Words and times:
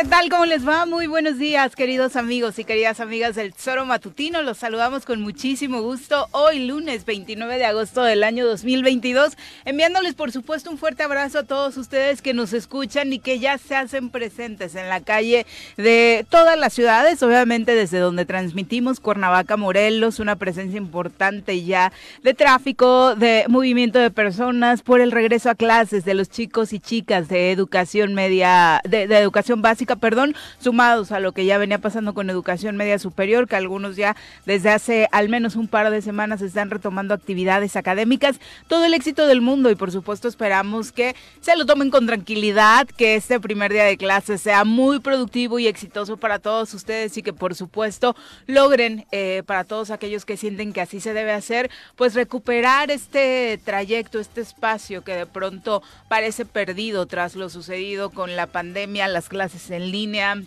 ¿Qué 0.00 0.06
tal? 0.06 0.30
¿Cómo 0.30 0.46
les 0.46 0.66
va? 0.66 0.86
Muy 0.86 1.08
buenos 1.08 1.36
días, 1.36 1.76
queridos 1.76 2.16
amigos 2.16 2.58
y 2.58 2.64
queridas 2.64 3.00
amigas 3.00 3.34
del 3.34 3.52
Tesoro 3.52 3.84
Matutino. 3.84 4.40
Los 4.40 4.56
saludamos 4.56 5.04
con 5.04 5.20
muchísimo 5.20 5.82
gusto 5.82 6.26
hoy, 6.30 6.66
lunes 6.66 7.04
29 7.04 7.58
de 7.58 7.66
agosto 7.66 8.02
del 8.02 8.24
año 8.24 8.46
2022, 8.46 9.36
enviándoles, 9.66 10.14
por 10.14 10.32
supuesto, 10.32 10.70
un 10.70 10.78
fuerte 10.78 11.02
abrazo 11.02 11.40
a 11.40 11.42
todos 11.42 11.76
ustedes 11.76 12.22
que 12.22 12.32
nos 12.32 12.54
escuchan 12.54 13.12
y 13.12 13.18
que 13.18 13.40
ya 13.40 13.58
se 13.58 13.76
hacen 13.76 14.08
presentes 14.08 14.74
en 14.74 14.88
la 14.88 15.02
calle 15.02 15.44
de 15.76 16.24
todas 16.30 16.58
las 16.58 16.72
ciudades, 16.72 17.22
obviamente 17.22 17.74
desde 17.74 17.98
donde 17.98 18.24
transmitimos 18.24 19.00
Cuernavaca, 19.00 19.58
Morelos, 19.58 20.18
una 20.18 20.36
presencia 20.36 20.78
importante 20.78 21.62
ya 21.62 21.92
de 22.22 22.32
tráfico, 22.32 23.16
de 23.16 23.44
movimiento 23.48 23.98
de 23.98 24.10
personas 24.10 24.80
por 24.80 25.02
el 25.02 25.12
regreso 25.12 25.50
a 25.50 25.54
clases 25.54 26.06
de 26.06 26.14
los 26.14 26.30
chicos 26.30 26.72
y 26.72 26.80
chicas 26.80 27.28
de 27.28 27.52
educación 27.52 28.14
media, 28.14 28.80
de, 28.88 29.06
de 29.06 29.18
educación 29.18 29.60
básica 29.60 29.89
perdón, 29.96 30.34
sumados 30.58 31.12
a 31.12 31.20
lo 31.20 31.32
que 31.32 31.44
ya 31.44 31.58
venía 31.58 31.78
pasando 31.78 32.14
con 32.14 32.30
educación 32.30 32.76
media 32.76 32.98
superior, 32.98 33.48
que 33.48 33.56
algunos 33.56 33.96
ya 33.96 34.16
desde 34.46 34.70
hace 34.70 35.08
al 35.12 35.28
menos 35.28 35.56
un 35.56 35.68
par 35.68 35.90
de 35.90 36.02
semanas 36.02 36.42
están 36.42 36.70
retomando 36.70 37.14
actividades 37.14 37.76
académicas. 37.76 38.40
Todo 38.68 38.84
el 38.84 38.94
éxito 38.94 39.26
del 39.26 39.40
mundo 39.40 39.70
y 39.70 39.74
por 39.74 39.92
supuesto 39.92 40.28
esperamos 40.28 40.92
que 40.92 41.14
se 41.40 41.56
lo 41.56 41.66
tomen 41.66 41.90
con 41.90 42.06
tranquilidad, 42.06 42.86
que 42.86 43.14
este 43.14 43.40
primer 43.40 43.72
día 43.72 43.84
de 43.84 43.96
clases 43.96 44.40
sea 44.40 44.64
muy 44.64 45.00
productivo 45.00 45.58
y 45.58 45.66
exitoso 45.66 46.16
para 46.16 46.38
todos 46.38 46.72
ustedes 46.74 47.16
y 47.16 47.22
que 47.22 47.32
por 47.32 47.54
supuesto 47.54 48.14
logren 48.46 49.06
eh, 49.12 49.42
para 49.46 49.64
todos 49.64 49.90
aquellos 49.90 50.24
que 50.24 50.36
sienten 50.36 50.72
que 50.72 50.80
así 50.80 51.00
se 51.00 51.12
debe 51.12 51.32
hacer, 51.32 51.70
pues 51.96 52.14
recuperar 52.14 52.90
este 52.90 53.60
trayecto, 53.64 54.18
este 54.18 54.40
espacio 54.40 55.02
que 55.02 55.14
de 55.14 55.26
pronto 55.26 55.82
parece 56.08 56.44
perdido 56.44 57.06
tras 57.06 57.36
lo 57.36 57.48
sucedido 57.48 58.10
con 58.10 58.36
la 58.36 58.46
pandemia, 58.46 59.08
las 59.08 59.28
clases 59.28 59.70
en 59.70 59.79
línea. 59.80 60.42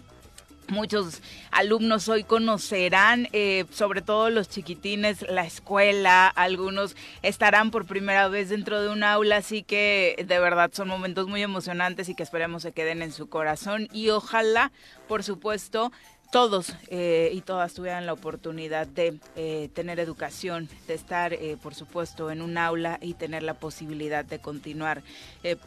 Muchos 0.69 1.21
alumnos 1.51 2.07
hoy 2.07 2.23
conocerán, 2.23 3.27
eh, 3.33 3.65
sobre 3.71 4.01
todo 4.01 4.29
los 4.29 4.47
chiquitines, 4.47 5.21
la 5.23 5.45
escuela, 5.45 6.27
algunos 6.27 6.95
estarán 7.21 7.69
por 7.69 7.85
primera 7.85 8.29
vez 8.29 8.49
dentro 8.49 8.81
de 8.81 8.89
un 8.89 9.03
aula, 9.03 9.37
así 9.37 9.61
que 9.61 10.15
de 10.25 10.39
verdad 10.39 10.71
son 10.73 10.87
momentos 10.87 11.27
muy 11.27 11.43
emocionantes 11.43 12.07
y 12.07 12.15
que 12.15 12.23
esperemos 12.23 12.63
se 12.63 12.71
queden 12.71 13.01
en 13.01 13.11
su 13.11 13.27
corazón 13.27 13.89
y 13.91 14.09
ojalá, 14.09 14.71
por 15.07 15.23
supuesto, 15.23 15.91
todos 16.33 16.75
eh, 16.87 17.29
y 17.31 17.39
todas 17.41 17.75
tuvieran 17.75 18.07
la 18.07 18.13
oportunidad 18.13 18.87
de 18.87 19.19
eh, 19.35 19.69
tener 19.75 19.99
educación, 19.99 20.67
de 20.87 20.95
estar, 20.95 21.31
eh, 21.31 21.57
por 21.61 21.75
supuesto, 21.75 22.31
en 22.31 22.41
un 22.41 22.57
aula 22.57 22.97
y 23.03 23.13
tener 23.13 23.43
la 23.43 23.53
posibilidad 23.53 24.25
de 24.25 24.39
continuar, 24.39 25.03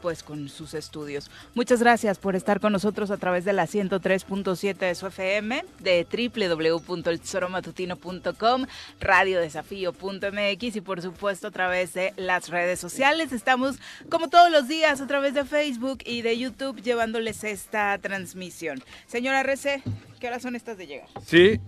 pues, 0.03 0.25
con 0.25 0.49
sus 0.49 0.75
estudios. 0.75 1.31
Muchas 1.55 1.79
gracias 1.79 2.19
por 2.19 2.35
estar 2.35 2.59
con 2.59 2.73
nosotros 2.73 3.13
a 3.13 3.17
través 3.17 3.45
de 3.45 3.53
la 3.53 3.69
103.7 3.69 4.77
de 4.77 4.97
su 4.97 5.07
FM, 5.07 5.65
de 5.79 6.05
www.eltesoromatutino.com, 6.11 8.67
radiodesafío.mx 8.99 10.77
y, 10.77 10.81
por 10.81 11.01
supuesto, 11.01 11.47
a 11.47 11.53
través 11.53 11.95
de 11.95 12.13
las 12.17 12.49
redes 12.49 12.81
sociales. 12.81 13.31
Estamos, 13.31 13.77
como 14.11 14.29
todos 14.29 14.51
los 14.51 14.67
días, 14.67 15.01
a 15.01 15.07
través 15.07 15.35
de 15.35 15.45
Facebook 15.45 15.99
y 16.05 16.23
de 16.23 16.37
YouTube, 16.37 16.83
llevándoles 16.83 17.45
esta 17.45 17.97
transmisión. 17.99 18.83
Señora 19.07 19.45
Rece, 19.45 19.85
¿Qué 20.19 20.29
horas 20.29 20.43
son 20.43 20.57
estas 20.57 20.79
de 20.79 20.87
llegar? 20.87 21.09
Sí, 21.25 21.61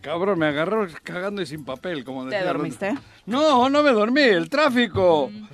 cabrón, 0.00 0.38
me 0.38 0.46
agarró 0.46 0.86
cagando 1.02 1.42
y 1.42 1.46
sin 1.46 1.64
papel, 1.64 2.04
como 2.04 2.24
decía. 2.24 2.40
¿Te 2.40 2.46
dormiste? 2.46 2.94
No, 3.26 3.68
no 3.68 3.82
me 3.82 3.90
dormí, 3.90 4.22
el 4.22 4.48
tráfico. 4.48 5.30
Mm. 5.32 5.46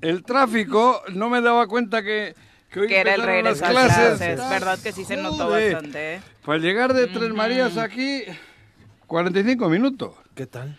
El 0.00 0.22
tráfico, 0.24 1.02
no 1.12 1.28
me 1.28 1.40
daba 1.40 1.66
cuenta 1.66 2.02
que... 2.02 2.34
Que, 2.70 2.80
hoy 2.80 2.88
que 2.88 2.98
era 2.98 3.14
el 3.14 3.22
regreso 3.22 3.64
a 3.64 3.68
clases. 3.68 4.20
Es 4.20 4.50
verdad 4.50 4.78
que 4.78 4.92
sí 4.92 5.04
se 5.04 5.16
notó 5.16 5.48
bastante. 5.48 6.16
¿eh? 6.16 6.20
Para 6.44 6.58
llegar 6.58 6.94
de 6.94 7.06
Tres 7.06 7.32
Marías 7.32 7.76
aquí, 7.76 8.24
45 9.06 9.68
minutos. 9.68 10.14
¿Qué 10.34 10.46
tal? 10.46 10.76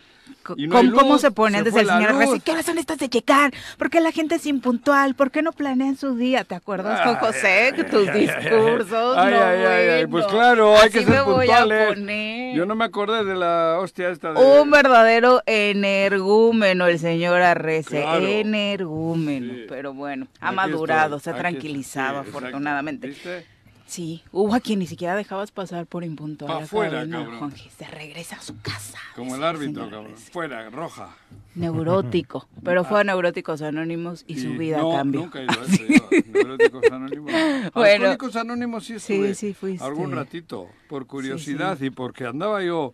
¿Cómo, 0.55 1.17
se 1.17 1.31
pone 1.31 1.63
desde 1.63 1.81
el 1.81 1.87
señor 1.87 2.41
¿Qué 2.43 2.51
horas 2.51 2.65
son 2.65 2.77
estas 2.77 2.97
de 2.97 3.09
checar? 3.09 3.53
¿Por 3.77 3.89
qué 3.89 4.02
la 4.02 4.11
gente 4.11 4.35
es 4.35 4.45
impuntual? 4.45 5.15
¿Por 5.15 5.31
qué 5.31 5.41
no 5.41 5.52
planean 5.52 5.97
su 5.97 6.15
día? 6.15 6.43
¿Te 6.43 6.55
acuerdas 6.55 7.02
con 7.02 7.15
José? 7.15 7.73
tus 7.89 8.11
discursos. 8.13 9.17
Ay, 9.17 9.33
ay, 9.33 9.89
ay, 9.89 10.07
Pues 10.07 10.25
claro, 10.27 10.77
hay 10.77 10.89
que 10.89 11.03
ser 11.03 11.23
puntuales. 11.23 11.97
Yo 12.55 12.65
no 12.65 12.75
me 12.75 12.86
acordé 12.86 13.23
de 13.23 13.36
la 13.36 13.77
hostia 13.80 14.09
esta 14.09 14.33
de... 14.33 14.39
Un 14.39 14.71
verdadero 14.71 15.41
energúmeno 15.45 16.87
el 16.87 16.99
señor 16.99 17.41
Arrece. 17.41 18.03
Energúmeno. 18.39 19.65
Pero 19.67 19.93
bueno, 19.93 20.27
ha 20.39 20.52
madurado, 20.52 21.19
se 21.19 21.31
ha 21.31 21.36
tranquilizado 21.36 22.19
afortunadamente. 22.19 23.15
Sí, 23.87 24.21
hubo 24.33 24.53
a 24.53 24.59
quien 24.59 24.80
ni 24.80 24.86
siquiera 24.86 25.15
dejabas 25.15 25.52
pasar 25.52 25.86
por 25.86 26.03
impuntual. 26.03 26.59
Pa' 26.59 26.65
fuera, 26.67 27.08
cabrón. 27.08 27.53
se 27.55 27.87
regresa 27.87 28.36
a 28.36 28.42
su 28.42 28.59
casa. 28.61 28.99
Como 29.15 29.36
el 29.36 29.43
árbitro, 29.43 29.89
cabrón. 29.89 30.15
Fuera, 30.15 30.70
roja. 30.70 31.15
Neurótico, 31.55 32.48
pero 32.64 32.83
fue 32.83 32.99
a 32.99 33.03
Neuróticos 33.05 33.61
Anónimos 33.61 34.25
y, 34.27 34.39
su 34.39 34.52
vida 34.52 34.80
no, 34.80 34.92
cambió. 34.92 35.21
nunca 35.21 35.42
ido 35.42 35.53
a 35.53 35.65
ese, 35.65 36.03
Neuróticos 36.31 36.83
Anónimos. 36.92 37.31
Bueno, 37.73 37.99
Neuróticos 37.99 38.36
Anónimos 38.36 38.86
sí 38.86 38.93
estuve 38.95 39.33
sí, 39.33 39.48
sí 39.48 39.53
fuiste. 39.53 39.86
algún 39.86 40.11
ratito, 40.11 40.67
por 40.89 41.08
curiosidad 41.08 41.80
y 41.80 41.89
porque 41.89 42.25
andaba 42.25 42.61
yo 42.61 42.93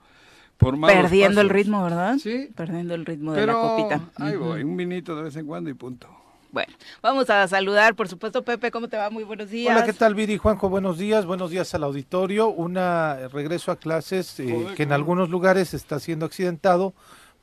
por 0.58 0.80
Perdiendo 0.80 1.42
el 1.42 1.50
ritmo, 1.50 1.84
¿verdad? 1.84 2.18
Sí. 2.20 2.50
Perdiendo 2.56 2.94
el 2.94 3.06
ritmo 3.06 3.34
de 3.34 3.48
la 3.48 3.54
copita. 3.54 4.02
ahí 4.18 4.38
voy, 4.38 4.64
un 4.64 4.78
vinito 4.78 5.16
de 5.16 5.24
vez 5.24 5.36
en 5.36 5.48
cuando 5.48 5.72
y 5.72 5.74
punto. 5.74 6.23
Bueno, 6.53 6.72
vamos 7.02 7.31
a 7.31 7.47
saludar, 7.47 7.96
por 7.96 8.08
supuesto, 8.08 8.44
Pepe, 8.44 8.69
¿cómo 8.69 8.88
te 8.88 8.96
va? 8.96 9.09
Muy 9.09 9.24
buenos 9.24 9.50
días. 9.50 9.75
Hola, 9.75 9.88
¿qué 9.88 9.91
tal, 9.91 10.14
Viri? 10.14 10.38
Juanjo, 10.38 10.69
buenos 10.69 11.00
días. 11.00 11.25
Buenos 11.25 11.50
días 11.50 11.74
al 11.74 11.84
auditorio. 11.84 12.47
Un 12.50 12.75
regreso 12.75 13.72
a 13.72 13.78
clases 13.78 14.40
eh, 14.40 14.68
que 14.75 14.84
en 14.84 14.92
algunos 14.92 15.31
lugares 15.31 15.74
está 15.74 16.00
siendo 16.00 16.28
accidentado 16.28 16.94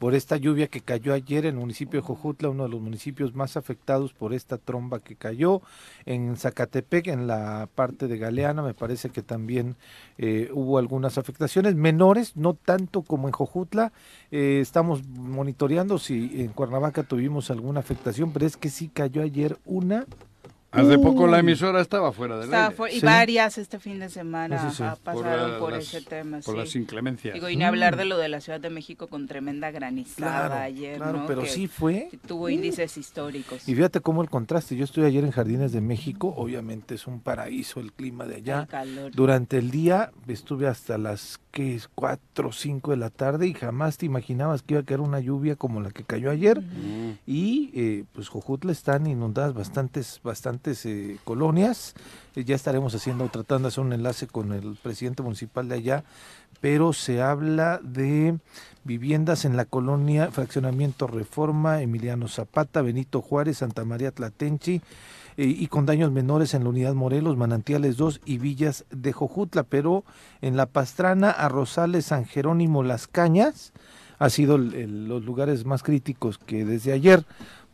por 0.00 0.15
esta 0.15 0.38
lluvia 0.38 0.66
que 0.69 0.81
cayó 0.81 1.12
ayer 1.12 1.44
en 1.44 1.56
el 1.56 1.61
municipio 1.61 2.00
de 2.00 2.06
Jojutla, 2.06 2.49
uno 2.49 2.62
de 2.62 2.71
los 2.71 2.81
municipios 2.81 3.34
más 3.34 3.59
afectados 3.59 4.15
por 4.15 4.33
esta 4.33 4.56
tromba 4.56 4.99
que 4.99 5.15
cayó. 5.15 5.61
En 6.06 6.38
Zacatepec, 6.38 7.09
en 7.09 7.27
la 7.27 7.69
parte 7.75 8.09
de 8.09 8.16
Galeana, 8.16 8.62
me 8.62 8.72
parece 8.72 9.11
que 9.11 9.21
también 9.21 9.77
eh, 10.16 10.49
hubo 10.55 10.78
algunas 10.78 11.19
afectaciones 11.19 11.75
menores, 11.75 12.34
no 12.34 12.55
tanto 12.55 13.03
como 13.03 13.28
en 13.28 13.33
Jojutla. 13.33 13.93
Eh, 14.31 14.61
estamos 14.62 15.06
monitoreando 15.06 15.99
si 15.99 16.41
en 16.41 16.49
Cuernavaca 16.49 17.03
tuvimos 17.03 17.50
alguna 17.50 17.81
afectación, 17.81 18.32
pero 18.32 18.47
es 18.47 18.56
que 18.56 18.71
sí 18.71 18.88
cayó 18.88 19.21
ayer 19.21 19.59
una 19.67 20.06
Hace 20.72 20.98
poco 20.98 21.26
la 21.26 21.41
emisora 21.41 21.81
estaba 21.81 22.12
fuera 22.12 22.36
del 22.36 22.44
estaba 22.44 22.69
aire. 22.86 22.97
y 22.97 23.00
varias 23.00 23.58
este 23.58 23.81
fin 23.81 23.98
de 23.98 24.08
semana 24.08 24.72
pasaron 25.03 25.58
por, 25.58 25.75
ese 25.75 26.00
tema. 26.00 26.38
Por 26.41 26.56
las 26.56 26.76
inclemencias. 26.76 27.34
Digo, 27.34 27.48
y 27.48 27.56
ni 27.56 27.64
hablar 27.64 27.97
de 27.97 28.04
lo 28.04 28.16
de 28.19 28.28
la 28.28 28.41
Ciudad 28.41 28.60
de 28.60 28.70
México 28.70 29.08
con 29.08 29.26
tremenda 29.26 29.72
granizada 29.72 30.62
ayer, 30.62 30.98
Claro, 30.98 31.25
pero 31.26 31.44
sí 31.44 31.66
fue. 31.66 32.08
Tuvo 32.26 32.48
índices 32.48 32.97
históricos. 32.97 33.69
Y 33.69 33.75
fíjate 33.75 34.00
cómo 34.00 34.22
el 34.22 34.31
contraste. 34.31 34.76
Yo 34.76 34.84
estuve 34.84 35.06
ayer 35.06 35.25
en 35.25 35.32
Jardines 35.32 35.72
de 35.72 35.81
México, 35.81 36.32
obviamente 36.36 36.94
es 36.94 37.06
un 37.08 37.20
paraíso 37.20 37.81
el 37.81 37.92
clima 37.92 38.26
de 38.26 38.37
allá. 38.37 38.69
Durante 39.12 39.58
el 39.58 39.70
día 39.72 40.12
estuve 40.28 40.69
hasta 40.69 40.98
las 40.98 41.41
que 41.50 41.75
es 41.75 41.88
4 41.88 42.48
o 42.48 42.52
5 42.52 42.92
de 42.92 42.97
la 42.97 43.10
tarde 43.10 43.48
y 43.48 43.54
jamás 43.54 43.97
te 43.97 44.06
imaginabas 44.06 44.62
que 44.62 44.75
iba 44.75 44.82
a 44.82 44.84
caer 44.84 45.00
una 45.00 45.19
lluvia 45.19 45.56
como 45.56 45.81
la 45.81 45.91
que 45.91 46.04
cayó 46.04 46.31
ayer. 46.31 46.62
Y 47.26 47.70
eh, 47.75 48.04
pues 48.12 48.28
Jojutla 48.28 48.70
están 48.70 49.08
inundadas 49.08 49.52
bastantes, 49.52 50.20
bastantes 50.22 50.59
eh, 50.66 51.19
colonias. 51.25 51.94
Eh, 52.37 52.44
ya 52.44 52.54
estaremos 52.54 52.94
haciendo, 52.94 53.28
tratando 53.28 53.66
de 53.66 53.69
hacer 53.69 53.84
un 53.84 53.93
enlace 53.93 54.26
con 54.26 54.53
el 54.53 54.76
presidente 54.82 55.22
municipal 55.22 55.69
de 55.69 55.75
allá, 55.76 56.04
pero 56.60 56.93
se 56.93 57.22
habla 57.22 57.81
de 57.82 58.38
viviendas 58.84 59.44
en 59.44 59.56
la 59.56 59.65
colonia 59.65 60.31
Fraccionamiento 60.31 61.06
Reforma, 61.06 61.82
Emiliano 61.82 62.28
Zapata, 62.28 62.82
Benito 62.82 63.22
Juárez, 63.22 63.59
Santa 63.59 63.84
María 63.84 64.10
Tlatenchi 64.10 64.81
y 65.37 65.69
con 65.69 65.87
daños 65.87 66.10
menores 66.10 66.53
en 66.53 66.65
la 66.65 66.70
unidad 66.70 66.93
Morelos, 66.93 67.37
Manantiales 67.38 67.97
2 67.97 68.20
y 68.26 68.37
Villas 68.37 68.84
de 68.91 69.12
Jojutla, 69.12 69.62
pero 69.62 70.04
en 70.43 70.56
La 70.56 70.67
Pastrana, 70.67 71.31
a 71.31 71.49
Rosales, 71.49 72.06
San 72.06 72.26
Jerónimo, 72.26 72.82
Las 72.82 73.06
Cañas, 73.06 73.73
ha 74.20 74.29
sido 74.29 74.58
los 74.58 75.25
lugares 75.25 75.64
más 75.64 75.82
críticos 75.82 76.37
que 76.37 76.67
desde 76.67 76.93
ayer 76.93 77.25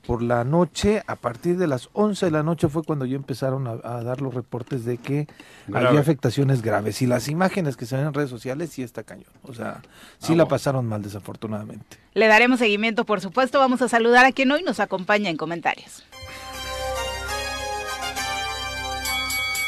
por 0.06 0.22
la 0.22 0.44
noche, 0.44 1.02
a 1.06 1.16
partir 1.16 1.58
de 1.58 1.66
las 1.66 1.88
11 1.92 2.26
de 2.26 2.32
la 2.32 2.42
noche 2.42 2.68
fue 2.68 2.82
cuando 2.84 3.04
ya 3.04 3.16
empezaron 3.16 3.66
a, 3.66 4.02
dar 4.02 4.20
los 4.20 4.34
reportes 4.34 4.84
de 4.84 4.98
que 4.98 5.26
había 5.72 5.98
afectaciones 6.00 6.62
graves. 6.62 7.02
Y 7.02 7.06
las 7.06 7.28
imágenes 7.28 7.76
que 7.76 7.86
se 7.86 7.96
ven 7.96 8.06
en 8.06 8.14
redes 8.14 8.30
sociales 8.30 8.70
sí 8.70 8.82
está 8.82 9.02
cañón. 9.02 9.30
O 9.42 9.52
sea, 9.52 9.82
sí 10.18 10.34
la 10.34 10.46
pasaron 10.46 10.86
mal 10.86 11.02
desafortunadamente. 11.02 11.98
Le 12.14 12.28
daremos 12.28 12.60
seguimiento, 12.60 13.04
por 13.04 13.20
supuesto. 13.20 13.58
Vamos 13.58 13.82
a 13.82 13.88
saludar 13.88 14.24
a 14.24 14.32
quien 14.32 14.50
hoy 14.52 14.62
nos 14.62 14.80
acompaña 14.80 15.28
en 15.28 15.36
comentarios. 15.36 16.04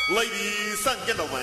Ladies 0.08 0.57
and 0.86 1.04
gentlemen, 1.06 1.42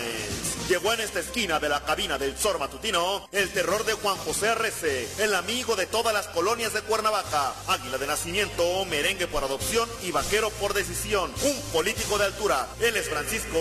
llegó 0.70 0.94
en 0.94 1.02
esta 1.02 1.20
esquina 1.20 1.60
de 1.60 1.68
la 1.68 1.84
cabina 1.84 2.18
del 2.18 2.38
Zor 2.38 2.60
Matutino 2.60 3.28
el 3.32 3.50
terror 3.50 3.84
de 3.86 3.94
Juan 3.94 4.16
José 4.18 4.50
Arrece, 4.50 5.08
el 5.20 5.34
amigo 5.34 5.76
de 5.76 5.86
todas 5.88 6.14
las 6.14 6.28
colonias 6.28 6.74
de 6.74 6.82
Cuernavaca, 6.82 7.54
águila 7.68 7.98
de 7.98 8.08
nacimiento, 8.08 8.86
merengue 8.86 9.28
por 9.28 9.44
adopción 9.44 9.90
y 10.04 10.12
vaquero 10.12 10.50
por 10.52 10.74
decisión, 10.74 11.32
un 11.44 11.62
político 11.74 12.18
de 12.18 12.26
altura. 12.26 12.68
Él 12.80 12.96
es 12.96 13.10
Francisco 13.10 13.58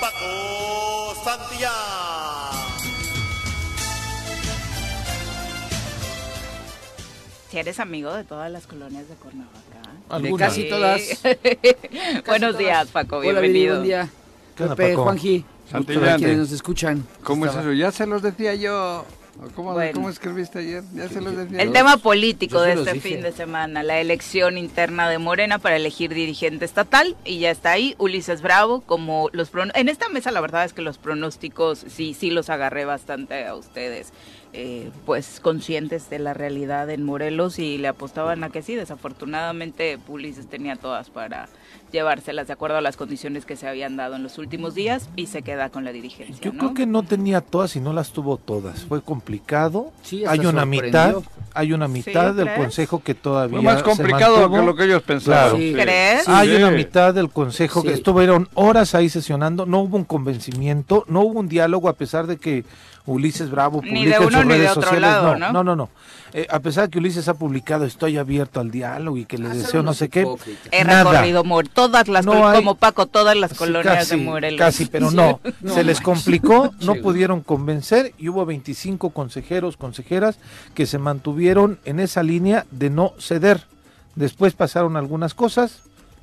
Paco 0.00 1.14
Santillán. 1.24 1.72
Si 7.50 7.58
eres 7.58 7.80
amigo 7.80 8.14
de 8.14 8.24
todas 8.24 8.50
las 8.50 8.66
colonias 8.66 9.08
de 9.08 9.14
Cuernavaca. 9.16 10.20
De 10.20 10.36
casi 10.36 10.68
todas. 10.68 11.02
Buenos 12.26 12.56
días, 12.58 12.88
Paco. 12.88 13.20
bienvenido. 13.20 13.76
buen 13.76 13.86
día. 13.86 14.10
Pepe, 14.56 14.96
Juanji. 14.96 15.44
Santillán. 15.70 16.18
quienes 16.18 16.38
nos 16.38 16.52
escuchan. 16.52 17.04
¿Cómo 17.22 17.46
es 17.46 17.54
eso? 17.54 17.72
Ya 17.72 17.92
se 17.92 18.06
los 18.06 18.22
decía 18.22 18.54
yo. 18.54 19.04
¿Cómo, 19.54 20.08
escribiste 20.08 20.60
ayer? 20.60 20.82
Ya 20.94 21.08
se 21.08 21.20
los 21.20 21.36
decía. 21.36 21.60
El 21.60 21.72
tema 21.72 21.98
político 21.98 22.60
de 22.62 22.72
este 22.72 23.00
fin 23.00 23.20
de 23.20 23.32
semana, 23.32 23.82
la 23.82 24.00
elección 24.00 24.56
interna 24.56 25.10
de 25.10 25.18
Morena 25.18 25.58
para 25.58 25.76
elegir 25.76 26.14
dirigente 26.14 26.64
estatal 26.64 27.16
y 27.24 27.40
ya 27.40 27.50
está 27.50 27.72
ahí 27.72 27.94
Ulises 27.98 28.40
Bravo 28.40 28.80
como 28.80 29.28
los 29.32 29.50
en 29.74 29.88
esta 29.90 30.08
mesa 30.08 30.30
la 30.30 30.40
verdad 30.40 30.64
es 30.64 30.72
que 30.72 30.80
los 30.80 30.96
pronósticos 30.96 31.84
sí 31.86 32.14
sí 32.14 32.30
los 32.30 32.48
agarré 32.48 32.86
bastante 32.86 33.46
a 33.46 33.54
ustedes. 33.54 34.12
Eh, 34.58 34.90
pues 35.04 35.38
conscientes 35.40 36.08
de 36.08 36.18
la 36.18 36.32
realidad 36.32 36.88
en 36.88 37.02
Morelos 37.02 37.58
y 37.58 37.76
le 37.76 37.88
apostaban 37.88 38.42
a 38.42 38.48
que 38.48 38.62
sí, 38.62 38.74
desafortunadamente 38.74 39.98
Ulises 40.08 40.46
tenía 40.46 40.76
todas 40.76 41.10
para 41.10 41.50
llevárselas 41.92 42.46
de 42.46 42.54
acuerdo 42.54 42.78
a 42.78 42.80
las 42.80 42.96
condiciones 42.96 43.44
que 43.44 43.54
se 43.54 43.68
habían 43.68 43.98
dado 43.98 44.16
en 44.16 44.22
los 44.22 44.38
últimos 44.38 44.74
días 44.74 45.10
y 45.14 45.26
se 45.26 45.42
queda 45.42 45.68
con 45.68 45.84
la 45.84 45.92
dirigencia. 45.92 46.38
Yo 46.40 46.52
creo 46.52 46.72
que 46.72 46.86
no 46.86 47.02
tenía 47.02 47.42
todas 47.42 47.76
y 47.76 47.80
no 47.80 47.92
las 47.92 48.12
tuvo 48.12 48.38
todas. 48.38 48.86
Fue 48.86 49.02
complicado. 49.02 49.92
hay 50.26 50.46
una 50.46 50.64
mitad, 50.64 51.16
hay 51.52 51.74
una 51.74 51.86
mitad 51.86 52.32
del 52.32 52.54
consejo 52.54 53.02
que 53.02 53.14
todavía 53.14 53.58
Fue 53.58 53.62
más 53.62 53.82
complicado 53.82 54.50
que 54.50 54.62
lo 54.62 54.74
que 54.74 54.84
ellos. 54.84 55.02
¿Crees? 55.04 56.26
Hay 56.28 56.54
una 56.54 56.70
mitad 56.70 57.12
del 57.12 57.28
consejo 57.28 57.82
que 57.82 57.92
estuvieron 57.92 58.48
horas 58.54 58.94
ahí 58.94 59.10
sesionando, 59.10 59.66
no 59.66 59.80
hubo 59.80 59.98
un 59.98 60.04
convencimiento, 60.04 61.04
no 61.08 61.20
hubo 61.20 61.40
un 61.40 61.48
diálogo 61.48 61.90
a 61.90 61.92
pesar 61.92 62.26
de 62.26 62.38
que 62.38 62.64
Ulises 63.06 63.50
Bravo 63.50 63.80
publica 63.80 64.16
en 64.16 64.22
sus 64.30 64.44
redes 64.44 64.72
sociales. 64.72 65.10
no, 65.52 65.64
no, 65.64 65.76
no. 65.76 65.88
Eh, 66.32 66.46
a 66.50 66.58
pesar 66.58 66.84
de 66.84 66.90
que 66.90 66.98
Ulises 66.98 67.28
ha 67.28 67.34
publicado 67.34 67.84
estoy 67.84 68.18
abierto 68.18 68.60
al 68.60 68.70
diálogo 68.70 69.16
y 69.16 69.24
que 69.24 69.38
le 69.38 69.48
deseo 69.48 69.82
no 69.82 69.94
sé 69.94 70.08
qué. 70.08 70.26
He 70.70 70.84
recorrido 70.84 71.44
todas 71.72 72.08
las 72.08 72.26
como 72.26 72.74
Paco, 72.74 73.06
todas 73.06 73.36
las 73.36 73.54
colonias 73.54 74.08
de 74.08 74.16
Morelos. 74.16 74.58
Casi, 74.58 74.86
pero 74.86 75.10
no. 75.12 75.40
Se 75.66 75.84
les 75.84 76.00
complicó, 76.00 76.72
no 76.80 76.96
pudieron 76.96 77.40
convencer 77.40 78.12
y 78.18 78.28
hubo 78.28 78.44
25 78.44 79.10
consejeros, 79.10 79.76
consejeras 79.76 80.38
que 80.74 80.86
se 80.86 80.98
mantuvieron 80.98 81.78
en 81.84 82.00
esa 82.00 82.22
línea 82.22 82.66
de 82.70 82.90
no 82.90 83.14
ceder. 83.18 83.64
Después 84.14 84.54
pasaron 84.54 84.96
algunas 84.96 85.34
cosas, 85.34 85.82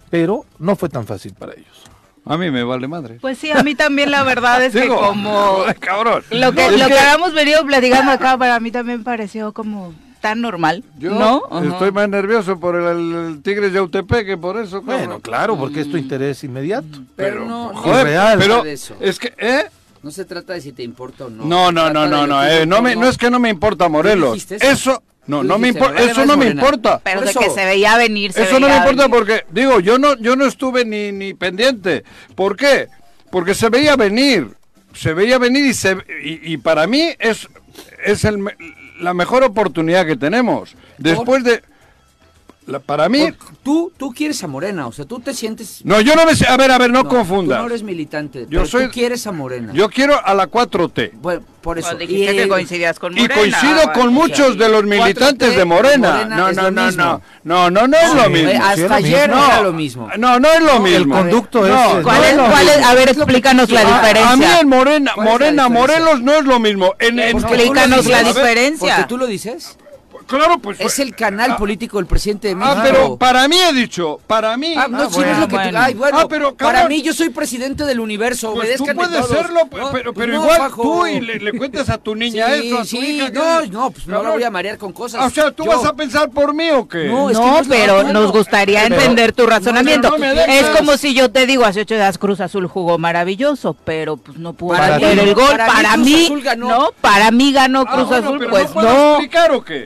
pero 0.09 0.45
no 0.59 0.75
fue 0.75 0.89
tan 0.89 1.05
fácil 1.05 1.33
para 1.33 1.53
ellos. 1.53 1.83
A 2.25 2.37
mí 2.37 2.51
me 2.51 2.63
vale 2.63 2.87
madre. 2.87 3.17
Pues 3.19 3.37
sí, 3.37 3.51
a 3.51 3.63
mí 3.63 3.75
también 3.75 4.11
la 4.11 4.23
verdad 4.23 4.63
es 4.63 4.73
que 4.81 4.87
como... 4.87 5.63
Cabrón. 5.79 6.23
Lo 6.31 6.51
que, 6.53 6.71
lo 6.71 6.87
que 6.87 6.97
habíamos 6.97 7.33
venido 7.33 7.65
platicando 7.65 8.11
acá 8.11 8.37
para 8.37 8.59
mí 8.59 8.71
también 8.71 9.03
pareció 9.03 9.53
como 9.53 9.93
tan 10.21 10.39
normal. 10.39 10.85
Yo 10.97 11.11
¿no? 11.11 11.41
estoy 11.61 11.91
más 11.91 12.07
nervioso 12.07 12.57
por 12.57 12.75
el, 12.75 13.41
Tigres 13.43 13.73
de 13.73 13.79
Autepec 13.79 14.25
que 14.25 14.37
por 14.37 14.57
eso. 14.57 14.81
Bueno, 14.81 15.19
claro, 15.19 15.57
porque 15.57 15.81
es 15.81 15.91
tu 15.91 15.97
interés 15.97 16.45
inmediato. 16.45 16.99
Pero, 17.17 17.45
no, 17.45 17.73
joder, 17.73 18.05
real. 18.05 18.39
Pero 18.39 18.63
es 18.63 19.19
que, 19.19 19.33
¿eh? 19.37 19.65
No 20.01 20.11
se 20.11 20.23
trata 20.23 20.53
de 20.53 20.61
si 20.61 20.71
te 20.71 20.83
importa 20.83 21.25
o 21.25 21.29
no. 21.29 21.43
No, 21.45 21.71
no, 21.71 21.89
no, 21.89 22.07
no, 22.07 22.25
no, 22.25 22.45
eh, 22.45 22.65
no, 22.65 22.81
me, 22.81 22.95
no 22.95 23.07
es 23.07 23.17
que 23.17 23.29
no 23.29 23.39
me 23.39 23.49
importa 23.49 23.87
Morelos. 23.89 24.49
Eso, 24.51 25.01
no, 25.27 25.43
no 25.43 25.57
me 25.57 25.69
importa, 25.69 26.01
eso 26.01 26.25
no 26.25 26.37
me 26.37 26.47
importa. 26.47 26.99
Pero 27.03 27.21
de 27.21 27.33
que 27.33 27.49
se 27.49 27.65
veía 27.65 27.97
venir, 27.97 28.33
se 28.33 28.43
Eso 28.43 28.59
no 28.59 28.67
me 28.67 28.77
importa 28.77 29.07
porque 29.09 29.45
digo, 29.51 29.79
yo 29.79 29.97
no 29.97 30.17
yo 30.17 30.35
no 30.35 30.45
estuve 30.45 30.85
ni 30.85 31.11
ni 31.11 31.33
pendiente. 31.33 32.03
¿Por 32.35 32.55
qué? 32.57 32.89
Porque 33.31 33.53
se 33.53 33.69
veía 33.69 33.95
venir. 33.95 34.55
Se 34.93 35.13
veía 35.13 35.39
venir 35.39 35.65
y 35.65 35.73
se 35.73 35.97
y, 36.23 36.53
y 36.53 36.57
para 36.57 36.85
mí 36.87 37.15
es 37.19 37.47
es 38.05 38.25
el 38.25 38.39
la 38.99 39.13
mejor 39.13 39.43
oportunidad 39.43 40.05
que 40.05 40.15
tenemos. 40.15 40.75
Después 40.97 41.43
de 41.43 41.63
para 42.85 43.09
mí. 43.09 43.29
tú, 43.63 43.91
tú 43.97 44.13
quieres 44.13 44.43
a 44.43 44.47
Morena, 44.47 44.87
o 44.87 44.91
sea, 44.91 45.05
tú 45.05 45.19
te 45.19 45.33
sientes. 45.33 45.81
No, 45.83 46.01
yo 46.01 46.15
no 46.15 46.25
me. 46.25 46.31
A 46.47 46.57
ver, 46.57 46.71
a 46.71 46.77
ver, 46.77 46.91
no, 46.91 47.07
confunda. 47.07 47.57
Tú 47.57 47.61
no 47.61 47.67
eres 47.67 47.83
militante. 47.83 48.45
Yo 48.49 48.65
soy. 48.65 48.85
Tú 48.85 48.91
quieres 48.91 49.25
a 49.27 49.31
Morena. 49.31 49.73
Yo 49.73 49.89
quiero 49.89 50.19
a 50.23 50.33
la 50.33 50.49
4T. 50.49 51.11
Bueno, 51.13 51.43
por 51.61 51.79
eso. 51.79 51.95
y, 51.99 52.07
que 52.07 52.47
coincidías 52.47 52.99
con 52.99 53.13
Morena. 53.13 53.33
Y 53.33 53.37
coincido 53.37 53.81
ah, 53.87 53.93
con 53.93 54.13
muchos 54.13 54.57
de 54.57 54.69
los 54.69 54.83
militantes 54.83 55.55
de 55.55 55.65
Morena. 55.65 56.25
no, 56.25 56.51
no, 56.51 56.71
no, 56.71 56.91
no. 56.91 57.21
No, 57.43 57.69
no, 57.69 57.87
no 57.87 57.97
es 57.97 58.13
lo 58.13 58.29
mismo. 58.29 58.51
Hasta 58.63 58.95
ayer 58.95 59.29
no 59.29 59.45
era 59.45 59.61
lo 59.61 59.73
mismo. 59.73 60.09
No, 60.17 60.39
no 60.39 60.47
es 60.49 60.61
lo 60.61 60.79
mismo. 60.79 61.17
El 61.17 61.23
conducto 61.23 61.65
es. 61.65 62.03
¿Cuál 62.03 62.23
es? 62.23 62.85
A 62.85 62.93
ver, 62.93 63.09
explícanos 63.09 63.69
la 63.69 63.81
diferencia. 63.81 64.31
A 64.31 64.35
mí 64.35 64.45
en 64.61 64.67
Morena, 64.67 65.13
Morena, 65.17 65.69
Morelos 65.69 66.21
no 66.21 66.33
es 66.33 66.45
lo 66.45 66.59
mismo. 66.59 66.93
Explícanos 66.99 68.05
la 68.05 68.23
diferencia. 68.23 68.95
Porque 68.95 69.09
tú 69.09 69.17
lo 69.17 69.27
dices. 69.27 69.77
Claro, 70.27 70.57
pues. 70.59 70.79
Es 70.79 70.99
el 70.99 71.15
canal 71.15 71.51
ah, 71.51 71.57
político 71.57 71.97
del 71.97 72.05
presidente 72.05 72.49
de 72.49 72.55
México. 72.55 72.75
Ah, 72.77 72.83
pero 72.83 73.17
para 73.17 73.47
mí 73.47 73.57
he 73.57 73.73
dicho, 73.73 74.19
para 74.27 74.57
mí. 74.57 74.75
Ah, 74.77 74.87
no, 74.89 75.09
bueno, 75.09 75.31
es 75.31 75.37
lo 75.39 75.47
que 75.47 75.55
bueno. 75.55 75.79
Ay, 75.79 75.93
bueno, 75.93 76.19
ah, 76.19 76.27
pero, 76.27 76.55
para 76.55 76.87
mí 76.87 77.01
yo 77.01 77.13
soy 77.13 77.29
presidente 77.29 77.85
del 77.85 77.99
universo. 77.99 78.53
Pues 78.53 78.77
tú 78.77 78.85
puedes 78.93 79.25
serlo, 79.27 79.61
pero, 79.91 80.13
pero 80.13 80.33
igual 80.33 80.71
tú 80.75 81.07
y 81.07 81.21
le, 81.21 81.39
le, 81.39 81.57
cuentas 81.57 81.89
a 81.89 81.97
tu 81.97 82.15
niña 82.15 82.53
eso, 82.53 82.77
a 82.77 82.81
tu 82.81 82.87
sí, 82.87 82.97
hija. 82.97 83.29
No, 83.29 83.65
no, 83.65 83.91
pues 83.91 84.07
no 84.07 84.23
la 84.23 84.29
voy 84.31 84.43
a 84.43 84.49
marear 84.49 84.77
con 84.77 84.93
cosas. 84.93 85.25
o 85.25 85.29
sea, 85.29 85.51
¿tú 85.51 85.65
vas 85.65 85.83
a 85.85 85.93
pensar 85.93 86.29
por 86.29 86.53
mí 86.53 86.69
o 86.71 86.87
qué? 86.87 87.07
No, 87.07 87.61
pero 87.67 88.03
nos 88.03 88.31
gustaría 88.31 88.85
entender 88.85 89.33
tu 89.33 89.45
razonamiento. 89.45 90.15
es 90.47 90.65
como 90.69 90.97
si 90.97 91.13
yo 91.13 91.31
te 91.31 91.45
digo, 91.45 91.65
hace 91.65 91.81
ocho 91.81 91.95
días 91.95 92.17
Cruz 92.17 92.39
Azul 92.39 92.67
jugó 92.67 92.97
maravilloso, 92.97 93.75
pero 93.85 94.17
pues 94.17 94.37
no 94.37 94.53
pudo 94.53 94.75
hacer 94.75 95.19
el 95.19 95.33
gol. 95.33 95.57
Para 95.57 95.97
mí, 95.97 96.29
no, 96.57 96.89
para 97.01 97.31
mí 97.31 97.51
ganó 97.51 97.85
Cruz 97.85 98.11
Azul, 98.11 98.47
pues 98.49 98.73
no. 98.75 99.17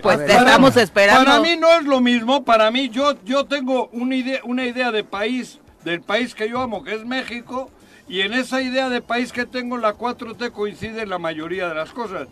Pues 0.02 0.20
estamos 0.38 0.78
esperando 0.78 1.26
para 1.26 1.40
mí 1.40 1.58
no 1.58 1.72
es 1.74 1.84
lo 1.84 2.02
mismo, 2.02 2.44
para 2.44 2.72
mí 2.72 2.90
yo, 2.90 3.16
yo 3.26 3.46
tengo 3.46 3.90
una 3.92 4.16
idea, 4.16 4.42
una 4.44 4.66
idea 4.66 4.92
de 4.92 5.04
país, 5.04 5.60
del 5.84 6.02
país 6.02 6.34
que 6.36 6.50
yo 6.50 6.62
amo, 6.62 6.84
que 6.84 6.96
es 6.96 7.06
México, 7.06 7.70
y 8.08 8.22
en 8.22 8.34
esa 8.34 8.62
idea 8.62 8.90
de 8.90 9.02
país 9.02 9.32
que 9.32 9.46
tengo, 9.46 9.78
la 9.78 9.96
4T 9.96 10.52
coincide 10.52 11.02
en 11.02 11.10
la 11.10 11.20
mayoría 11.20 11.68
de 11.68 11.76
las 11.76 11.92
cosas. 11.92 12.28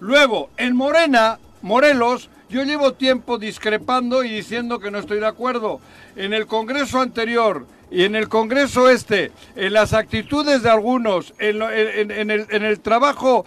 Luego, 0.00 0.50
en 0.56 0.74
Morena, 0.74 1.38
Morelos, 1.62 2.30
yo 2.48 2.64
llevo 2.64 2.94
tiempo 2.94 3.38
discrepando 3.38 4.24
y 4.24 4.30
diciendo 4.30 4.80
que 4.80 4.90
no 4.90 4.98
estoy 4.98 5.20
de 5.20 5.26
acuerdo. 5.26 5.80
En 6.16 6.32
el 6.32 6.46
Congreso 6.46 7.00
anterior 7.00 7.64
y 7.92 8.04
en 8.04 8.16
el 8.16 8.28
Congreso 8.28 8.88
este, 8.88 9.30
en 9.54 9.72
las 9.72 9.92
actitudes 9.92 10.62
de 10.62 10.70
algunos, 10.70 11.32
en, 11.38 11.62
en, 11.62 12.30
el, 12.30 12.46
en 12.50 12.64
el 12.64 12.80
trabajo 12.80 13.44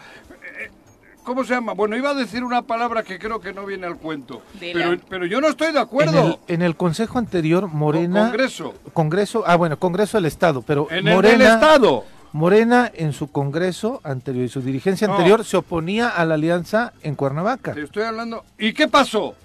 ¿Cómo 1.24 1.44
se 1.44 1.54
llama? 1.54 1.74
Bueno, 1.74 1.96
iba 1.96 2.10
a 2.10 2.14
decir 2.14 2.44
una 2.44 2.64
palabra 2.64 3.04
que 3.04 3.18
creo 3.18 3.40
que 3.40 3.54
no 3.54 3.66
viene 3.66 3.88
al 3.88 3.98
cuento. 3.98 4.42
Pero, 4.60 4.98
pero, 5.10 5.26
yo 5.26 5.40
no 5.40 5.48
estoy 5.48 5.72
de 5.72 5.80
acuerdo. 5.80 6.40
En 6.48 6.62
el, 6.62 6.76
consejo 6.76 7.18
anterior, 7.18 7.68
Morena. 7.68 8.26
Congreso. 8.28 8.74
Congreso. 8.94 9.44
Ah, 9.48 9.56
bueno, 9.56 9.80
Congreso 9.80 10.18
del 10.18 10.26
Estado. 10.26 10.62
Pero 10.62 10.88
en 10.92 11.06
Morena, 11.06 11.36
el 11.36 11.42
Estado. 11.42 12.04
Morena 12.34 12.92
en 12.94 13.14
su 13.14 13.32
congreso 13.32 14.02
anterior 14.04 14.46
y 14.46 14.50
su 14.50 14.62
dirigencia 14.62 15.08
anterior 15.08 15.46
se 15.46 15.56
oponía 15.56 16.10
a 16.10 16.26
la 16.26 16.34
alianza 16.34 16.94
en 17.04 17.16
Cuernavaca. 17.16 17.74
Te 17.74 17.84
estoy 17.84 18.04
hablando. 18.04 18.44
¿Y 18.58 18.74
qué 18.74 18.88
pasó? 18.88 19.36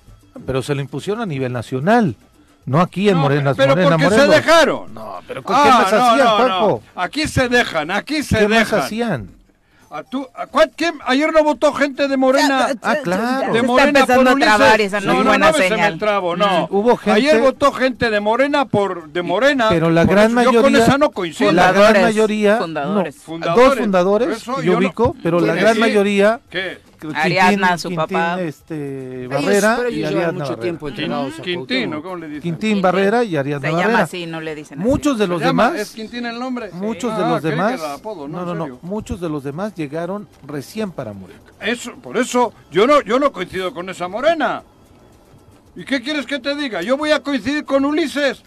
Pero 0.47 0.63
se 0.63 0.75
lo 0.75 0.81
impusieron 0.81 1.23
a 1.23 1.27
nivel 1.27 1.53
nacional. 1.53 2.17
No 2.65 2.81
aquí 2.81 3.09
en 3.09 3.17
Morena, 3.17 3.55
pero 3.55 3.71
Morena, 3.71 3.97
porque 3.99 4.17
se 4.17 4.27
dejaron. 4.27 4.93
No, 4.93 5.21
pero 5.27 5.43
¿qué 5.43 5.53
ah, 5.55 5.85
más 5.85 5.93
hacían, 5.93 6.81
Aquí 6.95 7.27
se 7.27 7.49
dejan, 7.49 7.91
aquí 7.91 8.23
se 8.23 8.39
¿Qué 8.39 8.49
dejan. 8.49 8.79
Más 8.79 8.85
hacían? 8.85 9.38
¿A 9.91 10.03
tú, 10.03 10.29
a 10.35 10.47
quién? 10.77 10.99
Ayer 11.07 11.33
no 11.33 11.43
votó 11.43 11.73
gente 11.73 12.09
de 12.09 12.17
Morena. 12.19 12.69
ah, 12.83 12.97
claro. 13.03 13.53
De 13.55 13.63
Morena 13.63 14.05
por 14.05 14.19
Ulises. 14.19 14.39
Trabar 14.39 14.81
esa 14.81 15.01
no, 15.01 15.25
no, 15.25 15.39
no, 15.39 15.53
Se 15.55 15.77
me 15.77 15.93
trabo, 15.93 16.37
no. 16.37 16.69
Hubo 16.71 16.97
gente... 16.97 17.19
Ayer 17.19 17.41
votó 17.41 17.73
gente 17.73 18.11
de 18.11 18.21
Morena 18.21 18.67
por 18.67 19.09
de 19.09 19.23
Morena. 19.23 19.69
Pero 19.71 19.91
la 19.91 20.05
gran 20.05 20.35
mayoría. 20.35 20.61
Yo 20.61 20.63
con 20.63 20.77
esa 20.77 20.99
no 20.99 21.11
coincido. 21.11 21.53
La 21.53 21.73
gran 21.73 22.03
mayoría. 22.03 22.59
Fundadores. 22.59 23.25
Dos 23.27 23.77
fundadores, 23.77 24.45
yo, 24.63 24.77
ubico, 24.77 25.17
pero 25.23 25.41
la 25.41 25.55
gran 25.55 25.79
mayoría. 25.79 26.41
¿Qué? 26.51 26.88
Ariadna, 27.15 27.79
su 27.79 27.95
papá. 27.95 28.41
Este, 28.41 29.27
Barrera 29.29 29.91
y 29.91 30.05
Ariadna 30.05 30.45
mucho 30.45 30.59
tiempo 30.59 30.89
Quintín, 31.43 31.93
¿cómo 32.01 32.17
le 32.17 32.29
dicen? 32.29 32.43
Quintín 32.43 32.83
Barrera 32.83 33.25
y 33.25 33.37
Ariadna 33.37 33.69
Se 33.69 33.73
Barrera. 33.73 33.91
llama 33.93 34.05
así, 34.05 34.27
no 34.27 34.41
le 34.41 34.55
dicen 34.55 34.79
Muchos 34.79 35.19
de 35.19 35.27
los 35.27 35.41
demás. 35.41 35.75
¿Es 35.75 35.91
Quintín 35.91 36.27
el 36.27 36.39
nombre? 36.39 36.71
Muchos 36.73 37.17
de 37.17 37.25
los 37.25 37.43
demás. 37.43 37.81
no, 38.03 38.29
no, 38.29 38.55
no. 38.55 38.79
Muchos 38.83 39.21
de 39.21 39.29
los 39.29 39.45
demás 39.45 39.75
llegaron 39.75 40.29
recién 40.47 40.91
para 40.91 41.13
morir. 41.13 41.37
Eso, 41.61 41.95
por 41.97 42.17
eso 42.17 42.53
yo 42.71 42.87
no, 42.87 43.01
yo 43.03 43.19
no 43.19 43.33
coincido 43.33 43.73
con 43.73 43.89
esa 43.89 44.09
morena. 44.09 44.63
¿Y 45.77 45.85
qué 45.85 46.03
quieres 46.03 46.27
que 46.27 46.39
te 46.39 46.55
diga? 46.57 46.83
Yo 46.83 46.97
voy 46.97 47.11
a 47.13 47.23
coincidir 47.23 47.65
con 47.65 47.85
Ulises. 47.85 48.43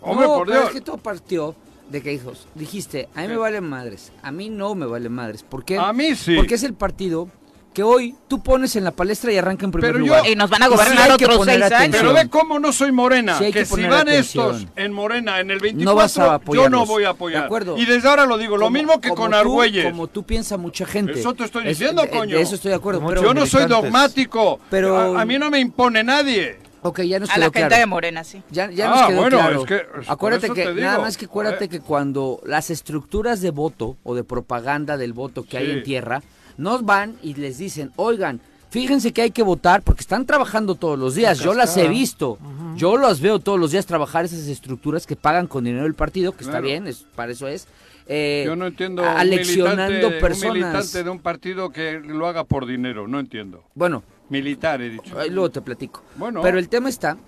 Hombre, 0.00 0.26
por 0.26 0.50
Dios. 0.50 0.66
es 0.66 0.70
que 0.70 0.80
todo 0.80 0.96
partió 0.98 1.54
de 1.90 2.02
que 2.02 2.12
hijos, 2.12 2.48
dijiste, 2.54 3.08
a 3.14 3.22
mí 3.22 3.28
me 3.28 3.36
valen 3.36 3.64
madres, 3.64 4.12
a 4.22 4.32
mí 4.32 4.48
no 4.48 4.74
me 4.74 4.86
valen 4.86 5.12
madres. 5.12 5.42
¿Por 5.42 5.64
qué? 5.64 5.78
A 5.78 5.92
mí 5.92 6.14
sí. 6.14 6.34
Porque 6.34 6.54
es 6.54 6.62
el 6.62 6.74
partido 6.74 7.28
que 7.72 7.82
hoy 7.82 8.14
tú 8.28 8.42
pones 8.42 8.76
en 8.76 8.84
la 8.84 8.90
palestra 8.90 9.32
y 9.32 9.38
arranca 9.38 9.64
en 9.64 9.72
primer 9.72 9.92
pero 9.92 10.04
lugar. 10.04 10.26
y 10.26 10.34
nos 10.34 10.50
van 10.50 10.62
a 10.62 10.68
gobernar 10.68 11.10
otros 11.12 11.44
seis 11.44 11.62
años. 11.72 11.96
Pero 11.98 12.12
ve 12.12 12.28
cómo 12.28 12.58
no 12.58 12.72
soy 12.72 12.92
morena. 12.92 13.38
que, 13.38 13.64
si 13.64 13.82
van 13.82 14.08
estos 14.08 14.66
en 14.76 14.92
morena 14.92 15.40
en 15.40 15.50
el 15.50 15.58
24, 15.58 16.42
yo 16.52 16.68
no 16.68 16.86
voy 16.86 17.04
a 17.04 17.10
apoyar. 17.10 17.48
Y 17.76 17.86
desde 17.86 18.08
ahora 18.08 18.26
lo 18.26 18.38
digo, 18.38 18.56
lo 18.56 18.70
mismo 18.70 19.00
que 19.00 19.10
con 19.10 19.34
Argüelles. 19.34 19.86
Como 19.86 20.08
tú 20.08 20.24
piensas 20.24 20.58
mucha 20.58 20.86
gente. 20.86 21.20
Eso 21.20 21.34
te 21.34 21.44
estoy 21.44 21.64
diciendo, 21.64 22.02
coño. 22.10 22.36
eso 22.36 22.54
estoy 22.54 22.70
de 22.70 22.76
acuerdo. 22.76 23.04
Pero 23.06 23.22
yo 23.22 23.34
no 23.34 23.46
soy 23.46 23.66
dogmático. 23.66 24.60
Pero 24.70 25.18
a, 25.18 25.24
mí 25.24 25.38
no 25.38 25.50
me 25.50 25.60
impone 25.60 26.04
nadie. 26.04 26.58
Ok, 26.84 27.02
ya 27.02 27.20
nos 27.20 27.30
a 27.30 27.38
la 27.38 27.50
gente 27.52 27.76
de 27.76 27.86
Morena, 27.86 28.24
sí. 28.24 28.42
Ya, 28.50 28.68
ya 28.68 28.88
nos 28.88 29.02
ah, 29.02 29.06
quedó 29.06 29.20
bueno, 29.20 29.38
claro. 29.38 29.60
Es 29.60 29.66
que, 29.68 29.82
acuérdate 30.08 30.50
que, 30.50 30.74
nada 30.74 30.98
más 30.98 31.16
que 31.16 31.26
acuérdate 31.26 31.68
que 31.68 31.78
cuando 31.78 32.40
las 32.44 32.70
estructuras 32.70 33.40
de 33.40 33.52
voto 33.52 33.96
o 34.02 34.16
de 34.16 34.24
propaganda 34.24 34.96
del 34.96 35.12
voto 35.12 35.44
que 35.44 35.58
hay 35.58 35.70
en 35.70 35.84
tierra, 35.84 36.22
nos 36.56 36.84
van 36.84 37.16
y 37.22 37.34
les 37.34 37.58
dicen, 37.58 37.92
oigan, 37.96 38.40
fíjense 38.70 39.12
que 39.12 39.22
hay 39.22 39.30
que 39.30 39.42
votar 39.42 39.82
porque 39.82 40.00
están 40.00 40.26
trabajando 40.26 40.74
todos 40.74 40.98
los 40.98 41.14
días. 41.14 41.38
Yo 41.40 41.54
las 41.54 41.76
he 41.76 41.88
visto. 41.88 42.38
Yo 42.76 42.96
las 42.96 43.20
veo 43.20 43.38
todos 43.38 43.58
los 43.58 43.70
días 43.70 43.86
trabajar 43.86 44.24
esas 44.24 44.46
estructuras 44.46 45.06
que 45.06 45.16
pagan 45.16 45.46
con 45.46 45.64
dinero 45.64 45.84
del 45.84 45.94
partido, 45.94 46.32
que 46.32 46.44
está 46.44 46.60
bien, 46.60 46.86
es, 46.86 47.06
para 47.14 47.32
eso 47.32 47.46
es. 47.48 47.68
Eh, 48.06 48.42
Yo 48.44 48.56
no 48.56 48.66
entiendo 48.66 49.04
aleccionando 49.04 50.08
un 50.08 50.18
personas. 50.18 50.56
Un 50.56 50.60
militante 50.60 51.04
de 51.04 51.10
un 51.10 51.18
partido 51.20 51.70
que 51.70 52.00
lo 52.00 52.26
haga 52.26 52.44
por 52.44 52.66
dinero, 52.66 53.06
no 53.06 53.20
entiendo. 53.20 53.62
Bueno. 53.74 54.02
Militar, 54.28 54.80
he 54.80 54.88
dicho. 54.88 55.14
luego 55.30 55.50
te 55.50 55.60
platico. 55.60 56.02
Bueno. 56.16 56.40
Pero 56.40 56.58
el 56.58 56.68
tema 56.70 56.88
está 56.88 57.18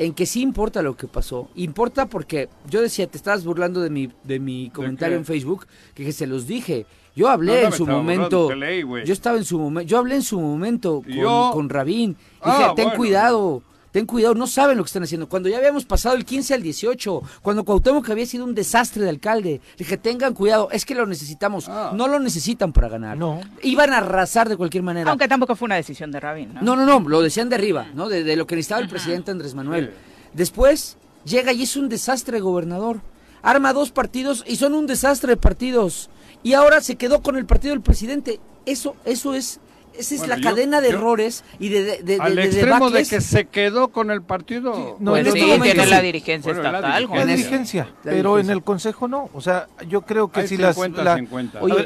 en 0.00 0.14
que 0.14 0.24
sí 0.24 0.40
importa 0.40 0.80
lo 0.80 0.96
que 0.96 1.06
pasó. 1.06 1.50
Importa 1.54 2.06
porque 2.06 2.48
yo 2.70 2.80
decía, 2.80 3.06
te 3.06 3.18
estabas 3.18 3.44
burlando 3.44 3.82
de 3.82 3.90
mi, 3.90 4.10
de 4.24 4.40
mi 4.40 4.70
comentario 4.70 5.18
en 5.18 5.26
Facebook, 5.26 5.66
que 5.94 6.10
se 6.12 6.26
los 6.26 6.46
dije. 6.46 6.86
Yo 7.14 7.28
hablé 7.28 7.64
en 7.64 7.72
su 7.72 7.86
momento. 7.86 8.50
yo 8.50 9.12
estaba 9.12 9.36
en 9.36 9.44
su 9.44 9.58
momento. 9.58 9.86
Yo 9.86 9.98
hablé 9.98 10.14
en 10.14 10.22
su 10.22 10.40
momento 10.40 11.02
con, 11.02 11.52
con 11.52 11.68
Rabín. 11.68 12.16
Dije, 12.42 12.64
ah, 12.64 12.72
ten 12.74 12.90
cuidado. 12.96 13.62
Ten 13.92 14.06
cuidado, 14.06 14.34
no 14.34 14.46
saben 14.46 14.76
lo 14.76 14.84
que 14.84 14.88
están 14.88 15.02
haciendo. 15.02 15.28
Cuando 15.28 15.48
ya 15.48 15.58
habíamos 15.58 15.84
pasado 15.84 16.14
el 16.14 16.24
15 16.24 16.54
al 16.54 16.62
18, 16.62 17.22
cuando 17.42 17.64
Cuauhtémoc 17.64 18.08
había 18.10 18.26
sido 18.26 18.44
un 18.44 18.54
desastre 18.54 19.02
de 19.02 19.08
alcalde, 19.08 19.60
dije, 19.76 19.96
tengan 19.96 20.32
cuidado, 20.34 20.68
es 20.70 20.84
que 20.84 20.94
lo 20.94 21.06
necesitamos. 21.06 21.68
Ah. 21.68 21.92
No 21.94 22.06
lo 22.06 22.20
necesitan 22.20 22.72
para 22.72 22.88
ganar. 22.88 23.16
No. 23.16 23.40
Iban 23.62 23.92
a 23.92 23.98
arrasar 23.98 24.48
de 24.48 24.56
cualquier 24.56 24.84
manera. 24.84 25.10
Aunque 25.10 25.26
tampoco 25.26 25.56
fue 25.56 25.66
una 25.66 25.74
decisión 25.74 26.12
de 26.12 26.20
Rabín, 26.20 26.54
¿no? 26.54 26.62
No, 26.62 26.76
no, 26.76 26.86
no, 26.86 27.08
lo 27.08 27.20
decían 27.20 27.48
de 27.48 27.56
arriba, 27.56 27.88
¿no? 27.94 28.08
De, 28.08 28.36
lo 28.36 28.46
que 28.46 28.54
necesitaba 28.54 28.80
el 28.80 28.88
presidente 28.88 29.32
Andrés 29.32 29.54
Manuel. 29.54 29.92
Después 30.34 30.96
llega 31.24 31.52
y 31.52 31.62
es 31.64 31.76
un 31.76 31.88
desastre 31.88 32.40
gobernador. 32.40 33.00
Arma 33.42 33.72
dos 33.72 33.90
partidos 33.90 34.44
y 34.46 34.56
son 34.56 34.74
un 34.74 34.86
desastre 34.86 35.30
de 35.30 35.36
partidos 35.36 36.10
y 36.42 36.52
ahora 36.52 36.80
se 36.80 36.96
quedó 36.96 37.22
con 37.22 37.36
el 37.36 37.46
partido 37.46 37.74
del 37.74 37.82
presidente. 37.82 38.38
Eso, 38.66 38.94
eso 39.04 39.34
es 39.34 39.60
esa 39.98 40.14
es 40.14 40.28
la 40.28 40.40
cadena 40.40 40.80
de 40.80 40.90
errores 40.90 41.44
y 41.58 41.68
de, 41.68 42.02
de, 42.02 42.18
al 42.20 42.38
extremo 42.38 42.90
de 42.90 43.04
que 43.04 43.20
se 43.20 43.46
quedó 43.46 43.88
con 43.88 44.10
el 44.10 44.22
partido. 44.22 44.96
no, 44.98 45.12
pues 45.12 45.32
sí, 45.32 45.40
tiene 45.62 45.86
la 45.86 46.00
dirigencia 46.00 46.52
estatal. 46.52 47.08
La, 47.10 47.26
dirigencia, 47.26 47.88
pero 48.02 48.38
en 48.38 48.50
el 48.50 48.62
consejo 48.62 49.08
no. 49.08 49.30
O 49.34 49.40
sea, 49.40 49.68
yo 49.88 50.02
creo 50.02 50.30
que 50.30 50.46
si 50.46 50.56
las, 50.56 50.76
la, 50.76 51.22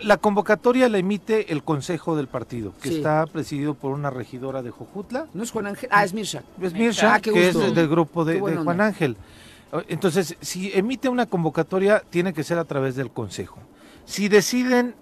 la 0.02 0.16
convocatoria 0.18 0.88
la 0.88 0.99
emite 0.99 1.52
el 1.52 1.62
consejo 1.62 2.16
del 2.16 2.28
partido, 2.28 2.73
que 2.80 2.90
está 2.90 3.26
presidido 3.26 3.75
por 3.75 3.92
una 3.92 4.11
regidora 4.11 4.62
de 4.62 4.70
Jojutla. 4.70 5.26
No 5.34 5.42
es 5.42 5.50
Juan 5.50 5.66
Ángel, 5.66 5.88
ah, 5.92 6.04
es 6.04 6.14
Mirsha. 6.14 6.42
Es 6.61 6.73
Mirsha, 6.73 7.14
ah, 7.14 7.20
que 7.20 7.49
es 7.49 7.75
del 7.75 7.88
grupo 7.88 8.25
de, 8.25 8.38
Juan 8.38 8.80
Ángel. 8.80 9.16
Entonces, 9.88 10.37
si 10.40 10.70
emite 10.73 11.08
una 11.08 11.26
convocatoria, 11.26 12.02
tiene 12.08 12.32
que 12.32 12.44
ser 12.44 12.58
a 12.58 12.64
través 12.64 12.94
del 12.94 13.11
consejo. 13.11 13.58
Si 14.04 14.28
deciden 14.28 14.94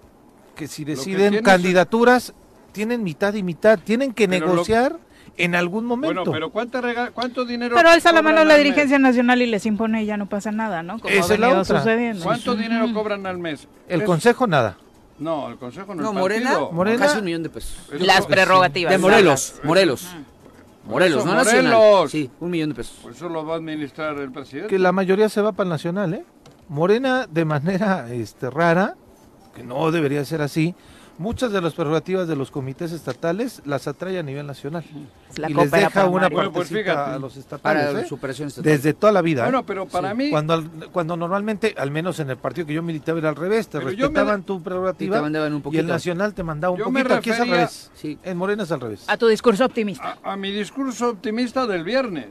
que 0.55 0.67
si 0.67 0.85
deciden 0.85 1.43
candidaturas, 1.43 2.33
tienen 2.73 3.03
mitad 3.03 3.33
y 3.35 3.43
mitad, 3.43 3.79
tienen 3.79 4.13
que 4.13 4.27
negociar 4.27 4.97
en 5.37 5.55
algún 5.55 5.85
momento. 5.85 6.25
Bueno, 6.25 6.31
pero 6.31 6.49
¿cuánto, 6.49 6.81
cuánto 7.13 7.45
dinero? 7.45 7.75
Pero 7.75 7.89
alza 7.89 8.11
la 8.11 8.21
mano 8.21 8.43
la 8.43 8.55
dirigencia 8.55 8.99
nacional 8.99 9.41
y 9.41 9.45
les 9.45 9.65
impone 9.65 10.03
y 10.03 10.05
ya 10.05 10.17
no 10.17 10.27
pasa 10.27 10.51
nada, 10.51 10.83
¿no? 10.83 10.99
Como 10.99 11.13
Esa 11.13 11.35
ha 11.35 11.63
sucediendo. 11.63 12.23
¿Cuánto 12.23 12.55
dinero 12.55 12.91
cobran 12.93 13.25
al 13.25 13.37
mes? 13.37 13.67
El 13.87 14.03
consejo 14.03 14.47
nada. 14.47 14.77
No, 15.19 15.47
el 15.47 15.57
consejo 15.57 15.95
no. 15.95 16.03
No, 16.03 16.13
Morena, 16.13 16.59
Morena, 16.71 17.05
casi 17.05 17.19
un 17.19 17.25
millón 17.25 17.43
de 17.43 17.49
pesos. 17.49 17.77
Las 17.91 18.25
prerrogativas. 18.25 18.91
De 18.91 18.97
Morelos, 18.97 19.55
Morelos. 19.63 20.07
Morelos, 20.85 21.25
no 21.25 21.33
nacional. 21.33 22.09
Sí, 22.09 22.29
un 22.41 22.51
millón 22.51 22.69
de 22.69 22.75
pesos. 22.75 22.97
Pues 23.01 23.15
eso 23.15 23.29
lo 23.29 23.45
va 23.45 23.53
a 23.53 23.57
administrar 23.57 24.17
el 24.17 24.31
presidente. 24.31 24.69
Que 24.69 24.79
la 24.79 24.91
mayoría 24.91 25.29
se 25.29 25.41
va 25.41 25.53
para 25.53 25.67
el 25.67 25.69
nacional, 25.69 26.13
¿eh? 26.13 26.25
Morena, 26.67 27.27
de 27.29 27.45
manera 27.45 28.11
este, 28.11 28.49
rara, 28.49 28.95
que 29.55 29.63
no 29.63 29.91
debería 29.91 30.25
ser 30.25 30.41
así, 30.41 30.75
muchas 31.17 31.51
de 31.51 31.61
las 31.61 31.73
prerrogativas 31.73 32.27
de 32.27 32.35
los 32.35 32.51
comités 32.51 32.91
estatales 32.91 33.61
las 33.65 33.87
atrae 33.87 34.19
a 34.19 34.23
nivel 34.23 34.45
nacional. 34.47 34.83
y 35.37 35.53
les 35.53 35.71
deja 35.71 36.05
una 36.05 36.29
bueno, 36.29 36.51
pues 36.51 36.71
a 36.87 37.17
los 37.19 37.37
estatales. 37.37 38.11
¿eh? 38.11 38.61
Desde 38.61 38.93
toda 38.93 39.11
la 39.11 39.21
vida. 39.21 39.43
Bueno, 39.43 39.59
¿eh? 39.59 39.63
pero 39.65 39.87
para 39.87 40.13
mí... 40.13 40.29
Cuando, 40.29 40.63
cuando 40.91 41.17
normalmente, 41.17 41.75
al 41.77 41.91
menos 41.91 42.19
en 42.19 42.29
el 42.29 42.37
partido 42.37 42.67
que 42.67 42.73
yo 42.73 42.81
militaba 42.81 43.19
era 43.19 43.29
al 43.29 43.35
revés, 43.35 43.67
te 43.67 43.79
respetaban 43.79 44.43
tu 44.43 44.61
prerrogativa 44.61 45.21
y, 45.71 45.77
el 45.77 45.87
nacional 45.87 46.33
te 46.33 46.43
mandaba 46.43 46.73
un 46.73 46.81
poquito. 46.81 47.13
Aquí 47.13 47.29
es 47.29 47.39
al 47.39 47.49
revés. 47.49 47.91
En 48.23 48.37
Morena 48.37 48.63
es 48.63 48.71
al 48.71 48.81
revés. 48.81 49.05
A 49.07 49.17
tu 49.17 49.27
discurso 49.27 49.65
optimista. 49.65 50.17
a 50.23 50.35
mi 50.35 50.51
discurso 50.51 51.09
optimista 51.09 51.65
del 51.67 51.83
viernes. 51.83 52.29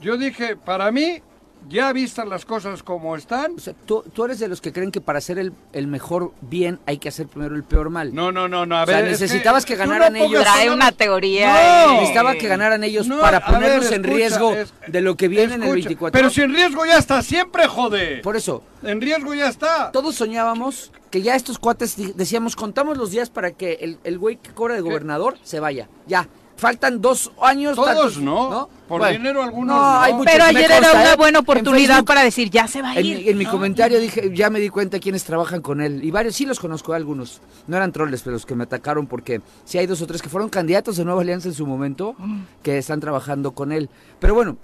Yo 0.00 0.16
dije, 0.16 0.56
para 0.56 0.90
mí, 0.90 1.22
ya 1.68 1.92
vistas 1.92 2.26
las 2.26 2.44
cosas 2.44 2.82
como 2.82 3.16
están. 3.16 3.54
O 3.56 3.58
sea, 3.58 3.74
¿tú, 3.86 4.04
eres 4.24 4.38
de 4.38 4.48
los 4.48 4.60
que 4.60 4.72
creen 4.72 4.90
que 4.90 5.00
para 5.00 5.18
hacer 5.18 5.38
el, 5.38 5.52
el, 5.72 5.86
mejor 5.86 6.32
bien 6.40 6.78
hay 6.86 6.98
que 6.98 7.08
hacer 7.08 7.26
primero 7.26 7.54
el 7.54 7.64
peor 7.64 7.90
mal. 7.90 8.14
No, 8.14 8.32
no, 8.32 8.48
no, 8.48 8.66
no. 8.66 8.76
A 8.76 8.84
ver, 8.84 8.96
o 8.96 8.98
sea, 9.00 9.10
necesitabas 9.10 9.64
que, 9.64 9.76
ganaran 9.76 10.16
ellos. 10.16 10.42
Trae 10.42 10.70
una 10.70 10.92
teoría. 10.92 11.86
No. 11.86 11.94
Necesitaba 11.94 12.34
que 12.34 12.48
ganaran 12.48 12.84
ellos 12.84 13.08
para 13.08 13.44
ponernos 13.44 13.90
en 13.92 14.04
riesgo 14.04 14.54
de 14.86 15.00
lo 15.00 15.16
que 15.16 15.28
viene 15.28 15.54
en 15.54 15.62
el 15.62 15.72
24. 15.72 16.12
Pero 16.12 16.30
si 16.30 16.42
en 16.42 16.52
riesgo 16.54 16.84
ya 16.86 16.98
está 16.98 17.22
siempre, 17.22 17.66
jode. 17.66 18.18
Por 18.22 18.36
eso. 18.36 18.62
En 18.82 19.00
riesgo 19.00 19.34
ya 19.34 19.48
está. 19.48 19.90
Todos 19.92 20.14
soñábamos 20.14 20.90
que 21.10 21.22
ya 21.22 21.34
estos 21.34 21.58
cuates 21.58 21.96
decíamos, 22.16 22.56
contamos 22.56 22.96
los 22.96 23.10
días 23.10 23.30
para 23.30 23.50
que 23.50 23.78
el, 23.80 23.98
el 24.04 24.18
güey 24.18 24.36
que 24.36 24.52
cobra 24.52 24.74
de 24.74 24.80
gobernador 24.80 25.36
se 25.42 25.60
vaya. 25.60 25.88
Ya, 26.06 26.28
faltan 26.60 27.00
dos 27.00 27.32
años. 27.42 27.74
Todos 27.74 28.18
no. 28.18 28.68
Por 28.86 29.08
dinero 29.08 29.42
algunos 29.42 29.76
no. 29.76 30.22
Pero 30.24 30.44
ayer 30.44 30.70
era 30.70 30.92
una 30.92 31.16
buena 31.16 31.38
oportunidad 31.40 32.04
para 32.04 32.22
decir, 32.22 32.50
ya 32.50 32.68
se 32.68 32.82
va 32.82 32.90
a 32.90 33.00
ir. 33.00 33.28
En, 33.28 33.38
mi 33.38 33.46
comentario 33.46 33.98
dije, 33.98 34.30
ya 34.34 34.50
me 34.50 34.60
di 34.60 34.68
cuenta 34.68 35.00
quiénes 35.00 35.24
trabajan 35.24 35.60
con 35.60 35.80
él. 35.80 36.04
Y 36.04 36.10
varios, 36.10 36.36
sí 36.36 36.46
los 36.46 36.60
conozco, 36.60 36.92
algunos. 36.92 37.40
No 37.66 37.76
eran 37.76 37.92
troles, 37.92 38.22
pero 38.22 38.34
los 38.34 38.46
que 38.46 38.54
me 38.54 38.64
atacaron 38.64 39.06
porque 39.06 39.40
sí 39.64 39.78
hay 39.78 39.86
dos 39.86 40.02
o 40.02 40.06
tres 40.06 40.22
que 40.22 40.28
fueron 40.28 40.48
candidatos 40.48 40.96
de 40.96 41.04
Nueva 41.04 41.22
Alianza 41.22 41.48
en 41.48 41.54
su 41.54 41.66
momento 41.66 42.14
que 42.62 42.78
están 42.78 43.00
trabajando 43.00 43.52
con 43.52 43.72
él. 43.72 43.88
Pero 44.18 44.34
bueno, 44.34 44.56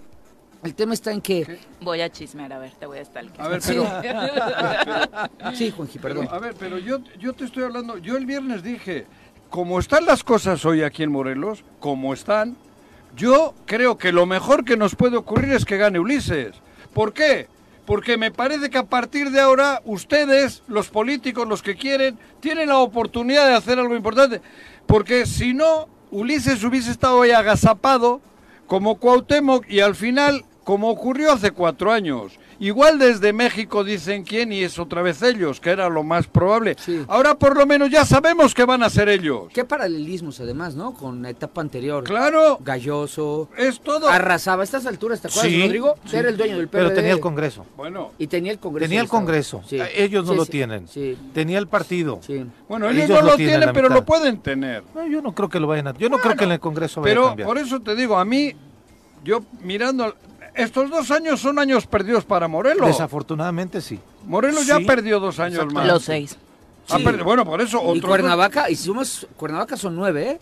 el 0.62 0.75
tema 0.75 0.95
está 0.95 1.12
en 1.12 1.21
que... 1.21 1.59
Voy 1.81 2.00
a 2.00 2.11
chismear, 2.11 2.53
a 2.53 2.59
ver, 2.59 2.73
te 2.73 2.87
voy 2.87 2.99
a 2.99 3.03
estar. 3.03 3.25
A 3.38 3.49
ver, 3.49 3.61
pero... 3.65 3.87
sí, 5.55 5.71
Juanji, 5.71 5.99
perdón. 5.99 6.29
a 6.31 6.38
ver, 6.38 6.55
pero 6.59 6.79
yo, 6.79 6.99
yo 7.19 7.33
te 7.33 7.45
estoy 7.45 7.62
hablando, 7.62 7.99
yo 7.99 8.17
el 8.17 8.26
viernes 8.26 8.62
dije 8.62 9.07
como 9.50 9.79
están 9.79 10.07
las 10.07 10.25
cosas 10.25 10.65
hoy 10.65 10.83
aquí 10.83 11.03
en 11.03 11.12
Morelos, 11.12 11.65
como 11.81 12.12
están, 12.12 12.57
yo 13.17 13.55
creo 13.65 13.97
que 13.97 14.12
lo 14.12 14.26
mejor 14.26 14.65
que 14.65 14.76
nos 14.76 14.95
puede 14.95 15.17
ocurrir 15.17 15.55
es 15.55 15.65
que 15.65 15.79
gane 15.79 15.99
Ulises. 15.99 16.55
¿Por 16.93 17.12
qué? 17.12 17.49
Porque 17.87 18.17
me 18.17 18.31
parece 18.31 18.69
que 18.69 18.79
a 18.79 18.87
partir 18.87 19.31
de 19.31 19.41
ahora 19.41 19.81
ustedes, 19.85 20.62
los 20.67 20.88
políticos, 20.88 21.49
los 21.49 21.62
que 21.62 21.76
quieren, 21.76 22.19
tienen 22.41 22.69
la 22.69 22.79
oportunidad 22.79 23.47
de 23.47 23.55
hacer 23.55 23.79
algo 23.79 23.97
importante. 23.97 24.43
Porque 24.87 25.25
si 25.25 25.55
no, 25.55 25.88
Ulises 26.11 26.62
hubiese 26.65 26.91
estado 26.91 27.23
ahí 27.23 27.31
agazapado 27.31 28.21
como 28.67 28.99
Cuauhtémoc 28.99 29.69
y 29.69 29.81
al 29.81 29.95
final, 29.95 30.45
como 30.66 30.90
ocurrió 30.90 31.30
hace 31.30 31.52
cuatro 31.52 31.92
años, 31.92 32.40
Igual 32.58 32.99
desde 32.99 33.32
México 33.32 33.85
dicen 33.85 34.25
quién 34.25 34.50
y 34.50 34.62
es 34.62 34.78
otra 34.78 35.02
vez 35.02 35.23
ellos, 35.23 35.61
que 35.61 35.70
era 35.70 35.90
lo 35.90 36.02
más 36.02 36.26
probable. 36.26 36.76
Ahora 37.06 37.35
por 37.35 37.56
lo 37.56 37.66
menos 37.66 37.90
ya 37.90 38.04
sabemos 38.06 38.54
que 38.54 38.64
van 38.64 38.82
a 38.82 38.88
ser 38.88 39.08
ellos. 39.11 39.49
Qué 39.52 39.64
paralelismos 39.64 40.40
además, 40.40 40.75
¿no? 40.75 40.94
Con 40.94 41.20
la 41.23 41.30
etapa 41.30 41.61
anterior. 41.61 42.04
Claro. 42.04 42.58
Galloso. 42.64 43.50
Es 43.58 43.80
todo. 43.80 44.08
Arrasaba. 44.08 44.62
A 44.62 44.64
estas 44.64 44.87
alturas, 44.87 45.20
¿te 45.20 45.28
acuerdas, 45.28 45.52
Rodrigo? 45.52 45.96
Era 46.11 46.30
el 46.30 46.37
dueño 46.38 46.56
del 46.56 46.68
PRD. 46.68 46.85
Pero 46.85 46.94
tenía 46.94 47.12
el 47.12 47.20
Congreso. 47.20 47.66
Bueno. 47.76 48.12
Y 48.18 48.26
tenía 48.26 48.52
el 48.52 48.58
Congreso. 48.58 48.88
Tenía 48.88 49.02
el 49.02 49.08
Congreso. 49.08 49.62
Ellos 49.94 50.25
no 50.25 50.35
lo 50.35 50.46
tienen. 50.46 50.87
Tenía 51.35 51.58
el 51.58 51.68
partido. 51.68 52.20
Bueno, 52.68 52.88
ellos, 52.88 53.11
no 53.11 53.20
lo 53.20 53.37
tienen, 53.37 53.70
pero 53.75 53.90
lo 53.90 54.04
pueden 54.04 54.38
tener. 54.38 54.82
yo 55.11 55.20
no 55.20 55.35
creo 55.35 55.50
que 55.50 55.61
lo 55.61 55.66
vayan 55.66 55.88
a... 55.88 55.92
Yo 55.92 56.08
no 56.08 56.18
creo 56.18 56.37
que 56.37 56.44
en 56.44 56.52
el 56.52 56.61
Congreso 56.61 57.02
vaya 57.02 57.14
pero 57.14 57.28
a 57.28 57.37
Pero 57.37 57.49
por 57.49 57.58
eso 57.58 57.80
te 57.80 57.94
digo, 57.94 58.16
a 58.16 58.25
mí, 58.25 58.54
yo 59.23 59.42
mirando 59.61 60.14
estos 60.56 60.90
dos 60.90 61.10
años 61.10 61.40
son 61.40 61.58
años 61.58 61.86
perdidos 61.86 62.25
para 62.25 62.48
Morelos. 62.48 62.86
Desafortunadamente 62.86 63.80
sí. 63.80 64.00
Morelos 64.25 64.66
ya 64.66 64.80
perdió 64.80 65.20
dos 65.20 65.38
años 65.38 65.72
más. 65.72 65.86
Los 65.86 66.04
seis. 66.04 66.36
bueno, 67.25 67.44
por 67.44 67.60
eso. 67.60 67.94
y 67.94 68.00
Cuernavaca, 68.00 68.70
y 68.70 68.76
si 68.76 68.84
somos, 68.84 69.26
Cuernavaca 69.36 69.76
son 69.76 69.94
nueve, 69.94 70.30
¿eh? 70.30 70.40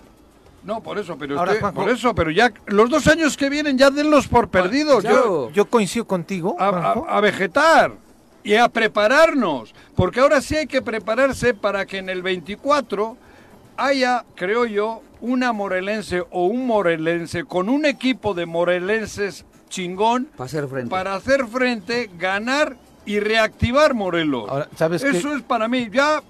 No, 0.63 0.83
por 0.83 0.99
eso, 0.99 1.19
pero 1.19 1.37
por 1.75 1.91
eso, 1.91 2.15
pero 2.15 2.31
ya 2.31 2.51
los 2.67 2.89
dos 2.89 3.07
años 3.07 3.37
que 3.37 3.51
vienen 3.51 3.77
ya 3.77 3.91
denlos 3.91 4.29
por 4.29 4.49
perdidos. 4.49 5.05
Yo, 5.05 5.51
yo 5.51 5.67
coincido 5.67 6.07
contigo. 6.07 6.57
a, 6.59 7.21
vegetar 7.21 7.93
y 8.43 8.55
a 8.55 8.69
prepararnos, 8.69 9.75
porque 9.95 10.21
ahora 10.21 10.41
sí 10.41 10.57
hay 10.57 10.67
que 10.67 10.81
prepararse 10.81 11.53
para 11.53 11.85
que 11.85 11.99
en 11.99 12.09
el 12.09 12.23
24 12.23 13.17
haya, 13.77 14.25
creo 14.37 14.65
yo, 14.65 15.03
una 15.21 15.53
morelense 15.53 16.23
o 16.31 16.47
un 16.47 16.67
morelense 16.67 17.45
con 17.45 17.69
un 17.69 17.87
equipo 17.87 18.35
de 18.35 18.47
morelenses 18.47 19.45
chingón 19.75 20.29
para 20.37 20.47
hacer 20.47 20.69
frente, 20.69 20.91
para 20.91 21.15
hacer 21.17 21.47
frente 21.47 22.09
ganar 22.17 22.77
y 23.05 23.19
reactivar 23.19 23.93
Morelos. 23.93 24.49
Ahora, 24.49 24.69
¿sabes 24.77 25.03
Eso 25.03 25.35
es 25.35 25.43
para 25.43 25.67
mí, 25.67 25.89
ya 25.93 26.23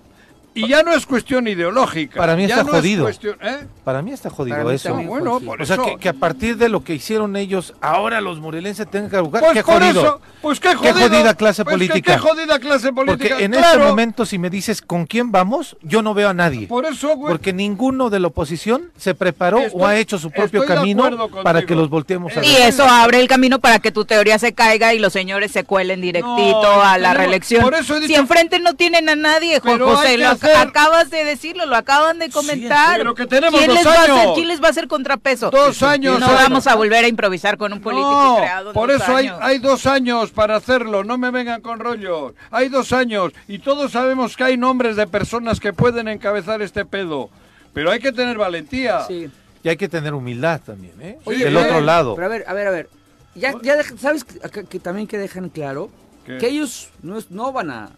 y 0.55 0.69
ya 0.69 0.83
no 0.83 0.93
es 0.93 1.05
cuestión 1.05 1.49
ideológica. 1.49 2.19
Para 2.19 2.37
mí 2.37 2.45
está 2.45 2.65
jodido. 2.65 3.09
¿eh? 3.09 3.67
Para 3.83 4.03
mí 4.03 4.13
está 4.13 4.31
jodido 4.31 4.71
eso. 4.71 4.95
Bueno, 4.95 5.41
o 5.59 5.67
sea, 5.67 5.79
que, 5.99 6.09
a 6.09 6.13
partir 6.13 6.57
de 6.57 6.69
lo 6.69 6.85
que 6.85 6.95
hicieron 6.95 7.37
ellos, 7.37 7.75
ahora 7.81 8.21
los 8.21 8.39
morelenses 8.39 8.89
tengan 8.89 9.11
que 9.11 9.19
buscar. 9.19 9.41
Pues 9.41 9.53
qué 9.53 9.63
jodido. 9.63 10.21
pues 10.41 10.61
qué, 10.61 10.75
jodido. 10.75 10.95
qué 10.95 11.03
jodida 11.09 11.35
clase 11.35 11.65
pues 11.65 11.75
política. 11.75 12.13
qué 12.13 12.19
jodida 12.19 12.59
clase 12.61 12.93
política. 12.93 13.29
Porque 13.31 13.45
en 13.45 13.55
este 13.55 13.79
momento, 13.79 14.25
si 14.25 14.39
me 14.39 14.49
dices 14.49 14.81
con 14.81 15.07
quién 15.07 15.33
vamos, 15.33 15.77
yo 15.83 16.03
no 16.03 16.15
veo 16.15 16.29
a 16.29 16.35
nadie. 16.35 16.69
Por 16.69 16.87
eso, 16.87 17.17
güey. 17.17 17.33
Porque 17.33 17.53
ninguno 17.53 18.09
de 18.09 18.21
la 18.21 18.29
oposición 18.29 18.93
se 18.97 19.15
preparó 19.15 19.61
o 19.73 19.87
ha 19.87 19.97
hecho 19.97 20.19
su 20.19 20.31
propio 20.31 20.65
camino 20.65 21.29
para 21.43 21.67
que 21.67 21.75
los 21.75 21.91
volteemos 21.91 22.37
a 22.37 22.41
ver. 22.41 22.49
Y 22.49 22.57
eso 22.57 22.85
abre 22.85 23.21
el 23.21 23.27
camino 23.27 23.59
para 23.59 23.81
que 23.81 23.91
tu 23.91 24.05
teoría 24.05 24.39
se 24.39 24.55
caiga 24.55 24.95
y 24.95 25.01
los 25.01 25.13
señores 25.13 25.51
se 25.51 25.65
cuelen 25.65 26.01
directito 26.01 26.83
a 26.83 26.97
la 26.99 27.13
reelección. 27.15 27.65
si 28.07 28.15
enfrente 28.15 28.61
no 28.61 28.75
tienen 28.75 29.09
a 29.09 29.17
nadie, 29.17 29.59
Juan 29.59 29.81
José, 29.81 30.17
lo 30.17 30.37
acabas 30.51 31.11
de 31.11 31.25
decirlo, 31.25 31.67
lo 31.67 31.77
acaban 31.77 32.19
de 32.19 32.31
comentar. 32.31 32.99
pero 32.99 33.15
que 33.15 33.27
tenemos 33.27 33.59
¿Quién, 33.59 33.75
les 33.75 33.87
Va 33.87 33.93
a 33.93 34.03
hacer, 34.03 34.29
¿Quién 34.35 34.49
les 34.49 34.63
va 34.63 34.67
a 34.67 34.71
hacer 34.71 34.89
contrapeso? 34.89 35.51
Dos 35.51 35.83
años. 35.83 36.21
No 36.21 36.27
vamos 36.27 36.67
a 36.67 36.75
volver 36.75 37.05
a 37.05 37.09
improvisar 37.09 37.57
con 37.57 37.73
un 37.73 37.81
político 37.81 38.37
creado. 38.39 38.73
Por 38.73 38.91
eso 38.91 39.15
hay, 39.15 39.31
hay 39.41 39.59
dos 39.59 39.87
años 39.87 40.31
para 40.31 40.57
hacerlo, 40.57 41.05
no 41.05 41.19
me 41.19 41.31
vengan 41.31 41.61
con 41.61 41.79
rollos. 41.79 42.33
Hay 42.51 42.69
dos 42.69 42.93
años 42.93 43.33
y 43.49 43.59
todos 43.59 43.93
sabemos 43.93 44.37
que 44.37 44.45
hay 44.45 44.57
nombres 44.57 44.97
de 44.97 45.07
personas 45.07 45.61
que 45.61 45.73
pueden 45.73 46.09
encabezar 46.09 46.63
este 46.63 46.85
pedo. 46.85 47.31
Pero 47.73 47.91
hay 47.91 47.99
que 47.99 48.13
tener 48.13 48.39
valentía. 48.39 49.03
Sí. 49.07 49.31
Y 49.63 49.69
hay 49.69 49.77
que 49.77 49.89
tener 49.89 50.15
humildad 50.15 50.61
también, 50.61 50.95
¿eh? 51.01 51.19
Del 51.27 51.57
otro 51.57 51.81
lado. 51.81 52.15
Pero 52.15 52.27
a 52.27 52.31
ver, 52.31 52.45
a 52.47 52.53
ver, 52.53 52.67
a 52.67 52.71
ver. 52.71 52.89
Ya, 53.35 53.55
ya 53.63 53.83
¿Sabes 53.99 54.25
que, 54.25 54.79
también 54.79 55.07
que 55.07 55.19
dejan 55.19 55.49
claro? 55.49 55.91
Que 56.25 56.47
ellos 56.47 56.91
no, 57.03 57.19
no 57.31 57.53
van 57.53 57.71
a 57.71 57.91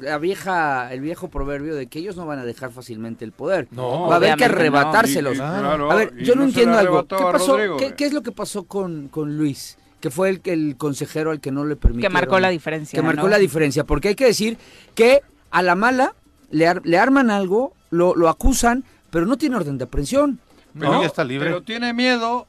la 0.00 0.18
vieja, 0.18 0.92
el 0.92 1.00
viejo 1.00 1.28
proverbio 1.28 1.74
de 1.74 1.86
que 1.86 1.98
ellos 1.98 2.16
no 2.16 2.26
van 2.26 2.38
a 2.38 2.44
dejar 2.44 2.70
fácilmente 2.70 3.24
el 3.24 3.32
poder. 3.32 3.68
No, 3.70 4.08
va 4.08 4.14
a 4.14 4.16
haber 4.16 4.36
que 4.36 4.44
arrebatárselos. 4.44 5.38
a 5.40 5.94
ver, 5.94 6.16
yo 6.16 6.34
no, 6.34 6.44
entiendo 6.44 6.78
algo. 6.78 7.06
¿Qué 7.06 7.16
pasó? 7.16 7.56
¿Qué, 7.96 8.04
es 8.04 8.12
lo 8.12 8.22
que 8.22 8.32
pasó 8.32 8.64
con, 8.64 9.08
con 9.08 9.36
Luis? 9.36 9.78
Que 10.00 10.10
fue 10.10 10.30
el, 10.30 10.40
el 10.44 10.76
consejero 10.76 11.30
al 11.30 11.40
que 11.40 11.52
no 11.52 11.64
le 11.64 11.76
permitió. 11.76 12.08
Que 12.08 12.12
marcó 12.12 12.38
la 12.40 12.48
diferencia. 12.48 12.96
Que 12.96 13.02
marcó 13.02 13.28
la 13.28 13.38
diferencia. 13.38 13.84
Porque 13.84 14.08
hay 14.08 14.14
que 14.14 14.26
decir 14.26 14.58
que 14.94 15.22
a 15.50 15.62
la 15.62 15.74
mala 15.74 16.14
le, 16.50 16.66
le 16.82 16.98
arman 16.98 17.30
algo, 17.30 17.74
lo, 17.90 18.16
lo 18.16 18.28
acusan, 18.28 18.84
pero 19.10 19.26
no 19.26 19.36
tiene 19.36 19.56
orden 19.56 19.78
de 19.78 19.84
aprehensión. 19.84 20.40
Pero, 20.78 21.02
está 21.04 21.22
libre. 21.22 21.48
pero 21.48 21.62
tiene 21.62 21.92
miedo 21.92 22.46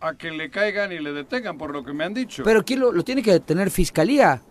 a 0.00 0.14
que 0.14 0.30
le 0.30 0.50
caigan 0.50 0.92
y 0.92 0.98
le 0.98 1.12
detengan, 1.12 1.58
por 1.58 1.72
lo 1.72 1.82
que 1.82 1.92
me 1.92 2.04
han 2.04 2.14
dicho. 2.14 2.44
Pero 2.44 2.64
¿quién 2.64 2.80
lo, 2.80 2.92
lo 2.92 3.02
tiene 3.02 3.22
que 3.22 3.32
detener 3.32 3.70
fiscalía? 3.70 4.42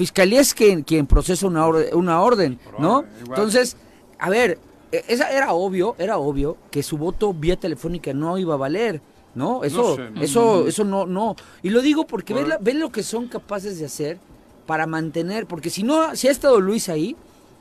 Fiscalía 0.00 0.40
es 0.40 0.54
quien, 0.54 0.82
quien 0.82 1.06
procesa 1.06 1.46
una, 1.46 1.66
orden, 1.66 1.94
una 1.94 2.22
orden, 2.22 2.58
¿no? 2.78 3.04
Entonces, 3.18 3.76
a 4.18 4.30
ver, 4.30 4.58
e, 4.90 5.04
esa 5.08 5.30
era 5.30 5.52
obvio, 5.52 5.94
era 5.98 6.16
obvio 6.16 6.56
que 6.70 6.82
su 6.82 6.96
voto 6.96 7.34
vía 7.34 7.56
telefónica 7.60 8.14
no 8.14 8.38
iba 8.38 8.54
a 8.54 8.56
valer, 8.56 9.02
¿no? 9.34 9.62
Eso, 9.62 9.98
eso, 10.18 10.66
eso 10.66 10.84
no, 10.84 11.04
no. 11.04 11.36
Y 11.62 11.68
lo 11.68 11.82
digo 11.82 12.06
porque 12.06 12.32
ven, 12.32 12.80
lo 12.80 12.90
que 12.90 13.02
son 13.02 13.28
capaces 13.28 13.78
de 13.78 13.84
hacer 13.84 14.18
para 14.64 14.86
mantener, 14.86 15.44
porque 15.44 15.68
si 15.68 15.82
no, 15.82 16.16
si 16.16 16.28
ha 16.28 16.30
estado 16.30 16.58
Luis 16.60 16.88
ahí, 16.88 17.14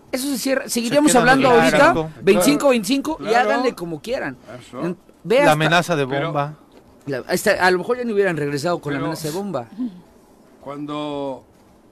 eso 0.10 0.25
se 0.29 0.38
cierra. 0.38 0.69
Seguiríamos 0.69 1.13
hablando 1.15 1.50
ahorita, 1.50 1.93
25-25, 2.24 3.29
y 3.29 3.34
háganle 3.34 3.75
como 3.75 4.01
quieran. 4.01 4.38
la 5.25 5.51
amenaza 5.51 5.98
de 5.98 6.05
bomba. 6.05 6.55
a 7.60 7.72
lo 7.72 7.77
mejor 7.79 7.98
ya 7.98 8.05
no 8.05 8.13
hubieran 8.13 8.38
regresado 8.38 8.79
con 8.79 8.93
la 8.93 9.00
amenaza 9.00 9.27
de 9.27 9.34
bomba. 9.34 9.67
Cuando 10.62 11.43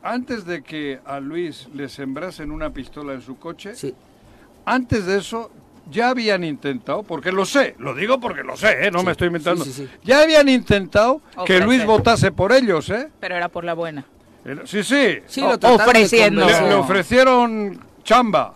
antes 0.08 0.46
de 0.46 0.64
que 0.64 1.00
a 1.06 1.20
Luis 1.20 1.68
le 1.74 1.90
sembrasen 1.90 2.52
una 2.52 2.70
pistola 2.72 3.14
en 3.14 3.22
su 3.22 3.38
coche, 3.38 3.74
antes 4.66 5.06
de 5.06 5.18
eso 5.18 5.52
ya 5.92 6.10
habían 6.10 6.44
intentado, 6.44 7.04
porque 7.04 7.32
lo 7.32 7.46
sé, 7.46 7.76
lo 7.80 7.94
digo 7.94 8.20
porque 8.20 8.44
lo 8.44 8.56
sé, 8.56 8.88
¿eh? 8.88 8.92
no 8.92 9.04
me 9.04 9.12
estoy 9.12 9.28
inventando, 9.28 9.66
ya 10.04 10.22
habían 10.22 10.48
intentado 10.48 11.22
que 11.46 11.60
Luis 11.60 11.86
votase 11.86 12.32
por 12.32 12.54
ellos, 12.54 12.90
¿eh? 12.90 13.10
Pero 13.20 13.36
era 13.36 13.50
por 13.50 13.66
la 13.66 13.74
buena. 13.74 14.06
Sí, 14.64 14.82
sí. 14.84 15.20
ofreciendo. 15.64 16.46
Le, 16.46 16.74
ofrecieron 16.76 17.78
chamba 18.04 18.54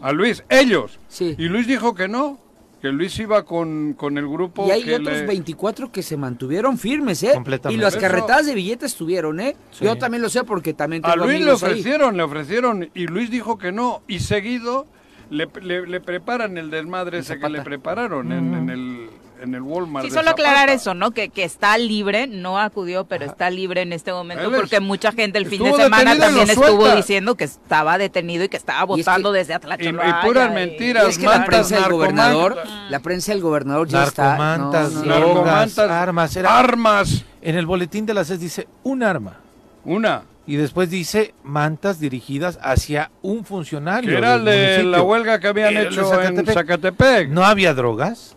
a 0.00 0.12
Luis, 0.12 0.42
ellos. 0.48 0.98
Y 1.20 1.48
Luis 1.48 1.66
dijo 1.66 1.94
que 1.94 2.08
no 2.08 2.38
que 2.84 2.92
Luis 2.92 3.18
iba 3.18 3.46
con, 3.46 3.94
con 3.94 4.18
el 4.18 4.28
grupo. 4.28 4.68
Y 4.68 4.70
hay 4.70 4.92
otros 4.92 5.26
24 5.26 5.90
que 5.90 6.02
se 6.02 6.18
mantuvieron 6.18 6.76
firmes, 6.76 7.22
¿eh? 7.22 7.32
Y 7.70 7.78
las 7.78 7.96
carretadas 7.96 8.44
de 8.44 8.54
billetes 8.54 8.92
estuvieron, 8.92 9.40
¿eh? 9.40 9.56
Yo 9.80 9.96
también 9.96 10.22
lo 10.22 10.28
sé 10.28 10.44
porque 10.44 10.74
también 10.74 11.00
tengo 11.00 11.14
A 11.14 11.16
Luis 11.16 11.40
le 11.40 11.50
ofrecieron, 11.50 12.14
le 12.18 12.22
ofrecieron, 12.22 12.90
y 12.92 13.06
Luis 13.06 13.30
dijo 13.30 13.56
que 13.56 13.72
no. 13.72 14.02
Y 14.06 14.18
seguido 14.18 14.86
le, 15.30 15.48
le, 15.62 16.00
preparan 16.02 16.58
el 16.58 16.68
desmadre 16.68 17.20
ese 17.20 17.38
que 17.38 17.48
le 17.48 17.62
prepararon 17.62 18.30
en, 18.32 18.68
el 18.68 19.08
en 19.44 19.54
el 19.54 19.62
Walmart. 19.62 20.06
Sí, 20.06 20.10
solo 20.10 20.30
aclarar 20.30 20.68
eso, 20.68 20.94
¿no? 20.94 21.12
Que, 21.12 21.28
que 21.28 21.44
está 21.44 21.78
libre, 21.78 22.26
no 22.26 22.58
acudió, 22.58 23.04
pero 23.04 23.24
está 23.24 23.50
libre 23.50 23.82
en 23.82 23.92
este 23.92 24.12
momento 24.12 24.50
porque 24.50 24.80
mucha 24.80 25.12
gente 25.12 25.38
el 25.38 25.46
fin 25.46 25.62
de 25.62 25.72
semana 25.74 26.16
también 26.18 26.50
estuvo 26.50 26.88
diciendo 26.94 27.36
que 27.36 27.44
estaba 27.44 27.98
detenido 27.98 28.44
y 28.44 28.48
que 28.48 28.56
estaba 28.56 28.84
votando 28.84 29.32
desde 29.32 29.54
Atlacholoaya. 29.54 30.20
Y, 30.20 30.26
puras 30.26 30.52
mentiras, 30.52 31.08
es 31.08 31.18
que 31.18 31.26
la 31.26 31.44
prensa 31.44 31.80
del 31.80 31.92
gobernador, 31.92 32.56
la 32.88 33.00
prensa 33.00 33.32
del 33.32 33.40
gobernador 33.40 33.88
ya 33.88 34.04
está. 34.04 34.36
Narcomantas, 34.36 35.78
armas, 35.78 36.36
armas. 36.36 37.24
En 37.42 37.56
el 37.56 37.66
boletín 37.66 38.06
de 38.06 38.14
las 38.14 38.28
SES 38.28 38.40
dice 38.40 38.68
un 38.82 39.02
arma. 39.02 39.38
Una. 39.84 40.22
Y 40.46 40.56
después 40.56 40.90
dice 40.90 41.34
mantas 41.42 42.00
dirigidas 42.00 42.58
hacia 42.62 43.10
un 43.22 43.44
funcionario. 43.44 44.16
Era 44.16 44.38
de 44.38 44.82
la 44.82 45.02
huelga 45.02 45.40
que 45.40 45.48
habían 45.48 45.76
hecho 45.76 46.22
en 46.22 46.46
Zacatepec. 46.46 47.30
¿No 47.30 47.44
había 47.44 47.72
drogas? 47.74 48.36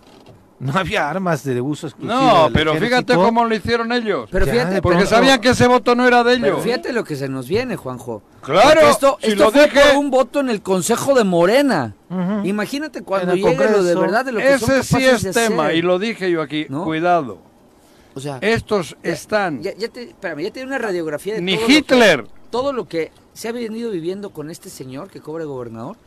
No 0.60 0.74
había 0.74 1.08
armas 1.08 1.44
de 1.44 1.62
uso 1.62 1.88
exclusivo. 1.88 2.20
No, 2.20 2.50
pero 2.52 2.74
fíjate 2.76 3.14
cómo 3.14 3.46
lo 3.46 3.54
hicieron 3.54 3.92
ellos. 3.92 4.28
Pero 4.32 4.46
fíjate, 4.48 4.82
porque 4.82 5.06
sabían 5.06 5.40
que 5.40 5.50
ese 5.50 5.68
voto 5.68 5.94
no 5.94 6.08
era 6.08 6.24
de 6.24 6.34
ellos. 6.34 6.44
Pero 6.44 6.60
fíjate 6.60 6.94
lo 6.94 7.04
que 7.04 7.16
se 7.16 7.30
nos 7.30 7.48
viene, 7.48 7.76
Juanjo. 7.76 8.24
Claro. 8.42 8.82
esto, 8.90 9.18
esto 9.22 9.52
fue 9.52 9.98
un 9.98 10.10
voto 10.10 10.40
en 10.40 10.50
el 10.50 10.62
Consejo 10.62 11.14
de 11.14 11.24
Morena. 11.24 11.96
Imagínate 12.44 13.04
cuando 13.04 13.36
llegue 13.36 13.70
lo 13.70 13.84
de 13.84 13.96
verdad 13.96 14.26
de 14.26 14.32
lo 14.32 14.40
que 14.40 14.54
Ese 14.54 14.84
sí 14.84 15.06
es 15.06 15.32
tema 15.32 15.74
y 15.74 15.82
lo 15.82 16.00
dije 16.00 16.32
yo 16.32 16.42
aquí. 16.42 16.66
Cuidado. 16.66 17.40
O 18.16 18.20
sea, 18.20 18.40
estos 18.42 18.98
están. 19.04 19.62
Ya, 19.62 19.74
te, 19.90 20.04
espérame, 20.04 20.52
ya 20.52 20.64
una 20.66 20.80
radiografía 20.80 21.36
de 21.36 21.42
Ni 21.42 21.54
Hitler. 21.54 22.26
todo 22.50 22.74
lo 22.74 22.88
que 22.88 23.12
se 23.34 23.48
ha 23.48 23.52
venido 23.52 23.92
viviendo 23.92 24.32
con 24.32 24.50
este 24.50 24.72
señor 24.72 25.12
que 25.12 25.22
cobra 25.22 25.46
gobernador 25.46 25.98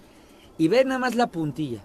y 0.59 0.67
ve 0.67 0.85
nada 0.85 0.99
más 0.99 1.15
la 1.15 1.29
puntilla. 1.29 1.79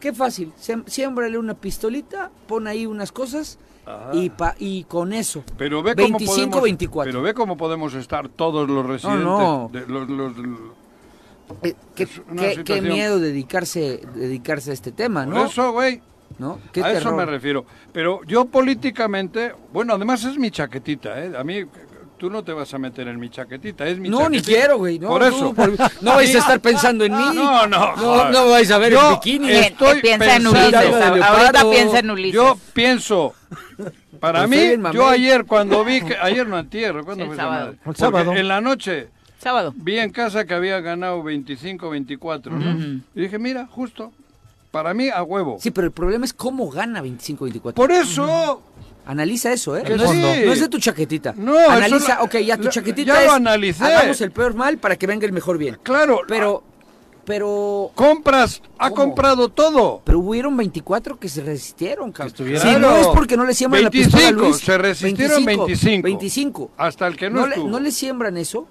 Qué 0.00 0.12
fácil, 0.12 0.52
siémbrale 0.86 1.38
una 1.38 1.54
pistolita, 1.54 2.30
pon 2.46 2.66
ahí 2.66 2.86
unas 2.86 3.12
cosas 3.12 3.58
y, 4.12 4.30
pa, 4.30 4.54
y 4.58 4.84
con 4.84 5.12
eso. 5.12 5.44
Pero 5.56 5.82
ve 5.82 5.94
25, 5.94 6.60
24. 6.60 7.10
Pero 7.10 7.22
ve 7.22 7.34
cómo 7.34 7.56
podemos 7.56 7.94
estar 7.94 8.28
todos 8.28 8.68
los 8.68 8.84
residentes. 8.84 9.24
No, 9.24 9.70
eh, 11.62 11.74
qué, 12.64 12.82
miedo 12.82 13.20
dedicarse, 13.20 14.00
dedicarse 14.14 14.72
a 14.72 14.74
este 14.74 14.92
tema, 14.92 15.24
¿no? 15.24 15.36
Por 15.36 15.46
eso, 15.46 15.72
güey. 15.72 16.02
¿No? 16.38 16.58
a 16.82 16.92
eso 16.92 17.14
me 17.14 17.24
refiero. 17.24 17.64
Pero 17.92 18.22
yo 18.24 18.46
políticamente, 18.46 19.54
bueno, 19.72 19.94
además 19.94 20.24
es 20.24 20.36
mi 20.36 20.50
chaquetita, 20.50 21.24
¿eh? 21.24 21.32
A 21.36 21.44
mí 21.44 21.64
tú 22.18 22.30
no 22.30 22.42
te 22.42 22.52
vas 22.52 22.72
a 22.74 22.78
meter 22.78 23.08
en 23.08 23.18
mi 23.18 23.30
chaquetita, 23.30 23.86
es 23.86 23.98
mi 23.98 24.08
No, 24.08 24.28
ni 24.28 24.40
quiero, 24.40 24.78
güey. 24.78 24.98
No, 24.98 25.08
por 25.08 25.22
eso. 25.22 25.54
No, 26.00 26.14
vais 26.14 26.34
a 26.34 26.38
estar 26.38 26.60
pensando 26.60 27.04
en 27.04 27.16
mí. 27.16 27.24
No, 27.34 27.66
no. 27.66 27.96
No, 27.96 28.30
no 28.30 28.48
vais 28.48 28.70
a 28.70 28.78
ver 28.78 28.94
el 28.94 28.98
bikini. 29.10 29.50
Estoy 29.52 30.00
piensa 30.00 30.36
en 30.36 30.46
Ulises. 30.46 31.22
Ahorita 31.22 31.70
piensa 31.70 31.98
en 32.00 32.10
Ulises. 32.10 32.34
Yo 32.34 32.58
pienso, 32.72 33.34
para 34.20 34.46
mí, 34.46 34.58
yo 34.92 35.08
ayer 35.08 35.44
cuando 35.44 35.84
vi 35.84 36.00
que, 36.02 36.16
ayer 36.16 36.46
no 36.46 36.56
antier, 36.56 36.92
¿cuándo 37.04 37.26
fue 37.26 37.34
el 37.34 37.40
sábado? 37.40 37.74
El 37.84 37.96
sábado. 37.96 38.32
En 38.34 38.48
la 38.48 38.60
noche. 38.60 39.08
Sábado. 39.38 39.74
Vi 39.76 39.98
en 39.98 40.10
casa 40.10 40.44
que 40.44 40.54
había 40.54 40.80
ganado 40.80 41.22
25, 41.22 41.90
24, 41.90 42.52
¿no? 42.52 43.02
Y 43.14 43.20
dije, 43.20 43.38
mira, 43.38 43.66
justo, 43.66 44.12
para 44.70 44.92
mí 44.94 45.08
a 45.08 45.22
huevo. 45.22 45.58
Sí, 45.60 45.70
pero 45.70 45.86
el 45.86 45.92
problema 45.92 46.24
es 46.24 46.32
cómo 46.32 46.68
gana 46.70 47.00
25, 47.00 47.44
24. 47.44 47.74
Por 47.74 47.92
eso... 47.92 48.62
Analiza 49.06 49.52
eso, 49.52 49.76
¿eh? 49.76 49.84
No 49.96 50.52
es, 50.52 50.60
de 50.60 50.68
tu 50.68 50.78
chaquetita. 50.78 51.32
No, 51.36 51.56
Analiza, 51.56 52.22
ok, 52.22 52.38
ya 52.38 52.56
tu 52.56 52.68
chaquetita 52.68 53.14
ya 53.14 53.24
lo 53.24 53.32
analicé. 53.32 53.84
hagamos 53.84 54.20
el 54.20 54.32
peor 54.32 54.54
mal 54.54 54.78
para 54.78 54.96
que 54.96 55.06
venga 55.06 55.24
el 55.24 55.32
mejor 55.32 55.58
bien. 55.58 55.78
Claro. 55.82 56.22
Pero, 56.26 56.64
pero... 57.24 57.92
Compras, 57.94 58.60
ha 58.78 58.90
comprado 58.90 59.48
todo. 59.48 60.02
Pero 60.04 60.18
hubieron 60.18 60.56
24 60.56 61.20
que 61.20 61.28
se 61.28 61.42
resistieron, 61.42 62.10
cabrón. 62.10 62.34
Si 62.36 62.76
no 62.78 62.96
es 62.96 63.06
porque 63.08 63.36
no 63.36 63.44
le 63.44 63.54
siembran 63.54 63.84
la 63.84 63.90
pistola 63.90 64.28
a 64.28 64.32
Luis. 64.32 64.56
se 64.56 64.76
resistieron 64.76 65.44
25. 65.44 66.02
25. 66.02 66.70
Hasta 66.76 67.06
el 67.06 67.16
que 67.16 67.30
no, 67.30 67.42
no 67.42 67.46
le, 67.46 67.56
no 67.58 67.78
le 67.78 67.92
siembran 67.92 68.36
eso 68.36 68.66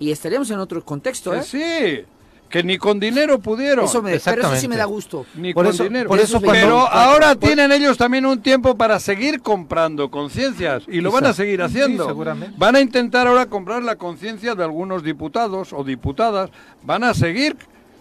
y 0.00 0.10
estaríamos 0.10 0.50
en 0.50 0.58
otro 0.58 0.84
contexto, 0.84 1.32
¿eh? 1.32 1.42
Sí. 1.42 2.04
Que 2.48 2.62
ni 2.62 2.78
con 2.78 3.00
dinero 3.00 3.38
pudieron. 3.38 3.84
Eso 3.84 4.02
me, 4.02 4.18
pero 4.18 4.42
eso 4.42 4.56
sí 4.56 4.68
me 4.68 4.76
da 4.76 4.84
gusto. 4.84 5.26
Ni 5.34 5.52
con 5.52 5.70
dinero. 5.76 6.08
Por 6.08 6.20
eso 6.20 6.40
pero 6.40 6.86
ahora 6.88 7.34
tienen 7.34 7.72
ellos 7.72 7.96
también 7.96 8.26
un 8.26 8.40
tiempo 8.40 8.76
para 8.76 9.00
seguir 9.00 9.40
comprando 9.40 10.10
conciencias 10.10 10.84
y 10.88 11.00
lo 11.00 11.10
van 11.10 11.26
a 11.26 11.32
seguir 11.32 11.62
haciendo. 11.62 12.14
van 12.56 12.76
a 12.76 12.80
intentar 12.80 13.26
ahora 13.26 13.46
comprar 13.46 13.82
la 13.82 13.96
conciencia 13.96 14.54
de 14.54 14.64
algunos 14.64 15.02
diputados 15.02 15.72
o 15.72 15.84
diputadas. 15.84 16.50
Van 16.82 17.04
a 17.04 17.14
seguir 17.14 17.56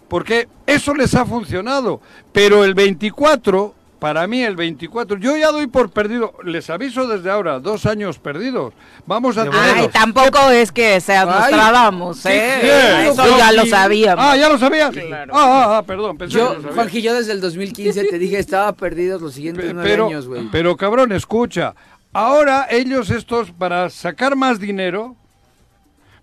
porque 0.07 0.47
eso 0.67 0.93
les 0.93 1.15
ha 1.15 1.25
funcionado. 1.25 2.01
Pero 2.31 2.63
el 2.63 2.73
24 2.73 3.73
para 4.05 4.27
mí 4.27 4.43
el 4.43 4.55
24, 4.55 5.17
yo 5.17 5.35
ya 5.35 5.49
doy 5.51 5.65
por 5.65 5.89
perdido, 5.89 6.35
les 6.43 6.69
aviso 6.69 7.07
desde 7.07 7.31
ahora, 7.31 7.59
dos 7.59 7.87
años 7.87 8.19
perdidos. 8.19 8.75
Vamos 9.07 9.35
a 9.35 9.45
tener... 9.45 9.59
Ay, 9.59 9.87
tampoco 9.87 10.51
es 10.51 10.71
que 10.71 11.01
sea 11.01 11.25
Nostradamus, 11.25 12.23
¿eh? 12.27 13.07
Eso 13.07 13.35
ya 13.35 13.51
lo 13.51 13.65
sabíamos. 13.65 14.23
Ah, 14.23 14.37
ya 14.37 14.47
lo 14.47 14.59
sabías. 14.59 14.91
Claro. 14.91 15.33
Ah, 15.35 15.47
ah, 15.47 15.77
ah, 15.79 15.83
perdón. 15.87 16.19
Pensé 16.19 16.37
yo, 16.37 16.55
Juanji, 16.75 17.01
yo 17.01 17.15
desde 17.15 17.31
el 17.31 17.41
2015 17.41 18.03
te 18.03 18.19
dije 18.19 18.37
estaba 18.37 18.73
perdidos 18.73 19.23
los 19.23 19.33
siguientes 19.33 19.73
nueve 19.73 19.95
años, 19.95 20.27
güey. 20.27 20.49
Pero 20.51 20.77
cabrón, 20.77 21.11
escucha. 21.11 21.73
Ahora 22.13 22.67
ellos 22.69 23.09
estos, 23.09 23.53
para 23.53 23.89
sacar 23.89 24.35
más 24.35 24.59
dinero, 24.59 25.15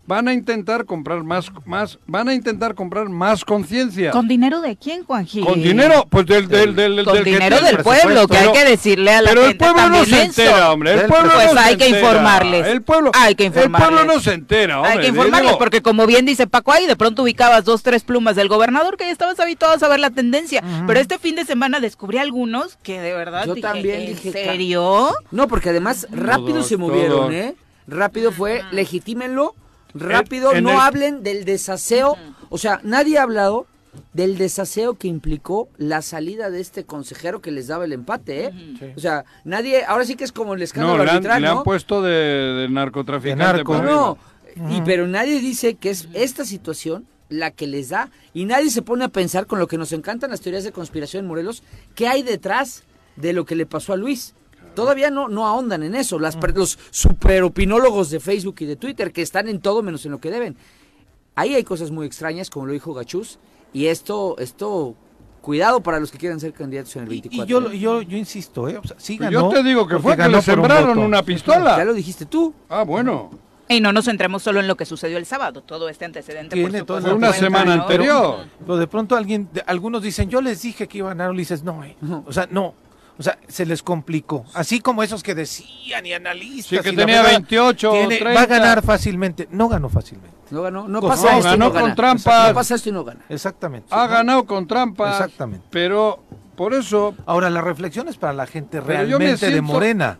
van 0.06 0.28
a 0.28 0.34
intentar 0.34 0.84
comprar 0.84 1.22
más, 1.22 1.50
más, 1.64 1.98
van 2.06 2.28
a 2.28 2.34
intentar 2.34 2.74
comprar 2.74 3.08
más 3.08 3.44
conciencia. 3.44 4.10
¿Con 4.10 4.26
dinero 4.26 4.60
de 4.60 4.76
quién, 4.76 5.04
Juan 5.04 5.26
Gil? 5.26 5.44
Con 5.44 5.62
dinero, 5.62 6.06
pues 6.10 6.26
del, 6.26 6.48
del, 6.48 6.74
del, 6.74 7.04
Con 7.04 7.22
dinero 7.22 7.60
del 7.60 7.78
pueblo, 7.78 8.26
que 8.26 8.36
hay 8.36 8.52
que 8.52 8.64
decirle 8.64 9.12
a 9.12 9.22
la 9.22 9.30
pero 9.30 9.42
gente. 9.42 9.58
Pero 9.58 9.70
el 9.70 9.76
pueblo 9.76 9.98
no 9.98 10.04
se 10.04 10.22
entera, 10.22 10.72
hombre. 10.72 10.92
El 10.92 11.06
pueblo 11.06 11.30
pues 11.34 11.54
no 11.54 11.60
hay 11.60 11.76
que 11.76 11.88
informarles. 11.88 12.66
El 12.66 12.82
pueblo, 12.82 13.10
hay 13.14 13.34
que 13.34 13.44
informarles. 13.44 13.88
El 13.88 13.94
pueblo 13.96 14.12
no 14.14 14.20
se 14.20 14.32
entera, 14.32 14.80
hombre. 14.80 14.92
Hay 14.92 14.98
que 15.00 15.06
informarles, 15.08 15.56
porque 15.56 15.82
como 15.82 16.06
bien 16.06 16.26
dice 16.26 16.46
Paco, 16.46 16.72
ahí 16.72 16.86
de 16.86 16.96
pronto 16.96 17.22
ubicabas 17.22 17.64
dos, 17.64 17.82
tres 17.82 18.02
plumas 18.02 18.36
del 18.36 18.48
gobernador 18.48 18.96
que 18.96 19.04
ya 19.04 19.12
estabas 19.12 19.38
habituado 19.38 19.74
a 19.74 19.78
saber 19.78 20.00
la 20.00 20.10
tendencia. 20.10 20.62
Pero 20.86 21.00
este 21.00 21.18
fin 21.18 21.36
de 21.36 21.44
semana 21.44 21.80
descubrí 21.80 22.18
algunos 22.18 22.76
que 22.82 23.00
de 23.00 23.14
verdad 23.14 23.46
Yo 23.46 23.54
dije, 23.54 23.68
también 23.68 24.00
¿en 24.00 24.06
dije, 24.06 24.32
serio? 24.32 25.12
No, 25.30 25.48
porque 25.48 25.70
además 25.70 26.06
rápido 26.10 26.62
se 26.62 26.76
movieron, 26.76 27.32
¿eh? 27.32 27.54
Rápido 27.86 28.30
fue, 28.32 28.62
legitímenlo 28.70 29.54
rápido, 29.94 30.60
no 30.60 30.80
hablen 30.80 31.22
del 31.22 31.44
desaseo. 31.44 32.16
O 32.48 32.58
sea, 32.58 32.80
nadie 32.82 33.18
ha 33.18 33.22
hablado 33.22 33.66
del 34.12 34.38
desaseo 34.38 34.94
que 34.94 35.08
implicó 35.08 35.68
la 35.76 36.02
salida 36.02 36.50
de 36.50 36.60
este 36.60 36.84
consejero 36.84 37.40
que 37.40 37.50
les 37.50 37.66
daba 37.66 37.84
el 37.84 37.92
empate, 37.92 38.46
¿eh? 38.46 38.92
O 38.96 39.00
sea, 39.00 39.24
nadie, 39.44 39.84
ahora 39.84 40.04
sí 40.04 40.16
que 40.16 40.24
es 40.24 40.32
como 40.32 40.54
el 40.54 40.62
escándalo 40.62 40.98
no, 40.98 41.04
le 41.04 41.10
han, 41.10 41.42
le 41.42 41.48
han 41.48 41.62
puesto 41.62 42.02
de, 42.02 42.68
narcotraficante. 42.70 43.64
no, 43.64 44.18
y, 44.70 44.80
pero 44.82 45.06
nadie 45.06 45.40
dice 45.40 45.74
que 45.74 45.90
es 45.90 46.08
esta 46.14 46.44
situación 46.44 47.06
la 47.28 47.50
que 47.50 47.66
les 47.66 47.88
da. 47.88 48.10
Y 48.34 48.44
nadie 48.44 48.70
se 48.70 48.82
pone 48.82 49.04
a 49.04 49.08
pensar 49.08 49.46
con 49.46 49.58
lo 49.58 49.66
que 49.66 49.78
nos 49.78 49.92
encantan 49.92 50.30
las 50.30 50.40
teorías 50.40 50.64
de 50.64 50.72
conspiración 50.72 51.24
en 51.24 51.28
Morelos, 51.28 51.62
qué 51.94 52.06
hay 52.06 52.22
detrás 52.22 52.84
de 53.16 53.32
lo 53.32 53.44
que 53.44 53.56
le 53.56 53.66
pasó 53.66 53.92
a 53.92 53.96
Luis. 53.96 54.34
Todavía 54.74 55.10
no, 55.10 55.28
no 55.28 55.46
ahondan 55.46 55.82
en 55.82 55.94
eso. 55.94 56.18
Las, 56.18 56.36
los 56.54 56.78
superopinólogos 56.90 58.10
de 58.10 58.20
Facebook 58.20 58.56
y 58.60 58.66
de 58.66 58.76
Twitter 58.76 59.12
que 59.12 59.22
están 59.22 59.48
en 59.48 59.60
todo 59.60 59.82
menos 59.82 60.04
en 60.04 60.12
lo 60.12 60.20
que 60.20 60.30
deben. 60.30 60.56
Ahí 61.34 61.54
hay 61.54 61.64
cosas 61.64 61.90
muy 61.90 62.06
extrañas, 62.06 62.50
como 62.50 62.66
lo 62.66 62.72
dijo 62.72 62.92
Gachús, 62.92 63.38
y 63.72 63.86
esto, 63.86 64.36
esto 64.38 64.94
cuidado 65.40 65.82
para 65.82 65.98
los 65.98 66.10
que 66.10 66.18
quieran 66.18 66.40
ser 66.40 66.52
candidatos 66.52 66.94
en 66.96 67.02
el 67.02 67.08
24. 67.08 67.44
Y, 67.44 67.48
yo, 67.48 67.72
yo, 67.72 68.02
yo 68.02 68.16
insisto, 68.16 68.68
¿eh? 68.68 68.80
Pues 68.80 69.18
yo 69.30 69.48
te 69.48 69.62
digo 69.62 69.86
que 69.86 69.98
fue 69.98 70.16
que 70.16 70.28
le 70.28 70.40
sembraron 70.40 70.98
una 70.98 71.22
pistola. 71.22 71.76
Ya 71.76 71.84
lo 71.84 71.94
dijiste 71.94 72.26
tú. 72.26 72.54
Ah, 72.68 72.84
bueno. 72.84 73.30
Y 73.68 73.80
no 73.80 73.92
nos 73.92 74.04
centremos 74.04 74.42
solo 74.42 74.60
en 74.60 74.68
lo 74.68 74.76
que 74.76 74.84
sucedió 74.84 75.16
el 75.16 75.24
sábado, 75.24 75.62
todo 75.62 75.88
este 75.88 76.04
antecedente. 76.04 76.54
Tiene 76.54 76.84
por 76.84 77.02
una 77.08 77.32
semana 77.32 77.74
anterior. 77.74 78.46
Pero, 78.58 78.76
de 78.76 78.86
pronto 78.86 79.16
alguien, 79.16 79.48
algunos 79.66 80.02
dicen, 80.02 80.28
yo 80.28 80.40
les 80.42 80.62
dije 80.62 80.86
que 80.86 80.98
iban 80.98 81.20
a 81.20 81.24
ganar, 81.24 81.36
dices, 81.36 81.62
no, 81.62 81.82
eh. 81.84 81.96
o 82.26 82.32
sea, 82.32 82.46
no, 82.50 82.74
o 83.18 83.22
sea, 83.22 83.38
se 83.46 83.66
les 83.66 83.82
complicó. 83.82 84.44
Así 84.54 84.80
como 84.80 85.02
esos 85.02 85.22
que 85.22 85.34
decían 85.34 86.06
y 86.06 86.12
analistas. 86.12 86.78
Sí, 86.84 86.90
que 86.90 86.96
tenía 86.96 87.22
28 87.22 87.92
Va 88.34 88.42
a 88.42 88.46
ganar 88.46 88.82
fácilmente. 88.82 89.48
No 89.50 89.68
ganó 89.68 89.88
fácilmente. 89.88 90.36
No 90.50 90.62
ganó. 90.62 90.88
No 90.88 91.00
pasa 91.00 91.36
esto 91.36 91.50
ganó 91.50 91.72
con 91.72 91.94
trampas. 91.94 92.48
No 92.48 92.54
pasa 92.54 92.74
esto 92.74 92.88
y 92.88 92.92
no 92.92 93.04
gana. 93.04 93.20
Exactamente. 93.28 93.88
Ha 93.90 94.06
ganado 94.06 94.44
con 94.44 94.66
trampas. 94.66 95.16
Exactamente. 95.16 95.66
Pero 95.70 96.22
por 96.56 96.74
eso. 96.74 97.14
Ahora, 97.26 97.50
la 97.50 97.60
reflexión 97.60 98.08
es 98.08 98.16
para 98.16 98.32
la 98.32 98.46
gente 98.46 98.80
realmente 98.80 99.50
de 99.50 99.60
Morena. 99.60 100.18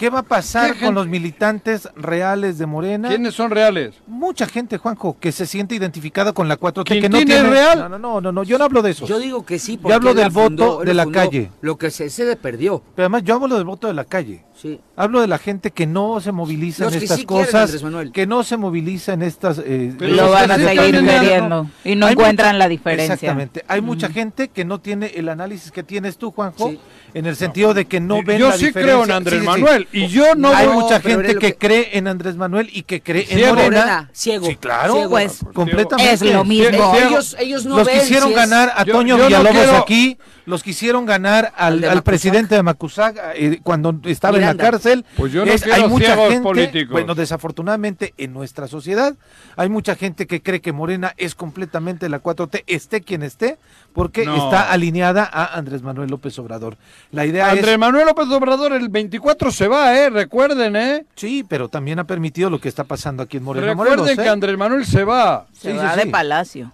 ¿Qué 0.00 0.08
va 0.08 0.20
a 0.20 0.22
pasar 0.22 0.78
con 0.78 0.94
los 0.94 1.08
militantes 1.08 1.86
reales 1.94 2.56
de 2.56 2.64
Morena? 2.64 3.10
¿Quiénes 3.10 3.34
son 3.34 3.50
reales? 3.50 3.96
Mucha 4.06 4.46
gente, 4.46 4.78
Juanjo, 4.78 5.18
que 5.20 5.30
se 5.30 5.44
siente 5.44 5.74
identificada 5.74 6.32
con 6.32 6.48
la 6.48 6.58
4T. 6.58 7.02
que 7.02 7.08
no 7.10 7.18
tiene 7.18 7.42
real? 7.42 7.80
No, 7.80 7.98
no, 7.98 8.18
no, 8.22 8.32
no, 8.32 8.42
yo 8.42 8.56
no 8.56 8.64
hablo 8.64 8.80
de 8.80 8.92
eso. 8.92 9.04
Yo 9.04 9.18
digo 9.18 9.44
que 9.44 9.58
sí, 9.58 9.76
porque 9.76 9.90
yo 9.90 9.96
hablo 9.96 10.14
del 10.14 10.30
voto 10.30 10.80
de 10.86 10.94
la 10.94 11.04
calle. 11.04 11.50
Lo 11.60 11.76
que 11.76 11.90
se, 11.90 12.08
se 12.08 12.34
perdió. 12.36 12.82
Pero 12.96 13.04
además 13.04 13.24
yo 13.24 13.34
hablo 13.34 13.56
del 13.56 13.66
voto 13.66 13.88
de 13.88 13.92
la 13.92 14.06
calle. 14.06 14.42
Sí. 14.54 14.80
Hablo 15.00 15.22
de 15.22 15.28
la 15.28 15.38
gente 15.38 15.70
que 15.70 15.86
no 15.86 16.20
se 16.20 16.30
moviliza 16.30 16.88
en 16.88 16.92
estas 16.92 17.24
cosas, 17.24 17.82
que 18.12 18.26
no 18.26 18.44
se 18.44 18.58
moviliza 18.58 19.14
en 19.14 19.22
estas... 19.22 19.58
Eh, 19.64 19.94
lo 19.98 20.30
van 20.30 20.50
a 20.50 20.56
seguir 20.56 21.02
queriendo 21.02 21.70
y 21.84 21.96
no 21.96 22.06
encuentran 22.06 22.58
la 22.58 22.68
diferencia. 22.68 23.14
Exactamente. 23.14 23.64
Hay 23.66 23.80
mucha 23.80 24.10
gente 24.10 24.48
que 24.48 24.66
no 24.66 24.78
tiene 24.78 25.06
el 25.14 25.30
análisis 25.30 25.70
que 25.72 25.82
tienes 25.82 26.18
tú, 26.18 26.32
Juanjo, 26.32 26.74
en 27.14 27.24
el 27.24 27.34
sentido 27.34 27.72
de 27.72 27.86
que 27.86 27.98
no 27.98 28.22
ven 28.22 28.40
yo 28.40 28.50
la 28.50 28.58
sí 28.58 28.72
creo 28.74 29.04
en 29.04 29.12
Andrés 29.12 29.42
Manuel 29.42 29.88
y 29.90 30.08
yo 30.08 30.34
no 30.34 30.54
hay 30.54 30.68
mucha 30.68 31.00
gente 31.00 31.36
que, 31.36 31.54
cree 31.54 31.96
en 31.96 32.06
Andrés 32.06 32.36
Manuel 32.36 32.68
y 32.70 32.82
que 32.82 33.00
cree 33.00 33.26
en 33.30 33.54
Morena. 33.54 34.10
Ciego. 34.12 34.44
Sí 34.44 34.56
claro. 34.56 35.08
Pues 35.08 35.40
completamente. 35.54 36.12
es 36.12 36.20
lo 36.20 36.44
mismo. 36.44 36.94
Ellos, 36.94 37.36
ellos 37.38 37.64
no 37.64 37.78
los 37.78 37.88
quisieron 37.88 38.34
ganar 38.34 38.70
a 38.76 38.84
Toño 38.84 39.16
Villalobos 39.16 39.80
aquí 39.80 40.18
los 40.50 40.62
quisieron 40.62 41.06
ganar 41.06 41.52
al, 41.56 42.02
presidente 42.02 42.56
de 42.56 42.62
Macusaga 42.62 43.32
eh, 43.34 43.60
cuando 43.62 43.98
estaba 44.04 44.36
en 44.36 44.44
la 44.44 44.56
cárcel 44.56 44.89
pues 45.16 45.32
yo 45.32 45.44
no 45.44 45.52
hay 45.52 45.88
mucha 45.88 46.16
gente 46.16 46.40
políticos. 46.40 46.92
bueno 46.92 47.14
desafortunadamente 47.14 48.14
en 48.16 48.32
nuestra 48.32 48.68
sociedad 48.68 49.14
hay 49.56 49.68
mucha 49.68 49.94
gente 49.94 50.26
que 50.26 50.42
cree 50.42 50.60
que 50.60 50.72
Morena 50.72 51.14
es 51.16 51.34
completamente 51.34 52.08
la 52.08 52.22
4T 52.22 52.64
esté 52.66 53.00
quien 53.00 53.22
esté 53.22 53.58
porque 53.92 54.22
está 54.22 54.70
alineada 54.70 55.28
a 55.30 55.56
Andrés 55.56 55.82
Manuel 55.82 56.10
López 56.10 56.38
Obrador 56.38 56.76
la 57.12 57.26
idea 57.26 57.50
Andrés 57.50 57.78
Manuel 57.78 58.06
López 58.06 58.28
Obrador 58.28 58.72
el 58.72 58.88
24 58.88 59.50
se 59.50 59.68
va, 59.68 59.96
¿eh? 59.96 60.10
Recuerden, 60.10 60.76
¿eh? 60.76 61.06
Sí, 61.14 61.44
pero 61.48 61.68
también 61.68 61.98
ha 61.98 62.04
permitido 62.04 62.50
lo 62.50 62.60
que 62.60 62.68
está 62.68 62.84
pasando 62.84 63.22
aquí 63.22 63.36
en 63.36 63.44
Moreno 63.44 63.66
Recuerden 63.66 64.16
que 64.16 64.24
¿eh? 64.24 64.28
Andrés 64.28 64.56
Manuel 64.56 64.84
se 64.84 65.04
va. 65.04 65.46
Se 65.52 65.72
va 65.72 65.96
de 65.96 66.06
Palacio. 66.06 66.72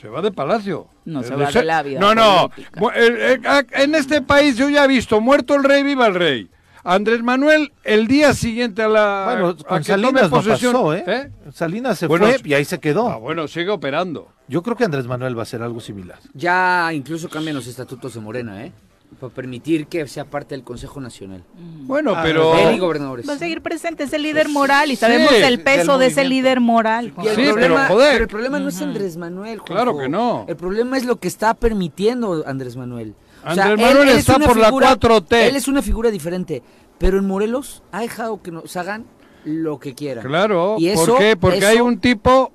Se 0.00 0.08
va 0.08 0.20
de 0.22 0.32
Palacio. 0.32 0.88
No, 1.04 1.22
se 1.22 1.34
va 1.34 1.50
de 1.50 1.64
la 1.64 1.82
vida 1.82 2.00
No, 2.00 2.14
no. 2.14 2.50
Eh, 2.94 3.38
eh, 3.42 3.62
en 3.72 3.94
este 3.94 4.22
país 4.22 4.56
yo 4.56 4.68
ya 4.68 4.84
he 4.84 4.88
visto, 4.88 5.20
muerto 5.20 5.54
el 5.54 5.64
rey, 5.64 5.82
viva 5.82 6.06
el 6.06 6.14
rey. 6.14 6.50
Andrés 6.84 7.22
Manuel, 7.22 7.72
el 7.82 8.06
día 8.06 8.34
siguiente 8.34 8.82
a 8.82 8.88
la 8.88 9.24
bueno, 9.24 9.56
con 9.56 9.82
Salinas 9.82 10.28
posesión, 10.28 10.72
pasó, 10.74 10.94
¿eh? 10.94 11.32
Salinas 11.52 11.98
se 11.98 12.06
fue 12.06 12.36
y 12.44 12.52
ahí 12.52 12.64
se 12.66 12.78
quedó. 12.78 13.08
Ah, 13.08 13.16
bueno, 13.16 13.48
sigue 13.48 13.70
operando. 13.70 14.28
Yo 14.48 14.62
creo 14.62 14.76
que 14.76 14.84
Andrés 14.84 15.06
Manuel 15.06 15.36
va 15.36 15.40
a 15.40 15.44
hacer 15.44 15.62
algo 15.62 15.80
similar. 15.80 16.18
Ya 16.34 16.90
incluso 16.92 17.30
cambian 17.30 17.56
los 17.56 17.66
estatutos 17.66 18.12
de 18.12 18.20
Morena, 18.20 18.64
¿eh? 18.66 18.72
para 19.14 19.32
permitir 19.32 19.86
que 19.86 20.06
sea 20.06 20.24
parte 20.24 20.54
del 20.54 20.64
Consejo 20.64 21.00
Nacional. 21.00 21.42
Mm. 21.54 21.86
Bueno, 21.86 22.14
pero 22.22 22.52
gobernadores. 22.78 23.28
Va 23.28 23.34
a 23.34 23.38
seguir 23.38 23.62
presente 23.62 24.04
ese 24.04 24.18
líder 24.18 24.48
moral 24.48 24.90
y 24.90 24.96
sabemos 24.96 25.32
el 25.32 25.60
peso 25.60 25.98
de 25.98 26.06
ese 26.06 26.24
líder 26.24 26.60
moral. 26.60 27.12
sí, 27.34 27.50
pero, 27.54 27.78
joder. 27.88 28.22
el 28.22 28.28
problema 28.28 28.58
no 28.58 28.68
es 28.68 28.80
Andrés 28.82 29.16
Manuel. 29.16 29.62
Claro 29.62 29.96
que 29.96 30.08
no. 30.08 30.44
El 30.48 30.56
problema 30.56 30.96
es 30.96 31.04
lo 31.04 31.16
que 31.16 31.28
está 31.28 31.54
permitiendo 31.54 32.44
Andrés 32.46 32.76
Manuel. 32.76 33.14
Andrés 33.44 33.78
Manuel 33.78 34.08
está 34.10 34.38
por 34.38 34.56
la 34.56 34.70
4T. 34.70 35.48
Él 35.48 35.56
es 35.56 35.68
una 35.68 35.82
figura 35.82 36.10
diferente, 36.10 36.62
pero 36.98 37.18
en 37.18 37.26
Morelos 37.26 37.82
ha 37.92 38.00
dejado 38.00 38.42
que 38.42 38.50
nos 38.50 38.76
hagan 38.76 39.04
lo 39.44 39.78
que 39.78 39.94
quieran. 39.94 40.24
Claro, 40.26 40.76
¿por 40.94 41.18
qué? 41.18 41.36
Porque 41.36 41.66
hay 41.66 41.80
un 41.80 42.00
tipo 42.00 42.52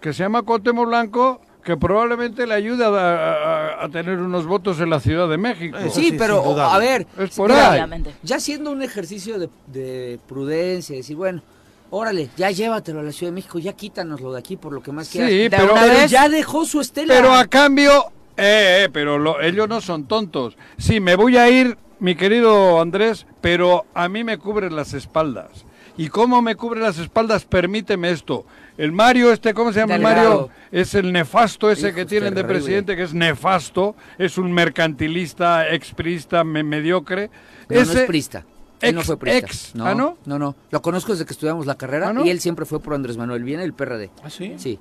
que 0.00 0.12
se 0.12 0.22
llama 0.22 0.42
Cotemo 0.42 0.86
Blanco 0.86 1.40
que 1.64 1.76
probablemente 1.76 2.46
le 2.46 2.54
ayude 2.54 2.82
a, 2.86 3.86
tener 3.92 4.18
unos 4.18 4.46
votos 4.46 4.80
en 4.80 4.88
la 4.88 5.00
Ciudad 5.00 5.28
de 5.28 5.36
México. 5.36 5.76
sí, 5.92 6.14
pero 6.16 6.58
a 6.58 6.78
ver, 6.78 7.06
es 7.18 7.36
por 7.36 7.52
ahí. 7.52 8.02
ya 8.22 8.40
siendo 8.40 8.70
un 8.70 8.82
ejercicio 8.82 9.38
de, 9.38 9.50
de, 9.66 10.18
prudencia, 10.26 10.96
decir, 10.96 11.16
bueno, 11.16 11.42
órale, 11.90 12.30
ya 12.38 12.50
llévatelo 12.50 13.00
a 13.00 13.02
la 13.02 13.12
Ciudad 13.12 13.32
de 13.32 13.34
México, 13.34 13.58
ya 13.58 13.74
quítanoslo 13.74 14.32
de 14.32 14.38
aquí 14.38 14.56
por 14.56 14.72
lo 14.72 14.82
que 14.82 14.92
más 14.92 15.10
quieras. 15.10 15.30
Sí, 15.30 15.48
pero, 15.50 15.74
ya 16.06 16.28
dejó 16.30 16.64
su 16.64 16.80
estela. 16.80 17.14
Pero 17.14 17.34
a 17.34 17.46
cambio, 17.46 18.12
eh, 18.38 18.84
eh 18.84 18.88
pero 18.92 19.40
ellos 19.40 19.68
no 19.68 19.80
son 19.80 20.06
tontos. 20.06 20.56
Sí, 20.78 21.00
me 21.00 21.16
voy 21.16 21.36
a 21.36 21.48
ir, 21.50 21.76
mi 21.98 22.14
querido 22.14 22.80
Andrés, 22.80 23.26
pero 23.40 23.86
a 23.94 24.08
mí 24.08 24.24
me 24.24 24.38
cubren 24.38 24.76
las 24.76 24.94
espaldas. 24.94 25.64
¿Y 25.98 26.08
cómo 26.08 26.40
me 26.42 26.54
cubre 26.54 26.80
las 26.80 26.98
espaldas? 26.98 27.44
Permíteme 27.44 28.10
esto. 28.10 28.46
El 28.76 28.92
Mario, 28.92 29.32
este, 29.32 29.52
¿cómo 29.52 29.72
se 29.72 29.80
llama 29.80 29.98
Mario? 29.98 30.48
Es 30.70 30.94
el 30.94 31.12
nefasto 31.12 31.68
ese 31.68 31.92
que 31.92 32.06
tienen 32.06 32.34
de 32.34 32.44
presidente, 32.44 32.94
que 32.94 33.02
es 33.02 33.12
nefasto, 33.12 33.96
es 34.16 34.38
un 34.38 34.52
mercantilista, 34.52 35.68
exprista, 35.68 36.44
mediocre. 36.44 37.30
Pero 37.66 37.80
ese, 37.80 37.94
no 37.94 38.00
es 38.00 38.06
prista. 38.06 38.46
Él 38.80 38.94
no 38.94 39.02
fue 39.02 39.18
prista. 39.18 39.38
Ex, 39.38 39.74
no, 39.74 39.86
¿Ah, 39.86 39.94
no? 39.96 40.18
No, 40.24 40.38
no. 40.38 40.54
Lo 40.70 40.80
conozco 40.80 41.10
desde 41.10 41.24
que 41.24 41.32
estudiamos 41.32 41.66
la 41.66 41.76
carrera 41.76 42.14
¿Ah, 42.16 42.22
y 42.24 42.30
él 42.30 42.38
siempre 42.38 42.64
fue 42.64 42.78
por 42.78 42.94
Andrés 42.94 43.16
Manuel. 43.16 43.42
Viene 43.42 43.64
el 43.64 43.72
PRD. 43.72 44.10
¿Ah, 44.22 44.30
sí? 44.30 44.54
Sí. 44.56 44.78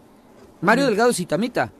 Mario 0.61 0.85
Delgado 0.85 1.11
Citamita. 1.13 1.71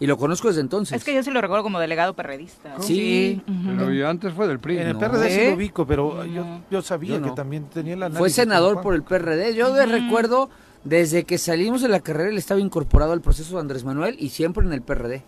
Y 0.00 0.06
lo 0.06 0.16
conozco 0.16 0.48
desde 0.48 0.60
entonces. 0.60 0.96
Es 0.96 1.04
que 1.04 1.14
yo 1.14 1.22
sí 1.22 1.30
lo 1.30 1.40
recuerdo 1.40 1.62
como 1.62 1.78
delegado 1.78 2.14
perredista. 2.14 2.74
Sí. 2.80 3.40
Pero 3.78 4.08
antes 4.08 4.32
fue 4.32 4.48
del 4.48 4.58
PRI. 4.58 4.78
En 4.78 4.88
el 4.88 4.96
PRD 4.96 5.30
sí 5.30 5.46
lo 5.50 5.56
ubico, 5.56 5.86
pero 5.86 6.24
yo, 6.70 6.82
sabía 6.82 7.20
que 7.22 7.30
también 7.30 7.64
tenía 7.66 7.96
la 7.96 8.10
Fue 8.10 8.30
senador 8.30 8.80
por 8.82 8.94
el 8.94 9.02
PRD. 9.02 9.54
Yo 9.54 9.74
recuerdo 9.86 10.50
desde 10.84 11.24
que 11.24 11.38
salimos 11.38 11.80
de 11.80 11.88
la 11.88 12.00
carrera 12.00 12.28
él 12.28 12.36
estaba 12.36 12.60
incorporado 12.60 13.12
al 13.12 13.22
proceso 13.22 13.54
de 13.54 13.60
Andrés 13.60 13.84
Manuel 13.84 14.16
y 14.18 14.28
siempre 14.28 14.66
en 14.66 14.72
el 14.72 14.82
PRD. 14.82 15.22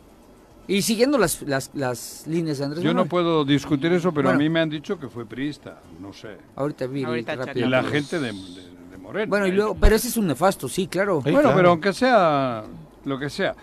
Y 0.68 0.82
siguiendo 0.82 1.16
las, 1.16 1.42
las, 1.42 1.70
las 1.74 2.26
líneas 2.26 2.58
de 2.58 2.64
Andrés 2.64 2.82
Yo 2.82 2.92
no 2.92 3.06
puedo 3.06 3.44
discutir 3.44 3.92
eso, 3.92 4.12
pero 4.12 4.30
a 4.30 4.34
mí 4.34 4.48
me 4.48 4.60
han 4.60 4.68
dicho 4.68 4.98
que 4.98 5.08
fue 5.08 5.24
priista, 5.24 5.80
no 6.00 6.12
sé. 6.12 6.36
Ahorita 6.56 6.86
vi 6.86 7.04
rápido. 7.04 7.66
Y 7.66 7.70
la 7.70 7.84
gente 7.84 8.18
de, 8.18 8.32
de, 8.32 8.98
Moreno. 8.98 9.30
Bueno, 9.30 9.46
y 9.46 9.52
luego, 9.52 9.76
pero 9.80 9.94
ese 9.94 10.08
es 10.08 10.16
un 10.16 10.26
nefasto, 10.26 10.68
sí, 10.68 10.88
claro. 10.88 11.20
bueno, 11.20 11.52
pero 11.54 11.70
aunque 11.70 11.92
sea 11.92 12.64
lo 13.04 13.18
que 13.18 13.30
sea, 13.30 13.52
eh, 13.52 13.56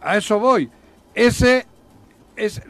a 0.00 0.16
eso 0.16 0.38
voy. 0.38 0.70
Ese 1.14 1.66
es 2.36 2.62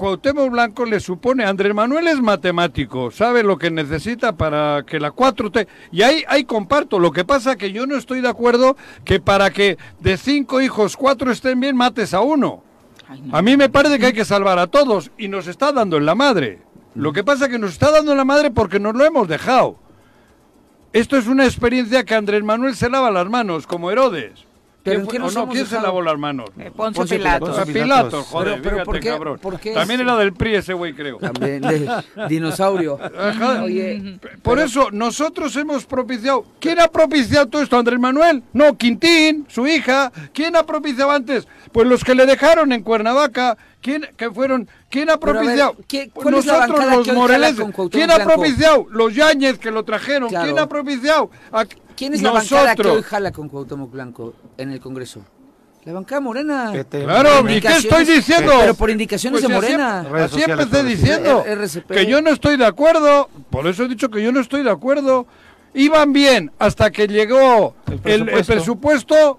Cuauhtémoc 0.00 0.50
Blanco 0.50 0.86
le 0.86 0.98
supone, 0.98 1.44
Andrés 1.44 1.74
Manuel 1.74 2.08
es 2.08 2.22
matemático, 2.22 3.10
sabe 3.10 3.42
lo 3.42 3.58
que 3.58 3.70
necesita 3.70 4.34
para 4.34 4.82
que 4.86 4.98
la 4.98 5.12
4T... 5.12 5.66
Y 5.92 6.00
ahí, 6.00 6.24
ahí 6.26 6.44
comparto, 6.44 6.98
lo 6.98 7.12
que 7.12 7.26
pasa 7.26 7.56
que 7.56 7.70
yo 7.70 7.86
no 7.86 7.96
estoy 7.96 8.22
de 8.22 8.28
acuerdo 8.28 8.78
que 9.04 9.20
para 9.20 9.50
que 9.50 9.76
de 9.98 10.16
cinco 10.16 10.62
hijos 10.62 10.96
cuatro 10.96 11.30
estén 11.30 11.60
bien 11.60 11.76
mates 11.76 12.14
a 12.14 12.22
uno. 12.22 12.62
A 13.30 13.42
mí 13.42 13.58
me 13.58 13.68
parece 13.68 13.98
que 13.98 14.06
hay 14.06 14.12
que 14.14 14.24
salvar 14.24 14.58
a 14.58 14.68
todos 14.68 15.10
y 15.18 15.28
nos 15.28 15.46
está 15.46 15.70
dando 15.70 15.98
en 15.98 16.06
la 16.06 16.14
madre. 16.14 16.60
Lo 16.94 17.12
que 17.12 17.22
pasa 17.22 17.44
es 17.44 17.50
que 17.50 17.58
nos 17.58 17.72
está 17.72 17.90
dando 17.90 18.12
en 18.12 18.18
la 18.18 18.24
madre 18.24 18.50
porque 18.50 18.80
nos 18.80 18.94
lo 18.94 19.04
hemos 19.04 19.28
dejado. 19.28 19.76
Esto 20.94 21.18
es 21.18 21.26
una 21.26 21.44
experiencia 21.44 22.04
que 22.04 22.14
Andrés 22.14 22.42
Manuel 22.42 22.74
se 22.74 22.88
lava 22.88 23.10
las 23.10 23.28
manos, 23.28 23.66
como 23.66 23.90
Herodes. 23.90 24.46
¿Pero 24.82 25.06
¿Quién, 25.06 25.22
no, 25.22 25.48
¿quién 25.48 25.66
se 25.66 25.80
lavó 25.80 26.00
las 26.00 26.18
manos? 26.18 26.48
Eh, 26.58 26.70
Poncio, 26.74 27.04
Pilatos. 27.04 27.50
Poncio 27.50 27.72
Pilatos, 27.72 28.26
joder, 28.26 28.62
pero, 28.62 28.82
¿por 28.84 28.98
qué, 28.98 29.10
cabrón. 29.10 29.40
También 29.74 30.00
era 30.00 30.16
del 30.16 30.32
PRI 30.32 30.54
ese 30.54 30.72
güey, 30.72 30.94
creo. 30.94 31.18
También, 31.18 31.60
de, 31.60 32.02
dinosaurio. 32.28 32.98
Oye, 33.62 34.18
por 34.42 34.58
eso, 34.58 34.90
nosotros 34.90 35.54
hemos 35.56 35.84
propiciado... 35.84 36.46
¿Quién 36.60 36.80
ha 36.80 36.88
propiciado 36.88 37.46
todo 37.46 37.62
esto? 37.62 37.76
¿Andrés 37.76 38.00
Manuel? 38.00 38.42
No, 38.54 38.76
Quintín, 38.76 39.46
su 39.48 39.66
hija. 39.66 40.10
¿Quién 40.32 40.56
ha 40.56 40.64
propiciado 40.64 41.10
antes? 41.10 41.46
Pues 41.72 41.86
los 41.86 42.02
que 42.02 42.14
le 42.14 42.24
dejaron 42.24 42.72
en 42.72 42.82
Cuernavaca, 42.82 43.58
¿quién, 43.82 44.08
que 44.16 44.30
fueron, 44.30 44.66
¿quién 44.88 45.10
ha 45.10 45.18
propiciado? 45.18 45.76
Nosotros 46.24 47.06
los 47.06 47.14
Moreles. 47.14 47.56
¿Quién 47.90 48.10
ha 48.10 48.18
propiciado? 48.24 48.86
Los 48.90 49.14
Yáñez 49.14 49.58
que 49.58 49.70
lo 49.70 49.84
trajeron. 49.84 50.30
¿Quién 50.30 50.58
ha 50.58 50.68
propiciado? 50.68 51.30
¿Quién 52.00 52.14
es 52.14 52.22
la 52.22 52.30
bancada 52.30 52.74
que 52.74 52.88
hoy 52.88 53.02
jala 53.02 53.30
con 53.30 53.50
Cuauhtémoc 53.50 53.90
Blanco 53.90 54.32
en 54.56 54.70
el 54.70 54.80
Congreso? 54.80 55.22
La 55.84 55.92
bancada 55.92 56.22
morena. 56.22 56.72
Claro, 56.88 57.46
¿y 57.46 57.60
qué 57.60 57.76
estoy 57.76 58.06
diciendo? 58.06 58.52
Pero 58.58 58.72
por 58.72 58.88
indicaciones 58.88 59.42
pues 59.42 59.46
de 59.46 59.54
Morena. 59.54 60.06
Así, 60.14 60.40
empecé 60.42 60.82
diciendo 60.82 61.44
que 61.88 62.06
yo 62.06 62.22
no 62.22 62.30
estoy 62.30 62.56
de 62.56 62.64
acuerdo. 62.64 63.28
Por 63.50 63.66
eso 63.66 63.82
he 63.82 63.88
dicho 63.88 64.08
que 64.08 64.22
yo 64.22 64.32
no 64.32 64.40
estoy 64.40 64.62
de 64.62 64.70
acuerdo. 64.70 65.26
Iban 65.74 66.14
bien 66.14 66.50
hasta 66.58 66.90
que 66.90 67.06
llegó 67.06 67.74
el 68.04 68.24
presupuesto, 68.46 69.38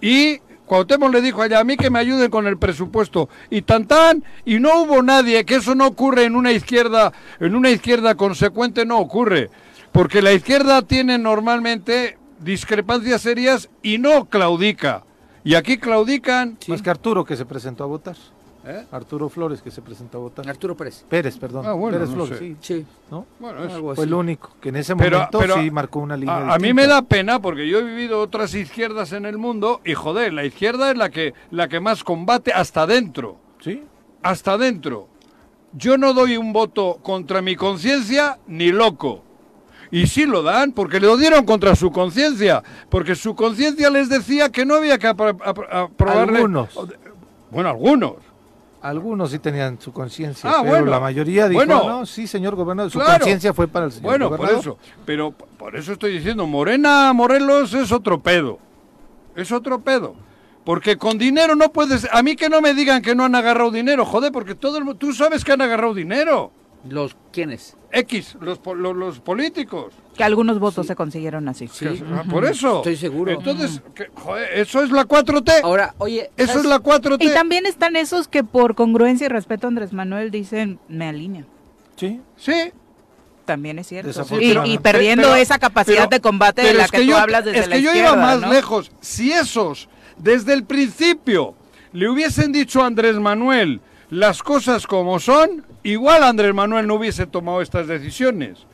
y 0.00 0.40
Cuauhtémoc 0.66 1.12
le 1.12 1.20
dijo 1.20 1.42
allá 1.42 1.60
a 1.60 1.64
mí 1.64 1.76
que 1.76 1.90
me 1.90 2.00
ayuden 2.00 2.28
con 2.28 2.48
el 2.48 2.58
presupuesto 2.58 3.28
y 3.50 3.62
tan 3.62 3.86
tan 3.86 4.24
y 4.44 4.58
no 4.58 4.82
hubo 4.82 5.00
nadie 5.00 5.44
que 5.44 5.56
eso 5.56 5.76
no 5.76 5.86
ocurre 5.86 6.24
en 6.24 6.34
una 6.34 6.50
izquierda 6.50 7.12
en 7.40 7.54
una 7.54 7.70
izquierda 7.70 8.14
consecuente 8.14 8.86
no 8.86 8.98
ocurre 8.98 9.50
porque 9.92 10.22
la 10.22 10.32
izquierda 10.32 10.82
tiene 10.82 11.18
normalmente 11.18 12.18
discrepancias 12.40 13.22
serias 13.22 13.68
y 13.82 13.98
no 13.98 14.24
claudica. 14.24 15.04
Y 15.44 15.54
aquí 15.54 15.78
claudican... 15.78 16.58
Más 16.68 16.82
que 16.82 16.90
Arturo 16.90 17.24
que 17.24 17.36
se 17.36 17.44
presentó 17.44 17.84
a 17.84 17.86
votar. 17.86 18.16
¿Eh? 18.64 18.84
Arturo 18.92 19.28
Flores 19.28 19.60
que 19.60 19.72
se 19.72 19.82
presentó 19.82 20.18
a 20.18 20.20
votar. 20.20 20.48
Arturo 20.48 20.76
Pérez. 20.76 21.04
Pérez, 21.08 21.36
perdón. 21.36 21.66
Ah, 21.66 21.72
bueno, 21.72 21.98
Pérez 21.98 22.10
Flores, 22.14 22.38
sí. 22.38 22.56
sí. 22.60 22.86
¿No? 23.10 23.26
Bueno, 23.40 23.94
fue 23.94 24.04
el 24.04 24.14
único 24.14 24.52
que 24.60 24.68
en 24.68 24.76
ese 24.76 24.94
momento 24.94 25.40
sí 25.54 25.70
marcó 25.72 25.98
una 25.98 26.16
línea. 26.16 26.54
A, 26.54 26.58
mí 26.58 26.72
me 26.72 26.86
da 26.86 27.02
pena 27.02 27.40
porque 27.40 27.68
yo 27.68 27.80
he 27.80 27.82
vivido 27.82 28.20
otras 28.20 28.54
izquierdas 28.54 29.12
en 29.12 29.26
el 29.26 29.36
mundo 29.36 29.80
y 29.84 29.94
joder, 29.94 30.32
la 30.32 30.44
izquierda 30.44 30.92
es 30.92 30.96
la 30.96 31.10
que 31.10 31.34
la 31.50 31.68
que 31.68 31.80
más 31.80 32.04
combate 32.04 32.52
hasta 32.52 32.86
dentro. 32.86 33.36
Sí. 33.60 33.82
Hasta 34.22 34.56
dentro. 34.56 35.08
Yo 35.72 35.98
no 35.98 36.14
doy 36.14 36.36
un 36.36 36.52
voto 36.52 37.00
contra 37.02 37.42
mi 37.42 37.56
conciencia 37.56 38.38
ni 38.46 38.70
loco. 38.70 39.24
Y 39.92 40.06
sí 40.06 40.24
lo 40.24 40.42
dan, 40.42 40.72
porque 40.72 40.98
le 40.98 41.06
lo 41.06 41.18
dieron 41.18 41.44
contra 41.44 41.76
su 41.76 41.92
conciencia, 41.92 42.62
porque 42.88 43.14
su 43.14 43.36
conciencia 43.36 43.90
les 43.90 44.08
decía 44.08 44.48
que 44.48 44.64
no 44.64 44.76
había 44.76 44.98
que 44.98 45.06
aprobarle... 45.06 46.38
Algunos. 46.38 46.70
Bueno, 47.50 47.68
algunos. 47.68 48.14
Algunos 48.80 49.30
sí 49.30 49.38
tenían 49.38 49.78
su 49.78 49.92
conciencia, 49.92 50.50
ah, 50.50 50.62
pero 50.64 50.86
la 50.86 50.98
mayoría 50.98 51.46
dijo, 51.46 51.64
no, 51.66 52.04
sí, 52.04 52.26
señor 52.26 52.56
gobernador, 52.56 52.90
su 52.90 52.98
conciencia 52.98 53.52
fue 53.52 53.68
para 53.68 53.84
el 53.84 53.92
señor 53.92 54.10
bueno, 54.10 54.34
por 54.34 54.50
eso, 54.50 54.76
pero 55.04 55.30
por 55.30 55.76
eso 55.76 55.92
estoy 55.92 56.14
diciendo, 56.14 56.48
Morena 56.48 57.12
Morelos 57.12 57.74
es 57.74 57.92
otro 57.92 58.18
pedo, 58.20 58.58
es 59.36 59.52
otro 59.52 59.78
pedo. 59.82 60.16
Porque 60.64 60.96
con 60.96 61.18
dinero 61.18 61.54
no 61.56 61.70
puedes... 61.72 62.08
A 62.12 62.22
mí 62.22 62.36
que 62.36 62.48
no 62.48 62.60
me 62.60 62.72
digan 62.72 63.02
que 63.02 63.14
no 63.14 63.24
han 63.24 63.34
agarrado 63.34 63.70
dinero, 63.70 64.06
joder, 64.06 64.32
porque 64.32 64.54
todo 64.54 64.78
el, 64.78 64.96
tú 64.96 65.12
sabes 65.12 65.44
que 65.44 65.52
han 65.52 65.60
agarrado 65.60 65.92
dinero. 65.92 66.52
¿Los 66.88 67.16
quiénes? 67.30 67.76
X, 67.92 68.36
los, 68.40 68.58
los, 68.64 69.20
políticos. 69.20 69.94
Que 70.16 70.24
algunos 70.24 70.58
votos 70.58 70.86
se 70.86 70.96
consiguieron 70.96 71.48
así. 71.48 71.68
Sí. 71.68 72.02
Ah, 72.12 72.24
por 72.28 72.44
eso. 72.44 72.78
Estoy 72.78 72.96
seguro. 72.96 73.32
Entonces, 73.32 73.82
eso 74.54 74.82
es 74.82 74.90
la 74.90 75.04
4T. 75.04 75.60
Ahora, 75.62 75.94
oye. 75.98 76.30
Eso 76.36 76.58
es 76.58 76.64
la 76.64 76.80
4T. 76.80 77.18
Y 77.20 77.28
también 77.28 77.66
están 77.66 77.96
esos 77.96 78.28
que 78.28 78.42
por 78.42 78.74
congruencia 78.74 79.26
y 79.26 79.28
respeto 79.28 79.66
a 79.66 79.68
Andrés 79.68 79.92
Manuel 79.92 80.30
dicen, 80.30 80.80
me 80.88 81.08
alinea. 81.08 81.44
Sí. 81.96 82.20
Sí. 82.36 82.72
También 83.44 83.78
es 83.78 83.88
cierto. 83.88 84.10
y, 84.40 84.78
perdiendo 84.78 85.34
esa 85.36 85.58
capacidad 85.58 86.08
de 86.08 86.20
combate 86.20 86.62
de 86.62 86.74
la 86.74 86.88
que, 86.88 87.04
tú 87.04 87.14
hablas 87.14 87.44
desde 87.44 87.60
Es 87.60 87.68
que 87.68 87.82
yo 87.82 87.94
iba 87.94 88.16
más 88.16 88.48
lejos. 88.48 88.90
Si 89.00 89.32
esos, 89.32 89.88
desde 90.16 90.54
el 90.54 90.64
principio, 90.64 91.54
le 91.92 92.08
hubiesen 92.08 92.52
dicho 92.52 92.82
a 92.82 92.86
Andrés 92.86 93.16
Manuel 93.16 93.80
las 94.10 94.42
cosas 94.42 94.86
como 94.86 95.18
son, 95.18 95.64
igual 95.82 96.22
Andrés 96.22 96.54
Manuel 96.54 96.86
no 96.86 96.94
hubiese 96.94 97.26
tomado 97.26 97.62
estas 97.62 97.86
decisiones. 97.86 98.66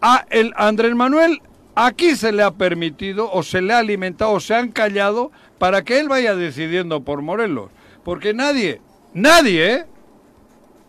A 0.00 0.24
el 0.30 0.52
Andrés 0.56 0.94
Manuel 0.94 1.40
aquí 1.74 2.16
se 2.16 2.32
le 2.32 2.42
ha 2.42 2.50
permitido 2.52 3.30
o 3.32 3.42
se 3.42 3.62
le 3.62 3.72
ha 3.72 3.78
alimentado 3.78 4.32
o 4.32 4.40
se 4.40 4.54
han 4.54 4.70
callado 4.70 5.30
para 5.58 5.82
que 5.82 6.00
él 6.00 6.08
vaya 6.08 6.34
decidiendo 6.34 7.02
por 7.02 7.22
Morelos. 7.22 7.70
Porque 8.04 8.32
nadie, 8.32 8.80
nadie, 9.12 9.84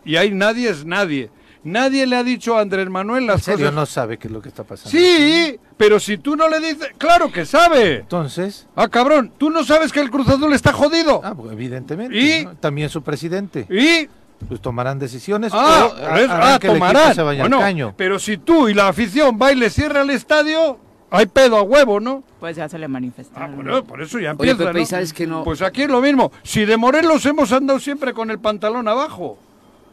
y 0.04 0.16
ahí 0.16 0.30
nadie 0.30 0.70
es 0.70 0.86
nadie, 0.86 1.30
nadie 1.62 2.06
le 2.06 2.16
ha 2.16 2.24
dicho 2.24 2.56
a 2.56 2.62
Andrés 2.62 2.88
Manuel 2.88 3.26
las 3.26 3.46
¿En 3.48 3.56
serio 3.56 3.70
no 3.70 3.84
sabe 3.84 4.18
qué 4.18 4.28
es 4.28 4.32
lo 4.32 4.40
que 4.40 4.48
está 4.48 4.64
pasando? 4.64 4.90
Sí, 4.90 5.58
pero 5.76 6.00
si 6.00 6.16
tú 6.16 6.36
no 6.36 6.48
le 6.48 6.58
dices, 6.60 6.88
claro 6.96 7.30
que 7.30 7.44
sabe. 7.44 7.96
Entonces. 7.96 8.66
Ah, 8.74 8.88
cabrón, 8.88 9.32
tú 9.36 9.50
no 9.50 9.62
sabes 9.64 9.92
que 9.92 10.00
el 10.00 10.10
Cruz 10.10 10.28
Azul 10.28 10.52
está 10.54 10.72
jodido. 10.72 11.20
Ah, 11.22 11.34
pues 11.34 11.52
evidentemente. 11.52 12.16
Y 12.16 12.46
también 12.60 12.88
su 12.88 13.02
presidente. 13.02 13.66
Y 13.68 14.08
pues 14.48 14.60
tomarán 14.60 14.98
decisiones 14.98 15.52
ah, 15.54 15.90
ah 15.98 16.58
tomarán. 16.60 17.14
bueno, 17.16 17.94
pero 17.96 18.18
si 18.18 18.38
tú 18.38 18.68
y 18.68 18.74
la 18.74 18.88
afición 18.88 19.38
va 19.40 19.52
y 19.52 19.56
le 19.56 19.70
cierra 19.70 20.02
el 20.02 20.10
estadio, 20.10 20.78
hay 21.10 21.26
pedo 21.26 21.56
a 21.56 21.62
huevo, 21.62 22.00
¿no? 22.00 22.22
Pues 22.40 22.56
ya 22.56 22.68
se 22.68 22.78
le 22.78 22.88
manifesta. 22.88 23.44
Ah, 23.44 23.82
por 23.86 24.02
eso 24.02 24.18
ya 24.18 24.30
empieza, 24.30 24.70
Oye, 24.70 24.86
¿sabes 24.86 25.12
que 25.12 25.26
no? 25.26 25.44
Pues 25.44 25.62
aquí 25.62 25.82
es 25.82 25.88
lo 25.88 26.00
mismo. 26.00 26.32
Si 26.42 26.64
de 26.64 26.76
Morelos 26.76 27.24
hemos 27.26 27.52
andado 27.52 27.78
siempre 27.78 28.12
con 28.12 28.30
el 28.30 28.38
pantalón 28.38 28.88
abajo. 28.88 29.38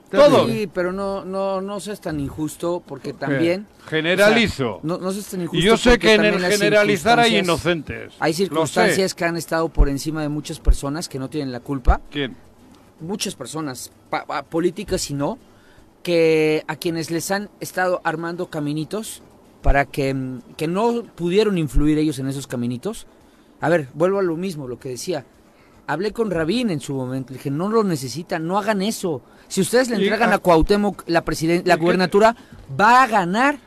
Todo. 0.10 0.48
Sí, 0.48 0.68
pero 0.74 0.92
no, 0.92 1.24
no, 1.24 1.62
no 1.62 1.80
seas 1.80 2.02
tan 2.02 2.20
injusto 2.20 2.82
porque 2.86 3.14
también... 3.14 3.68
Generalizo. 3.88 4.80
no, 4.82 4.98
no 4.98 5.12
seas 5.12 5.28
tan 5.28 5.42
injusto 5.42 5.58
Y 5.58 5.62
yo 5.62 5.78
sé 5.78 6.00
que 6.00 6.16
en 6.16 6.26
el 6.26 6.40
generalizar 6.40 7.20
hay 7.20 7.38
inocentes. 7.38 8.14
Hay 8.20 8.34
circunstancias 8.34 9.14
que 9.14 9.26
han 9.26 9.38
estado 9.38 9.70
por 9.70 9.90
encima 9.90 10.22
de 10.22 10.30
muchas 10.30 10.60
personas 10.60 11.08
que 11.08 11.20
no 11.20 11.30
tienen 11.30 11.52
la 11.52 11.60
culpa. 11.60 12.02
¿Quién? 12.10 12.36
Muchas 13.02 13.36
personas, 13.36 13.92
políticas 14.50 15.10
y 15.10 15.14
no, 15.14 15.38
que 16.04 16.64
a 16.68 16.76
quienes 16.76 17.12
les 17.12 17.30
han 17.32 17.50
estado 17.60 18.02
armando 18.04 18.50
caminitos 18.50 19.22
para 19.62 19.86
que, 19.86 20.14
mm, 20.14 20.42
que 20.58 20.68
no 20.68 21.04
pudieron 21.16 21.58
influir 21.58 21.98
ellos 21.98 22.20
en 22.20 22.28
esos 22.28 22.48
caminitos. 22.48 23.08
A 23.62 23.70
ver, 23.70 23.90
vuelvo 23.94 24.20
a 24.20 24.24
lo 24.24 24.38
mismo, 24.38 24.68
lo 24.68 24.80
que 24.80 24.90
decía. 24.90 25.26
Hablé 25.88 26.14
con 26.14 26.30
Rabín 26.30 26.70
en 26.70 26.80
su 26.80 26.94
momento, 26.94 27.34
le 27.34 27.40
dije, 27.40 27.50
no 27.50 27.68
lo 27.68 27.84
necesitan, 27.84 28.46
no 28.46 28.58
hagan 28.58 28.82
eso. 28.82 29.22
Si 29.48 29.60
ustedes 29.60 29.90
le 29.90 29.96
entregan 29.96 30.32
a, 30.32 30.38
Cuauhtémoc 30.38 31.04
la, 31.08 31.24
la 31.66 31.76
gubernatura, 31.76 32.36
va 32.80 33.04
a 33.04 33.08
ganar. 33.08 33.58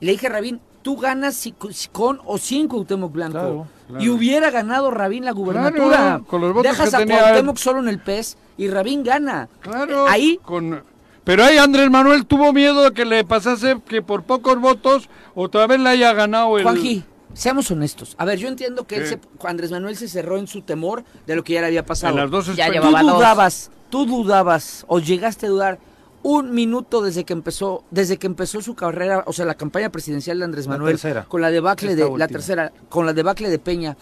Le 0.00 0.12
dije 0.12 0.28
a 0.28 0.30
Rabín, 0.30 0.60
tú 0.82 0.96
ganas 0.96 1.48
con 1.92 2.20
o 2.24 2.38
sin 2.38 2.68
Cuauhtémoc 2.68 3.12
Blanco. 3.12 3.66
Y 3.98 4.08
hubiera 4.08 4.50
ganado 4.50 4.90
Rabín 4.90 5.24
la 5.24 5.32
gubernatura. 5.32 6.20
Dejas 6.62 6.94
a 6.94 7.04
Cuauhtémoc 7.04 7.56
solo 7.56 7.80
en 7.80 7.88
el 7.88 7.98
PES 7.98 8.36
y 8.58 8.68
Rabín 8.68 9.02
gana. 9.02 9.48
Claro. 9.60 10.06
Ahí. 10.08 10.38
Con... 10.42 10.82
Pero 11.24 11.44
ahí 11.44 11.56
Andrés 11.56 11.88
Manuel 11.88 12.26
tuvo 12.26 12.52
miedo 12.52 12.82
de 12.82 12.92
que 12.92 13.04
le 13.04 13.24
pasase 13.24 13.80
que 13.86 14.02
por 14.02 14.24
pocos 14.24 14.58
votos 14.60 15.08
otra 15.34 15.66
vez 15.66 15.78
le 15.78 15.88
haya 15.88 16.12
ganado 16.12 16.58
el. 16.58 16.64
Juanji, 16.64 17.04
Seamos 17.34 17.70
honestos. 17.70 18.14
A 18.18 18.24
ver, 18.24 18.38
yo 18.38 18.48
entiendo 18.48 18.86
que 18.86 18.96
él 18.96 19.20
Andrés 19.44 19.70
Manuel 19.70 19.96
se 19.96 20.08
cerró 20.08 20.38
en 20.38 20.46
su 20.46 20.62
temor 20.62 21.04
de 21.26 21.36
lo 21.36 21.44
que 21.44 21.54
ya 21.54 21.60
le 21.60 21.68
había 21.68 21.84
pasado. 21.84 22.16
las 22.16 22.30
dos 22.30 22.54
ya 22.54 22.68
llevaba 22.68 23.00
tú 23.00 23.06
dudabas, 23.06 23.70
tú 23.88 24.06
dudabas 24.06 24.84
o 24.88 24.98
llegaste 24.98 25.46
a 25.46 25.48
dudar 25.48 25.78
un 26.22 26.52
minuto 26.52 27.02
desde 27.02 27.24
que 27.24 27.32
empezó 27.32 27.84
desde 27.90 28.16
que 28.16 28.26
empezó 28.26 28.60
su 28.60 28.74
carrera, 28.74 29.24
o 29.26 29.32
sea, 29.32 29.44
la 29.44 29.54
campaña 29.54 29.90
presidencial 29.90 30.38
de 30.38 30.44
Andrés 30.44 30.68
Manuel 30.68 30.98
con 31.28 31.40
la 31.40 31.50
debacle 31.50 31.94
de 31.96 32.10
la 32.16 32.28
tercera, 32.28 32.72
con 32.88 33.06
la 33.06 33.12
debacle 33.12 33.50
de 33.50 33.58
Peña. 33.58 33.96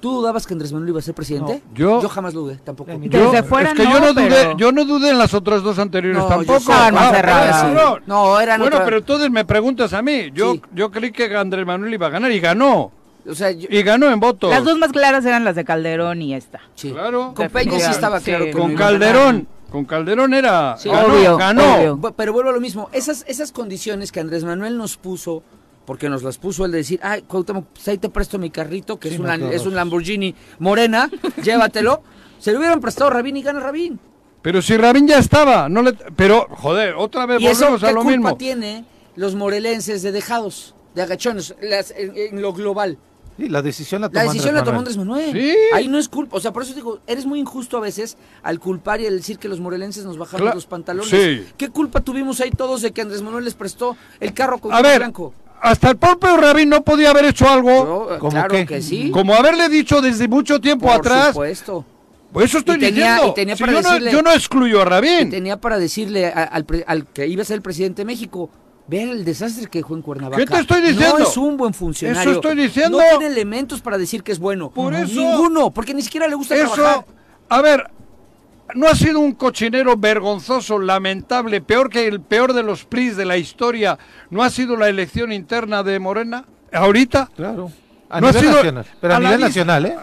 ¿Tú 0.00 0.12
dudabas 0.12 0.46
que 0.46 0.54
Andrés 0.54 0.72
Manuel 0.72 0.88
iba 0.88 0.98
a 0.98 1.02
ser 1.02 1.14
presidente? 1.14 1.62
yo, 1.74 2.00
yo 2.00 2.08
jamás 2.08 2.32
dudé, 2.32 2.56
tampoco. 2.56 2.90
Yo, 2.90 3.34
es 3.34 3.44
que 3.74 3.84
yo 3.84 4.00
no 4.00 4.14
dudé, 4.14 4.54
yo 4.56 4.72
no 4.72 4.86
dudé 4.86 5.10
en 5.10 5.18
las 5.18 5.34
otras 5.34 5.62
dos 5.62 5.78
anteriores 5.78 6.26
tampoco. 6.26 6.72
Ah, 6.72 7.70
no, 7.74 7.98
no, 8.06 8.40
eran 8.40 8.60
Bueno, 8.60 8.80
pero 8.84 8.98
entonces 8.98 9.30
me 9.30 9.44
preguntas 9.44 9.92
a 9.92 10.00
mí. 10.00 10.30
Yo 10.32 10.54
yo 10.74 10.90
creí 10.90 11.12
que 11.12 11.36
Andrés 11.36 11.66
Manuel 11.66 11.92
iba 11.92 12.06
a 12.06 12.10
ganar 12.10 12.32
y 12.32 12.40
ganó. 12.40 12.92
O 13.28 13.34
sea, 13.34 13.50
y 13.50 13.82
ganó 13.82 14.10
en 14.10 14.18
votos. 14.18 14.50
Las 14.50 14.64
dos 14.64 14.78
más 14.78 14.90
claras 14.92 15.24
eran 15.26 15.44
las 15.44 15.54
de 15.54 15.64
Calderón 15.64 16.22
y 16.22 16.34
esta. 16.34 16.60
Sí. 16.74 16.90
Claro. 16.90 17.34
Con 17.34 17.50
Peña 17.50 17.78
sí 17.78 17.90
estaba 17.90 18.20
claro. 18.20 18.46
con 18.52 18.74
Calderón. 18.74 19.46
Con 19.70 19.84
Calderón 19.84 20.34
era. 20.34 20.76
ganó, 21.38 22.00
Pero 22.16 22.32
vuelvo 22.32 22.50
a 22.50 22.52
lo 22.52 22.60
mismo. 22.60 22.88
Esas, 22.92 23.24
esas 23.28 23.52
condiciones 23.52 24.10
que 24.12 24.20
Andrés 24.20 24.44
Manuel 24.44 24.76
nos 24.76 24.96
puso, 24.96 25.42
porque 25.86 26.08
nos 26.08 26.22
las 26.22 26.38
puso 26.38 26.64
el 26.64 26.72
de 26.72 26.78
decir, 26.78 27.00
ay, 27.02 27.22
Cuauhtémoc, 27.22 27.66
pues 27.66 27.88
ahí 27.88 27.98
te 27.98 28.08
presto 28.08 28.38
mi 28.38 28.50
carrito, 28.50 28.98
que 28.98 29.08
es, 29.08 29.18
un, 29.18 29.28
es 29.52 29.66
un 29.66 29.74
Lamborghini 29.74 30.34
morena, 30.58 31.08
llévatelo. 31.42 32.02
Se 32.38 32.52
le 32.52 32.58
hubieran 32.58 32.80
prestado 32.80 33.10
a 33.10 33.14
Rabín 33.14 33.36
y 33.36 33.42
gana 33.42 33.60
Rabín. 33.60 34.00
Pero 34.42 34.62
si 34.62 34.76
Rabín 34.76 35.06
ya 35.06 35.18
estaba, 35.18 35.68
no 35.68 35.82
le, 35.82 35.92
pero 35.92 36.46
joder, 36.50 36.94
otra 36.96 37.26
vez 37.26 37.40
volvemos 37.40 37.82
a 37.82 37.92
lo 37.92 38.02
mismo. 38.04 38.28
¿Qué 38.28 38.30
culpa 38.30 38.38
tiene 38.38 38.84
los 39.14 39.34
morelenses 39.34 40.02
de 40.02 40.12
dejados, 40.12 40.74
de 40.94 41.02
agachones, 41.02 41.54
en 41.60 42.40
lo 42.40 42.54
global? 42.54 42.98
La 43.48 43.62
decisión 43.62 44.00
la 44.02 44.08
tomó 44.08 44.24
La 44.24 44.32
decisión 44.32 44.54
la 44.54 44.64
tomó 44.64 44.78
Andrés 44.78 44.96
Manuel. 44.96 45.56
Ahí 45.72 45.88
no 45.88 45.98
es 45.98 46.08
culpa. 46.08 46.36
O 46.36 46.40
sea, 46.40 46.52
por 46.52 46.62
eso 46.62 46.74
digo, 46.74 47.00
eres 47.06 47.26
muy 47.26 47.40
injusto 47.40 47.76
a 47.76 47.80
veces 47.80 48.16
al 48.42 48.60
culpar 48.60 49.00
y 49.00 49.06
al 49.06 49.16
decir 49.16 49.38
que 49.38 49.48
los 49.48 49.60
morelenses 49.60 50.04
nos 50.04 50.18
bajamos 50.18 50.54
los 50.54 50.66
pantalones. 50.66 51.10
¿Qué 51.56 51.68
culpa 51.68 52.00
tuvimos 52.00 52.40
ahí 52.40 52.50
todos 52.50 52.82
de 52.82 52.92
que 52.92 53.02
Andrés 53.02 53.22
Manuel 53.22 53.44
les 53.44 53.54
prestó 53.54 53.96
el 54.20 54.32
carro 54.34 54.58
con 54.58 54.72
a 54.72 54.82
ver, 54.82 54.98
blanco? 54.98 55.34
Hasta 55.62 55.90
el 55.90 55.96
propio 55.96 56.36
Rabín 56.38 56.70
no 56.70 56.82
podía 56.82 57.10
haber 57.10 57.26
hecho 57.26 57.48
algo. 57.48 58.08
No, 58.20 58.30
claro 58.30 58.66
que 58.66 58.80
sí. 58.80 59.10
Como 59.10 59.34
haberle 59.34 59.68
dicho 59.68 60.00
desde 60.00 60.26
mucho 60.26 60.60
tiempo 60.60 60.86
por 60.86 60.96
atrás. 60.96 61.28
supuesto. 61.28 61.84
Pues 62.32 62.46
eso 62.46 62.58
estoy 62.58 62.78
diciendo. 62.78 63.34
yo, 63.36 63.66
no, 63.66 63.98
yo, 63.98 64.22
no, 64.22 64.32
excluyo 64.32 64.80
a 64.80 64.84
Rabín. 64.84 65.30
tenía 65.30 65.60
para 65.60 65.78
decirle 65.78 66.28
al, 66.28 66.64
al 66.86 67.06
que 67.06 67.26
iba 67.26 67.42
a 67.42 67.44
ser 67.44 67.56
el 67.56 67.62
presidente 67.62 68.02
de 68.02 68.06
México, 68.06 68.48
Vean 68.90 69.10
el 69.10 69.24
desastre 69.24 69.68
que 69.68 69.78
dejó 69.78 69.94
en 69.94 70.02
Cuernavaca. 70.02 70.36
¿Qué 70.36 70.46
te 70.46 70.58
estoy 70.58 70.80
diciendo? 70.80 71.20
No 71.20 71.24
es 71.24 71.36
un 71.36 71.56
buen 71.56 71.72
funcionario. 71.72 72.22
Eso 72.22 72.40
estoy 72.40 72.56
diciendo. 72.56 72.98
No 72.98 73.18
tiene 73.18 73.32
elementos 73.32 73.80
para 73.80 73.96
decir 73.96 74.24
que 74.24 74.32
es 74.32 74.40
bueno. 74.40 74.70
Por 74.70 74.94
eso. 74.94 75.14
Ninguno, 75.14 75.70
porque 75.70 75.94
ni 75.94 76.02
siquiera 76.02 76.26
le 76.26 76.34
gusta 76.34 76.56
eso, 76.56 77.04
A 77.48 77.62
ver, 77.62 77.88
no 78.74 78.88
ha 78.88 78.96
sido 78.96 79.20
un 79.20 79.32
cochinero 79.32 79.96
vergonzoso, 79.96 80.80
lamentable, 80.80 81.60
peor 81.60 81.88
que 81.88 82.08
el 82.08 82.20
peor 82.20 82.52
de 82.52 82.64
los 82.64 82.84
PRIs 82.84 83.16
de 83.16 83.26
la 83.26 83.36
historia. 83.36 83.96
¿No 84.28 84.42
ha 84.42 84.50
sido 84.50 84.76
la 84.76 84.88
elección 84.88 85.32
interna 85.32 85.84
de 85.84 86.00
Morena? 86.00 86.46
¿Ahorita? 86.72 87.30
Claro. 87.36 87.70
A 88.08 88.20
nivel 88.20 88.44
nacional. 88.44 88.86
Pero 89.00 89.14
a, 89.14 89.20
nivel 89.20 89.40
nacional, 89.40 89.86
¿eh? 89.86 89.96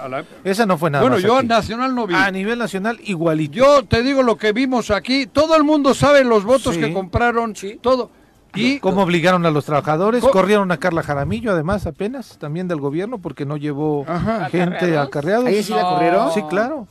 Esa 0.46 0.66
no 0.66 0.78
fue 0.78 0.90
nada. 0.90 1.02
Bueno, 1.02 1.20
yo 1.20 1.36
a 1.36 1.44
nacional 1.44 1.94
no 1.94 2.08
vi. 2.08 2.16
A 2.16 2.32
nivel 2.32 2.58
nacional, 2.58 2.98
igualito. 3.04 3.56
Yo 3.56 3.84
te 3.84 4.02
digo 4.02 4.24
lo 4.24 4.38
que 4.38 4.54
vimos 4.54 4.92
aquí. 4.92 5.28
Todo 5.28 5.58
el 5.58 5.66
mundo 5.66 5.94
sabe 5.94 6.24
los 6.24 6.46
votos 6.46 6.78
que 6.78 6.94
compraron. 6.94 7.54
Sí. 7.54 7.78
Todo. 7.82 8.12
¿Y 8.58 8.80
cómo 8.80 9.04
obligaron 9.04 9.46
a 9.46 9.52
los 9.52 9.66
trabajadores? 9.66 10.24
Corrieron 10.24 10.72
a 10.72 10.78
Carla 10.78 11.04
Jaramillo, 11.04 11.52
además, 11.52 11.86
apenas, 11.86 12.38
también 12.38 12.68
del 12.68 12.80
gobierno, 12.80 13.20
porque 13.20 13.46
no 13.46 13.58
llevó 13.58 14.06
gente 14.52 14.98
acarreados. 14.98 15.46
¿Ahí 15.46 15.64
sí 15.64 15.74
la 15.74 15.84
corrieron? 15.84 16.32
Sí, 16.34 16.42
claro. 16.50 16.88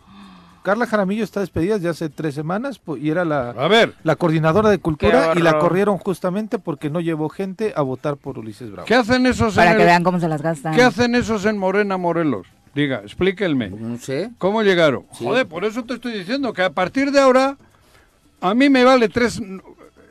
Carla 0.66 0.86
Jaramillo 0.86 1.22
está 1.22 1.38
despedida 1.38 1.76
ya 1.76 1.90
hace 1.90 2.08
tres 2.08 2.34
semanas 2.34 2.80
y 3.00 3.10
era 3.10 3.24
la, 3.24 3.50
a 3.50 3.68
ver. 3.68 3.94
la 4.02 4.16
coordinadora 4.16 4.68
de 4.68 4.78
cultura 4.78 5.32
y 5.36 5.38
la 5.38 5.60
corrieron 5.60 5.96
justamente 5.96 6.58
porque 6.58 6.90
no 6.90 7.00
llevó 7.00 7.28
gente 7.28 7.72
a 7.76 7.82
votar 7.82 8.16
por 8.16 8.36
Ulises 8.36 8.72
Bravo. 8.72 8.84
¿Qué 8.84 8.96
hacen 8.96 9.26
esos 9.26 9.54
Para 9.54 9.76
que 9.76 9.84
vean 9.84 10.02
cómo 10.02 10.18
se 10.18 10.26
las 10.26 10.42
gastan. 10.42 10.74
¿Qué 10.74 10.82
hacen 10.82 11.14
esos 11.14 11.44
en 11.44 11.56
Morena, 11.56 11.98
Morelos? 11.98 12.48
Diga, 12.74 12.96
explíquenme. 12.96 13.70
No 13.70 13.96
sé. 13.98 14.32
¿Cómo 14.38 14.64
llegaron? 14.64 15.04
Joder, 15.10 15.46
por 15.46 15.64
eso 15.64 15.84
te 15.84 15.94
estoy 15.94 16.12
diciendo 16.12 16.52
que 16.52 16.62
a 16.62 16.70
partir 16.70 17.12
de 17.12 17.20
ahora 17.20 17.56
a 18.40 18.52
mí 18.52 18.68
me 18.68 18.82
vale 18.82 19.08
tres 19.08 19.40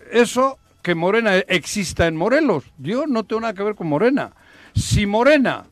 eso 0.10 0.58
que 0.86 0.94
Morena 0.94 1.38
exista 1.48 2.06
en 2.06 2.16
Morelos. 2.16 2.64
Yo 2.78 3.08
no 3.08 3.24
tengo 3.24 3.42
nada 3.42 3.56
que 3.56 3.64
ver 3.64 3.74
con 3.74 3.88
Morena. 3.88 4.34
Si 4.76 5.08
Morena, 5.08 5.66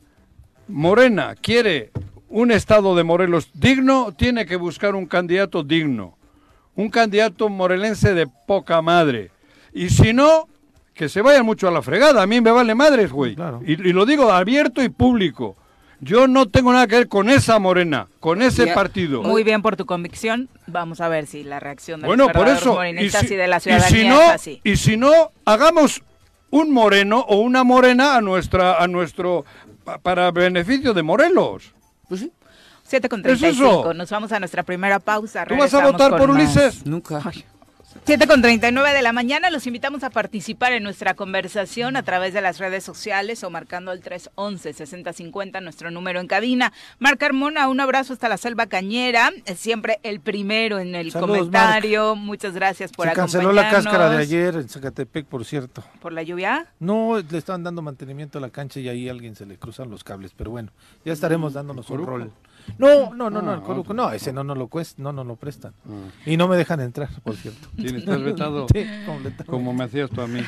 Morena 0.66 1.36
quiere 1.40 1.92
un 2.28 2.50
estado 2.50 2.96
de 2.96 3.04
Morelos 3.04 3.48
digno, 3.54 4.12
tiene 4.18 4.44
que 4.44 4.56
buscar 4.56 4.96
un 4.96 5.06
candidato 5.06 5.62
digno. 5.62 6.18
Un 6.74 6.90
candidato 6.90 7.48
morelense 7.48 8.12
de 8.12 8.26
poca 8.26 8.82
madre. 8.82 9.30
Y 9.72 9.90
si 9.90 10.12
no, 10.12 10.48
que 10.94 11.08
se 11.08 11.22
vaya 11.22 11.44
mucho 11.44 11.68
a 11.68 11.70
la 11.70 11.80
fregada. 11.80 12.20
A 12.20 12.26
mí 12.26 12.40
me 12.40 12.50
vale 12.50 12.74
madres, 12.74 13.12
güey. 13.12 13.36
Y, 13.64 13.74
y, 13.74 13.92
lo 13.92 14.06
digo 14.06 14.32
abierto 14.32 14.82
y 14.82 14.88
público. 14.88 15.56
Yo 16.00 16.26
no 16.26 16.46
tengo 16.46 16.72
nada 16.72 16.86
que 16.86 16.96
ver 16.96 17.08
con 17.08 17.30
esa 17.30 17.58
morena, 17.58 18.08
con 18.20 18.42
ese 18.42 18.66
partido. 18.68 19.22
Muy 19.22 19.44
bien 19.44 19.62
por 19.62 19.76
tu 19.76 19.86
convicción. 19.86 20.48
Vamos 20.66 21.00
a 21.00 21.08
ver 21.08 21.26
si 21.26 21.44
la 21.44 21.60
reacción 21.60 22.00
de 22.00 22.06
bueno, 22.06 22.28
por 22.28 22.48
eso, 22.48 22.84
y 22.84 23.10
si, 23.10 23.36
de 23.36 23.46
la 23.46 23.60
ciudadanía 23.60 24.26
es 24.26 24.30
así. 24.32 24.60
Y 24.64 24.76
si 24.76 24.96
no, 24.96 25.30
hagamos 25.44 26.02
un 26.50 26.72
moreno 26.72 27.20
o 27.20 27.36
una 27.36 27.64
morena 27.64 28.16
a 28.16 28.20
nuestra 28.20 28.82
a 28.82 28.86
nuestro 28.86 29.44
para 30.02 30.30
beneficio 30.30 30.94
de 30.94 31.02
Morelos. 31.02 31.74
Pues 32.08 32.20
sí. 32.22 32.32
7 32.84 33.08
con 33.08 33.22
35. 33.22 33.94
Nos 33.94 34.10
vamos 34.10 34.30
a 34.32 34.38
nuestra 34.38 34.62
primera 34.62 34.98
pausa. 35.00 35.46
¿Tú 35.46 35.56
vas 35.56 35.72
a 35.72 35.84
votar 35.84 36.16
por 36.16 36.30
Ulises? 36.30 36.84
Nunca. 36.84 37.22
7 38.06 38.26
con 38.26 38.42
39 38.42 38.92
de 38.92 39.00
la 39.00 39.14
mañana, 39.14 39.48
los 39.48 39.66
invitamos 39.66 40.04
a 40.04 40.10
participar 40.10 40.74
en 40.74 40.82
nuestra 40.82 41.14
conversación 41.14 41.96
a 41.96 42.02
través 42.02 42.34
de 42.34 42.42
las 42.42 42.58
redes 42.58 42.84
sociales 42.84 43.42
o 43.44 43.48
marcando 43.48 43.92
el 43.92 44.02
311-6050, 44.02 45.62
nuestro 45.62 45.90
número 45.90 46.20
en 46.20 46.26
cabina. 46.26 46.74
Marc 46.98 47.18
Carmona, 47.18 47.66
un 47.66 47.80
abrazo 47.80 48.12
hasta 48.12 48.28
la 48.28 48.36
selva 48.36 48.66
cañera, 48.66 49.32
siempre 49.56 50.00
el 50.02 50.20
primero 50.20 50.80
en 50.80 50.94
el 50.94 51.14
comentario. 51.14 52.14
Muchas 52.14 52.52
gracias 52.52 52.92
por 52.92 53.08
Se 53.08 53.14
canceló 53.14 53.52
la 53.52 53.70
cáscara 53.70 54.10
de 54.10 54.18
ayer 54.18 54.54
en 54.56 54.68
Zacatepec, 54.68 55.24
por 55.24 55.46
cierto. 55.46 55.82
¿Por 56.02 56.12
la 56.12 56.22
lluvia? 56.22 56.66
No, 56.80 57.16
le 57.18 57.38
estaban 57.38 57.62
dando 57.62 57.80
mantenimiento 57.80 58.36
a 58.36 58.42
la 58.42 58.50
cancha 58.50 58.80
y 58.80 58.88
ahí 58.90 59.08
alguien 59.08 59.34
se 59.34 59.46
le 59.46 59.56
cruzan 59.56 59.88
los 59.88 60.04
cables, 60.04 60.32
pero 60.36 60.50
bueno, 60.50 60.72
ya 61.06 61.14
estaremos 61.14 61.54
dándonos 61.54 61.88
un 61.88 62.04
rol. 62.04 62.32
No, 62.78 63.14
no, 63.14 63.30
no, 63.30 63.40
no, 63.40 63.52
ah, 63.52 63.94
no, 63.94 64.10
ese 64.10 64.32
no 64.32 64.42
no 64.42 64.54
lo 64.54 64.68
cuesta, 64.68 65.00
no, 65.02 65.12
no 65.12 65.24
lo 65.24 65.36
prestan. 65.36 65.72
Ah. 65.86 66.10
Y 66.26 66.36
no 66.36 66.48
me 66.48 66.56
dejan 66.56 66.80
entrar, 66.80 67.08
por 67.22 67.36
cierto. 67.36 67.68
¿Tienes 67.76 68.02
estás 68.02 68.22
vetado? 68.22 68.66
Sí, 68.72 68.86
Como 69.46 69.72
me 69.72 69.84
hacías 69.84 70.10
tú 70.10 70.20
a 70.20 70.26
mí. 70.26 70.40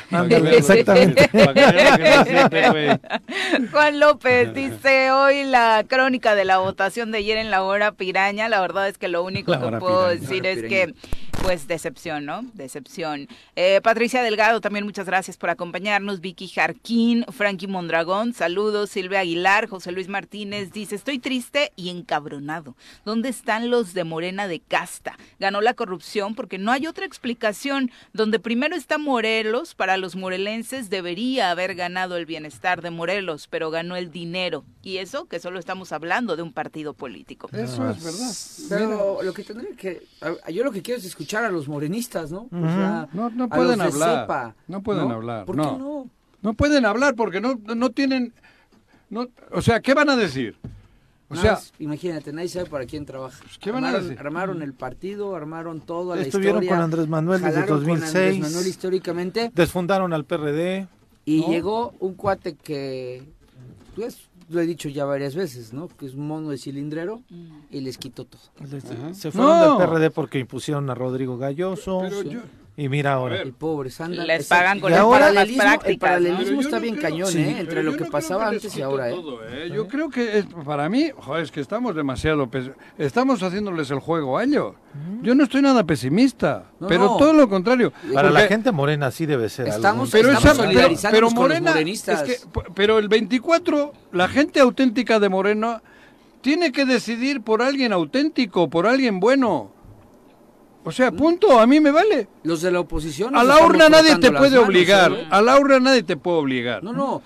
exactamente. 0.51 1.29
Juan 3.71 3.99
López 3.99 4.53
dice 4.53 5.11
hoy 5.11 5.43
la 5.43 5.85
crónica 5.87 6.35
de 6.35 6.45
la 6.45 6.57
votación 6.57 7.11
de 7.11 7.19
ayer 7.19 7.37
en 7.37 7.51
la 7.51 7.63
hora 7.63 7.93
piraña. 7.93 8.49
La 8.49 8.61
verdad 8.61 8.87
es 8.87 8.97
que 8.97 9.07
lo 9.07 9.23
único 9.23 9.51
que 9.51 9.77
puedo 9.77 10.07
decir 10.07 10.45
es 10.45 10.63
que 10.63 10.93
pues 11.41 11.67
decepción, 11.67 12.25
¿no? 12.25 12.43
Decepción. 12.53 13.27
Eh, 13.55 13.79
Patricia 13.81 14.21
Delgado, 14.21 14.61
también 14.61 14.85
muchas 14.85 15.05
gracias 15.05 15.37
por 15.37 15.49
acompañarnos. 15.49 16.21
Vicky 16.21 16.47
Jarquín, 16.47 17.25
Frankie 17.29 17.67
Mondragón, 17.67 18.33
saludos. 18.33 18.89
Silvia 18.89 19.19
Aguilar, 19.19 19.67
José 19.67 19.91
Luis 19.91 20.07
Martínez 20.07 20.71
dice, 20.71 20.95
estoy 20.95 21.19
triste 21.19 21.71
y 21.75 21.89
encabronado. 21.89 22.75
¿Dónde 23.05 23.29
están 23.29 23.69
los 23.69 23.93
de 23.93 24.03
Morena 24.03 24.47
de 24.47 24.59
Casta? 24.59 25.17
Ganó 25.39 25.61
la 25.61 25.73
corrupción 25.73 26.35
porque 26.35 26.57
no 26.57 26.71
hay 26.71 26.87
otra 26.87 27.05
explicación. 27.05 27.91
Donde 28.13 28.39
primero 28.39 28.75
está 28.75 28.97
Morelos, 28.97 29.75
para 29.75 29.97
los 29.97 30.15
morelenses 30.15 30.89
debería 30.89 31.51
haber 31.51 31.75
ganado 31.75 32.17
el 32.17 32.25
bienestar 32.25 32.81
de 32.81 32.91
Morelos, 32.91 33.47
pero 33.47 33.69
ganó 33.69 33.95
el 33.95 34.11
dinero. 34.11 34.63
Y 34.83 34.97
eso 34.97 35.25
que 35.25 35.39
solo 35.39 35.59
estamos 35.59 35.91
hablando 35.91 36.35
de 36.35 36.43
un 36.43 36.53
partido 36.53 36.93
político. 36.93 37.49
Eso 37.53 37.89
es 37.89 38.03
verdad. 38.03 38.33
Pero 38.69 39.21
lo 39.21 39.33
que 39.33 39.43
tendría 39.43 39.75
que... 39.75 40.07
Yo 40.51 40.63
lo 40.63 40.71
que 40.71 40.81
quiero 40.81 40.99
es 40.99 41.05
escuchar 41.27 41.43
a 41.43 41.51
los 41.51 41.67
morenistas, 41.67 42.31
¿no? 42.31 42.47
no, 42.51 43.49
pueden 43.49 43.81
hablar. 43.81 44.55
no 44.67 44.81
pueden 44.81 45.11
hablar. 45.11 45.45
¿Por 45.45 45.57
no. 45.57 45.63
qué 45.63 45.77
no? 45.77 46.09
No 46.41 46.53
pueden 46.53 46.85
hablar 46.85 47.15
porque 47.15 47.41
no, 47.41 47.59
no 47.75 47.89
tienen... 47.89 48.33
No, 49.09 49.27
o 49.51 49.61
sea, 49.61 49.81
¿qué 49.81 49.93
van 49.93 50.09
a 50.09 50.15
decir? 50.15 50.55
O 51.29 51.35
sea, 51.35 51.59
imagínate, 51.79 52.31
nadie 52.31 52.47
sabe 52.47 52.67
para 52.67 52.85
quién 52.85 53.05
trabaja. 53.05 53.37
Pues, 53.41 53.57
¿Qué 53.57 53.71
van 53.71 53.83
armaron, 53.83 53.99
a 53.99 54.09
decir? 54.09 54.19
armaron 54.25 54.61
el 54.61 54.73
partido, 54.73 55.35
armaron 55.35 55.81
todo 55.81 56.15
la 56.15 56.21
Estuvieron 56.21 56.65
con 56.65 56.79
Andrés 56.79 57.09
Manuel 57.09 57.41
desde 57.41 57.65
2006. 57.65 58.13
Con 58.13 58.21
Andrés 58.21 58.39
Manuel 58.39 58.67
históricamente. 58.67 59.51
Desfundaron 59.53 60.13
al 60.13 60.23
PRD. 60.23 60.87
Y 61.25 61.45
llegó 61.47 61.93
un 61.99 62.13
cuate 62.13 62.55
que 62.55 63.23
pues, 63.95 64.29
lo 64.49 64.61
he 64.61 64.65
dicho 64.65 64.89
ya 64.89 65.05
varias 65.05 65.35
veces, 65.35 65.73
¿no? 65.73 65.87
Que 65.87 66.05
es 66.05 66.13
un 66.13 66.27
mono 66.27 66.49
de 66.49 66.57
cilindrero 66.57 67.21
y 67.69 67.81
les 67.81 67.97
quitó 67.97 68.25
todo. 68.25 68.41
Se 69.13 69.31
fueron 69.31 69.77
del 69.77 69.87
PRD 69.87 70.11
porque 70.11 70.39
impusieron 70.39 70.89
a 70.89 70.95
Rodrigo 70.95 71.37
Galloso. 71.37 71.99
Pero 72.01 72.21
yo, 72.23 72.41
Y 72.79 72.89
mira 72.89 73.13
ahora. 73.13 73.41
El 73.41 73.53
pobre 73.53 73.89
Sandra. 73.89 74.23
Les 74.23 74.45
pagan 74.45 74.79
con 74.79 74.93
el 74.93 74.99
paralelismo, 74.99 75.63
prácticas, 75.63 75.89
el 75.89 75.97
paralelismo 75.97 76.61
está 76.61 76.77
bien 76.77 76.95
cañón, 76.95 77.35
¿eh? 77.35 77.59
Entre 77.59 77.81
lo 77.81 77.97
que 77.97 78.05
pasaba 78.05 78.49
antes 78.49 78.77
y 78.77 78.83
ahora, 78.83 79.09
¿eh? 79.09 79.15
¿eh? 79.49 79.71
Yo 79.73 79.87
creo 79.87 80.11
que 80.11 80.37
es, 80.37 80.45
para 80.63 80.87
mí, 80.87 81.09
joder, 81.17 81.43
es 81.43 81.51
que 81.51 81.59
estamos 81.59 81.95
demasiado... 81.95 82.47
Estamos 82.99 83.41
haciéndoles 83.41 83.89
el 83.89 83.97
juego 83.97 84.37
a 84.37 84.43
ellos. 84.43 84.75
Yo 85.23 85.33
no 85.33 85.45
estoy 85.45 85.63
nada 85.63 85.83
pesimista, 85.85 86.65
pero 86.87 87.17
todo 87.17 87.33
lo 87.33 87.49
contrario. 87.49 87.91
Para 88.13 88.29
la 88.29 88.41
gente 88.41 88.71
morena 88.71 89.09
sí 89.09 89.25
debe 89.25 89.49
ser 89.49 89.69
Estamos, 89.69 90.11
pero, 90.11 90.29
pero, 91.11 91.31
morena, 91.31 91.79
es 91.79 92.03
que, 92.03 92.37
pero 92.75 92.99
el 92.99 93.07
24, 93.07 93.91
la 94.11 94.27
gente 94.27 94.59
auténtica 94.59 95.19
de 95.19 95.29
Morena 95.29 95.81
tiene 96.41 96.71
que 96.71 96.85
decidir 96.85 97.41
por 97.41 97.63
alguien 97.63 97.91
auténtico, 97.91 98.69
por 98.69 98.85
alguien 98.85 99.19
bueno. 99.19 99.71
O 100.87 100.91
sea, 100.93 101.11
punto, 101.11 101.59
a 101.59 101.67
mí 101.67 101.81
me 101.81 101.91
vale. 101.91 102.29
Los 102.43 102.61
de 102.61 102.71
la 102.71 102.79
oposición. 102.79 103.35
A 103.35 103.43
la 103.43 103.57
urna 103.65 103.89
nadie 103.89 104.15
te 104.19 104.31
puede 104.31 104.57
obligar. 104.57 105.11
¿eh? 105.11 105.27
A 105.29 105.41
la 105.41 105.59
urna 105.59 105.81
nadie 105.81 106.01
te 106.01 106.15
puede 106.15 106.37
obligar. 106.37 106.81
No, 106.81 106.93
no. 106.93 107.21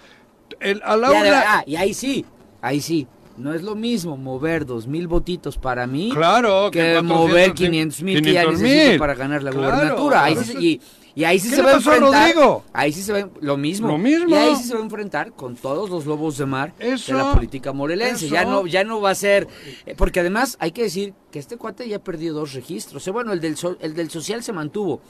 El, 0.59 0.81
a 0.83 0.97
la 0.97 1.11
urna... 1.11 1.43
ah, 1.45 1.63
y 1.67 1.75
ahí 1.75 1.93
sí, 1.93 2.25
ahí 2.59 2.81
sí. 2.81 3.07
No 3.37 3.53
es 3.53 3.61
lo 3.61 3.75
mismo 3.75 4.17
mover 4.17 4.65
dos 4.65 4.87
mil 4.87 5.07
votitos 5.07 5.59
para 5.59 5.85
mí 5.85 6.09
claro, 6.11 6.71
que, 6.71 7.01
mover 7.03 7.53
500 7.53 8.01
mil 8.01 8.21
que 8.23 8.33
ya 8.33 8.45
necesito 8.45 8.97
para 8.97 9.13
ganar 9.13 9.43
la 9.43 9.51
gubernatura. 9.51 10.23
Ahí 10.23 10.35
sí, 10.37 10.57
y, 10.59 10.81
ahí 11.23 11.39
sí 11.39 11.49
se 11.49 11.61
va 11.61 11.71
a 11.71 11.73
enfrentar. 11.75 12.33
Ahí 12.73 12.93
sí 12.93 13.01
se 13.01 13.11
va 13.13 13.29
lo 13.41 13.57
mismo. 13.57 13.87
Lo 13.87 13.97
mismo. 13.97 14.29
Y 14.29 14.33
ahí 14.33 14.55
sí 14.55 14.63
se 14.63 14.73
va 14.73 14.79
a 14.79 14.83
enfrentar 14.83 15.33
con 15.33 15.55
todos 15.55 15.89
los 15.89 16.05
lobos 16.05 16.37
de 16.37 16.45
mar 16.45 16.73
de 16.77 17.13
la 17.13 17.33
política 17.33 17.73
morelense. 17.73 18.29
Ya 18.29 18.45
no, 18.45 18.65
ya 18.67 18.83
no 18.83 19.01
va 19.01 19.11
a 19.11 19.15
ser. 19.15 19.47
Eh, 19.85 19.95
porque 19.97 20.19
además 20.19 20.57
hay 20.59 20.71
que 20.71 20.83
decir 20.83 21.13
que 21.31 21.39
este 21.39 21.57
cuate 21.57 21.87
ya 21.87 21.99
perdió 21.99 22.33
dos 22.33 22.53
registros. 22.53 23.07
O 23.07 23.13
bueno, 23.13 23.33
el 23.33 23.41
del, 23.41 23.55
el 23.79 23.93
del 23.93 24.09
social 24.09 24.43
se 24.43 24.53
mantuvo. 24.53 25.01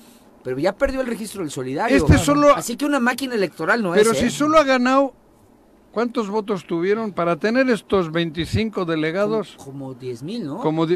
Pero 0.44 0.58
ya 0.58 0.76
perdió 0.76 1.02
el 1.02 1.08
registro 1.08 1.42
del 1.42 1.52
solidario. 1.52 1.98
Este 1.98 2.18
solo... 2.18 2.56
Así 2.56 2.76
que 2.76 2.86
una 2.86 3.00
máquina 3.00 3.36
electoral 3.36 3.84
no 3.84 3.94
es. 3.94 4.02
Pero 4.02 4.16
si 4.16 4.26
¿eh? 4.26 4.30
solo 4.32 4.58
ha 4.58 4.64
ganado 4.64 5.14
¿Cuántos 5.92 6.30
votos 6.30 6.66
tuvieron 6.66 7.12
para 7.12 7.36
tener 7.36 7.70
estos 7.70 8.12
25 8.12 8.86
delegados? 8.86 9.58
Como, 9.58 9.94
10 9.94 10.24
mil, 10.24 10.46
¿no? 10.46 10.60
Como 10.60 10.88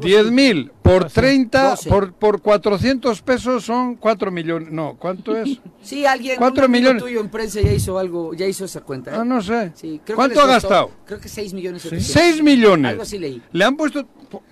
10 0.00 0.30
mil 0.30 0.70
por 0.82 1.10
30, 1.10 1.76
por, 1.88 2.12
por 2.12 2.40
400 2.40 3.22
pesos 3.22 3.64
son 3.64 3.96
4 3.96 4.30
millones. 4.30 4.70
No, 4.70 4.96
¿cuánto 4.98 5.36
es? 5.36 5.60
sí, 5.82 6.06
alguien 6.06 6.36
4 6.38 6.68
millones. 6.68 7.02
tuyo 7.02 7.20
en 7.20 7.28
prensa 7.28 7.60
ya 7.60 7.72
hizo 7.72 7.98
algo, 7.98 8.34
ya 8.34 8.46
hizo 8.46 8.64
esa 8.64 8.80
cuenta. 8.80 9.10
¿eh? 9.10 9.14
Ah, 9.18 9.24
no 9.24 9.40
sé. 9.42 9.72
¿Cuánto 10.14 10.40
ha 10.40 10.46
gastado? 10.46 10.90
Creo 11.04 11.20
que 11.20 11.28
6 11.28 11.54
millones. 11.54 11.88
6 11.98 12.42
millones. 12.42 12.90
Algo 12.90 13.02
así 13.02 13.18
leí. 13.18 13.42
Le 13.52 13.64
han 13.64 13.76
puesto, 13.76 14.06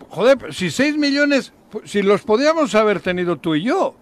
joder, 0.08 0.52
si 0.54 0.70
6 0.70 0.96
millones, 0.96 1.52
si 1.84 2.02
los 2.02 2.22
podíamos 2.22 2.74
haber 2.74 3.00
tenido 3.00 3.36
tú 3.36 3.54
y 3.54 3.64
yo. 3.64 3.94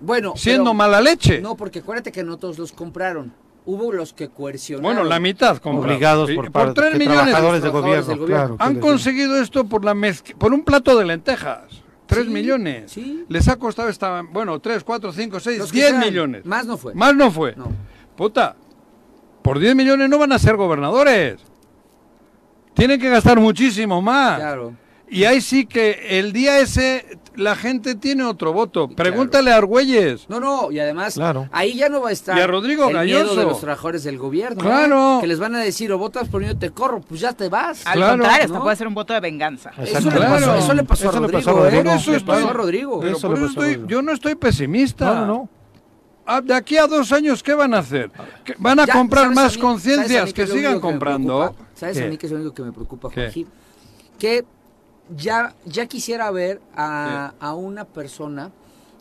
Bueno, 0.00 0.34
siendo 0.36 0.74
mala 0.74 1.00
leche. 1.00 1.40
No, 1.40 1.56
porque 1.56 1.78
acuérdate 1.78 2.12
que 2.12 2.22
no 2.22 2.36
todos 2.36 2.58
los 2.58 2.72
compraron 2.72 3.32
hubo 3.66 3.92
los 3.92 4.12
que 4.12 4.28
coercionaron. 4.28 4.82
Bueno, 4.82 5.04
la 5.04 5.20
mitad 5.20 5.60
obligados 5.64 6.30
por, 6.30 6.50
por 6.50 6.72
3 6.72 6.98
millones 6.98 7.22
trabajadores 7.22 7.62
de 7.62 7.68
gobierno. 7.68 8.56
han 8.58 8.80
conseguido 8.80 9.36
esto 9.36 9.64
por 9.64 9.84
la 9.84 9.94
por 10.38 10.54
un 10.54 10.64
plato 10.64 10.96
de 10.98 11.04
lentejas. 11.04 11.82
3 12.06 12.28
millones. 12.28 12.92
¿Sí? 12.92 13.24
Les 13.28 13.48
ha 13.48 13.56
costado 13.56 13.88
esta, 13.88 14.22
bueno, 14.22 14.60
3, 14.60 14.84
4, 14.84 15.12
5, 15.12 15.40
6, 15.40 15.72
10 15.72 15.98
millones. 15.98 16.46
Más 16.46 16.64
no 16.64 16.78
fue. 16.78 16.94
Más 16.94 17.14
no 17.14 17.30
fue. 17.30 17.54
No. 17.56 17.68
Puta, 18.16 18.56
por 19.42 19.58
10 19.58 19.74
millones 19.74 20.08
no 20.08 20.18
van 20.18 20.32
a 20.32 20.38
ser 20.38 20.56
gobernadores. 20.56 21.40
Tienen 22.74 23.00
que 23.00 23.10
gastar 23.10 23.40
muchísimo 23.40 24.00
más. 24.00 24.38
Claro. 24.38 24.74
Y 25.08 25.24
ahí 25.24 25.40
sí 25.40 25.66
que 25.66 26.18
el 26.18 26.32
día 26.32 26.58
ese 26.60 27.18
la 27.36 27.56
gente 27.56 27.94
tiene 27.94 28.24
otro 28.24 28.52
voto. 28.52 28.88
Pregúntale 28.88 29.52
a 29.52 29.56
Argüelles. 29.56 30.26
No, 30.28 30.40
no, 30.40 30.70
y 30.70 30.78
además 30.78 31.18
ahí 31.52 31.74
ya 31.74 31.88
no 31.88 32.02
va 32.02 32.10
a 32.10 32.12
estar 32.12 32.36
y 32.36 32.40
a 32.40 32.46
Rodrigo 32.46 32.88
el 32.88 33.04
miedo 33.04 33.34
de 33.34 33.44
los 33.44 33.60
trabajadores 33.60 34.04
del 34.04 34.18
gobierno. 34.18 34.62
Claro. 34.62 35.18
Que 35.20 35.26
les 35.26 35.38
van 35.38 35.54
a 35.54 35.60
decir, 35.60 35.92
o 35.92 35.98
votas 35.98 36.28
por 36.28 36.42
mí 36.42 36.48
o 36.48 36.56
te 36.56 36.70
corro, 36.70 37.00
pues 37.00 37.20
ya 37.20 37.32
te 37.32 37.48
vas. 37.48 37.86
Al 37.86 38.00
contrario, 38.00 38.46
esto 38.46 38.62
puede 38.62 38.76
ser 38.76 38.88
un 38.88 38.94
voto 38.94 39.14
de 39.14 39.20
venganza. 39.20 39.70
Eso, 39.78 40.10
le 40.10 40.20
pasó, 40.20 40.54
eso 40.54 40.74
le 40.74 40.84
pasó 40.84 41.08
a 41.08 41.12
Rodrigo. 41.12 41.66
¿eh? 41.66 41.94
Eso 41.96 42.12
le 42.12 42.20
pasó 42.20 42.48
a 42.48 42.52
Rodrigo. 42.52 43.02
yo 43.86 44.02
no 44.02 44.12
estoy 44.12 44.34
pesimista. 44.34 45.14
No, 45.14 45.26
no. 45.26 45.48
De 46.42 46.54
aquí 46.54 46.76
a 46.76 46.88
dos 46.88 47.12
años, 47.12 47.40
¿qué 47.42 47.54
van 47.54 47.72
a 47.72 47.78
hacer? 47.78 48.10
¿Van 48.58 48.80
a 48.80 48.86
comprar 48.86 49.32
más 49.32 49.56
conciencias? 49.56 50.32
Que, 50.32 50.46
sigan 50.46 50.80
comprando. 50.80 51.54
¿Sabes 51.74 52.00
a 52.00 52.06
mí 52.06 52.16
qué 52.16 52.26
es 52.26 52.32
lo 52.32 52.38
único 52.38 52.54
que 52.54 52.62
me 52.62 52.72
preocupa, 52.72 53.08
Jorge? 53.08 53.46
Que 54.18 54.44
ya, 55.14 55.54
ya 55.64 55.86
quisiera 55.86 56.30
ver 56.30 56.60
a, 56.74 57.34
a 57.38 57.54
una 57.54 57.84
persona, 57.84 58.50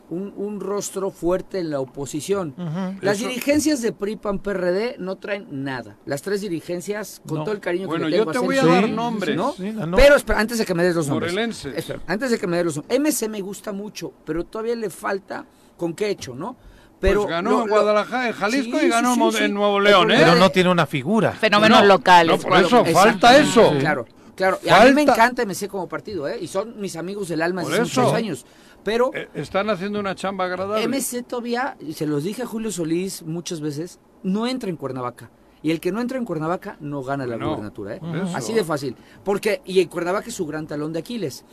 un, 0.10 0.34
un, 0.36 0.60
rostro 0.60 1.10
fuerte 1.10 1.60
en 1.60 1.72
la 1.72 1.80
oposición. 1.80 2.54
Las 3.02 3.20
dirigencias 3.20 3.82
de 3.82 3.92
PRI, 3.92 4.18
PAN, 4.18 4.40
PRD 4.40 4.98
no 5.00 5.16
traen 5.16 5.48
nada. 5.50 5.98
Las 6.06 6.22
tres 6.22 6.42
dirigencias, 6.42 7.22
con 7.28 7.44
todo 7.44 7.54
el 7.54 7.60
cariño 7.60 7.90
que 7.90 7.98
le 7.98 8.12
tengo 8.12 8.26
yo 8.26 8.32
te 8.32 8.40
voy 8.40 8.58
a 8.58 8.66
dar 8.66 8.90
nombres. 8.90 9.36
¿no? 9.36 9.56
Pero 9.96 10.16
espera, 10.16 10.40
antes 10.40 10.60
de 10.60 10.66
que 10.66 10.74
me 10.74 10.84
des 10.84 10.96
los 10.96 11.08
nombres. 11.08 11.66
Espera, 11.66 12.02
antes 12.08 12.32
de 12.32 12.38
que 12.38 12.48
me 12.48 12.58
des 12.58 12.66
los 12.66 12.78
nombres. 12.78 13.00
MC 13.00 13.30
me 13.30 13.42
gusta 13.42 13.72
mucho, 13.72 14.14
pero 14.26 14.44
todavía 14.44 14.76
le 14.76 14.90
falta 14.90 15.46
con 15.78 15.94
qué 15.94 16.10
hecho, 16.10 16.36
¿no? 16.36 16.56
Pero 17.00 17.24
pues 17.24 17.32
ganó 17.32 17.64
en 17.64 17.70
Guadalajara, 17.70 18.28
en 18.30 18.34
Jalisco 18.34 18.82
y 18.82 18.88
ganó 18.88 19.38
en 19.38 19.54
Nuevo 19.54 19.80
León, 19.80 20.12
¿eh? 20.12 20.18
Pero 20.20 20.36
no 20.36 20.50
tiene 20.50 20.70
una 20.70 20.86
figura. 20.86 21.34
Fenómenos 21.34 21.86
locales. 21.86 22.44
por 22.44 22.58
eso, 22.58 22.86
falta 22.86 23.38
eso. 23.38 23.74
Claro. 23.80 24.06
Claro, 24.36 24.60
a 24.70 24.86
mí 24.86 24.94
me 24.94 25.04
encanta 25.04 25.46
MC 25.46 25.68
como 25.68 25.88
partido, 25.88 26.28
¿eh? 26.28 26.38
Y 26.42 26.48
son 26.48 26.80
mis 26.80 26.96
amigos 26.96 27.30
del 27.30 27.42
alma 27.42 27.64
desde 27.64 27.82
muchos 27.82 28.14
años. 28.14 28.46
Pero. 28.84 29.12
Eh, 29.14 29.30
están 29.34 29.70
haciendo 29.70 30.00
una 30.00 30.16
chamba 30.16 30.46
agradable. 30.46 30.88
MC 30.88 31.24
todavía, 31.24 31.78
y 31.80 31.94
se 31.94 32.06
los 32.06 32.24
dije 32.24 32.44
a 32.44 32.46
Julio 32.46 32.72
Solís 32.72 33.24
muchas 33.24 33.62
veces, 33.62 34.00
no 34.24 34.46
entra 34.48 34.70
en 34.70 34.76
Cuernavaca. 34.76 35.30
Y 35.64 35.72
el 35.72 35.80
que 35.80 35.92
no 35.92 36.00
entra 36.00 36.20
en 36.20 36.26
Cuernavaca 36.26 36.78
no 36.80 37.02
gana 37.02 37.26
la 37.26 37.38
gubernatura, 37.38 37.96
¿eh? 37.96 38.02
Así 38.36 38.54
de 38.54 38.64
fácil. 38.64 38.96
Porque, 39.24 39.62
y 39.66 39.80
en 39.80 39.88
Cuernavaca 39.88 40.28
es 40.28 40.36
su 40.36 40.46
gran 40.46 40.68
talón 40.68 40.94
de 40.94 41.00
Aquiles. 41.00 41.44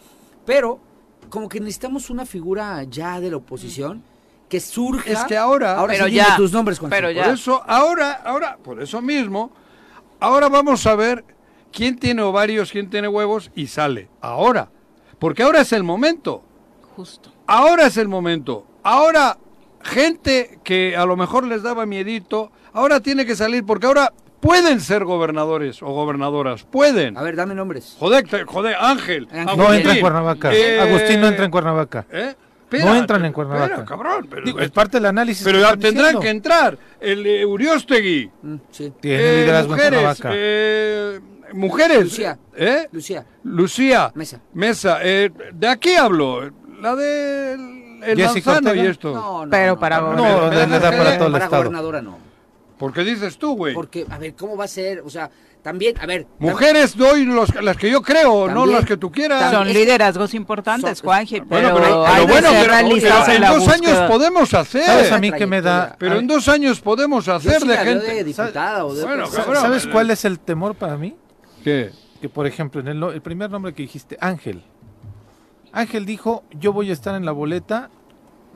Pero, 0.45 0.79
como 1.31 1.49
que 1.49 1.61
necesitamos 1.61 2.11
una 2.11 2.27
figura 2.27 2.83
ya 2.83 3.21
de 3.21 3.31
la 3.31 3.39
oposición 3.39 4.03
que 4.51 4.61
surja. 4.61 5.11
Es 5.11 5.25
que 5.25 5.37
ahora. 5.39 5.79
Ahora 5.79 5.95
pero 5.95 6.09
ya, 6.09 6.37
tus 6.37 6.53
nombres, 6.53 6.79
Pero 6.91 7.11
ya. 7.11 7.25
Por 7.25 7.33
eso, 7.33 7.63
ahora, 7.67 8.21
ahora, 8.23 8.59
por 8.63 8.83
eso 8.83 9.01
mismo, 9.01 9.51
ahora 10.21 10.51
vamos 10.51 10.87
a 10.87 10.95
ver 10.95 11.25
quién 11.73 11.99
tiene 11.99 12.23
ovarios, 12.23 12.71
quién 12.71 12.91
tiene 12.91 13.09
huevos 13.09 13.51
y 13.55 13.67
sale. 13.67 14.09
Ahora. 14.21 14.69
Porque 15.19 15.43
ahora 15.43 15.61
es 15.61 15.73
el 15.73 15.85
momento. 15.85 16.43
Justo. 16.97 17.33
Ahora 17.47 17.87
es 17.87 17.97
el 17.97 18.09
momento. 18.09 18.67
Ahora, 18.83 19.39
gente 19.83 20.59
que 20.65 20.97
a 20.97 21.07
lo 21.07 21.17
mejor 21.17 21.47
les 21.47 21.63
daba 21.63 21.87
miedito, 21.87 22.51
ahora 22.73 23.01
tiene 23.01 23.25
que 23.25 23.37
salir 23.37 23.65
porque 23.65 23.87
ahora 23.87 24.13
pueden 24.41 24.81
ser 24.81 25.05
gobernadores 25.05 25.83
o 25.83 25.87
gobernadoras. 25.87 26.65
Pueden. 26.65 27.17
A 27.17 27.23
ver, 27.23 27.37
dame 27.37 27.55
nombres. 27.55 27.97
Joder, 27.99 28.27
joder 28.45 28.77
Ángel. 28.79 29.29
No 29.57 29.73
entra 29.73 29.95
en 29.95 30.01
Cuernavaca. 30.01 30.53
Eh, 30.53 30.81
Agustín 30.81 31.21
no 31.21 31.29
entra 31.29 31.45
en 31.45 31.51
Cuernavaca. 31.51 32.07
¿Eh? 32.11 32.35
no 32.81 32.97
entran 32.97 33.25
en 33.25 33.33
Cuernavaca. 33.33 33.85
cabrón, 33.85 34.27
pero, 34.29 34.59
es 34.59 34.71
parte 34.71 34.97
del 34.97 35.07
análisis. 35.07 35.45
Pero 35.45 35.79
tendrán 35.79 36.19
que 36.21 36.31
entrar. 36.31 36.79
El 37.01 37.23
de 37.23 37.47
Uriostegui. 37.47 38.31
Mm, 38.43 38.55
sí. 38.71 38.93
Tiene 39.01 39.23
eh, 39.23 39.37
liderazgo 39.43 39.73
mujeres, 39.73 39.93
en 39.93 39.99
Cuernavaca. 39.99 40.31
Eh, 40.33 41.21
mujeres. 41.55 42.05
Lucía. 42.05 42.39
¿Eh? 42.57 42.89
Lucía. 42.93 43.27
Lucía. 43.45 44.13
Mesa. 44.15 44.41
Mesa. 44.55 44.99
Eh, 45.03 45.31
¿De 45.53 45.69
aquí 45.69 45.95
hablo? 45.95 46.51
La 46.81 46.97
de 46.97 47.55
el 48.05 48.19
Manzano 48.19 48.75
y 48.75 48.81
esto. 48.81 49.13
No, 49.13 49.45
no, 49.47 49.51
Pero 49.51 49.79
para 49.79 50.01
no, 50.01 50.15
no, 50.15 50.51
de, 50.51 50.67
de, 50.67 50.81
para 50.81 51.19
todo 51.19 51.27
el 51.27 51.33
para 51.33 51.45
estado. 51.45 51.63
gobernadora 51.63 52.03
no. 52.03 52.19
¿Por 52.79 52.93
qué 52.93 53.03
dices 53.05 53.39
tú, 53.39 53.55
güey? 53.55 53.75
Porque, 53.75 54.05
a 54.11 54.19
ver, 54.19 54.35
¿cómo 54.35 54.57
va 54.57 54.65
a 54.65 54.69
ser? 54.69 55.03
O 55.05 55.11
sea, 55.11 55.31
también, 55.63 55.95
a 56.01 56.07
ver. 56.07 56.27
Mujeres 56.41 56.97
doy 56.97 57.25
los, 57.25 57.55
las 57.63 57.77
que 57.77 57.89
yo 57.89 58.03
creo, 58.03 58.49
no 58.49 58.67
las 58.67 58.85
que 58.85 58.97
tú 58.97 59.13
quieras. 59.13 59.53
Son 59.53 59.69
liderazgos 59.73 60.35
importantes, 60.35 61.01
Juanji, 61.01 61.43
pero, 61.43 61.73
bueno, 61.73 62.05
pero, 62.05 62.27
bueno, 62.27 62.49
pero, 62.61 63.33
en 63.33 63.41
dos 63.41 63.69
años 63.69 63.99
podemos 64.11 64.53
hacer. 64.53 64.85
¿Sabes 64.85 65.13
a 65.13 65.19
mí 65.19 65.31
que 65.31 65.47
me 65.47 65.63
da? 65.63 65.95
Pero 65.97 66.19
en 66.19 66.27
dos 66.27 66.49
años 66.49 66.81
podemos 66.81 67.29
hacer 67.29 67.63
de 67.63 67.77
gente. 67.77 68.15
De 68.15 68.25
diputada 68.25 68.85
o 68.85 68.95
de 68.95 69.05
bueno, 69.05 69.27
¿Sabes 69.29 69.87
cuál 69.87 70.11
es 70.11 70.25
el 70.25 70.41
temor 70.41 70.75
para 70.75 70.97
mí? 70.97 71.15
¿Qué? 71.63 71.91
que 72.23 72.29
por 72.29 72.47
ejemplo, 72.47 72.81
en 72.81 72.87
el, 72.87 73.21
primer 73.21 73.51
nombre 73.51 73.75
que 73.75 73.83
dijiste, 73.83 74.17
Ángel. 74.21 74.63
Ángel 75.73 76.07
dijo, 76.07 76.45
yo 76.53 76.73
voy 76.73 76.89
a 76.91 76.93
estar 76.93 77.17
en 77.17 77.27
la 77.27 77.33
boleta 77.33 77.91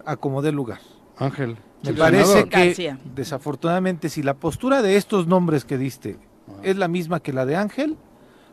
a 0.04 0.16
como 0.16 0.40
dé 0.40 0.52
lugar. 0.52 0.78
Ángel. 1.18 1.56
Me 1.82 1.92
parece 1.92 2.48
que, 2.48 2.96
desafortunadamente, 3.16 4.08
si 4.08 4.22
la 4.22 4.34
postura 4.34 4.82
de 4.82 4.96
estos 4.96 5.26
nombres 5.26 5.64
que 5.64 5.78
diste 5.78 6.16
ah. 6.48 6.60
es 6.62 6.76
la 6.76 6.86
misma 6.86 7.18
que 7.18 7.32
la 7.32 7.44
de 7.44 7.56
Ángel, 7.56 7.96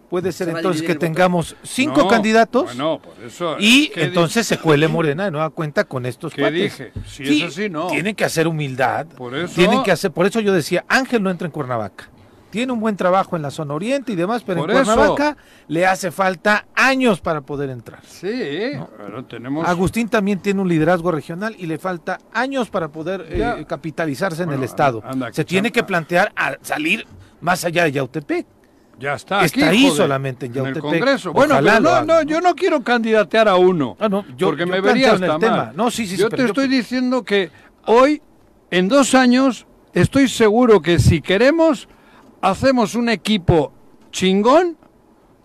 puede 0.09 0.31
ser 0.31 0.49
entonces 0.49 0.81
que 0.81 0.95
tengamos 0.95 1.55
cinco 1.61 2.07
candidatos 2.07 2.75
y 3.59 3.91
entonces 3.95 4.47
se 4.47 4.57
cuele 4.57 4.87
Morena 4.87 5.25
de 5.25 5.31
nueva 5.31 5.51
cuenta 5.51 5.83
con 5.83 6.07
estos 6.07 6.33
¿Qué 6.33 6.49
dije? 6.49 6.91
Si 7.05 7.43
es 7.43 7.51
así, 7.51 7.69
no. 7.69 7.85
Tienen 7.87 8.15
que 8.15 8.25
hacer 8.25 8.47
humildad. 8.47 9.05
Por 9.09 9.35
eso... 9.35 9.53
Tienen 9.53 9.83
que 9.83 9.91
hacer, 9.91 10.11
por 10.11 10.25
eso 10.25 10.39
yo 10.39 10.53
decía, 10.53 10.85
Ángel 10.87 11.21
no 11.21 11.29
entra 11.29 11.45
en 11.45 11.51
Cuernavaca. 11.51 12.09
Tiene 12.53 12.71
un 12.71 12.79
buen 12.79 12.95
trabajo 12.95 13.35
en 13.35 13.41
la 13.41 13.49
zona 13.49 13.73
oriente 13.73 14.11
y 14.11 14.15
demás, 14.15 14.43
pero 14.45 14.59
en 14.59 14.71
Cuernavaca 14.71 15.35
le 15.69 15.87
hace 15.87 16.11
falta 16.11 16.67
años 16.75 17.19
para 17.19 17.41
poder 17.41 17.71
entrar. 17.71 18.01
Sí, 18.05 18.73
pero 18.95 19.25
tenemos... 19.25 19.67
Agustín 19.67 20.07
también 20.07 20.37
tiene 20.37 20.61
un 20.61 20.69
liderazgo 20.69 21.11
regional 21.11 21.55
y 21.57 21.65
le 21.65 21.79
falta 21.79 22.19
años 22.31 22.69
para 22.69 22.89
poder 22.89 23.25
eh, 23.27 23.65
capitalizarse 23.67 24.43
en 24.43 24.51
el 24.51 24.61
Estado. 24.61 25.01
Se 25.31 25.43
tiene 25.43 25.71
que 25.71 25.81
plantear 25.83 26.31
a 26.35 26.55
salir 26.61 27.07
más 27.41 27.65
allá 27.65 27.85
de 27.85 27.93
Yautepec. 27.93 28.45
Ya 28.99 29.15
está. 29.15 29.43
Está 29.43 29.69
ahí 29.69 29.89
solamente 29.89 30.45
en, 30.45 30.55
el 30.55 30.77
Congreso. 30.77 31.33
Bueno, 31.33 31.57
pero 31.59 31.79
no, 31.79 32.03
no, 32.03 32.21
yo 32.21 32.39
no 32.39 32.53
quiero 32.53 32.83
candidatear 32.83 33.47
a 33.47 33.55
uno. 33.55 33.97
Ah, 33.99 34.07
no, 34.07 34.23
yo, 34.37 34.49
porque 34.49 34.67
me 34.67 34.79
vería 34.79 35.13
hasta 35.13 35.25
el 35.25 35.39
Tema. 35.39 35.73
No, 35.75 35.89
sí, 35.89 36.05
sí, 36.05 36.17
yo 36.17 36.29
te 36.29 36.45
estoy 36.45 36.67
diciendo 36.67 37.23
que 37.23 37.49
hoy, 37.87 38.21
en 38.69 38.89
dos 38.89 39.15
años, 39.15 39.65
estoy 39.93 40.27
seguro 40.27 40.83
que 40.83 40.99
si 40.99 41.19
queremos, 41.19 41.89
hacemos 42.43 42.93
un 42.95 43.09
equipo 43.09 43.71
chingón 44.11 44.77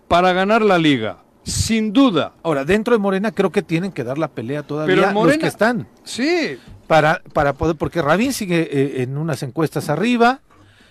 para 0.07 0.33
ganar 0.33 0.61
la 0.61 0.77
liga. 0.77 1.23
Sin 1.43 1.93
duda. 1.93 2.33
Ahora, 2.43 2.65
dentro 2.65 2.93
de 2.93 2.99
Morena 2.99 3.31
creo 3.31 3.51
que 3.51 3.63
tienen 3.63 3.91
que 3.91 4.03
dar 4.03 4.17
la 4.17 4.27
pelea 4.27 4.63
todavía 4.63 4.95
Pero 4.95 5.13
Morena, 5.13 5.37
los 5.37 5.41
que 5.41 5.47
están. 5.47 5.87
Sí. 6.03 6.59
Para, 6.85 7.21
para 7.33 7.53
poder, 7.53 7.75
porque 7.77 8.01
Rabín 8.01 8.33
sigue 8.33 8.67
eh, 8.71 9.01
en 9.01 9.17
unas 9.17 9.41
encuestas 9.43 9.89
arriba, 9.89 10.41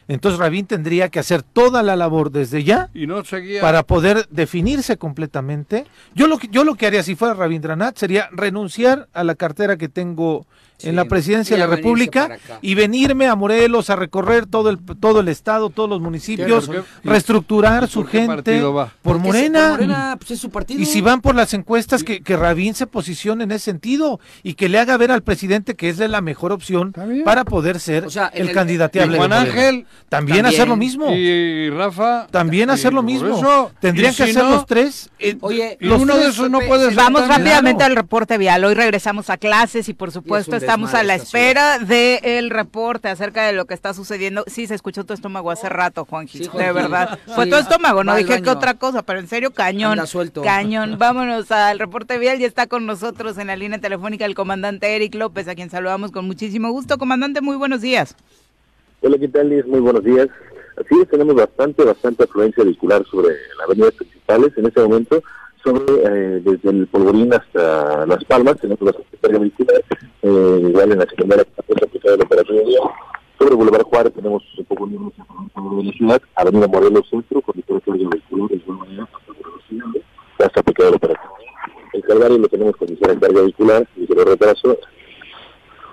entonces 0.08 0.40
Rabín 0.40 0.66
tendría 0.66 1.10
que 1.10 1.18
hacer 1.18 1.42
toda 1.42 1.82
la 1.82 1.94
labor 1.94 2.30
desde 2.30 2.64
ya 2.64 2.88
y 2.94 3.06
no 3.06 3.22
para 3.60 3.82
poder 3.82 4.26
definirse 4.30 4.96
completamente. 4.96 5.84
Yo 6.14 6.26
lo 6.26 6.38
que 6.38 6.48
yo 6.48 6.64
lo 6.64 6.76
que 6.76 6.86
haría 6.86 7.02
si 7.02 7.14
fuera 7.14 7.34
Rabindranath 7.34 7.98
sería 7.98 8.30
renunciar 8.32 9.08
a 9.12 9.22
la 9.22 9.34
cartera 9.34 9.76
que 9.76 9.88
tengo 9.88 10.46
en 10.82 10.96
la 10.96 11.06
presidencia 11.06 11.56
de 11.56 11.60
la 11.60 11.66
República 11.66 12.38
y 12.60 12.74
venirme 12.74 13.26
a 13.26 13.34
Morelos 13.34 13.90
a 13.90 13.96
recorrer 13.96 14.46
todo 14.46 14.70
el 14.70 14.78
todo 14.78 15.20
el 15.20 15.28
estado, 15.28 15.70
todos 15.70 15.88
los 15.88 16.00
municipios, 16.00 16.70
reestructurar 17.04 17.88
su 17.88 18.04
gente 18.04 18.62
por 19.02 19.18
Morena. 19.18 20.16
Pues, 20.18 20.32
es 20.32 20.40
su 20.40 20.50
partido. 20.50 20.80
Y 20.80 20.86
si 20.86 21.00
van 21.00 21.20
por 21.20 21.34
las 21.34 21.54
encuestas 21.54 22.04
que, 22.04 22.20
que 22.20 22.36
Rabín 22.36 22.74
se 22.74 22.86
posicione 22.86 23.44
en 23.44 23.52
ese 23.52 23.66
sentido 23.66 24.20
y 24.42 24.54
que 24.54 24.68
le 24.68 24.78
haga 24.78 24.96
ver 24.96 25.10
al 25.10 25.22
presidente 25.22 25.74
que 25.74 25.88
es 25.88 25.98
la 25.98 26.20
mejor 26.20 26.52
opción 26.52 26.92
para 27.24 27.44
poder 27.44 27.80
ser 27.80 28.06
el, 28.32 28.52
candidateable. 28.52 29.18
Juan 29.18 29.32
Ángel 29.32 29.86
también, 30.08 30.46
hacer 30.46 30.68
lo 30.68 30.76
mismo. 30.76 31.12
Y 31.12 31.70
Rafa 31.70 32.26
también 32.30 32.70
hacer 32.70 32.92
lo 32.92 33.02
mismo. 33.02 33.70
Tendrían 33.80 34.14
que 34.14 34.24
hacer 34.24 34.44
los 34.44 34.66
tres. 34.66 35.10
Eh, 35.18 35.36
Oye, 35.40 35.78
uno 35.80 36.16
de 36.16 36.28
esos 36.28 36.50
no 36.50 36.60
puede 36.60 36.86
ser 36.86 36.94
Vamos 36.94 37.26
rápidamente 37.26 37.84
al 37.84 37.96
reporte 37.96 38.38
vial. 38.38 38.64
Hoy 38.64 38.74
regresamos 38.74 39.30
a 39.30 39.36
clases 39.36 39.88
y 39.88 39.94
por 39.94 40.12
supuesto 40.12 40.56
Estamos 40.68 40.92
a 40.92 41.02
la 41.02 41.14
espera 41.14 41.78
del 41.78 42.50
reporte 42.50 43.08
acerca 43.08 43.46
de 43.46 43.54
lo 43.54 43.64
que 43.64 43.72
está 43.72 43.94
sucediendo. 43.94 44.44
Sí, 44.48 44.66
se 44.66 44.74
escuchó 44.74 45.04
tu 45.04 45.14
estómago 45.14 45.50
hace 45.50 45.70
rato, 45.70 46.04
Juanji, 46.04 46.40
de 46.40 46.72
verdad. 46.72 47.18
Fue 47.34 47.46
tu 47.46 47.56
estómago, 47.56 48.04
no 48.04 48.14
dije 48.14 48.42
que 48.42 48.50
otra 48.50 48.74
cosa, 48.74 49.00
pero 49.00 49.18
en 49.18 49.28
serio, 49.28 49.50
cañón. 49.50 49.98
Cañón. 50.44 50.96
Vámonos 50.98 51.50
al 51.52 51.78
reporte 51.78 52.18
vial. 52.18 52.38
Ya 52.38 52.46
está 52.46 52.66
con 52.66 52.84
nosotros 52.84 53.38
en 53.38 53.46
la 53.46 53.56
línea 53.56 53.78
telefónica 53.78 54.26
el 54.26 54.34
comandante 54.34 54.94
Eric 54.94 55.14
López, 55.14 55.48
a 55.48 55.54
quien 55.54 55.70
saludamos 55.70 56.12
con 56.12 56.26
muchísimo 56.26 56.70
gusto. 56.70 56.98
Comandante, 56.98 57.40
muy 57.40 57.56
buenos 57.56 57.80
días. 57.80 58.14
Hola, 59.00 59.16
¿qué 59.16 59.28
tal, 59.28 59.48
Liz? 59.48 59.64
Muy 59.66 59.80
buenos 59.80 60.04
días. 60.04 60.28
Así 60.76 61.00
es, 61.00 61.08
tenemos 61.08 61.34
bastante, 61.34 61.82
bastante 61.82 62.24
afluencia 62.24 62.62
vehicular 62.62 63.02
sobre 63.10 63.30
las 63.56 63.68
avenidas 63.68 63.94
principales 63.94 64.52
en 64.58 64.66
este 64.66 64.82
momento 64.82 65.22
eh, 65.76 66.40
desde 66.44 66.70
el 66.70 66.86
Polvorín 66.86 67.32
hasta 67.32 68.06
Las 68.06 68.24
Palmas, 68.24 68.56
tenemos 68.60 68.80
la 68.82 68.92
carga 69.20 69.38
vehicular, 69.38 69.82
eh, 70.22 70.62
igual 70.68 70.92
en 70.92 70.98
la 70.98 71.06
secundaria 71.06 71.44
de 71.44 72.16
la 72.16 72.24
operación 72.24 72.58
sobre 73.38 73.54
Boulevard 73.54 73.84
Juárez 73.84 74.12
tenemos 74.14 74.42
un 74.58 74.64
poco 74.64 74.86
de 74.86 74.96
de 74.96 75.84
la 75.84 75.92
ciudad, 75.92 76.22
Avenida 76.34 76.66
Morelos 76.66 77.08
Centro, 77.08 77.40
con 77.40 77.54
carga 77.62 77.82
vehicular, 77.86 78.48
de 78.48 78.56
igual 78.56 78.78
manera, 78.78 79.08
hasta 80.38 80.60
aplicado 80.60 80.90
la 80.90 80.96
operación. 80.96 81.32
El 81.92 82.02
Calvario 82.02 82.38
lo 82.38 82.48
tenemos 82.48 82.76
con 82.76 82.88
ligera 82.88 83.18
carga 83.18 83.42
vehicular, 83.42 83.88
ligero 83.96 84.24
retraso, 84.24 84.78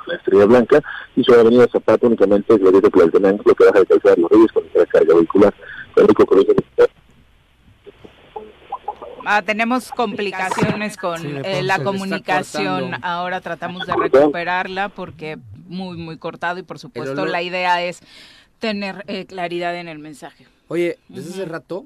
la 0.07 0.15
Estrella 0.15 0.45
Blanca, 0.45 0.81
y 1.15 1.23
sobre 1.23 1.41
Avenida 1.41 1.67
Zapata 1.71 2.07
únicamente 2.07 2.55
es 2.55 2.61
la 2.61 2.71
dieta 2.71 2.89
lo 2.93 3.55
que 3.55 3.65
baja 3.65 3.79
de 3.79 3.85
Calvario 3.85 4.27
Reyes 4.27 4.51
con 4.51 4.63
ligera 4.63 4.85
carga 4.87 5.13
vehicular, 5.13 5.53
el 5.95 6.03
único 6.03 6.25
que 6.25 6.35
Ah, 9.25 9.41
tenemos 9.41 9.89
complicaciones 9.91 10.97
con 10.97 11.45
eh, 11.45 11.63
la 11.63 11.83
comunicación. 11.83 12.93
Ahora 13.03 13.41
tratamos 13.41 13.85
de 13.85 13.93
recuperarla 13.93 14.89
porque 14.89 15.37
muy, 15.67 15.97
muy 15.97 16.17
cortado 16.17 16.59
y 16.59 16.63
por 16.63 16.79
supuesto 16.79 17.25
la 17.25 17.41
idea 17.41 17.83
es 17.83 18.01
tener 18.59 19.03
eh, 19.07 19.25
claridad 19.25 19.75
en 19.77 19.87
el 19.87 19.99
mensaje. 19.99 20.47
Oye, 20.67 20.97
desde 21.09 21.31
hace 21.31 21.45
rato 21.45 21.85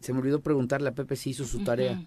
se 0.00 0.12
me 0.12 0.20
olvidó 0.20 0.40
preguntarle 0.40 0.88
a 0.88 0.92
Pepe 0.92 1.16
si 1.16 1.30
hizo 1.30 1.44
su 1.44 1.64
tarea 1.64 2.00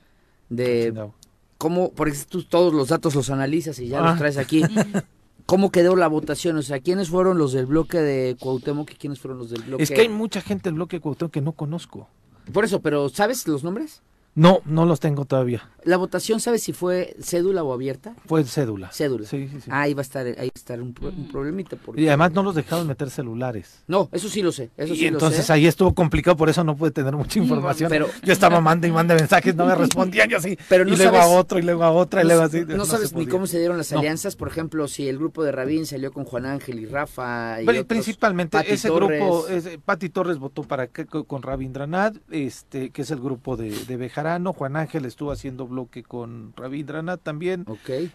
de 0.49 1.09
cómo, 1.57 1.91
porque 1.91 2.17
tú 2.27 2.43
todos 2.43 2.73
los 2.73 2.89
datos 2.89 3.15
los 3.15 3.29
analizas 3.29 3.79
y 3.79 3.87
ya 3.87 4.01
los 4.01 4.11
ah. 4.11 4.17
traes 4.17 4.37
aquí. 4.37 4.63
¿Cómo 5.45 5.71
quedó 5.71 5.95
la 5.95 6.07
votación? 6.07 6.57
O 6.57 6.61
sea, 6.61 6.79
¿quiénes 6.79 7.09
fueron 7.09 7.39
los 7.39 7.53
del 7.53 7.65
bloque 7.65 7.97
de 7.97 8.37
Cuauhtémoc 8.39 8.91
y 8.91 8.95
quiénes 8.95 9.19
fueron 9.19 9.39
los 9.39 9.49
del 9.49 9.63
bloque? 9.63 9.81
Es 9.81 9.89
que 9.89 10.01
hay 10.01 10.09
mucha 10.09 10.41
gente 10.41 10.69
del 10.69 10.75
bloque 10.75 10.97
de 10.97 11.01
Cuauhtémoc 11.01 11.33
que 11.33 11.41
no 11.41 11.53
conozco. 11.53 12.07
Por 12.53 12.65
eso, 12.65 12.81
pero 12.81 13.09
¿sabes 13.09 13.47
los 13.47 13.63
nombres? 13.63 14.03
No, 14.39 14.61
no 14.63 14.85
los 14.85 15.01
tengo 15.01 15.25
todavía. 15.25 15.67
¿La 15.83 15.97
votación 15.97 16.39
sabes 16.39 16.63
si 16.63 16.71
fue 16.71 17.13
cédula 17.21 17.61
o 17.63 17.73
abierta? 17.73 18.13
Fue 18.25 18.43
cédula. 18.45 18.89
Cédula. 18.91 19.27
Sí, 19.27 19.49
sí, 19.49 19.61
sí. 19.61 19.69
Ah, 19.69 19.81
ahí 19.81 19.93
va 19.93 19.99
a 19.99 20.03
estar, 20.03 20.25
ahí 20.25 20.33
va 20.33 20.41
a 20.43 20.45
estar 20.55 20.81
un, 20.81 20.93
problemita. 20.93 21.77
Y 21.95 22.07
además 22.07 22.31
no 22.31 22.43
los 22.43 22.55
dejaron 22.55 22.87
meter 22.87 23.09
celulares. 23.09 23.83
No, 23.87 24.07
eso 24.13 24.29
sí 24.29 24.41
lo 24.41 24.53
sé. 24.53 24.69
Eso 24.77 24.93
y 24.93 25.07
entonces 25.07 25.49
ahí 25.49 25.67
estuvo 25.67 25.93
complicado, 25.93 26.37
por 26.37 26.47
eso 26.47 26.63
no 26.63 26.77
pude 26.77 26.91
tener 26.91 27.13
mucha 27.15 27.37
información. 27.39 27.89
Pero, 27.89 28.07
yo 28.23 28.31
estaba 28.31 28.61
mandando 28.61 28.87
y 28.87 28.91
mandando 28.91 29.21
mensajes, 29.21 29.53
no 29.55 29.65
me 29.65 29.75
respondían, 29.75 30.29
yo 30.29 30.37
así. 30.37 30.57
Pero 30.69 30.85
no 30.85 30.93
y 30.93 30.95
luego 30.95 31.17
a 31.17 31.27
otro, 31.27 31.59
y 31.59 31.63
luego 31.63 31.83
a 31.83 31.91
otra, 31.91 32.23
y 32.23 32.25
luego 32.25 32.43
así. 32.43 32.63
No, 32.65 32.85
sabes 32.85 33.13
ni 33.13 33.27
cómo 33.27 33.45
se 33.45 33.59
dieron 33.59 33.77
las 33.77 33.91
alianzas, 33.91 34.37
por 34.37 34.47
ejemplo, 34.47 34.87
si 34.87 35.09
el 35.09 35.17
grupo 35.17 35.43
de 35.43 35.51
Rabín 35.51 35.85
salió 35.85 36.13
con 36.13 36.23
Juan 36.23 36.45
Ángel 36.45 36.79
y 36.79 36.85
Rafa. 36.85 37.61
Y 37.61 37.65
Pero 37.65 37.85
principalmente 37.85 38.57
ese 38.67 38.89
grupo, 38.89 39.45
Pati 39.83 40.07
Torres 40.09 40.37
votó 40.37 40.63
para 40.63 40.87
con 40.87 41.41
Rabindranath, 41.41 42.15
este, 42.29 42.91
que 42.91 43.01
es 43.01 43.11
el 43.11 43.19
grupo 43.19 43.57
de, 43.57 43.71
de 43.71 43.97
Bejarano, 44.29 44.53
Juan 44.53 44.75
Ángel 44.75 45.05
estuvo 45.05 45.31
haciendo 45.31 45.67
bloque 45.67 46.03
con 46.03 46.53
Rabindranath 46.55 47.21
también. 47.21 47.65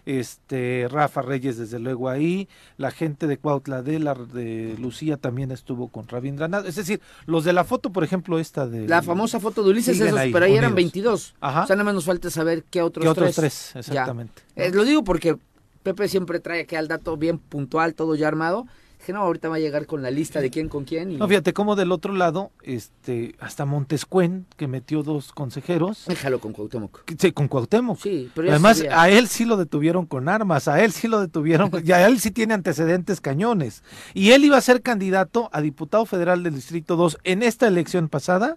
Este, 0.07 0.87
Rafa 0.91 1.23
Reyes, 1.23 1.59
desde 1.59 1.79
luego 1.79 2.09
ahí. 2.09 2.49
La 2.77 2.91
gente 2.91 3.27
de 3.27 3.39
Cuautla 3.39 3.83
de, 3.83 3.99
la, 3.99 4.15
de 4.15 4.77
Lucía 4.79 5.17
también 5.17 5.51
estuvo 5.51 5.89
con 5.89 6.07
Rabindranath. 6.07 6.67
Es 6.67 6.77
decir, 6.77 7.01
los 7.27 7.45
de 7.45 7.53
la 7.53 7.65
foto, 7.65 7.91
por 7.91 8.05
ejemplo, 8.05 8.39
esta 8.39 8.67
de. 8.67 8.87
La 8.89 9.03
famosa 9.03 9.41
foto 9.41 9.63
de 9.65 9.71
Ulises, 9.71 10.01
esos, 10.01 10.21
pero 10.33 10.45
ahí 10.45 10.55
eran 10.57 10.75
22. 10.75 11.35
Ajá. 11.41 11.65
O 11.65 11.67
sea, 11.67 11.77
nada 11.77 11.85
más 11.85 11.95
nos 11.95 12.05
falta 12.05 12.31
saber 12.31 12.65
qué 12.65 12.83
otros, 12.83 13.05
¿Qué 13.05 13.09
otros 13.09 13.35
tres. 13.35 13.73
exactamente. 13.75 14.43
Eh, 14.57 14.71
lo 14.73 14.85
digo 14.85 15.03
porque 15.03 15.37
Pepe 15.83 16.09
siempre 16.09 16.41
trae 16.41 16.63
aquí 16.63 16.77
al 16.77 16.89
dato 16.89 17.17
bien 17.17 17.39
puntual, 17.39 17.95
todo 17.95 18.15
ya 18.15 18.29
armado. 18.29 18.67
Dije, 19.05 19.13
no, 19.13 19.21
ahorita 19.21 19.51
va 19.51 19.57
a 19.57 19.59
llegar 19.59 19.85
con 19.85 20.01
la 20.01 20.11
lista 20.11 20.41
de 20.41 20.49
quién 20.49 20.71
con 20.71 20.85
quién. 20.85 21.11
Y... 21.11 21.19
No, 21.19 21.29
fíjate 21.29 21.53
cómo 21.53 21.77
del 21.77 21.93
otro 21.93 22.15
lado, 22.15 22.53
este, 22.63 23.35
hasta 23.39 23.67
Montescuen, 23.67 24.47
que 24.57 24.67
metió 24.67 25.03
dos 25.03 25.35
consejeros. 25.35 26.07
Déjalo 26.07 26.41
con 26.41 26.55
Cuauhtémoc. 26.55 27.03
Sí, 27.19 27.33
con 27.33 27.49
Cuauhtémoc. 27.49 27.99
Sí, 28.01 28.31
pero 28.35 28.49
Además, 28.49 28.83
a 28.91 29.11
él 29.11 29.29
sí 29.29 29.45
lo 29.45 29.59
detuvieron 29.59 30.07
con 30.07 30.31
armas, 30.31 30.69
a 30.69 30.83
él 30.83 30.93
sí 30.93 31.07
lo 31.07 31.21
detuvieron, 31.21 31.71
y 31.85 31.93
a 31.93 32.07
él 32.07 32.19
sí 32.19 32.31
tiene 32.31 32.55
antecedentes 32.55 33.21
cañones. 33.21 33.83
Y 34.15 34.31
él 34.31 34.43
iba 34.43 34.57
a 34.57 34.63
ser 34.63 34.81
candidato 34.81 35.51
a 35.53 35.61
diputado 35.61 36.07
federal 36.07 36.43
del 36.43 36.55
Distrito 36.55 36.97
2 36.97 37.19
en 37.25 37.43
esta 37.43 37.67
elección 37.67 38.09
pasada 38.09 38.57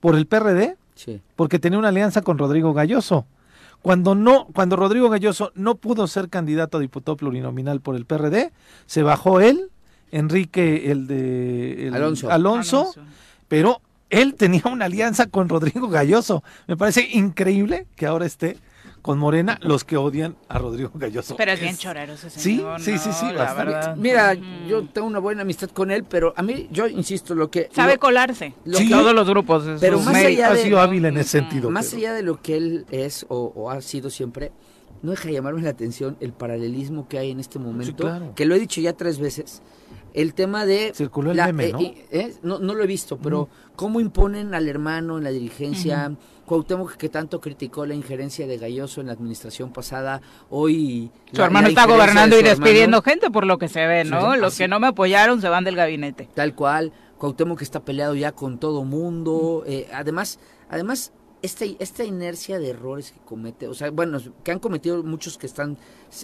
por 0.00 0.16
el 0.16 0.26
PRD, 0.26 0.78
sí. 0.94 1.20
porque 1.34 1.58
tenía 1.58 1.78
una 1.78 1.88
alianza 1.88 2.22
con 2.22 2.38
Rodrigo 2.38 2.72
Galloso. 2.72 3.26
Cuando 3.86 4.16
no, 4.16 4.48
cuando 4.52 4.74
Rodrigo 4.74 5.08
Galloso 5.08 5.52
no 5.54 5.76
pudo 5.76 6.08
ser 6.08 6.28
candidato 6.28 6.78
a 6.78 6.80
diputado 6.80 7.16
plurinominal 7.16 7.80
por 7.80 7.94
el 7.94 8.04
PRD, 8.04 8.50
se 8.86 9.04
bajó 9.04 9.40
él, 9.40 9.70
Enrique 10.10 10.90
el 10.90 11.06
de 11.06 11.92
Alonso. 11.94 12.28
Alonso, 12.28 12.92
pero 13.46 13.80
él 14.10 14.34
tenía 14.34 14.62
una 14.64 14.86
alianza 14.86 15.26
con 15.26 15.48
Rodrigo 15.48 15.86
Galloso. 15.88 16.42
Me 16.66 16.76
parece 16.76 17.08
increíble 17.12 17.86
que 17.94 18.06
ahora 18.06 18.26
esté 18.26 18.56
con 19.06 19.20
Morena 19.20 19.56
los 19.62 19.84
que 19.84 19.96
odian 19.96 20.36
a 20.48 20.58
Rodrigo 20.58 20.90
Galloso. 20.92 21.36
Pero 21.36 21.52
es, 21.52 21.60
bien 21.60 21.76
chorero 21.76 22.14
ese 22.14 22.28
señor. 22.28 22.80
Sí, 22.80 22.98
sí, 22.98 22.98
sí, 22.98 23.12
sí. 23.12 23.26
Mira, 23.96 24.34
yo 24.68 24.84
tengo 24.88 25.06
una 25.06 25.20
buena 25.20 25.42
amistad 25.42 25.70
con 25.70 25.92
él, 25.92 26.02
pero 26.02 26.34
a 26.36 26.42
mí, 26.42 26.66
yo 26.72 26.88
insisto, 26.88 27.36
lo 27.36 27.48
que... 27.48 27.70
Sabe 27.72 27.98
colarse. 27.98 28.52
Todos 28.90 29.14
los 29.14 29.28
grupos. 29.28 29.64
Pero 29.78 30.00
más 30.00 30.16
allá 30.16 30.52
de, 30.52 30.60
ha 30.60 30.64
sido 30.64 30.80
hábil 30.80 31.04
en 31.04 31.18
ese 31.18 31.38
sentido. 31.38 31.70
Más 31.70 31.94
allá 31.94 32.14
de 32.14 32.24
lo 32.24 32.42
que 32.42 32.56
él 32.56 32.86
es 32.90 33.24
o, 33.28 33.70
ha 33.70 33.80
sido 33.80 34.10
siempre, 34.10 34.50
no 35.02 35.12
deja 35.12 35.28
de 35.28 35.34
llamarme 35.34 35.62
la 35.62 35.70
atención 35.70 36.16
el 36.18 36.32
paralelismo 36.32 37.06
que 37.06 37.20
hay 37.20 37.30
en 37.30 37.38
este 37.38 37.60
momento, 37.60 38.32
que 38.34 38.44
lo 38.44 38.56
he 38.56 38.58
dicho 38.58 38.80
ya 38.80 38.92
tres 38.92 39.20
veces. 39.20 39.62
El 40.16 40.32
tema 40.32 40.64
de... 40.64 40.92
Circuló 40.94 41.30
el 41.30 41.36
meme, 41.36 41.72
¿no? 41.72 41.80
Eh, 41.80 42.06
eh, 42.10 42.34
¿no? 42.42 42.58
¿no? 42.58 42.74
lo 42.74 42.82
he 42.82 42.86
visto, 42.86 43.18
pero 43.18 43.50
cómo 43.76 44.00
imponen 44.00 44.54
al 44.54 44.68
hermano 44.68 45.18
en 45.18 45.24
la 45.24 45.30
dirigencia... 45.30 46.12
Cuauhtémoc 46.46 46.92
que 46.92 47.08
tanto 47.08 47.40
criticó 47.40 47.84
la 47.86 47.94
injerencia 47.94 48.46
de 48.46 48.56
Galloso 48.56 49.00
en 49.00 49.08
la 49.08 49.14
administración 49.14 49.72
pasada, 49.72 50.22
hoy... 50.48 51.10
Su 51.32 51.42
hermano 51.42 51.66
está 51.68 51.86
gobernando 51.86 52.38
y 52.38 52.42
despidiendo 52.44 53.02
gente 53.02 53.30
por 53.30 53.44
lo 53.44 53.58
que 53.58 53.68
se 53.68 53.84
ve, 53.84 54.04
¿no? 54.04 54.36
Los 54.36 54.56
que 54.56 54.68
no 54.68 54.78
me 54.78 54.86
apoyaron 54.86 55.40
se 55.40 55.48
van 55.48 55.64
del 55.64 55.76
gabinete. 55.76 56.28
Tal 56.34 56.54
cual. 56.54 56.92
Cuauhtémoc 57.18 57.60
está 57.62 57.84
peleado 57.84 58.14
ya 58.14 58.32
con 58.32 58.58
todo 58.58 58.84
mundo. 58.84 59.64
Eh, 59.66 59.88
además, 59.92 60.38
además 60.70 61.12
esta, 61.42 61.64
esta 61.78 62.04
inercia 62.04 62.58
de 62.58 62.70
errores 62.70 63.12
que 63.12 63.20
comete, 63.20 63.68
o 63.68 63.74
sea, 63.74 63.90
bueno, 63.90 64.18
que 64.42 64.52
han 64.52 64.58
cometido 64.58 65.02
muchos 65.02 65.38
que 65.38 65.46
están 65.46 65.78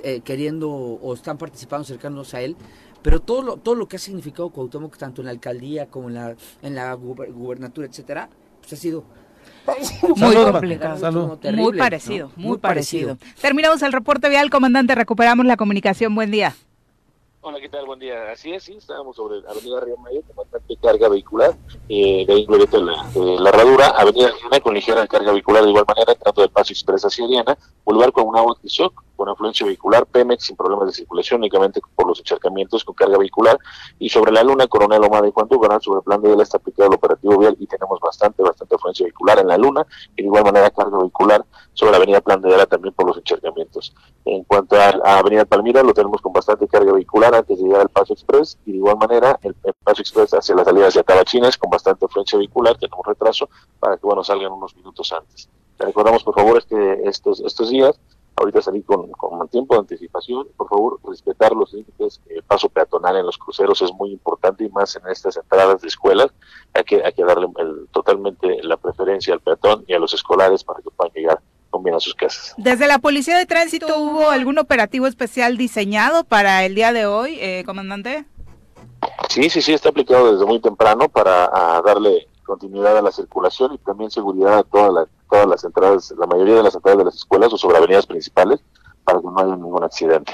eh, 0.05 0.21
queriendo 0.21 0.71
o 0.71 1.15
están 1.15 1.39
participando 1.39 1.85
cercanos 1.85 2.35
a 2.35 2.43
él, 2.43 2.57
pero 3.03 3.21
todo 3.21 3.43
lo, 3.43 3.57
todo 3.57 3.75
lo 3.75 3.89
que 3.89 3.97
ha 3.97 3.99
significado 3.99 4.51
Cuauhtémoc, 4.51 4.97
tanto 4.97 5.23
en 5.23 5.27
la 5.27 5.33
alcaldía 5.33 5.87
como 5.87 6.09
en 6.09 6.15
la, 6.15 6.37
en 6.63 6.75
la 6.75 6.95
gubernatura, 6.95 7.87
etcétera, 7.87 8.29
pues 8.61 8.73
ha 8.73 8.77
sido 8.77 9.05
muy 10.17 10.35
complicado. 10.35 11.39
Muy 11.53 11.79
parecido, 11.79 12.33
muy, 12.37 12.59
parecido. 12.59 13.19
Terminamos 13.41 13.83
el 13.83 13.93
reporte 13.93 14.29
vial, 14.29 14.51
comandante, 14.51 14.95
recuperamos 14.95 15.47
la 15.47 15.57
comunicación. 15.57 16.15
Buen 16.15 16.31
día. 16.31 16.55
Hola, 17.45 17.59
¿qué 17.59 17.69
tal? 17.69 17.87
Buen 17.87 17.99
día. 17.99 18.31
Así 18.31 18.53
es, 18.53 18.63
sí, 18.63 18.75
estábamos 18.77 19.17
sobre 19.17 19.39
Avenida 19.49 19.81
Río 19.81 19.97
Mayor 19.97 20.23
con 20.29 20.37
bastante 20.37 20.77
carga 20.77 21.09
vehicular, 21.09 21.57
eh, 21.89 22.25
de 22.25 22.33
ahí 22.33 22.47
de 22.47 22.81
la, 22.81 23.03
de 23.13 23.41
la 23.41 23.49
herradura, 23.49 23.89
Avenida 23.89 24.31
Diana 24.31 24.61
con 24.61 24.75
ligera 24.75 25.05
carga 25.09 25.33
vehicular 25.33 25.65
de 25.65 25.71
igual 25.71 25.85
manera, 25.89 26.13
entrando 26.13 26.41
del 26.41 26.53
Paso 26.53 26.73
Express 26.73 27.05
hacia 27.05 27.27
Diana, 27.27 27.59
Boulevard 27.85 28.13
con 28.13 28.29
un 28.29 28.37
agua 28.37 28.57
de 28.63 28.69
shock, 28.69 29.03
con 29.17 29.29
afluencia 29.29 29.67
vehicular, 29.67 30.07
Pemex 30.07 30.45
sin 30.45 30.57
problemas 30.57 30.87
de 30.87 30.93
circulación, 30.93 31.41
únicamente 31.41 31.81
por 31.97 32.07
los 32.07 32.21
encharcamientos 32.21 32.85
con 32.85 32.95
carga 32.95 33.19
vehicular, 33.19 33.59
y 33.99 34.09
sobre 34.09 34.31
la 34.31 34.45
Luna, 34.45 34.69
Coronel 34.69 35.03
Omar 35.03 35.27
y 35.27 35.33
Juan 35.33 35.49
Dugan, 35.49 35.81
sobre 35.81 35.99
el 35.99 36.05
plan 36.05 36.23
de 36.23 36.29
vial 36.29 36.43
está 36.43 36.59
aplicado 36.59 36.91
el 36.91 36.95
operativo 36.95 37.39
vial 37.39 37.57
y 37.59 37.67
tenemos 37.67 37.99
bastante, 37.99 38.41
bastante 38.45 38.77
afluencia 38.77 39.03
vehicular 39.03 39.41
en 39.41 39.49
la 39.49 39.59
Luna, 39.59 39.85
y 40.17 40.23
de 40.23 40.29
igual 40.29 40.45
manera 40.45 40.71
carga 40.71 40.97
vehicular 40.97 41.45
sobre 41.75 41.93
la 41.93 41.97
Avenida 41.97 42.21
Plan 42.21 42.41
de 42.41 42.49
Vial 42.49 42.67
también 42.69 42.95
por 42.95 43.07
los 43.07 43.17
encharcamientos. 43.17 43.95
En 44.25 44.45
cuanto 44.45 44.77
a, 44.77 45.19
Avenida 45.19 45.45
Palmira, 45.45 45.83
lo 45.83 45.95
tenemos 45.95 46.21
con 46.21 46.33
bastante 46.33 46.69
carga 46.69 46.93
vehicular 46.93 47.32
antes 47.35 47.59
de 47.59 47.65
llegar 47.65 47.83
al 47.83 47.89
Paso 47.89 48.13
Express 48.13 48.59
y 48.67 48.73
de 48.73 48.79
igual 48.79 48.97
manera 48.97 49.39
el, 49.43 49.55
Paso 49.85 50.03
Express 50.03 50.33
hacia 50.35 50.55
la 50.55 50.65
salida 50.65 50.89
hacia 50.89 51.03
Tabachines 51.03 51.57
con 51.57 51.71
bastante 51.71 52.05
influencia 52.05 52.39
vehicular, 52.39 52.77
tenemos 52.79 53.05
retraso 53.07 53.49
para 53.81 53.97
que 53.97 54.07
bueno 54.07 54.23
salgan 54.23 54.53
unos 54.53 54.75
minutos 54.77 55.13
antes. 55.13 55.49
Te 55.77 55.87
recordamos 55.87 56.23
por 56.23 56.35
favor 56.35 56.65
que 56.65 57.01
estos, 57.05 57.41
estos 57.41 57.71
días, 57.71 57.99
ahorita 58.37 58.63
salir 58.63 58.85
con, 58.85 59.11
con 59.13 59.49
tiempo 59.49 59.75
de 59.75 59.81
anticipación, 59.81 60.47
por 60.57 60.69
favor 60.69 61.01
respetar 61.05 61.53
los 61.53 61.73
límites, 61.73 62.21
el 62.29 62.43
paso 62.43 62.69
peatonal 62.69 63.17
en 63.17 63.27
los 63.27 63.39
cruceros 63.39 63.83
es 63.83 63.93
muy 63.93 64.13
importante 64.13 64.65
y 64.65 64.69
más 64.69 64.97
en 64.97 65.07
estas 65.09 65.37
entradas 65.37 65.83
de 65.83 65.89
escuelas, 65.89 66.29
hay 66.75 66.85
que, 66.85 67.05
hay 67.05 67.13
que 67.13 67.25
darle 67.25 67.49
totalmente 67.91 68.63
la 68.63 68.77
preferencia 68.77 69.35
al 69.35 69.41
peatón 69.41 69.85
y 69.87 69.95
a 69.95 69.99
los 69.99 70.15
escolares 70.15 70.65
para 70.65 70.81
que 70.81 70.91
puedan 70.91 71.13
llegar 71.13 71.43
a 71.95 72.01
sus 72.01 72.15
casas. 72.15 72.55
Desde 72.57 72.87
la 72.87 72.99
Policía 72.99 73.37
de 73.37 73.47
Tránsito, 73.47 73.99
¿hubo 73.99 74.31
algún 74.31 74.59
operativo 74.59 75.07
especial 75.07 75.57
diseñado 75.57 76.25
para 76.25 76.65
el 76.65 76.75
día 76.75 76.93
de 76.93 77.07
hoy, 77.07 77.39
eh, 77.41 77.63
comandante? 77.67 78.25
Sí, 79.29 79.51
sí, 79.51 79.63
sí, 79.63 79.73
está 79.73 79.89
aplicado 79.89 80.33
desde 80.33 80.47
muy 80.47 80.61
temprano 80.61 81.09
para 81.09 81.51
darle 81.85 82.29
continuidad 82.45 82.99
a 82.99 83.03
la 83.03 83.11
circulación 83.11 83.75
y 83.75 83.79
también 83.79 84.11
seguridad 84.11 84.59
a 84.59 84.63
todas 84.63 84.93
las, 84.93 85.09
todas 85.31 85.47
las 85.47 85.65
entradas, 85.65 86.15
la 86.19 86.27
mayoría 86.27 86.57
de 86.57 86.63
las 86.63 86.75
entradas 86.75 86.99
de 86.99 87.05
las 87.05 87.15
escuelas 87.15 87.53
o 87.53 87.59
sobre 87.59 87.79
avenidas 87.79 88.07
principales 88.07 88.61
para 89.05 89.21
que 89.21 89.27
no 89.27 89.39
haya 89.39 89.57
ningún 89.57 89.83
accidente. 89.83 90.33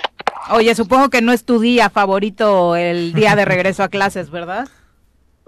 Oye, 0.51 0.75
supongo 0.75 1.09
que 1.09 1.23
no 1.23 1.33
es 1.33 1.45
tu 1.45 1.61
día 1.61 1.91
favorito 1.91 2.77
el 2.77 3.13
día 3.13 3.37
de 3.37 3.45
regreso 3.45 3.83
a 3.83 3.89
clases, 3.89 4.31
¿verdad? 4.31 4.69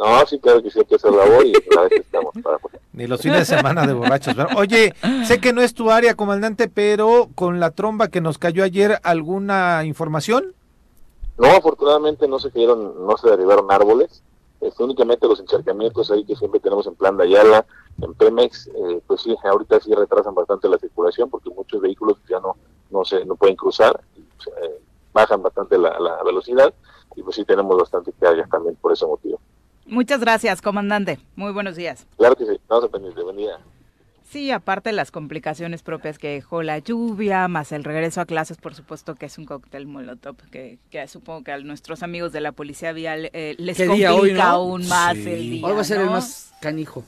No, 0.01 0.27
sí, 0.27 0.39
claro 0.39 0.63
que 0.63 0.71
sí 0.71 0.79
hay 0.79 0.87
que 0.87 0.95
hacer 0.95 1.13
labor 1.13 1.45
y 1.45 1.53
la 1.75 1.83
vez 1.83 1.93
estamos 1.93 2.33
para... 2.43 2.59
Ni 2.95 3.07
los 3.07 3.21
fines 3.21 3.41
de 3.41 3.57
semana 3.57 3.87
de 3.87 3.93
borrachos. 3.93 4.35
Oye, 4.57 4.95
sé 5.27 5.43
que 5.43 5.53
no 5.53 5.61
es 5.61 5.75
tu 5.75 5.91
área, 5.91 6.15
comandante, 6.15 6.69
pero 6.69 7.29
con 7.35 7.61
la 7.61 7.73
tromba 7.73 8.09
que 8.09 8.23
nos 8.23 8.39
cayó 8.39 8.65
ayer, 8.65 8.99
¿alguna 9.03 9.85
información? 9.85 10.55
No, 11.37 11.49
afortunadamente 11.49 12.27
no 12.29 12.39
se 12.39 12.51
cayeron, 12.51 13.07
no 13.07 13.15
se 13.19 13.29
derribaron 13.29 13.71
árboles. 13.71 14.23
Es 14.63 14.81
únicamente 14.81 15.29
los 15.29 15.39
encharcamientos 15.39 16.11
ahí 16.11 16.25
que 16.25 16.35
siempre 16.35 16.61
tenemos 16.61 16.87
en 16.87 16.95
Plan 16.95 17.19
de 17.19 17.25
Ayala, 17.25 17.67
en 18.01 18.15
Pemex, 18.15 18.69
eh, 18.69 19.03
pues 19.07 19.21
sí, 19.21 19.37
ahorita 19.45 19.81
sí 19.81 19.95
retrasan 19.95 20.35
bastante 20.35 20.67
la 20.71 20.79
circulación 20.79 21.29
porque 21.29 21.51
muchos 21.51 21.79
vehículos 21.81 22.17
ya 22.29 22.41
no 22.41 22.57
no 22.91 23.05
se 23.05 23.25
no 23.25 23.37
pueden 23.37 23.57
cruzar, 23.57 24.01
eh, 24.19 24.81
bajan 25.13 25.43
bastante 25.43 25.79
la, 25.79 25.99
la, 25.99 26.23
velocidad 26.23 26.73
y 27.17 27.23
pues 27.23 27.37
sí 27.37 27.45
tenemos 27.45 27.77
bastante 27.77 28.13
carga 28.13 28.47
también 28.51 28.77
por 28.77 28.93
ese 28.93 29.07
motivo. 29.07 29.41
Muchas 29.87 30.21
gracias, 30.21 30.63
comandante. 30.63 31.19
Muy 31.37 31.53
buenos 31.53 31.77
días. 31.77 32.07
Claro 32.17 32.37
que 32.37 32.47
sí, 32.47 32.53
estamos 32.53 32.89
pendientes. 32.91 33.25
Buen 33.25 33.37
día. 33.37 33.59
Sí, 34.31 34.53
aparte 34.53 34.91
de 34.91 34.93
las 34.95 35.11
complicaciones 35.11 35.83
propias 35.83 36.17
que 36.17 36.29
dejó 36.29 36.63
la 36.63 36.79
lluvia, 36.79 37.49
más 37.49 37.73
el 37.73 37.83
regreso 37.83 38.21
a 38.21 38.27
clases, 38.27 38.59
por 38.59 38.77
supuesto 38.77 39.17
que 39.17 39.27
es 39.27 39.37
un 39.39 39.45
cóctel 39.45 39.89
molotov, 39.89 40.37
que, 40.53 40.79
que 40.89 41.09
supongo 41.09 41.43
que 41.43 41.51
a 41.51 41.59
nuestros 41.59 42.05
amigos 42.05 42.31
de 42.31 42.41
la 42.41 42.53
policía 42.53 42.93
vial 42.93 43.31
eh, 43.33 43.57
les 43.59 43.77
complica 43.77 44.51
aún 44.51 44.87
más 44.87 45.17
el 45.17 45.51
día. 45.51 45.67
Hoy 45.67 45.73
va 45.73 45.81
a 45.81 45.85
ser 45.85 46.03
el 46.03 46.11
más 46.11 46.53
canijo. 46.61 47.05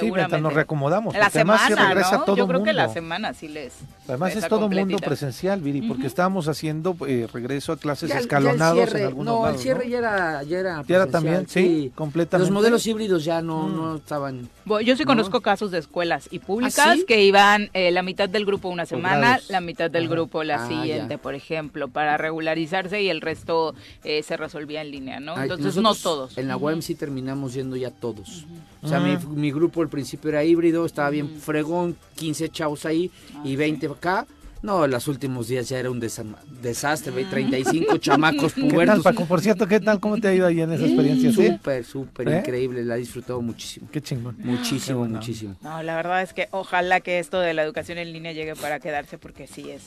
Sí, 0.00 0.10
mientras 0.10 0.42
nos 0.42 0.52
reacomodamos. 0.52 1.14
La 1.14 1.30
semana, 1.30 1.68
regresa 1.68 2.18
¿no? 2.18 2.24
todo 2.24 2.36
Yo 2.36 2.46
creo 2.48 2.62
que 2.62 2.72
la 2.72 2.88
semana 2.88 3.32
sí 3.32 3.48
les. 3.48 3.74
Además 4.08 4.36
es 4.36 4.48
todo 4.48 4.68
mundo 4.68 4.98
presencial, 4.98 5.60
Viri, 5.60 5.82
porque 5.82 6.06
estábamos 6.06 6.48
haciendo 6.48 6.96
eh, 7.06 7.28
regreso 7.32 7.72
a 7.72 7.76
clases 7.76 8.10
escalonados 8.10 8.94
en 8.94 9.06
algunos 9.06 9.34
no, 9.34 9.48
el 9.48 9.58
cierre 9.58 9.88
ya 9.88 9.98
era 9.98 10.42
ya 10.42 10.58
era, 10.58 10.82
ya 10.86 10.96
era 10.96 11.06
también, 11.06 11.48
sí, 11.48 11.92
completamente. 11.94 12.50
Los 12.50 12.54
modelos 12.54 12.86
híbridos 12.86 13.24
ya 13.24 13.40
no, 13.40 13.62
mm. 13.62 13.76
no 13.76 13.96
estaban. 13.96 14.48
yo 14.84 14.96
sí 14.96 15.04
conozco 15.04 15.40
casos 15.40 15.70
de 15.70 15.78
escuelas 15.78 16.28
y 16.30 16.40
públicas 16.40 16.78
¿Ah, 16.78 16.96
que 17.06 17.22
iban 17.22 17.70
eh, 17.72 17.90
la 17.90 18.02
mitad 18.02 18.28
del 18.28 18.44
grupo 18.44 18.68
una 18.68 18.86
semana, 18.86 19.40
la 19.48 19.60
mitad 19.60 19.90
del 19.90 20.08
grupo 20.08 20.44
la 20.44 20.64
ah, 20.64 20.68
siguiente, 20.68 21.18
por 21.18 21.34
ejemplo, 21.34 21.88
para 21.88 22.16
regularizarse 22.16 23.00
y 23.00 23.08
el 23.08 23.20
resto 23.20 23.74
eh, 24.02 24.22
se 24.22 24.36
resolvía 24.36 24.82
en 24.82 24.90
línea, 24.90 25.20
¿no? 25.20 25.40
Entonces 25.40 25.76
no 25.76 25.94
todos. 25.94 26.36
En 26.36 26.48
la 26.48 26.56
UAM 26.56 26.82
sí 26.82 26.94
terminamos 26.94 27.54
yendo 27.54 27.76
ya 27.76 27.90
todos. 27.90 28.44
O 28.82 28.88
sea, 28.88 29.00
mi, 29.00 29.16
mi 29.34 29.50
grupo 29.50 29.80
al 29.82 29.88
principio 29.88 30.30
era 30.30 30.44
híbrido, 30.44 30.84
estaba 30.84 31.10
bien 31.10 31.28
fregón, 31.40 31.96
15 32.16 32.48
chavos 32.50 32.84
ahí 32.84 33.10
y 33.44 33.56
20 33.56 33.86
acá. 33.86 34.26
No, 34.64 34.86
los 34.86 35.08
últimos 35.08 35.48
días 35.48 35.68
ya 35.68 35.78
era 35.78 35.90
un 35.90 36.00
desastre, 36.00 37.12
35 37.12 37.98
chamacos 37.98 38.52
pubertos. 38.54 39.04
Paco? 39.04 39.26
Por 39.26 39.42
cierto, 39.42 39.66
¿qué 39.66 39.78
tal? 39.78 40.00
¿Cómo 40.00 40.16
te 40.16 40.28
ha 40.28 40.34
ido 40.34 40.46
ahí 40.46 40.58
en 40.58 40.72
esa 40.72 40.86
experiencia? 40.86 41.30
Súper, 41.32 41.84
súper 41.84 42.28
¿Eh? 42.28 42.38
increíble, 42.38 42.82
la 42.82 42.96
he 42.96 43.00
disfrutado 43.00 43.42
muchísimo. 43.42 43.88
Qué 43.92 44.00
chingón. 44.00 44.36
Muchísimo, 44.38 45.04
muchísimo. 45.04 45.54
No, 45.60 45.82
la 45.82 45.96
verdad 45.96 46.22
es 46.22 46.32
que 46.32 46.48
ojalá 46.50 47.00
que 47.00 47.18
esto 47.18 47.40
de 47.40 47.52
la 47.52 47.62
educación 47.62 47.98
en 47.98 48.10
línea 48.14 48.32
llegue 48.32 48.56
para 48.56 48.80
quedarse 48.80 49.18
porque 49.18 49.46
sí 49.46 49.70
es 49.70 49.82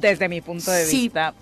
desde 0.00 0.28
mi 0.28 0.40
punto 0.40 0.70
de 0.70 0.86
vista. 0.86 1.34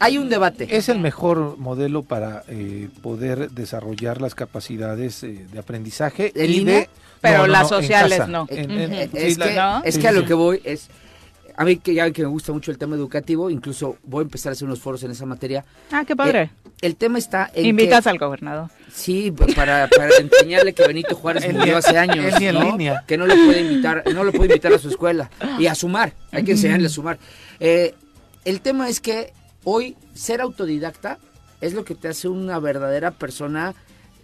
Hay 0.00 0.18
un 0.18 0.28
debate. 0.28 0.76
Es 0.76 0.88
el 0.88 0.98
mejor 0.98 1.58
modelo 1.58 2.02
para 2.02 2.44
eh, 2.48 2.88
poder 3.02 3.50
desarrollar 3.50 4.20
las 4.20 4.34
capacidades 4.34 5.22
eh, 5.22 5.46
de 5.52 5.58
aprendizaje. 5.58 6.32
¿En 6.34 6.50
línea? 6.50 6.88
pero 7.20 7.46
las 7.46 7.68
sociales 7.68 8.28
no. 8.28 8.46
es, 8.50 9.98
que, 9.98 10.08
a 10.08 10.12
lo 10.12 10.24
que 10.24 10.34
voy 10.34 10.60
es 10.64 10.88
a 11.58 11.64
mí 11.64 11.76
que 11.76 11.92
ya 11.92 12.08
que 12.12 12.22
me 12.22 12.28
gusta 12.28 12.52
mucho 12.52 12.70
el 12.70 12.78
tema 12.78 12.94
educativo, 12.94 13.50
incluso 13.50 13.96
voy 14.04 14.20
a 14.20 14.22
empezar 14.22 14.50
a 14.50 14.52
hacer 14.52 14.64
unos 14.64 14.78
foros 14.78 15.02
en 15.02 15.10
esa 15.10 15.26
materia. 15.26 15.64
Ah, 15.90 16.04
qué 16.06 16.14
padre. 16.14 16.42
Eh, 16.42 16.50
el 16.82 16.94
tema 16.94 17.18
está 17.18 17.50
en 17.52 17.66
Invitas 17.66 18.06
al 18.06 18.16
gobernador. 18.16 18.70
Sí, 18.92 19.32
para, 19.56 19.88
para 19.88 20.16
enseñarle 20.18 20.72
que 20.72 20.86
Benito 20.86 21.16
Juárez 21.16 21.52
murió 21.52 21.78
hace 21.78 21.98
años, 21.98 22.32
que 23.08 23.16
no 23.16 23.26
le 23.26 23.34
puede 23.34 23.62
invitar, 23.62 24.04
no 24.14 24.22
lo 24.22 24.30
puede 24.30 24.50
invitar 24.50 24.72
a 24.72 24.78
su 24.78 24.88
escuela 24.88 25.30
y 25.58 25.66
a 25.66 25.74
sumar, 25.74 26.12
hay 26.30 26.44
que 26.44 26.52
enseñarle 26.52 26.86
a 26.86 26.90
sumar. 26.90 27.18
Eh, 27.58 27.92
el 28.44 28.60
tema 28.60 28.88
es 28.88 29.00
que 29.00 29.32
hoy 29.64 29.96
ser 30.14 30.40
autodidacta 30.40 31.18
es 31.60 31.74
lo 31.74 31.84
que 31.84 31.96
te 31.96 32.06
hace 32.06 32.28
una 32.28 32.60
verdadera 32.60 33.10
persona 33.10 33.74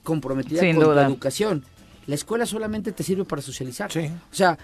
comprometida 0.05 0.61
con 0.73 0.95
la 0.95 1.05
educación. 1.05 1.65
La 2.07 2.15
escuela 2.15 2.47
solamente 2.47 2.93
te 2.93 3.03
sirve 3.03 3.25
para 3.25 3.43
socializar. 3.43 3.91
O 3.91 4.35
sea, 4.35 4.57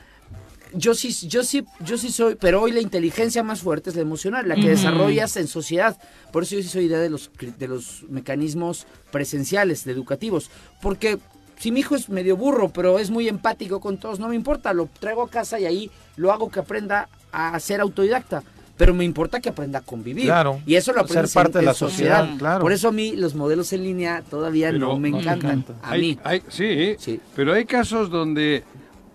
yo 0.75 0.95
sí, 0.95 1.13
yo 1.29 1.43
sí, 1.43 1.65
yo 1.81 1.99
sí 1.99 2.11
soy, 2.11 2.35
pero 2.35 2.63
hoy 2.63 2.73
la 2.73 2.81
inteligencia 2.81 3.43
más 3.43 3.61
fuerte 3.61 3.91
es 3.91 3.97
la 3.97 4.03
emocional, 4.03 4.49
la 4.49 4.55
que 4.55 4.69
desarrollas 4.69 5.37
en 5.37 5.47
sociedad. 5.47 5.97
Por 6.33 6.43
eso 6.43 6.57
yo 6.57 6.63
sí 6.63 6.69
soy 6.69 6.85
idea 6.85 6.99
de 6.99 7.11
los, 7.11 7.31
de 7.59 7.69
los 7.69 8.05
mecanismos 8.09 8.87
presenciales, 9.11 9.85
de 9.85 9.93
educativos. 9.93 10.51
Porque 10.81 11.19
si 11.59 11.73
mi 11.73 11.81
hijo 11.81 11.95
es 11.95 12.09
medio 12.09 12.37
burro, 12.37 12.71
pero 12.71 12.99
es 12.99 13.11
muy 13.11 13.29
empático 13.29 13.81
con 13.81 13.99
todos, 13.99 14.19
no 14.19 14.29
me 14.29 14.35
importa, 14.35 14.73
lo 14.73 14.89
traigo 14.99 15.23
a 15.23 15.31
casa 15.31 15.61
y 15.61 15.67
ahí 15.67 15.91
lo 16.17 16.33
hago 16.33 16.51
que 16.51 16.61
aprenda 16.61 17.09
a 17.33 17.59
ser 17.61 17.81
autodidacta. 17.81 18.43
Pero 18.77 18.95
me 18.95 19.05
importa 19.05 19.41
que 19.41 19.51
aprenda 19.51 19.81
a 19.81 19.83
convivir. 19.83 20.25
Claro. 20.25 20.63
Y 20.65 20.77
eso 20.77 20.95
lo 20.95 21.03
aprende 21.03 21.29
ser 21.29 21.43
parte 21.43 21.59
de 21.59 21.67
la 21.67 21.75
sociedad. 21.75 22.27
Claro. 22.39 22.63
Por 22.63 22.73
eso 22.73 22.89
a 22.89 22.93
mí 22.93 23.15
los 23.15 23.35
modelos 23.35 23.75
en 23.75 23.83
línea 23.83 24.23
todavía 24.23 24.73
no 24.73 24.99
me 24.99 25.11
encantan. 25.11 25.67
A 25.83 25.97
mí. 25.97 26.19
sí, 26.49 26.97
sí, 26.99 27.21
pero 27.37 27.53
hay 27.53 27.67
casos 27.67 28.09
donde 28.09 28.65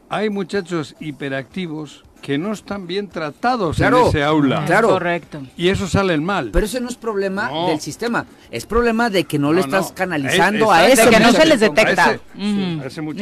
hay 0.09 0.29
muchachos 0.29 0.95
hiperactivos 0.99 2.03
que 2.21 2.37
no 2.39 2.53
están 2.53 2.87
bien 2.87 3.07
tratados 3.07 3.79
en 3.79 3.93
ese 3.93 4.23
aula. 4.23 4.65
Claro. 4.65 4.89
Correcto. 4.89 5.43
Y 5.55 5.69
eso 5.69 5.87
sale 5.87 6.17
mal. 6.17 6.49
Pero 6.51 6.65
ese 6.65 6.81
no 6.81 6.89
es 6.89 6.95
problema 6.95 7.67
del 7.67 7.79
sistema, 7.79 8.25
es 8.49 8.65
problema 8.65 9.11
de 9.11 9.25
que 9.25 9.37
no, 9.37 9.53
le 9.53 9.61
estás 9.61 9.91
canalizando 9.91 10.71
a 10.71 10.87
eso. 10.87 11.05
De 11.05 11.11
que 11.11 11.19
no 11.19 11.31
se 11.31 11.45
les 11.45 11.59
detecta. 11.59 12.19
Ni 12.35 12.81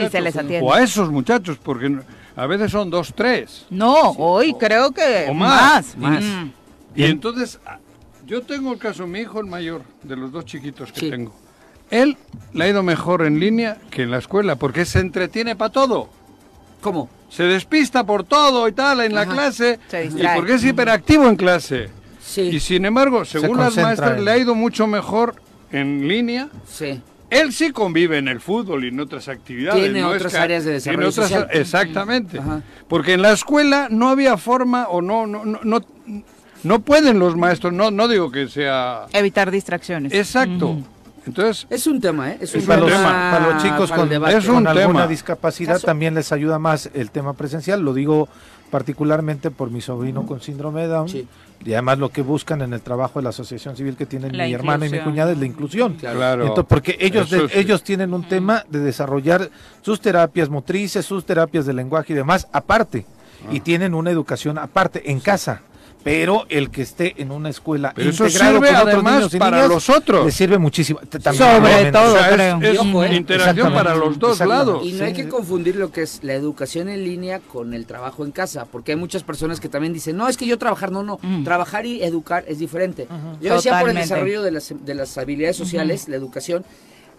se 0.10 0.22
les 0.22 0.36
atiende. 0.38 0.62
O 0.62 0.74
a 0.74 0.82
esos 0.82 1.12
muchachos, 1.12 1.58
porque 1.62 2.00
a 2.36 2.46
veces 2.46 2.72
son 2.72 2.90
dos, 2.90 3.14
tres. 3.14 3.66
No, 3.70 4.12
hoy 4.12 4.54
creo 4.54 4.92
que 4.92 5.28
o 5.30 5.34
más. 5.34 5.98
Más. 5.98 6.24
Y 6.96 7.04
entonces, 7.04 7.60
yo 8.26 8.42
tengo 8.44 8.72
el 8.72 8.80
caso, 8.80 9.06
mi 9.06 9.20
hijo 9.20 9.40
el 9.40 9.48
mayor, 9.48 9.82
de 10.04 10.16
los 10.16 10.32
dos 10.32 10.46
chiquitos 10.46 10.92
que 10.92 11.10
tengo 11.10 11.44
él 11.94 12.18
le 12.54 12.64
ha 12.64 12.68
ido 12.70 12.82
mejor 12.82 13.26
en 13.26 13.40
línea 13.40 13.78
que 13.92 14.04
en 14.04 14.12
la 14.12 14.18
escuela, 14.18 14.56
porque 14.56 14.86
se 14.86 15.00
entretiene 15.00 15.56
para 15.56 15.72
todo. 15.72 16.10
¿Cómo? 16.84 17.10
Se 17.30 17.44
despista 17.44 18.06
por 18.06 18.26
todo 18.26 18.68
y 18.68 18.74
tal 18.74 19.02
en 19.02 19.16
la 19.16 19.26
clase, 19.26 19.80
y 19.92 20.28
porque 20.36 20.56
es 20.56 20.64
hiperactivo 20.64 21.28
en 21.28 21.36
clase. 21.36 21.90
Sí. 22.22 22.42
Y 22.42 22.60
sin 22.60 22.86
embargo, 22.86 23.26
según 23.26 23.58
las 23.58 23.76
maestras, 23.78 24.22
le 24.22 24.30
ha 24.30 24.38
ido 24.38 24.54
mucho 24.54 24.86
mejor 24.86 25.36
en 25.72 26.08
línea. 26.08 26.50
Sí. 26.68 27.02
Él 27.30 27.52
sí 27.52 27.72
convive 27.72 28.20
en 28.20 28.28
el 28.28 28.40
fútbol 28.40 28.86
y 28.86 28.90
en 28.90 29.00
otras 29.00 29.28
actividades. 29.28 29.82
Tiene 29.82 30.04
otras 30.04 30.36
áreas 30.36 30.66
de 30.66 30.74
desarrollo 30.74 31.12
social. 31.12 31.48
Exactamente. 31.52 32.40
Porque 32.88 33.14
en 33.14 33.24
la 33.24 33.32
escuela 33.32 33.88
no 33.90 34.10
había 34.10 34.38
forma 34.38 34.88
o 34.90 35.02
no, 35.02 35.26
no, 35.26 35.44
no, 35.44 35.82
no, 36.64 36.80
pueden 36.82 37.18
los 37.18 37.36
maestros, 37.36 37.74
no, 37.74 37.90
no 37.90 38.08
digo 38.08 38.30
que 38.30 38.48
sea... 38.48 39.08
Evitar 39.14 39.50
distracciones. 39.50 40.14
Exacto. 40.14 40.78
Entonces, 41.26 41.68
es 41.70 41.88
un 41.88 42.02
tema, 42.02 42.32
¿eh? 42.32 42.38
Es 42.42 42.54
un 42.54 42.66
para, 42.66 42.86
tema, 42.86 42.98
los, 42.98 43.02
para 43.02 43.54
los 43.54 43.64
chicos 43.64 43.92
con, 43.92 44.68
alguna 44.68 45.08
discapacidad 45.08 45.80
también 45.80 46.16
les 46.16 46.32
ayuda 46.32 46.60
más 46.60 46.90
el 46.94 47.12
tema 47.12 47.34
presencial. 47.34 47.82
Lo 47.82 47.94
digo 47.94 48.28
particularmente 48.70 49.52
por 49.52 49.70
mi 49.70 49.82
sobrino 49.82 50.26
con 50.26 50.42
síndrome 50.42 50.82
de 50.82 50.88
Down. 50.88 51.08
Y 51.66 51.72
además 51.74 52.00
lo 52.00 52.10
que 52.10 52.22
buscan 52.22 52.62
en 52.62 52.74
el 52.74 52.82
trabajo 52.82 53.20
de 53.20 53.24
la 53.24 53.30
asociación 53.30 53.78
civil 53.78 53.96
que 53.96 54.06
tienen 54.06 54.32
mi 54.32 54.54
hermana 54.54 54.86
y 54.86 54.90
mi 54.90 55.00
cuñada 55.00 55.32
es 55.32 55.38
la 55.38 55.46
inclusión. 55.46 55.94
Claro. 55.94 56.54
porque 56.68 56.98
ellos, 57.00 57.32
ellos 57.54 57.84
tienen 57.84 58.14
un 58.14 58.28
tema 58.28 58.66
de 58.70 58.80
desarrollar 58.80 59.50
sus 59.82 60.02
terapias 60.02 60.50
motrices, 60.50 61.06
sus 61.06 61.26
terapias 61.26 61.66
de 61.66 61.74
lenguaje 61.74 62.14
y 62.14 62.16
demás 62.16 62.48
aparte. 62.52 63.06
Y 63.52 63.60
ah. 63.60 63.64
tienen 63.64 63.94
una 63.94 64.10
educación 64.10 64.58
aparte 64.58 65.12
en 65.12 65.20
casa 65.20 65.62
pero 66.04 66.46
el 66.50 66.70
que 66.70 66.82
esté 66.82 67.22
en 67.22 67.32
una 67.32 67.50
escuela 67.50 67.94
pero 67.96 68.10
eso 68.10 68.30
sirve 68.30 68.70
además 68.70 69.34
para 69.38 69.68
los 69.68 69.90
otros. 69.90 70.26
le 70.26 70.32
sirve 70.32 70.58
muchísimo. 70.58 71.00
Sobre 71.00 71.92
todo 71.92 72.18
es, 72.62 73.16
interacción 73.16 73.74
para 73.74 73.96
los 73.96 74.20
dos 74.20 74.40
lados. 74.42 74.86
Y 74.86 74.94
no 74.94 75.06
hay 75.06 75.14
que 75.14 75.28
confundir 75.28 75.76
lo 75.76 75.92
que 75.92 76.02
es 76.02 76.20
la 76.24 76.34
educación 76.34 76.90
en 76.90 77.04
línea 77.04 77.40
con 77.40 77.74
el 77.74 77.86
trabajo 77.86 78.26
en 78.26 78.32
casa 78.32 78.66
porque 78.66 78.94
hay 78.94 78.98
muchas 78.98 79.24
personas 79.24 79.60
que 79.60 79.70
también 79.70 79.94
dicen 79.94 80.18
no 80.18 80.28
es 80.28 80.38
que 80.38 80.46
yo 80.46 80.58
trabajar 80.58 80.92
no 80.92 81.04
no 81.04 81.20
mm. 81.22 81.44
trabajar 81.44 81.86
y 81.86 82.04
educar 82.04 82.44
es 82.48 82.60
diferente 82.60 83.08
yo 83.42 83.56
decía 83.56 83.80
por 83.80 83.90
el 83.90 83.96
desarrollo 83.96 84.42
de 84.42 84.52
las, 84.52 84.74
de 84.78 84.96
las 84.96 85.18
habilidades 85.18 85.56
sociales 85.56 86.08
la 86.08 86.16
educación 86.16 86.66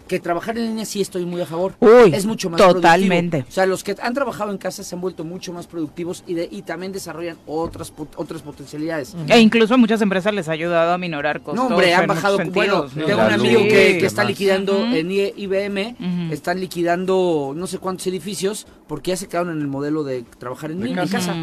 que 0.07 0.19
trabajar 0.19 0.57
en 0.57 0.65
línea 0.67 0.85
sí 0.85 1.01
estoy 1.01 1.25
muy 1.25 1.41
a 1.41 1.45
favor. 1.45 1.73
es 2.11 2.25
mucho 2.25 2.49
más 2.49 2.61
totalmente. 2.61 3.45
O 3.47 3.51
sea, 3.51 3.65
los 3.65 3.83
que 3.83 3.95
han 4.01 4.13
trabajado 4.13 4.51
en 4.51 4.57
casa 4.57 4.83
se 4.83 4.95
han 4.95 5.01
vuelto 5.01 5.23
mucho 5.23 5.53
más 5.53 5.67
productivos 5.67 6.23
y, 6.27 6.33
de, 6.33 6.47
y 6.51 6.61
también 6.61 6.91
desarrollan 6.91 7.37
otras 7.45 7.91
otras 8.15 8.41
potencialidades. 8.41 9.15
E 9.27 9.39
incluso 9.39 9.73
a 9.73 9.77
muchas 9.77 10.01
empresas 10.01 10.33
les 10.33 10.47
ha 10.49 10.51
ayudado 10.51 10.93
a 10.93 10.97
minorar 10.97 11.41
costos. 11.41 11.69
No, 11.69 11.75
hombre, 11.75 11.93
han 11.93 12.07
bajado. 12.07 12.37
Bueno, 12.51 12.85
tengo 12.85 13.25
un 13.25 13.33
amigo 13.33 13.61
que, 13.61 14.05
está 14.05 14.23
liquidando 14.23 14.85
en 14.85 15.11
IBM, 15.11 16.31
están 16.31 16.59
liquidando 16.59 17.53
no 17.55 17.67
sé 17.67 17.79
cuántos 17.79 18.07
edificios 18.07 18.67
porque 18.87 19.11
ya 19.11 19.17
se 19.17 19.27
quedaron 19.27 19.55
en 19.55 19.61
el 19.61 19.67
modelo 19.67 20.03
de 20.03 20.23
trabajar 20.37 20.71
en, 20.71 20.83
línea, 20.83 21.07
casa. 21.07 21.33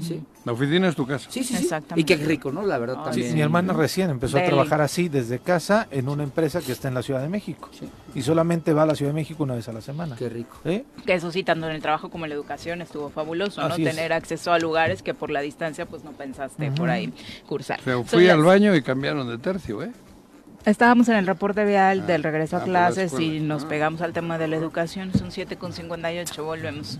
¿Sí? 0.00 0.22
La 0.44 0.52
oficina 0.52 0.88
es 0.88 0.94
tu 0.94 1.06
casa. 1.06 1.28
Sí, 1.30 1.42
sí, 1.42 1.56
sí. 1.56 1.68
Y 1.96 2.04
qué 2.04 2.16
rico, 2.16 2.52
¿no? 2.52 2.62
La 2.62 2.78
verdad 2.78 3.02
también. 3.02 3.34
mi 3.34 3.40
hermana 3.40 3.72
recién 3.72 4.10
empezó 4.10 4.38
a 4.38 4.44
trabajar 4.44 4.80
así 4.80 5.08
desde 5.08 5.38
casa 5.38 5.88
en 5.90 6.08
una 6.08 6.22
empresa 6.22 6.60
que 6.60 6.72
está 6.72 6.88
en 6.88 6.94
la 6.94 7.02
Ciudad 7.02 7.22
de 7.22 7.28
México. 7.28 7.70
Y 8.14 8.22
solamente 8.22 8.72
va 8.72 8.82
a 8.82 8.86
la 8.86 8.94
Ciudad 8.94 9.10
de 9.10 9.14
México 9.14 9.42
una 9.42 9.54
vez 9.54 9.68
a 9.68 9.72
la 9.72 9.80
semana. 9.80 10.16
Qué 10.16 10.28
rico. 10.28 10.56
Que 10.62 11.14
eso 11.14 11.30
sí, 11.30 11.42
tanto 11.42 11.66
en 11.66 11.74
el 11.74 11.82
trabajo 11.82 12.10
como 12.10 12.24
en 12.24 12.30
la 12.30 12.34
educación 12.34 12.80
estuvo 12.82 13.10
fabuloso, 13.10 13.66
¿no? 13.68 13.76
Tener 13.76 14.12
acceso 14.12 14.52
a 14.52 14.58
lugares 14.58 15.02
que 15.02 15.14
por 15.14 15.30
la 15.30 15.40
distancia 15.40 15.86
pues 15.86 16.04
no 16.04 16.12
pensaste 16.12 16.70
por 16.72 16.90
ahí 16.90 17.12
cursar. 17.46 17.80
fui 18.04 18.28
al 18.28 18.42
baño 18.42 18.74
y 18.74 18.82
cambiaron 18.82 19.28
de 19.28 19.38
tercio, 19.38 19.82
¿eh? 19.82 19.92
Estábamos 20.64 21.10
en 21.10 21.16
el 21.16 21.26
reporte 21.26 21.62
vial 21.66 22.00
ah, 22.02 22.06
del 22.06 22.22
regreso 22.22 22.56
a 22.56 22.60
ah, 22.60 22.64
clases 22.64 23.12
y 23.20 23.38
nos 23.38 23.64
ah. 23.64 23.68
pegamos 23.68 24.00
al 24.00 24.14
tema 24.14 24.38
de 24.38 24.48
la 24.48 24.56
educación. 24.56 25.12
Son 25.12 25.30
7.58, 25.30 26.42
volvemos. 26.42 26.98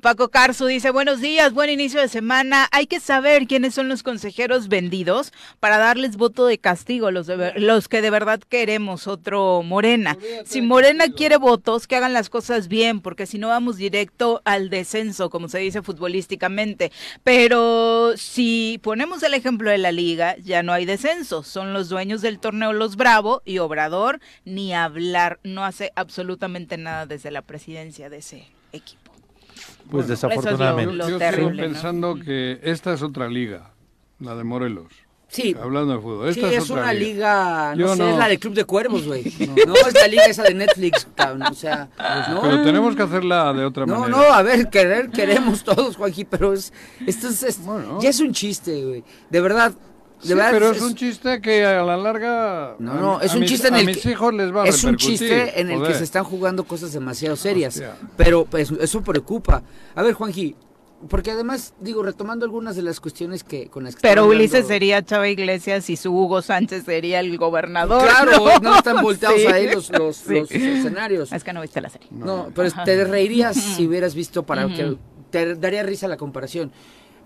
Paco 0.00 0.28
Carzu 0.30 0.66
dice, 0.66 0.90
buenos 0.90 1.20
días, 1.20 1.52
buen 1.52 1.70
inicio 1.70 2.00
de 2.00 2.08
semana. 2.08 2.68
Hay 2.72 2.88
que 2.88 2.98
saber 2.98 3.46
quiénes 3.46 3.74
son 3.74 3.88
los 3.88 4.02
consejeros 4.02 4.66
vendidos 4.66 5.32
para 5.60 5.78
darles 5.78 6.16
voto 6.16 6.44
de 6.46 6.58
castigo, 6.58 7.12
los, 7.12 7.28
los 7.54 7.86
que 7.86 8.02
de 8.02 8.10
verdad 8.10 8.40
queremos, 8.48 9.06
otro 9.06 9.62
Morena. 9.62 10.18
Si 10.44 10.60
Morena 10.60 11.06
quiere 11.08 11.36
votos, 11.36 11.86
que 11.86 11.94
hagan 11.94 12.12
las 12.12 12.30
cosas 12.30 12.66
bien, 12.66 13.00
porque 13.00 13.26
si 13.26 13.38
no 13.38 13.46
vamos 13.46 13.76
directo 13.76 14.42
al 14.44 14.70
descenso, 14.70 15.30
como 15.30 15.48
se 15.48 15.58
dice 15.60 15.82
futbolísticamente. 15.82 16.90
Pero 17.22 18.16
si 18.16 18.80
ponemos 18.82 19.22
el 19.22 19.34
ejemplo 19.34 19.70
de 19.70 19.78
la 19.78 19.92
liga, 19.92 20.36
ya 20.38 20.64
no 20.64 20.72
hay 20.72 20.84
descenso. 20.84 21.44
Son 21.44 21.72
los 21.72 21.88
dueños 21.88 22.22
del 22.22 22.40
torneo 22.40 22.71
los 22.72 22.96
Bravo 22.96 23.42
y 23.44 23.58
Obrador 23.58 24.20
ni 24.44 24.74
hablar, 24.74 25.40
no 25.44 25.64
hace 25.64 25.92
absolutamente 25.96 26.76
nada 26.76 27.06
desde 27.06 27.30
la 27.30 27.42
presidencia 27.42 28.10
de 28.10 28.18
ese 28.18 28.46
equipo. 28.72 29.12
Pues 29.90 30.08
desafortunadamente. 30.08 30.96
Yo 30.96 31.18
estoy 31.18 31.56
pensando 31.56 32.14
que 32.16 32.60
esta 32.62 32.92
es 32.92 33.02
otra 33.02 33.28
liga, 33.28 33.72
la 34.20 34.34
de 34.34 34.44
Morelos. 34.44 34.92
Sí. 35.32 35.56
Hablando 35.58 35.94
de 35.94 35.98
fútbol. 35.98 36.34
sí, 36.34 36.44
es 36.44 36.68
una 36.68 36.92
liga, 36.92 37.74
no 37.74 37.96
sé, 37.96 38.10
es 38.10 38.18
la 38.18 38.28
de 38.28 38.38
Club 38.38 38.52
de 38.52 38.66
Cuervos, 38.66 39.06
güey. 39.06 39.22
No. 39.66 39.74
es 39.74 39.94
la 39.94 40.06
liga 40.06 40.26
esa 40.26 40.42
de 40.42 40.52
Netflix, 40.52 41.08
o 41.50 41.54
sea, 41.54 41.88
no. 42.28 42.42
Pero 42.42 42.62
tenemos 42.62 42.94
que 42.94 43.02
hacerla 43.02 43.50
de 43.54 43.64
otra 43.64 43.86
manera. 43.86 44.08
No, 44.08 44.18
no, 44.18 44.22
a 44.24 44.42
ver, 44.42 44.68
querer 44.68 45.08
queremos 45.08 45.64
todos, 45.64 45.96
Juanji, 45.96 46.26
pero 46.26 46.52
es, 46.52 46.70
esto 47.06 47.28
es, 47.28 47.60
ya 48.00 48.10
es 48.10 48.20
un 48.20 48.34
chiste, 48.34 48.84
güey. 48.84 49.04
De 49.30 49.40
verdad, 49.40 49.72
sí, 50.22 50.34
pero 50.34 50.70
es, 50.70 50.80
un 50.80 50.94
chiste 50.94 51.40
que 51.40 51.64
a 51.64 51.82
la 51.82 51.96
larga. 51.96 52.76
No, 52.78 52.94
no, 52.94 53.20
es 53.20 53.34
un 53.34 53.44
chiste 53.44 53.68
en 53.68 53.76
el 53.76 53.86
mis 53.86 54.04
hijos 54.06 54.32
les 54.34 54.54
va 54.54 54.62
a 54.64 54.66
Es 54.66 54.84
un 54.84 54.96
chiste 54.96 55.60
en 55.60 55.70
el 55.70 55.82
que 55.82 55.94
se 55.94 56.04
están 56.04 56.24
jugando 56.24 56.64
cosas 56.64 56.92
demasiado 56.92 57.36
serias. 57.36 57.82
Pero 58.16 58.44
pues, 58.44 58.70
eso 58.80 59.02
preocupa. 59.02 59.62
A 59.94 60.02
ver, 60.02 60.14
Juanji, 60.14 60.56
porque 61.08 61.32
además, 61.32 61.74
digo, 61.80 62.02
retomando 62.02 62.44
algunas 62.44 62.76
de 62.76 62.82
las 62.82 63.00
cuestiones 63.00 63.42
que 63.42 63.68
con 63.68 63.84
las 63.84 63.96
que 63.96 64.02
Pero 64.02 64.26
Ulises 64.26 64.66
sería 64.66 65.02
Chava 65.02 65.28
Iglesias 65.28 65.90
y 65.90 65.96
su 65.96 66.12
Hugo 66.12 66.42
Sánchez 66.42 66.84
sería 66.84 67.20
el 67.20 67.36
gobernador. 67.38 68.02
Claro, 68.02 68.60
no, 68.60 68.76
están 68.76 69.02
volteados 69.02 69.44
ahí 69.46 69.72
los, 69.72 69.90
los, 69.90 70.28
escenarios. 70.28 71.32
Es 71.32 71.42
que 71.42 71.52
no 71.52 71.60
viste 71.60 71.80
la 71.80 71.88
serie. 71.88 72.08
No, 72.10 72.50
pero 72.54 72.70
te 72.84 73.04
reirías 73.04 73.56
si 73.56 73.86
hubieras 73.88 74.14
visto 74.14 74.44
para 74.44 74.68
que 74.68 74.96
te 75.30 75.56
daría 75.56 75.82
risa 75.82 76.06
la 76.06 76.16
comparación. 76.16 76.72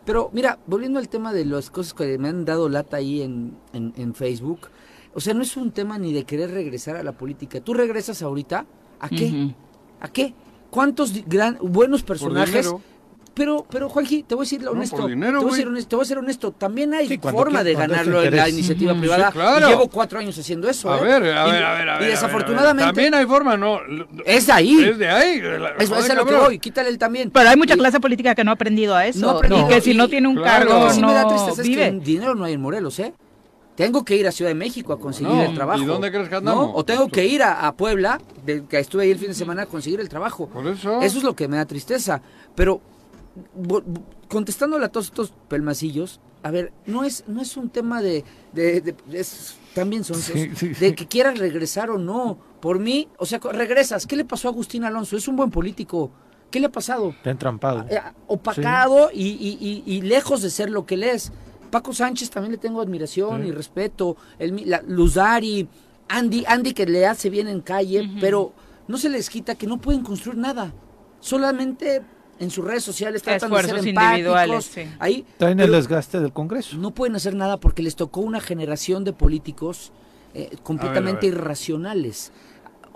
Pero 0.07 0.31
mira, 0.33 0.59
volviendo 0.67 1.01
al 1.01 1.09
tema 1.09 1.33
de 1.33 1.45
las 1.45 1.69
cosas 1.69 1.93
que 1.93 2.17
me 2.17 2.29
han 2.29 2.45
dado 2.45 2.69
lata 2.69 2.99
ahí 2.99 3.23
en, 3.23 3.57
en, 3.73 4.15
Facebook, 4.15 4.69
o 5.13 5.21
sea, 5.21 5.35
no 5.35 5.43
es 5.43 5.57
un 5.57 5.73
tema 5.73 5.99
ni 5.99 6.13
de 6.13 6.25
querer 6.25 6.53
regresar 6.53 6.97
a 6.97 7.03
la 7.03 7.13
política. 7.13 7.61
¿Tú 7.61 7.75
regresas 7.75 8.23
ahorita? 8.23 8.67
¿A 9.01 9.09
qué? 9.09 9.53
¿A 10.01 10.09
qué? 10.09 10.33
¿Cuántos 10.71 11.13
gran, 11.27 11.59
buenos 11.61 12.05
personajes 12.05 12.73
pero, 13.37 13.67
pero 13.69 13.91
Juanji, 13.91 14.23
te 14.23 14.35
voy 14.35 14.45
a 14.45 14.47
decir 14.47 14.67
honesto. 14.67 15.07
te, 15.07 15.15
voy 15.15 15.53
a 15.53 15.55
ser 15.55 15.69
honesto 15.69 15.89
te 15.91 15.97
voy 15.97 16.03
a 16.03 16.07
ser 16.07 16.19
honesto. 16.19 16.53
También 16.53 16.95
hay 16.95 17.19
forma 17.19 17.63
de 17.63 17.75
ganarlo 17.75 18.23
en 18.23 18.35
la 18.35 18.49
iniciativa 18.49 18.95
privada. 18.95 19.31
Y 19.59 19.69
llevo 19.69 19.89
cuatro 19.89 20.19
años 20.19 20.39
haciendo 20.39 20.71
eso. 20.71 20.91
A 20.91 20.99
¿eh? 20.99 21.03
ver, 21.05 21.37
a 21.37 21.45
ver, 21.45 21.63
a 21.63 21.75
ver. 21.75 21.89
A 21.91 22.03
y 22.03 22.07
desafortunadamente. 22.07 22.87
también 22.87 23.13
hay 23.13 23.27
forma, 23.27 23.59
¿no? 23.59 23.81
Es 24.25 24.47
de 24.47 24.53
ahí. 24.53 24.83
Es 24.83 24.97
de 24.97 25.11
ahí. 25.11 25.43
eso 25.79 25.99
es 25.99 26.15
lo 26.15 26.25
que 26.25 26.35
voy. 26.35 26.59
Quítale 26.59 26.89
el 26.89 26.97
también. 26.97 27.31
Pero 27.31 27.51
hay 27.51 27.57
mucha 27.57 27.77
clase 27.77 28.01
política 28.01 28.35
que 28.35 28.43
no 28.43 28.53
ha 28.53 28.55
aprendido 28.55 28.97
a 28.97 29.07
eso. 29.07 29.21
No, 29.21 29.31
aprendido, 29.33 29.67
y 29.67 29.75
que 29.75 29.81
si 29.83 29.93
no 29.93 30.09
tiene 30.09 30.29
un 30.29 30.43
cargo. 30.43 30.73
Lo 30.73 30.87
que 30.87 30.95
sí 30.95 31.03
me 31.03 31.13
da 31.13 31.29
tristeza 31.29 31.61
es 31.61 31.69
que 31.69 31.91
dinero 32.03 32.35
no 32.35 32.45
hay 32.45 32.55
en 32.55 32.63
Morelos, 32.63 32.99
¿eh? 33.01 33.13
Tengo 33.75 34.03
que 34.03 34.17
ir 34.17 34.27
a 34.27 34.33
Ciudad 34.33 34.51
de 34.51 34.55
México 34.55 34.95
a 34.95 34.99
conseguir 34.99 35.39
el 35.43 35.55
trabajo. 35.55 35.83
¿Y 35.83 35.85
dónde 35.85 36.11
crees 36.11 36.31
que 36.31 36.37
andamos? 36.37 36.71
O 36.73 36.87
tengo 36.87 37.09
que 37.09 37.27
ir 37.27 37.43
a, 37.43 37.71
Puebla, 37.77 38.19
que 38.47 38.79
estuve 38.79 39.03
ahí 39.03 39.11
el 39.11 39.19
fin 39.19 39.29
de 39.29 39.35
semana, 39.35 39.63
a 39.63 39.67
conseguir 39.67 40.01
el 40.01 40.09
trabajo. 40.09 40.49
Por 40.49 40.67
eso. 40.67 41.03
Eso 41.03 41.19
es 41.19 41.23
lo 41.23 41.37
que 41.37 41.47
me 41.47 41.59
da 41.59 41.67
tristeza. 41.67 42.23
Pero 42.55 42.81
contestándole 44.29 44.85
a 44.87 44.89
todos 44.89 45.07
estos 45.07 45.33
pelmacillos, 45.49 46.21
a 46.43 46.51
ver, 46.51 46.73
no 46.87 47.05
es, 47.05 47.25
no 47.27 47.43
es 47.43 47.57
un 47.57 47.71
tema 47.71 48.01
de, 48.01 48.25
de, 48.53 48.95
también 49.75 50.05
son 50.05 50.19
de 50.79 50.95
que 50.95 51.07
quieras 51.07 51.39
regresar 51.39 51.91
o 51.91 51.99
no. 51.99 52.39
Por 52.61 52.79
mí, 52.79 53.09
o 53.19 53.27
sea, 53.27 53.39
regresas. 53.39 54.07
¿Qué 54.07 54.17
le 54.17 54.25
pasó 54.25 54.49
a 54.49 54.53
Agustín 54.53 54.85
Alonso? 54.85 55.17
Es 55.17 55.27
un 55.29 55.37
buen 55.37 55.51
político. 55.51 56.11
¿Qué 56.51 56.61
le 56.61 56.67
ha 56.67 56.73
pasado? 56.73 57.11
Está 57.11 57.31
entrampado. 57.31 57.85
Eh, 57.91 58.01
opacado 58.29 59.11
y, 59.13 60.01
lejos 60.03 60.41
de 60.43 60.51
ser 60.51 60.71
lo 60.71 60.87
que 60.87 60.95
él 60.95 61.03
es. 61.03 61.33
Paco 61.71 61.93
Sánchez 61.93 62.31
también 62.31 62.53
le 62.53 62.59
tengo 62.59 62.81
admiración 62.81 63.45
y 63.45 63.51
respeto. 63.51 64.17
El, 64.39 64.71
la, 64.71 64.83
Luzari, 64.87 65.69
Andy, 66.09 66.45
Andy 66.47 66.73
que 66.73 66.87
le 66.87 67.07
hace 67.07 67.29
bien 67.29 67.49
en 67.49 67.61
calle, 67.61 68.09
pero 68.21 68.53
no 68.87 68.99
se 68.99 69.09
les 69.09 69.29
quita 69.29 69.57
que 69.57 69.67
no 69.67 69.79
pueden 69.79 70.03
construir 70.03 70.39
nada. 70.39 70.73
Solamente 71.19 72.03
en 72.39 72.51
sus 72.51 72.65
redes 72.65 72.85
sociales 72.85 73.23
tratan 73.23 73.51
de 73.51 73.63
ser 73.63 73.79
individuales. 73.79 74.71
Ahí, 74.99 75.25
Traen 75.39 75.61
el 75.61 75.73
desgaste 75.73 76.21
del 76.21 76.33
Congreso. 76.33 76.77
No 76.77 76.93
pueden 76.93 77.17
hacer 77.17 77.35
nada 77.35 77.59
porque 77.59 77.83
les 77.83 77.97
tocó 77.97 78.21
una 78.21 78.41
generación 78.41 79.05
de 79.05 79.13
políticos 79.13 79.93
eh, 80.35 80.57
completamente 80.63 81.27
irracionales. 81.27 82.33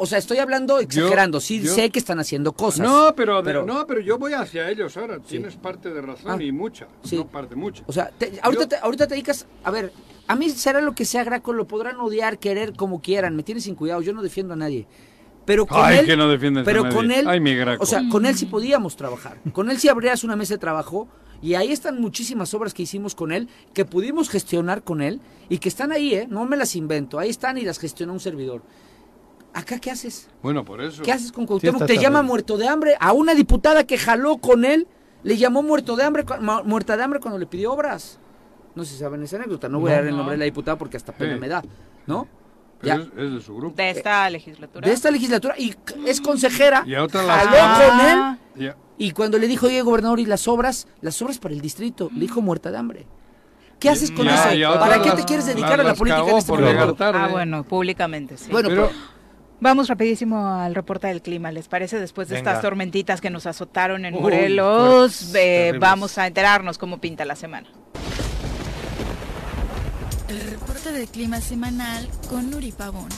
O 0.03 0.07
sea, 0.07 0.17
estoy 0.17 0.39
hablando 0.39 0.79
exagerando, 0.79 1.41
sí 1.41 1.67
sé 1.67 1.91
que 1.91 1.99
están 1.99 2.19
haciendo 2.19 2.53
cosas. 2.53 2.81
No, 2.81 3.15
pero, 3.15 3.43
no, 3.67 3.87
pero 3.87 4.01
yo 4.01 4.17
voy 4.17 4.33
hacia 4.33 4.71
ellos 4.71 4.97
ahora. 4.97 5.19
Tienes 5.19 5.57
parte 5.57 5.91
de 5.91 6.01
razón 6.01 6.41
ah, 6.41 6.43
y 6.43 6.53
mucha, 6.53 6.89
no 7.13 7.27
parte 7.27 7.55
mucha. 7.55 7.83
O 7.87 7.93
sea, 7.93 8.11
ahorita, 8.43 8.67
te, 8.67 8.77
ahorita 8.77 9.07
te 9.07 9.15
dedicas, 9.15 9.47
a 9.63 9.71
ver, 9.71 9.93
a 10.27 10.37
mí 10.37 10.49
será 10.49 10.81
lo 10.81 10.95
que 10.95 11.05
sea 11.05 11.23
Graco, 11.23 11.53
lo 11.53 11.67
podrán 11.67 11.97
odiar, 12.01 12.39
querer 12.39 12.73
como 12.73 13.03
quieran, 13.03 13.37
me 13.37 13.43
tiene 13.43 13.61
sin 13.61 13.75
cuidado, 13.75 14.01
yo 14.01 14.15
no 14.15 14.23
defiendo 14.23 14.55
a 14.55 14.57
nadie. 14.57 14.87
Pero 15.51 15.67
con 15.67 15.85
Ay, 15.85 15.99
él, 15.99 16.07
que 16.07 16.17
no 16.17 16.29
defiendes 16.29 16.63
a 16.63 16.65
pero 16.65 16.89
con 16.89 17.11
él, 17.11 17.27
Ay, 17.27 17.41
mi 17.41 17.57
Graco. 17.57 17.83
o 17.83 17.87
sea, 17.87 18.03
con 18.09 18.25
él 18.25 18.37
sí 18.37 18.47
podíamos 18.47 18.95
trabajar. 18.95 19.37
Con 19.53 19.69
él 19.69 19.79
sí 19.79 19.89
abrías 19.89 20.23
una 20.23 20.37
mesa 20.37 20.55
de 20.55 20.59
trabajo 20.59 21.09
y 21.43 21.55
ahí 21.55 21.73
están 21.73 22.01
muchísimas 22.01 22.55
obras 22.55 22.73
que 22.73 22.85
hicimos 22.85 23.17
con 23.17 23.33
él, 23.33 23.49
que 23.75 23.85
pudimos 23.85 24.31
gestionar 24.31 24.85
con 24.85 25.03
él 25.03 25.21
y 25.49 25.59
que 25.59 25.69
están 25.69 25.91
ahí, 25.91 26.15
¿eh? 26.15 26.29
No 26.31 26.45
me 26.45 26.57
las 26.57 26.77
invento, 26.77 27.19
ahí 27.19 27.31
están 27.31 27.59
y 27.59 27.63
las 27.63 27.81
gestiona 27.81 28.13
un 28.13 28.21
servidor. 28.21 28.63
¿Acá 29.53 29.81
qué 29.81 29.91
haces? 29.91 30.29
Bueno, 30.41 30.65
por 30.65 30.81
eso. 30.81 31.03
¿Qué 31.03 31.11
haces 31.11 31.33
con 31.33 31.47
Cuauhtémoc? 31.47 31.85
Te 31.85 31.99
llama 31.99 32.23
muerto 32.23 32.57
de 32.57 32.69
hambre. 32.69 32.95
A 33.01 33.13
una 33.13 33.35
diputada 33.35 33.83
que 33.83 33.99
jaló 33.99 34.37
con 34.39 34.65
él, 34.65 34.87
le 35.25 35.37
llamó 35.37 35.65
muerto 35.65 35.97
de 35.97 36.05
hambre, 36.05 36.25
muerta 36.65 36.97
de 36.97 37.03
hambre 37.03 37.19
cuando 37.19 37.41
le 37.41 37.47
pidió 37.47 37.73
obras. 37.73 38.21
No 38.77 38.85
sé 38.85 38.93
si 38.93 38.99
saben 39.01 39.21
esa 39.25 39.35
anécdota, 39.35 39.69
no 39.69 39.81
voy 39.81 39.91
a 39.91 39.97
dar 39.97 40.07
el 40.07 40.17
nombre 40.17 40.35
de 40.35 40.39
la 40.39 40.45
diputada 40.45 40.79
porque 40.79 40.97
hasta 40.97 41.11
pena 41.13 41.35
Sí. 41.35 41.41
me 41.41 41.49
da, 41.49 41.61
¿no? 42.07 42.29
Ya. 42.83 42.95
es, 42.97 43.01
es 43.17 43.33
de 43.35 43.41
su 43.41 43.55
grupo. 43.57 43.77
De 43.77 43.91
esta 43.91 44.29
legislatura. 44.31 44.87
De 44.87 44.93
esta 44.95 45.11
legislatura, 45.11 45.55
y 45.59 45.75
es 46.07 46.21
consejera, 46.21 46.83
Y 46.87 46.95
a 46.95 47.03
otra 47.05 47.23
la- 47.23 47.35
jaló 47.35 47.57
Ah. 47.61 48.39
con 48.55 48.61
él, 48.63 48.67
Ya. 48.69 48.77
y 48.99 49.11
cuando 49.13 49.39
le 49.39 49.47
dijo, 49.49 49.67
oye, 49.67 49.83
gobernador, 49.83 50.19
¿y 50.21 50.27
las 50.27 50.49
obras? 50.49 50.87
Las 51.01 51.21
obras 51.23 51.39
para 51.39 51.55
el 51.55 51.61
distrito, 51.61 52.11
le 52.15 52.21
dijo 52.21 52.41
muerta 52.41 52.71
de 52.71 52.79
hambre. 52.79 53.07
¿Qué 53.79 53.89
haces 53.89 54.11
con 54.11 54.27
Ya, 54.27 54.53
eso? 54.53 54.79
¿Para 54.79 55.01
qué 55.03 55.11
te 55.13 55.25
quieres 55.25 55.47
dedicar 55.47 55.71
las- 55.79 55.81
a 55.81 55.89
la 55.91 55.95
política 55.95 56.31
en 56.31 56.37
este 56.37 56.49
por 56.53 56.61
momento? 56.61 56.97
Ah, 57.01 57.29
bueno, 57.31 57.65
públicamente, 57.65 58.37
sí. 58.37 58.51
Bueno, 58.51 58.69
Pero, 58.69 58.91
Vamos 59.63 59.89
rapidísimo 59.89 60.55
al 60.55 60.75
reporte 60.75 61.07
del 61.09 61.21
clima, 61.21 61.53
¿les 61.53 61.69
parece? 61.69 62.01
Después 62.01 62.29
de 62.31 62.37
Venga. 62.37 62.53
estas 62.53 62.63
tormentitas 62.63 63.21
que 63.21 63.29
nos 63.29 63.45
azotaron 63.45 64.07
en 64.07 64.15
Uy, 64.15 64.21
Morelos, 64.23 65.35
eh, 65.35 65.75
vamos 65.79 66.17
a 66.17 66.27
enterarnos 66.27 66.79
cómo 66.79 66.99
pinta 66.99 67.27
la 67.27 67.37
semana. 67.37 67.69
El 70.31 70.41
reporte 70.49 70.93
del 70.93 71.09
clima 71.09 71.41
semanal 71.41 72.07
con 72.29 72.53
Nuri 72.53 72.71
Pavón. 72.71 73.09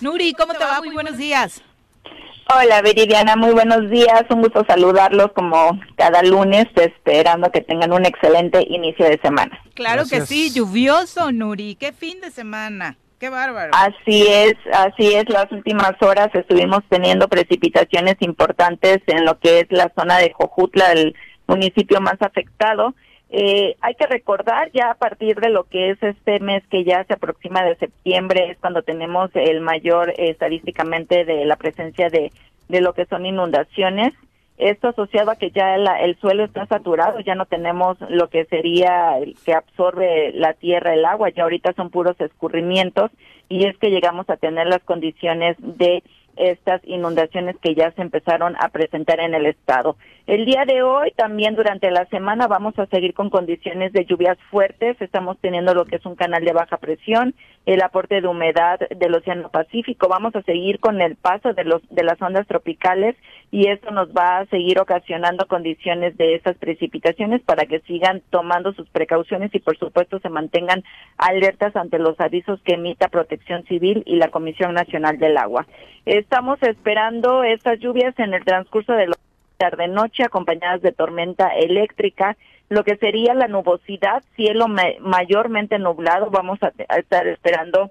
Nuri, 0.00 0.32
¿cómo 0.32 0.54
te 0.54 0.64
va? 0.64 0.80
Muy 0.80 0.94
buenos 0.94 1.18
días. 1.18 1.60
Hola 2.50 2.80
Viridiana, 2.80 3.36
muy 3.36 3.52
buenos 3.52 3.90
días, 3.90 4.22
un 4.30 4.40
gusto 4.40 4.64
saludarlos 4.66 5.32
como 5.32 5.78
cada 5.96 6.22
lunes, 6.22 6.64
esperando 6.76 7.52
que 7.52 7.60
tengan 7.60 7.92
un 7.92 8.06
excelente 8.06 8.64
inicio 8.66 9.04
de 9.04 9.20
semana. 9.22 9.60
Claro 9.74 10.04
que 10.08 10.22
sí, 10.22 10.50
lluvioso, 10.50 11.30
Nuri. 11.30 11.74
Qué 11.74 11.92
fin 11.92 12.22
de 12.22 12.30
semana. 12.30 12.96
Qué 13.18 13.28
bárbaro. 13.28 13.72
Así 13.74 14.26
es, 14.26 14.54
así 14.72 15.12
es, 15.12 15.28
las 15.28 15.52
últimas 15.52 16.00
horas 16.00 16.28
estuvimos 16.32 16.80
teniendo 16.88 17.28
precipitaciones 17.28 18.14
importantes 18.20 19.00
en 19.06 19.26
lo 19.26 19.38
que 19.38 19.60
es 19.60 19.66
la 19.68 19.92
zona 19.94 20.16
de 20.16 20.32
Jojutla, 20.32 20.92
el 20.92 21.14
municipio 21.48 22.00
más 22.00 22.20
afectado. 22.20 22.94
Eh, 23.30 23.76
hay 23.80 23.94
que 23.94 24.06
recordar 24.06 24.70
ya 24.72 24.90
a 24.90 24.94
partir 24.94 25.38
de 25.40 25.50
lo 25.50 25.64
que 25.64 25.90
es 25.90 26.02
este 26.02 26.40
mes 26.40 26.62
que 26.70 26.84
ya 26.84 27.04
se 27.04 27.14
aproxima 27.14 27.62
de 27.62 27.76
septiembre, 27.76 28.50
es 28.50 28.58
cuando 28.58 28.82
tenemos 28.82 29.30
el 29.34 29.60
mayor 29.60 30.10
eh, 30.10 30.30
estadísticamente 30.30 31.24
de 31.24 31.44
la 31.44 31.56
presencia 31.56 32.08
de, 32.08 32.32
de 32.68 32.80
lo 32.80 32.94
que 32.94 33.04
son 33.06 33.26
inundaciones. 33.26 34.14
Esto 34.56 34.88
asociado 34.88 35.30
a 35.30 35.36
que 35.36 35.50
ya 35.50 35.76
la- 35.76 36.00
el 36.00 36.16
suelo 36.18 36.42
está 36.44 36.66
saturado, 36.66 37.20
ya 37.20 37.34
no 37.34 37.46
tenemos 37.46 37.96
lo 38.08 38.28
que 38.28 38.44
sería 38.46 39.14
que 39.44 39.52
absorbe 39.54 40.32
la 40.32 40.54
tierra, 40.54 40.94
el 40.94 41.04
agua, 41.04 41.28
ya 41.28 41.42
ahorita 41.44 41.74
son 41.74 41.90
puros 41.90 42.18
escurrimientos 42.20 43.10
y 43.48 43.66
es 43.66 43.76
que 43.78 43.90
llegamos 43.90 44.28
a 44.30 44.36
tener 44.36 44.66
las 44.66 44.82
condiciones 44.82 45.56
de 45.60 46.02
estas 46.38 46.80
inundaciones 46.84 47.56
que 47.60 47.74
ya 47.74 47.90
se 47.92 48.02
empezaron 48.02 48.54
a 48.60 48.68
presentar 48.68 49.20
en 49.20 49.34
el 49.34 49.46
estado. 49.46 49.96
El 50.26 50.44
día 50.44 50.64
de 50.66 50.82
hoy, 50.82 51.10
también 51.16 51.56
durante 51.56 51.90
la 51.90 52.04
semana, 52.06 52.46
vamos 52.46 52.78
a 52.78 52.86
seguir 52.86 53.14
con 53.14 53.30
condiciones 53.30 53.92
de 53.92 54.04
lluvias 54.04 54.38
fuertes. 54.50 55.00
Estamos 55.00 55.38
teniendo 55.40 55.74
lo 55.74 55.84
que 55.84 55.96
es 55.96 56.06
un 56.06 56.16
canal 56.16 56.44
de 56.44 56.52
baja 56.52 56.76
presión, 56.76 57.34
el 57.68 57.82
aporte 57.82 58.22
de 58.22 58.26
humedad 58.26 58.80
del 58.96 59.14
Océano 59.14 59.50
Pacífico. 59.50 60.08
Vamos 60.08 60.34
a 60.34 60.40
seguir 60.40 60.80
con 60.80 61.02
el 61.02 61.16
paso 61.16 61.52
de 61.52 61.64
los 61.64 61.82
de 61.90 62.02
las 62.02 62.20
ondas 62.22 62.46
tropicales 62.46 63.14
y 63.50 63.68
esto 63.68 63.90
nos 63.90 64.08
va 64.08 64.38
a 64.38 64.46
seguir 64.46 64.80
ocasionando 64.80 65.46
condiciones 65.46 66.16
de 66.16 66.34
esas 66.34 66.56
precipitaciones 66.56 67.42
para 67.42 67.66
que 67.66 67.80
sigan 67.80 68.22
tomando 68.30 68.72
sus 68.72 68.88
precauciones 68.88 69.54
y 69.54 69.58
por 69.58 69.76
supuesto 69.76 70.18
se 70.18 70.30
mantengan 70.30 70.82
alertas 71.18 71.76
ante 71.76 71.98
los 71.98 72.18
avisos 72.20 72.58
que 72.62 72.74
emita 72.74 73.08
Protección 73.08 73.64
Civil 73.64 74.02
y 74.06 74.16
la 74.16 74.28
Comisión 74.28 74.72
Nacional 74.72 75.18
del 75.18 75.36
Agua. 75.36 75.66
Estamos 76.06 76.62
esperando 76.62 77.44
estas 77.44 77.80
lluvias 77.80 78.18
en 78.18 78.32
el 78.32 78.46
transcurso 78.46 78.94
de 78.94 79.08
la 79.08 79.16
tarde-noche 79.58 80.24
acompañadas 80.24 80.80
de 80.80 80.92
tormenta 80.92 81.48
eléctrica, 81.48 82.38
lo 82.68 82.84
que 82.84 82.96
sería 82.96 83.34
la 83.34 83.48
nubosidad, 83.48 84.22
cielo 84.36 84.68
ma- 84.68 84.82
mayormente 85.00 85.78
nublado, 85.78 86.30
vamos 86.30 86.58
a 86.62 86.72
estar 86.96 87.26
esperando 87.26 87.90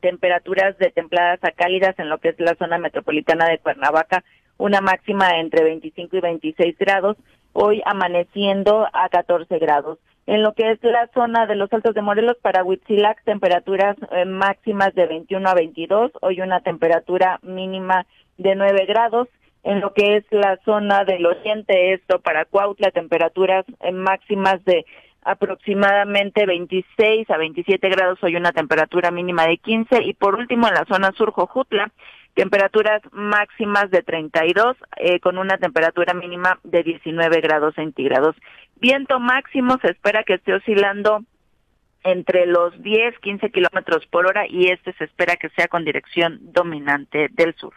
temperaturas 0.00 0.76
de 0.78 0.90
templadas 0.90 1.40
a 1.42 1.50
cálidas 1.52 1.98
en 1.98 2.08
lo 2.08 2.18
que 2.18 2.30
es 2.30 2.40
la 2.40 2.54
zona 2.54 2.78
metropolitana 2.78 3.46
de 3.48 3.58
Cuernavaca, 3.58 4.24
una 4.56 4.80
máxima 4.80 5.38
entre 5.38 5.64
25 5.64 6.16
y 6.16 6.20
26 6.20 6.78
grados, 6.78 7.16
hoy 7.52 7.82
amaneciendo 7.84 8.86
a 8.92 9.08
14 9.08 9.58
grados. 9.58 9.98
En 10.26 10.42
lo 10.42 10.52
que 10.52 10.70
es 10.70 10.78
la 10.82 11.08
zona 11.12 11.46
de 11.46 11.56
los 11.56 11.72
Altos 11.72 11.94
de 11.94 12.02
Morelos 12.02 12.36
para 12.40 12.62
Huitzilac, 12.62 13.22
temperaturas 13.24 13.96
eh, 14.12 14.24
máximas 14.24 14.94
de 14.94 15.06
21 15.06 15.48
a 15.48 15.54
22, 15.54 16.12
hoy 16.20 16.40
una 16.40 16.60
temperatura 16.60 17.40
mínima 17.42 18.06
de 18.38 18.54
9 18.54 18.86
grados. 18.86 19.28
En 19.62 19.80
lo 19.80 19.92
que 19.92 20.16
es 20.16 20.24
la 20.30 20.58
zona 20.64 21.04
del 21.04 21.26
oriente, 21.26 21.92
esto 21.92 22.20
para 22.20 22.46
Cuautla, 22.46 22.90
temperaturas 22.90 23.66
eh, 23.80 23.92
máximas 23.92 24.64
de 24.64 24.86
aproximadamente 25.22 26.46
26 26.46 27.28
a 27.30 27.36
27 27.36 27.88
grados, 27.90 28.18
hoy 28.22 28.36
una 28.36 28.52
temperatura 28.52 29.10
mínima 29.10 29.46
de 29.46 29.58
15 29.58 30.02
y 30.02 30.14
por 30.14 30.34
último 30.34 30.66
en 30.68 30.74
la 30.74 30.86
zona 30.86 31.12
sur 31.12 31.32
Jojutla, 31.32 31.92
temperaturas 32.34 33.02
máximas 33.12 33.90
de 33.90 34.02
32 34.02 34.76
eh, 34.96 35.20
con 35.20 35.36
una 35.36 35.58
temperatura 35.58 36.14
mínima 36.14 36.58
de 36.62 36.82
19 36.82 37.40
grados 37.40 37.74
centígrados. 37.74 38.36
Viento 38.76 39.20
máximo 39.20 39.78
se 39.82 39.90
espera 39.90 40.24
que 40.24 40.34
esté 40.34 40.54
oscilando 40.54 41.22
entre 42.02 42.46
los 42.46 42.80
10, 42.82 43.18
15 43.18 43.50
kilómetros 43.50 44.06
por 44.06 44.26
hora 44.26 44.46
y 44.48 44.68
este 44.68 44.94
se 44.94 45.04
espera 45.04 45.36
que 45.36 45.50
sea 45.50 45.68
con 45.68 45.84
dirección 45.84 46.38
dominante 46.40 47.28
del 47.30 47.54
sur. 47.56 47.74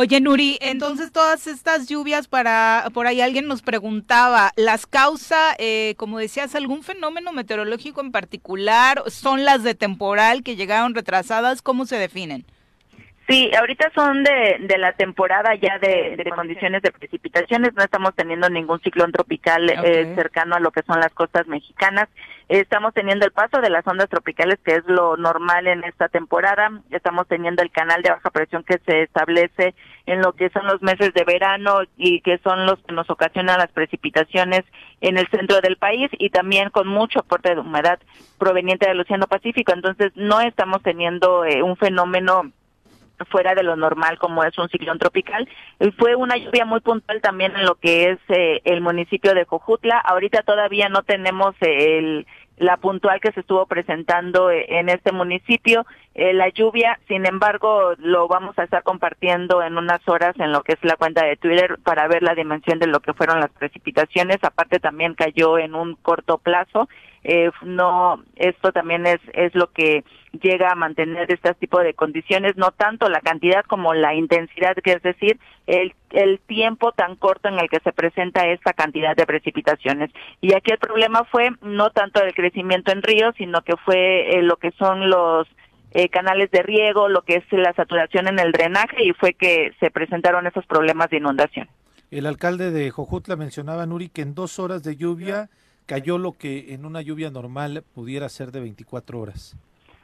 Oye, 0.00 0.20
Nuri, 0.20 0.58
entonces 0.60 1.10
todas 1.10 1.48
estas 1.48 1.88
lluvias 1.88 2.28
para, 2.28 2.88
por 2.94 3.08
ahí 3.08 3.20
alguien 3.20 3.48
nos 3.48 3.62
preguntaba, 3.62 4.52
¿las 4.54 4.86
causa, 4.86 5.56
eh, 5.58 5.96
como 5.96 6.20
decías, 6.20 6.54
algún 6.54 6.84
fenómeno 6.84 7.32
meteorológico 7.32 8.00
en 8.00 8.12
particular? 8.12 9.02
¿Son 9.08 9.44
las 9.44 9.64
de 9.64 9.74
temporal 9.74 10.44
que 10.44 10.54
llegaron 10.54 10.94
retrasadas? 10.94 11.62
¿Cómo 11.62 11.84
se 11.84 11.96
definen? 11.96 12.46
Sí, 13.28 13.50
ahorita 13.54 13.90
son 13.94 14.24
de, 14.24 14.56
de 14.60 14.78
la 14.78 14.92
temporada 14.92 15.54
ya 15.54 15.78
de, 15.78 16.16
de 16.16 16.30
condiciones 16.30 16.80
de 16.80 16.90
precipitaciones, 16.90 17.74
no 17.74 17.84
estamos 17.84 18.14
teniendo 18.14 18.48
ningún 18.48 18.80
ciclón 18.80 19.12
tropical 19.12 19.68
eh, 19.68 20.14
cercano 20.14 20.56
a 20.56 20.60
lo 20.60 20.70
que 20.70 20.80
son 20.82 20.98
las 20.98 21.12
costas 21.12 21.46
mexicanas. 21.46 22.08
Estamos 22.48 22.94
teniendo 22.94 23.26
el 23.26 23.32
paso 23.32 23.60
de 23.60 23.68
las 23.68 23.86
ondas 23.86 24.08
tropicales, 24.08 24.58
que 24.64 24.76
es 24.76 24.84
lo 24.86 25.18
normal 25.18 25.66
en 25.66 25.84
esta 25.84 26.08
temporada. 26.08 26.70
Estamos 26.90 27.28
teniendo 27.28 27.62
el 27.62 27.70
canal 27.70 28.00
de 28.00 28.08
baja 28.08 28.30
presión 28.30 28.64
que 28.64 28.80
se 28.86 29.02
establece 29.02 29.74
en 30.06 30.22
lo 30.22 30.32
que 30.32 30.48
son 30.48 30.66
los 30.66 30.80
meses 30.80 31.12
de 31.12 31.24
verano 31.24 31.80
y 31.98 32.22
que 32.22 32.38
son 32.38 32.64
los 32.64 32.78
que 32.78 32.94
nos 32.94 33.10
ocasionan 33.10 33.58
las 33.58 33.70
precipitaciones 33.72 34.62
en 35.02 35.18
el 35.18 35.28
centro 35.28 35.60
del 35.60 35.76
país 35.76 36.08
y 36.12 36.30
también 36.30 36.70
con 36.70 36.88
mucho 36.88 37.18
aporte 37.18 37.54
de 37.54 37.60
humedad 37.60 37.98
proveniente 38.38 38.88
del 38.88 39.00
Océano 39.00 39.26
Pacífico. 39.26 39.74
Entonces, 39.74 40.12
no 40.14 40.40
estamos 40.40 40.82
teniendo 40.82 41.44
eh, 41.44 41.62
un 41.62 41.76
fenómeno 41.76 42.50
fuera 43.26 43.54
de 43.54 43.62
lo 43.62 43.76
normal 43.76 44.18
como 44.18 44.44
es 44.44 44.56
un 44.58 44.68
ciclón 44.68 44.98
tropical. 44.98 45.48
Y 45.80 45.90
fue 45.92 46.14
una 46.14 46.36
lluvia 46.36 46.64
muy 46.64 46.80
puntual 46.80 47.20
también 47.20 47.54
en 47.56 47.64
lo 47.64 47.74
que 47.76 48.10
es 48.10 48.18
eh, 48.28 48.60
el 48.64 48.80
municipio 48.80 49.34
de 49.34 49.44
Jojutla. 49.44 49.98
Ahorita 49.98 50.42
todavía 50.42 50.88
no 50.88 51.02
tenemos 51.02 51.54
eh, 51.60 51.98
el 51.98 52.26
la 52.58 52.76
puntual 52.76 53.20
que 53.20 53.32
se 53.32 53.40
estuvo 53.40 53.66
presentando 53.66 54.50
eh, 54.50 54.66
en 54.68 54.88
este 54.88 55.12
municipio. 55.12 55.86
Eh, 56.20 56.32
la 56.32 56.48
lluvia, 56.48 56.98
sin 57.06 57.26
embargo, 57.26 57.92
lo 57.98 58.26
vamos 58.26 58.58
a 58.58 58.64
estar 58.64 58.82
compartiendo 58.82 59.62
en 59.62 59.78
unas 59.78 60.00
horas 60.08 60.34
en 60.40 60.50
lo 60.50 60.64
que 60.64 60.72
es 60.72 60.80
la 60.82 60.96
cuenta 60.96 61.24
de 61.24 61.36
Twitter 61.36 61.78
para 61.84 62.08
ver 62.08 62.24
la 62.24 62.34
dimensión 62.34 62.80
de 62.80 62.88
lo 62.88 62.98
que 62.98 63.14
fueron 63.14 63.38
las 63.38 63.52
precipitaciones. 63.52 64.38
Aparte 64.42 64.80
también 64.80 65.14
cayó 65.14 65.58
en 65.58 65.76
un 65.76 65.94
corto 65.94 66.38
plazo. 66.38 66.88
Eh, 67.22 67.52
no, 67.62 68.20
esto 68.34 68.72
también 68.72 69.06
es 69.06 69.20
es 69.32 69.54
lo 69.54 69.70
que 69.70 70.02
llega 70.32 70.72
a 70.72 70.74
mantener 70.74 71.32
este 71.32 71.54
tipo 71.54 71.78
de 71.78 71.94
condiciones, 71.94 72.56
no 72.56 72.72
tanto 72.72 73.08
la 73.08 73.20
cantidad 73.20 73.64
como 73.64 73.94
la 73.94 74.14
intensidad, 74.16 74.74
que 74.82 74.94
es 74.94 75.02
decir, 75.02 75.38
el, 75.68 75.94
el 76.10 76.40
tiempo 76.40 76.90
tan 76.90 77.14
corto 77.14 77.46
en 77.46 77.60
el 77.60 77.68
que 77.68 77.78
se 77.78 77.92
presenta 77.92 78.44
esta 78.48 78.72
cantidad 78.72 79.14
de 79.14 79.24
precipitaciones. 79.24 80.10
Y 80.40 80.52
aquí 80.52 80.72
el 80.72 80.78
problema 80.78 81.22
fue 81.30 81.50
no 81.62 81.90
tanto 81.90 82.20
el 82.24 82.34
crecimiento 82.34 82.90
en 82.90 83.02
ríos, 83.02 83.36
sino 83.36 83.62
que 83.62 83.76
fue 83.76 84.36
eh, 84.36 84.42
lo 84.42 84.56
que 84.56 84.72
son 84.72 85.08
los 85.08 85.46
eh, 85.92 86.08
canales 86.08 86.50
de 86.50 86.62
riego, 86.62 87.08
lo 87.08 87.22
que 87.22 87.36
es 87.36 87.44
la 87.50 87.72
saturación 87.74 88.28
en 88.28 88.38
el 88.38 88.52
drenaje 88.52 89.04
y 89.04 89.12
fue 89.12 89.34
que 89.34 89.72
se 89.80 89.90
presentaron 89.90 90.46
esos 90.46 90.66
problemas 90.66 91.10
de 91.10 91.18
inundación. 91.18 91.68
El 92.10 92.26
alcalde 92.26 92.70
de 92.70 92.90
Jojutla 92.90 93.36
mencionaba, 93.36 93.86
Nuri, 93.86 94.08
que 94.08 94.22
en 94.22 94.34
dos 94.34 94.58
horas 94.58 94.82
de 94.82 94.96
lluvia 94.96 95.48
cayó 95.86 96.18
lo 96.18 96.32
que 96.32 96.74
en 96.74 96.84
una 96.84 97.02
lluvia 97.02 97.30
normal 97.30 97.82
pudiera 97.94 98.28
ser 98.28 98.52
de 98.52 98.60
24 98.60 99.20
horas. 99.20 99.56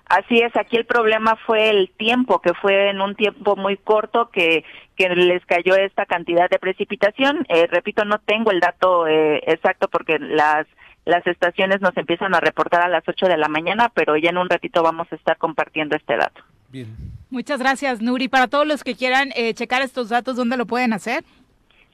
Así 0.06 0.38
es, 0.38 0.54
aquí 0.56 0.76
el 0.76 0.84
problema 0.84 1.36
fue 1.46 1.70
el 1.70 1.90
tiempo, 1.96 2.40
que 2.40 2.52
fue 2.54 2.90
en 2.90 3.00
un 3.00 3.14
tiempo 3.14 3.56
muy 3.56 3.78
corto 3.78 4.28
que, 4.30 4.64
que 4.96 5.08
les 5.08 5.44
cayó 5.46 5.76
esta 5.76 6.04
cantidad 6.04 6.48
de 6.50 6.58
precipitación. 6.58 7.46
Eh, 7.48 7.66
repito, 7.68 8.04
no 8.04 8.18
tengo 8.18 8.50
el 8.50 8.60
dato 8.60 9.06
eh, 9.06 9.42
exacto 9.46 9.88
porque 9.88 10.18
las 10.18 10.66
las 11.04 11.26
estaciones 11.26 11.80
nos 11.80 11.96
empiezan 11.96 12.34
a 12.34 12.40
reportar 12.40 12.82
a 12.82 12.88
las 12.88 13.04
8 13.06 13.26
de 13.26 13.36
la 13.36 13.48
mañana, 13.48 13.90
pero 13.94 14.16
ya 14.16 14.30
en 14.30 14.38
un 14.38 14.48
ratito 14.48 14.82
vamos 14.82 15.06
a 15.10 15.16
estar 15.16 15.36
compartiendo 15.36 15.96
este 15.96 16.16
dato. 16.16 16.42
Bien. 16.70 16.88
Muchas 17.30 17.58
gracias, 17.58 18.00
Nuri. 18.00 18.28
Para 18.28 18.48
todos 18.48 18.66
los 18.66 18.84
que 18.84 18.94
quieran 18.94 19.30
eh, 19.36 19.54
checar 19.54 19.82
estos 19.82 20.08
datos, 20.08 20.36
¿dónde 20.36 20.56
lo 20.56 20.66
pueden 20.66 20.92
hacer? 20.92 21.24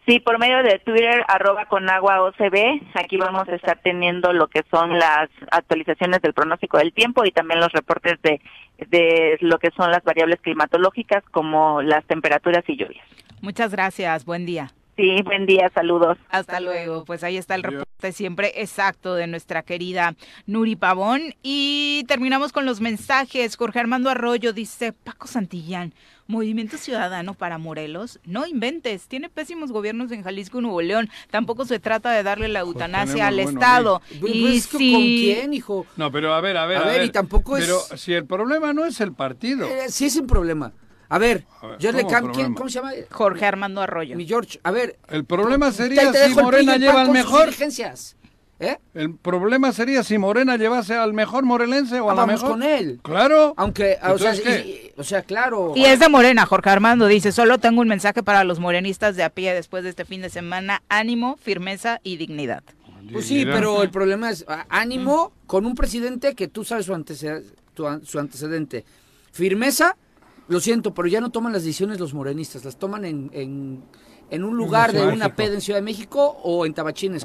Sí, 0.06 0.18
por 0.18 0.38
medio 0.38 0.62
de 0.62 0.78
Twitter, 0.78 1.24
arroba 1.28 1.66
con 1.66 1.88
agua 1.90 2.22
OCB. 2.22 2.80
Aquí 2.94 3.16
vamos 3.16 3.48
a 3.48 3.54
estar 3.54 3.78
teniendo 3.82 4.32
lo 4.32 4.48
que 4.48 4.62
son 4.70 4.98
las 4.98 5.28
actualizaciones 5.50 6.22
del 6.22 6.32
pronóstico 6.32 6.78
del 6.78 6.92
tiempo 6.92 7.24
y 7.24 7.30
también 7.30 7.60
los 7.60 7.72
reportes 7.72 8.20
de, 8.22 8.40
de 8.88 9.38
lo 9.40 9.58
que 9.58 9.70
son 9.76 9.90
las 9.90 10.02
variables 10.02 10.40
climatológicas 10.40 11.22
como 11.30 11.82
las 11.82 12.04
temperaturas 12.06 12.64
y 12.66 12.76
lluvias. 12.76 13.06
Muchas 13.42 13.72
gracias. 13.72 14.24
Buen 14.24 14.46
día. 14.46 14.70
Sí, 15.00 15.22
buen 15.22 15.46
día, 15.46 15.70
saludos. 15.74 16.18
Hasta 16.28 16.60
luego. 16.60 17.06
Pues 17.06 17.24
ahí 17.24 17.38
está 17.38 17.54
el 17.54 17.62
reporte 17.62 18.12
siempre 18.12 18.52
exacto 18.56 19.14
de 19.14 19.26
nuestra 19.26 19.62
querida 19.62 20.14
Nuri 20.44 20.76
Pavón. 20.76 21.34
Y 21.42 22.04
terminamos 22.06 22.52
con 22.52 22.66
los 22.66 22.82
mensajes. 22.82 23.56
Jorge 23.56 23.80
Armando 23.80 24.10
Arroyo 24.10 24.52
dice, 24.52 24.92
Paco 24.92 25.26
Santillán, 25.26 25.94
Movimiento 26.26 26.76
Ciudadano 26.76 27.32
para 27.32 27.56
Morelos, 27.56 28.20
no 28.24 28.46
inventes, 28.46 29.08
tiene 29.08 29.30
pésimos 29.30 29.72
gobiernos 29.72 30.12
en 30.12 30.22
Jalisco 30.22 30.58
y 30.58 30.62
Nuevo 30.62 30.82
León. 30.82 31.08
Tampoco 31.30 31.64
se 31.64 31.78
trata 31.78 32.12
de 32.12 32.22
darle 32.22 32.48
la 32.48 32.60
pues 32.60 32.74
eutanasia 32.74 33.28
al 33.28 33.38
Estado. 33.38 34.02
Pues, 34.20 34.34
y 34.34 34.60
¿Con 34.70 34.80
quién, 34.80 35.54
hijo? 35.54 35.86
No, 35.96 36.12
pero 36.12 36.34
a 36.34 36.42
ver, 36.42 36.58
a 36.58 36.66
ver. 36.66 36.76
A, 36.76 36.84
ver, 36.84 37.06
y 37.06 37.10
tampoco 37.10 37.56
es. 37.56 37.64
Pero 37.64 37.80
si 37.96 38.12
el 38.12 38.26
problema 38.26 38.74
no 38.74 38.84
es 38.84 39.00
el 39.00 39.14
partido. 39.14 39.66
Eh, 39.66 39.86
sí 39.88 40.04
es 40.04 40.16
un 40.16 40.26
problema. 40.26 40.74
A 41.10 41.18
ver, 41.18 41.44
George 41.80 42.06
¿quién, 42.32 42.54
¿cómo 42.54 42.68
se 42.68 42.76
llama? 42.76 42.92
Jorge 43.10 43.44
Armando 43.44 43.82
Arroyo. 43.82 44.16
Mi 44.16 44.26
George, 44.26 44.60
a 44.62 44.70
ver. 44.70 44.96
El 45.08 45.24
problema 45.24 45.72
sería 45.72 46.12
si 46.12 46.34
Morena 46.34 46.76
lleva 46.76 47.02
al 47.02 47.10
mejor. 47.10 47.50
¿Eh? 48.60 48.78
El 48.94 49.14
problema 49.14 49.72
sería 49.72 50.04
si 50.04 50.18
Morena 50.18 50.56
llevase 50.56 50.94
al 50.94 51.12
mejor 51.14 51.44
morelense 51.44 51.98
o 51.98 52.10
a 52.10 52.14
la 52.14 52.26
mejor. 52.26 52.50
con 52.50 52.62
él. 52.62 53.00
Claro. 53.02 53.54
Aunque, 53.56 53.98
o 54.02 54.18
sea, 54.18 54.34
o 54.96 55.02
sea, 55.02 55.22
claro. 55.22 55.72
Y 55.74 55.86
es 55.86 55.98
de 55.98 56.08
Morena, 56.08 56.46
Jorge 56.46 56.70
Armando 56.70 57.06
dice, 57.06 57.32
solo 57.32 57.58
tengo 57.58 57.80
un 57.80 57.88
mensaje 57.88 58.22
para 58.22 58.44
los 58.44 58.60
morenistas 58.60 59.16
de 59.16 59.24
a 59.24 59.30
pie 59.30 59.52
después 59.54 59.82
de 59.82 59.90
este 59.90 60.04
fin 60.04 60.20
de 60.20 60.28
semana, 60.28 60.82
ánimo, 60.88 61.38
firmeza 61.42 62.00
y 62.04 62.18
dignidad. 62.18 62.62
Pues 63.10 63.26
sí, 63.26 63.44
pero 63.46 63.82
el 63.82 63.90
problema 63.90 64.30
es 64.30 64.44
ánimo 64.68 65.32
con 65.46 65.66
un 65.66 65.74
presidente 65.74 66.36
que 66.36 66.46
tú 66.46 66.62
sabes 66.62 66.86
su 66.86 66.94
antecedente, 66.94 67.48
su 68.04 68.18
antecedente. 68.18 68.84
Firmeza 69.32 69.96
lo 70.50 70.58
siento, 70.58 70.92
pero 70.92 71.06
ya 71.06 71.20
no 71.20 71.30
toman 71.30 71.52
las 71.52 71.62
decisiones 71.62 72.00
los 72.00 72.12
morenistas, 72.12 72.64
las 72.64 72.76
toman 72.76 73.04
en, 73.04 73.30
en, 74.30 74.44
un 74.44 74.56
lugar 74.56 74.92
de 74.92 75.06
una 75.06 75.34
peda 75.36 75.54
en 75.54 75.60
Ciudad 75.60 75.78
de 75.78 75.84
México 75.84 76.38
o 76.42 76.66
en 76.66 76.74
Tabachines, 76.74 77.24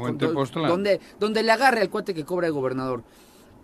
donde, 0.54 1.00
donde 1.20 1.44
le 1.44 1.52
agarre 1.52 1.82
al 1.82 1.90
cuate 1.90 2.14
que 2.14 2.24
cobra 2.24 2.46
el 2.46 2.54
gobernador. 2.54 3.04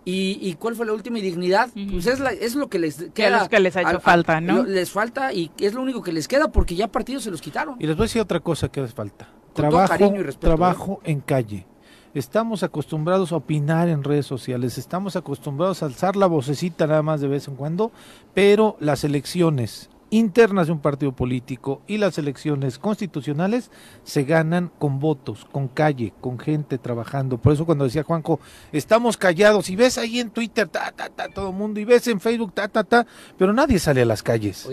¿Y, 0.04 0.36
¿Y, 0.40 0.54
cuál 0.54 0.74
fue 0.74 0.84
la 0.84 0.92
última 0.92 1.18
dignidad? 1.18 1.70
Pues 1.74 2.08
es, 2.08 2.18
es 2.40 2.56
lo 2.56 2.68
que 2.68 2.80
les 2.80 3.10
queda. 3.14 3.42
Es 3.44 3.48
que 3.48 3.60
les 3.60 3.76
ha 3.76 3.82
hecho 3.82 4.00
falta, 4.00 4.40
¿no? 4.40 4.64
les 4.64 4.90
falta 4.90 5.32
y 5.32 5.52
es 5.60 5.74
lo 5.74 5.80
único 5.80 6.02
que 6.02 6.12
les 6.12 6.26
queda 6.26 6.50
porque 6.50 6.74
ya 6.74 6.88
partidos 6.88 7.22
se 7.22 7.30
los 7.30 7.40
quitaron. 7.40 7.76
Y 7.78 7.86
les 7.86 7.96
voy 7.96 8.02
a 8.02 8.06
decir 8.06 8.20
otra 8.20 8.40
cosa 8.40 8.68
que 8.68 8.80
les 8.80 8.92
falta. 8.92 9.28
trabajo, 9.54 9.94
trabajo 10.40 11.00
¿eh? 11.04 11.12
en 11.12 11.20
calle. 11.20 11.66
Estamos 12.14 12.62
acostumbrados 12.62 13.32
a 13.32 13.36
opinar 13.36 13.88
en 13.88 14.04
redes 14.04 14.26
sociales, 14.26 14.76
estamos 14.76 15.16
acostumbrados 15.16 15.82
a 15.82 15.86
alzar 15.86 16.14
la 16.14 16.26
vocecita 16.26 16.86
nada 16.86 17.02
más 17.02 17.22
de 17.22 17.28
vez 17.28 17.48
en 17.48 17.56
cuando, 17.56 17.90
pero 18.34 18.76
las 18.80 19.04
elecciones 19.04 19.88
internas 20.12 20.66
de 20.66 20.74
un 20.74 20.80
partido 20.80 21.12
político 21.12 21.80
y 21.86 21.96
las 21.96 22.18
elecciones 22.18 22.78
constitucionales 22.78 23.70
se 24.04 24.24
ganan 24.24 24.70
con 24.78 25.00
votos, 25.00 25.46
con 25.50 25.68
calle, 25.68 26.12
con 26.20 26.38
gente 26.38 26.76
trabajando. 26.76 27.38
Por 27.38 27.54
eso 27.54 27.64
cuando 27.64 27.84
decía 27.84 28.02
Juanjo, 28.02 28.38
estamos 28.72 29.16
callados 29.16 29.70
y 29.70 29.76
ves 29.76 29.96
ahí 29.96 30.20
en 30.20 30.30
Twitter, 30.30 30.68
ta, 30.68 30.92
ta, 30.92 31.08
ta, 31.08 31.28
todo 31.28 31.48
el 31.48 31.54
mundo, 31.54 31.80
y 31.80 31.86
ves 31.86 32.06
en 32.08 32.20
Facebook, 32.20 32.52
ta, 32.52 32.68
ta, 32.68 32.84
ta, 32.84 33.06
pero 33.38 33.54
nadie 33.54 33.78
sale 33.78 34.02
a 34.02 34.04
las 34.04 34.22
calles. 34.22 34.68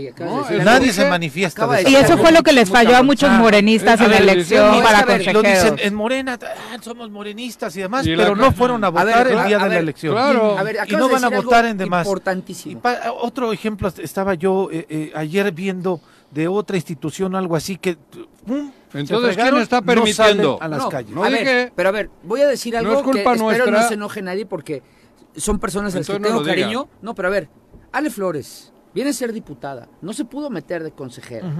nadie 0.62 0.92
se 0.92 1.10
manifiesta. 1.10 1.68
y 1.88 1.96
eso 1.96 2.18
fue 2.18 2.34
lo 2.34 2.44
que 2.44 2.52
les 2.52 2.70
falló 2.70 2.98
a 2.98 3.04
muchos 3.04 3.32
morenistas 3.32 4.00
en 4.02 4.12
la 4.12 4.18
elección 4.18 4.84
para 4.84 5.06
Lo 5.32 5.42
dicen 5.42 5.78
en 5.80 5.96
Morena, 5.96 6.38
ah, 6.42 6.78
somos 6.82 7.10
morenistas 7.10 7.76
y 7.78 7.82
demás, 7.82 8.06
pero 8.06 8.36
no 8.36 8.52
fueron 8.52 8.84
a 8.84 8.90
votar 8.90 9.28
el 9.28 9.48
día 9.48 9.58
de 9.60 9.70
la 9.70 9.80
elección. 9.80 10.18
y 10.86 10.96
no 10.96 11.08
van 11.08 11.24
a 11.24 11.30
votar 11.30 11.66
en 11.66 11.78
demás. 11.78 12.06
Importantísimo. 12.06 12.82
otro 13.22 13.54
ejemplo, 13.54 13.88
estaba 13.88 14.34
yo 14.34 14.68
eh, 14.70 14.86
eh, 14.90 15.12
ayer 15.16 15.29
viendo 15.54 16.02
de 16.32 16.48
otra 16.48 16.78
institución 16.78 17.36
algo 17.36 17.56
así 17.56 17.78
que 17.78 17.98
entonces 18.94 19.36
quién 19.36 19.58
está 19.58 19.82
permitiendo 19.82 20.58
a 20.62 20.68
las 20.68 20.86
calles. 20.88 21.16
a 21.16 21.30
ver, 21.30 21.74
pero 21.76 21.90
a 21.90 21.92
ver 21.92 22.10
voy 22.24 22.42
a 22.42 22.48
decir 22.48 22.76
algo 22.78 23.04
que 23.12 23.20
espero 23.20 23.72
no 23.72 23.88
se 23.88 23.94
enoje 23.96 24.22
nadie 24.22 24.46
porque 24.46 24.84
son 25.36 25.60
personas 25.60 25.94
a 25.96 26.00
las 26.00 26.08
que 26.08 26.20
tengo 26.20 26.44
cariño. 26.44 26.88
No 27.02 27.16
pero 27.16 27.28
a 27.28 27.32
ver 27.32 27.50
Ale 27.92 28.10
Flores 28.10 28.72
viene 28.94 29.12
a 29.12 29.14
ser 29.14 29.34
diputada. 29.34 29.88
No 30.02 30.14
se 30.14 30.26
pudo 30.26 30.50
meter 30.50 30.84
de 30.84 30.92
consejera. 30.92 31.52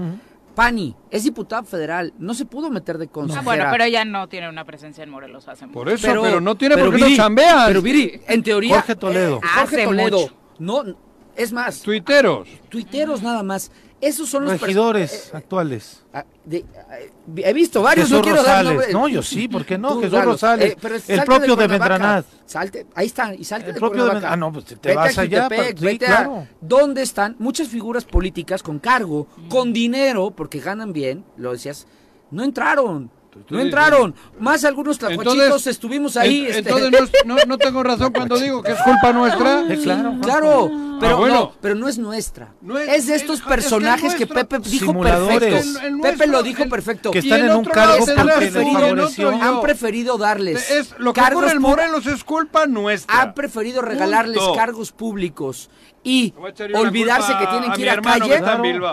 Pani 0.54 0.94
es 1.10 1.24
diputada 1.24 1.62
federal, 1.62 2.12
no 2.18 2.34
se 2.34 2.44
pudo 2.44 2.70
meter 2.70 2.98
de 2.98 3.08
consejera. 3.08 3.42
bueno, 3.44 3.64
pero 3.70 3.84
ella 3.84 4.04
no 4.04 4.28
tiene 4.28 4.48
una 4.48 4.64
presencia 4.64 5.04
en 5.04 5.10
Morelos 5.10 5.46
hace 5.48 5.66
Por 5.68 5.88
eso, 5.88 6.06
pero, 6.06 6.40
no 6.40 6.56
tiene 6.56 6.76
por 6.76 6.94
qué 6.94 7.00
no 7.00 7.16
chambean. 7.16 7.66
Pero 7.68 7.82
Viri, 7.82 8.20
en 8.26 8.42
teoría 8.42 8.76
Jorge 8.76 8.96
Toledo. 8.96 9.40
Jorge 9.58 9.84
Toledo. 9.84 10.28
No, 10.58 10.84
es 11.36 11.52
más. 11.52 11.80
Tuiteros. 11.80 12.48
Tuiteros 12.68 13.22
nada 13.22 13.42
más. 13.42 13.70
Esos 14.00 14.30
son 14.30 14.46
los 14.46 14.58
regidores 14.58 15.26
eh, 15.26 15.36
actuales. 15.36 16.02
Ah, 16.12 16.24
eh, 16.50 16.64
he 17.36 17.52
visto 17.52 17.82
varios, 17.82 18.08
Jesús 18.08 18.26
no 18.26 18.34
Rosales. 18.34 18.92
No, 18.94 19.08
yo 19.08 19.22
sí, 19.22 19.46
¿por 19.46 19.66
qué 19.66 19.76
no? 19.76 20.00
Jesús 20.00 20.24
Rosales. 20.24 20.72
Eh, 20.72 21.00
el 21.08 21.24
propio 21.24 21.54
de, 21.54 21.66
Vendranat. 21.66 22.24
Salte, 22.46 22.86
ahí 22.94 23.06
está, 23.06 23.34
y 23.34 23.44
salte 23.44 23.70
el 23.70 23.76
propio 23.76 24.06
de 24.06 24.26
Ah, 24.26 24.36
no, 24.36 24.52
pues 24.52 24.64
te, 24.64 24.94
vas 24.94 25.18
allá. 25.18 25.48
claro. 25.98 26.46
¿Dónde 26.62 27.02
están 27.02 27.36
muchas 27.38 27.68
figuras 27.68 28.04
políticas 28.06 28.62
con 28.62 28.78
cargo, 28.78 29.26
con 29.50 29.72
dinero, 29.72 30.30
porque 30.30 30.60
ganan 30.60 30.94
bien, 30.94 31.24
lo 31.36 31.52
decías, 31.52 31.86
no 32.30 32.42
entraron? 32.42 33.10
No 33.48 33.60
entraron. 33.60 34.14
Más 34.38 34.64
algunos 34.64 34.98
tlacuachitos 34.98 35.66
estuvimos 35.66 36.16
ahí. 36.16 36.46
Este, 36.46 36.58
entonces 36.58 37.10
no, 37.24 37.36
no, 37.46 37.58
tengo 37.58 37.82
razón 37.82 38.12
cuando 38.14 38.38
digo 38.38 38.62
que 38.62 38.72
es 38.72 38.78
culpa 38.82 39.12
nuestra. 39.12 39.64
claro, 39.82 40.16
claro. 40.20 40.70
Pero, 41.00 41.24
ah, 41.24 41.28
no, 41.28 41.52
pero 41.62 41.74
no 41.74 41.88
es 41.88 41.96
nuestra. 41.96 42.52
es, 42.86 43.06
de 43.06 43.14
estos 43.14 43.40
personajes 43.40 44.14
que, 44.14 44.26
Pepe 44.26 44.58
dijo 44.58 44.92
perfecto. 45.00 45.56
Pepe 46.02 46.26
lo 46.26 46.42
dijo 46.42 46.68
perfecto. 46.68 47.10
Que 47.10 47.20
están 47.20 47.40
en 47.40 47.56
un 47.56 47.64
cargo 47.64 48.04
han 48.16 48.26
preferido, 48.26 49.30
han 49.30 49.60
preferido 49.62 50.18
darles 50.18 50.70
es, 50.70 50.94
lo 50.98 51.14
que 51.14 51.20
cargos 51.20 51.50
en 51.50 51.62
Morelos 51.62 52.06
es 52.06 52.22
culpa 52.22 52.66
nuestra. 52.66 53.22
Han 53.22 53.34
preferido 53.34 53.80
regalarles 53.80 54.42
cargos 54.54 54.92
públicos 54.92 55.70
y 56.02 56.32
olvidarse 56.74 57.32
que 57.38 57.46
tienen 57.46 57.72
que 57.72 57.82
ir 57.82 57.90
a 57.90 58.00
calle 58.00 58.42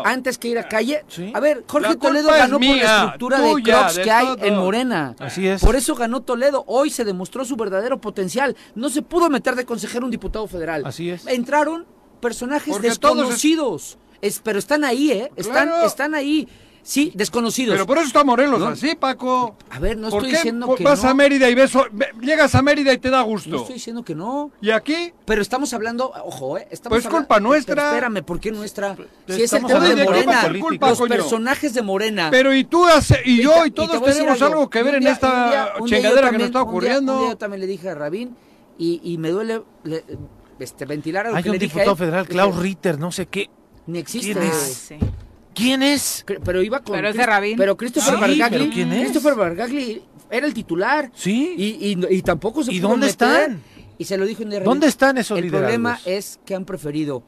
antes 0.03 0.37
que 0.37 0.49
ir 0.49 0.59
a 0.59 0.67
calle. 0.67 1.03
A 1.33 1.39
ver, 1.39 1.63
Jorge 1.67 1.95
Toledo 1.95 2.29
ganó 2.29 2.59
por 2.59 2.75
la 2.75 2.95
estructura 2.95 3.39
de 3.39 3.63
Crocs 3.63 3.99
que 3.99 4.11
hay 4.11 4.27
en 4.41 4.55
Morena. 4.57 5.15
Así 5.19 5.47
es. 5.47 5.61
Por 5.61 5.75
eso 5.75 5.95
ganó 5.95 6.21
Toledo. 6.21 6.63
Hoy 6.67 6.89
se 6.89 7.05
demostró 7.05 7.45
su 7.45 7.55
verdadero 7.55 7.99
potencial. 7.99 8.55
No 8.75 8.89
se 8.89 9.01
pudo 9.01 9.29
meter 9.29 9.55
de 9.55 9.65
consejero 9.65 10.05
un 10.05 10.11
diputado 10.11 10.47
federal. 10.47 10.85
Así 10.85 11.09
es. 11.09 11.25
Entraron 11.27 11.85
personajes 12.19 12.81
desconocidos. 12.81 13.97
Es... 14.21 14.41
pero 14.43 14.59
están 14.59 14.83
ahí, 14.83 15.11
¿eh? 15.11 15.31
Están, 15.35 15.69
están 15.85 16.15
ahí. 16.15 16.47
Sí, 16.87 17.11
desconocidos. 17.13 17.73
Pero 17.73 17.85
por 17.85 17.97
eso 17.97 18.07
está 18.07 18.23
Morelos 18.23 18.61
así, 18.61 18.95
Paco. 18.95 19.57
A 19.71 19.77
ver, 19.77 19.97
no 19.97 20.07
estoy 20.07 20.31
diciendo 20.31 20.73
que 20.73 20.85
vas 20.85 21.03
a 21.03 21.13
Mérida 21.13 21.49
y 21.49 21.53
ves, 21.53 21.73
llegas 22.21 22.55
a 22.55 22.61
Mérida 22.61 22.93
y 22.93 22.97
te 22.97 23.09
da 23.09 23.21
gusto. 23.23 23.49
No 23.49 23.57
estoy 23.57 23.73
diciendo 23.73 24.05
que 24.05 24.15
no. 24.15 24.51
¿Y 24.61 24.71
aquí? 24.71 25.11
Pero 25.25 25.41
estamos 25.41 25.73
hablando, 25.73 26.13
ojo, 26.23 26.57
¿eh? 26.57 26.65
Estamos 26.71 27.01
pues 27.01 27.13
culpa 27.13 27.41
nuestra. 27.41 27.89
espérame, 27.89 28.23
¿por 28.23 28.39
qué 28.39 28.53
nuestra? 28.53 28.95
Si 29.27 29.43
es 29.43 29.51
el 29.51 29.65
tema 29.65 29.81
de, 29.81 30.05
Morena, 30.05 30.47
los 30.47 31.01
personajes 31.09 31.73
de 31.73 31.81
Morena. 31.81 32.29
Pero 32.31 32.53
y 32.53 32.63
tú 32.63 32.85
hace, 32.85 33.19
y 33.25 33.41
yo 33.41 33.65
y 33.65 33.71
todos 33.71 34.01
tenemos 34.01 34.41
algo 34.41 34.69
que 34.69 34.81
ver 34.81 34.95
en 34.95 35.07
esta 35.07 35.73
chingadera 35.83 36.29
que 36.31 36.37
nos 36.37 36.47
está 36.47 36.61
ocurriendo. 36.61 37.21
Un 37.21 37.29
yo 37.31 37.37
también 37.37 37.59
le 37.59 37.67
dije 37.67 37.89
a 37.89 37.95
Rabín 37.95 38.37
y, 38.77 39.01
y 39.03 39.17
me 39.17 39.31
duele 39.31 39.61
este, 40.57 40.85
ventilar 40.85 41.27
Hay 41.33 41.49
un 41.49 41.57
diputado 41.57 41.97
federal, 41.97 42.25
Klaus 42.29 42.55
Ritter, 42.55 42.97
no 42.97 43.11
sé 43.11 43.25
qué. 43.25 43.49
Ni 43.87 43.99
existe. 43.99 44.39
¿Quién 45.57 45.81
es? 45.81 46.23
Pero 46.43 46.61
iba 46.61 46.81
con. 46.83 46.95
Pero 46.95 47.09
es 47.09 47.15
de 47.15 47.25
Rabin. 47.25 47.57
Pero 47.57 47.75
Christopher 47.75 48.13
sí, 48.13 48.21
Bargagli. 48.21 48.69
¿quién 48.69 48.93
es? 48.93 49.01
Christopher 49.01 49.35
Bargagli 49.35 50.03
era 50.29 50.45
el 50.45 50.53
titular. 50.53 51.11
Sí. 51.15 51.55
Y, 51.57 51.91
y, 51.91 52.15
y 52.15 52.21
tampoco 52.21 52.63
se 52.63 52.71
¿Y 52.71 52.79
dónde 52.79 53.07
están? 53.07 53.61
Y 53.97 54.05
se 54.05 54.17
lo 54.17 54.25
dijo 54.25 54.43
en 54.43 54.63
¿Dónde 54.63 54.87
están 54.87 55.17
esos 55.17 55.39
El 55.39 55.49
problema 55.49 55.99
es 56.05 56.39
que 56.45 56.53
han 56.53 56.65
preferido 56.65 57.23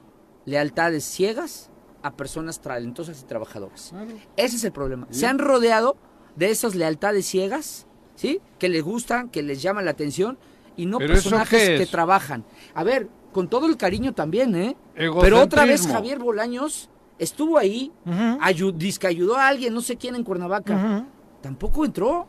lealtades 0.45 1.03
ciegas 1.03 1.71
a 2.03 2.13
personas 2.13 2.61
talentosas 2.61 3.21
y 3.21 3.25
trabajadoras. 3.25 3.93
Ese 4.38 4.55
es 4.57 4.63
el 4.63 4.71
problema. 4.71 5.07
Se 5.09 5.25
han 5.25 5.39
rodeado 5.39 5.97
de 6.36 6.51
esas 6.51 6.75
lealtades 6.75 7.25
ciegas, 7.25 7.88
¿sí? 8.15 8.39
Que 8.59 8.69
les 8.69 8.84
gustan, 8.84 9.30
que 9.30 9.41
les 9.41 9.61
llaman 9.61 9.86
la 9.86 9.91
atención 9.91 10.38
y 10.77 10.86
no 10.86 10.99
personajes 10.99 11.80
que 11.80 11.86
trabajan. 11.88 12.45
A 12.73 12.84
ver, 12.84 13.09
con 13.34 13.49
todo 13.49 13.65
el 13.65 13.75
cariño 13.75 14.13
también, 14.13 14.55
¿eh? 14.55 14.77
Pero 14.95 15.41
otra 15.41 15.65
vez 15.65 15.88
Javier 15.88 16.19
Bolaños 16.19 16.89
estuvo 17.20 17.57
ahí, 17.57 17.91
que 18.99 19.07
ayudó 19.07 19.38
a 19.38 19.47
alguien, 19.47 19.74
no 19.74 19.82
sé 19.82 19.97
quién 19.97 20.15
en 20.15 20.24
Cuernavaca. 20.24 21.05
Tampoco 21.41 21.86
entró. 21.86 22.28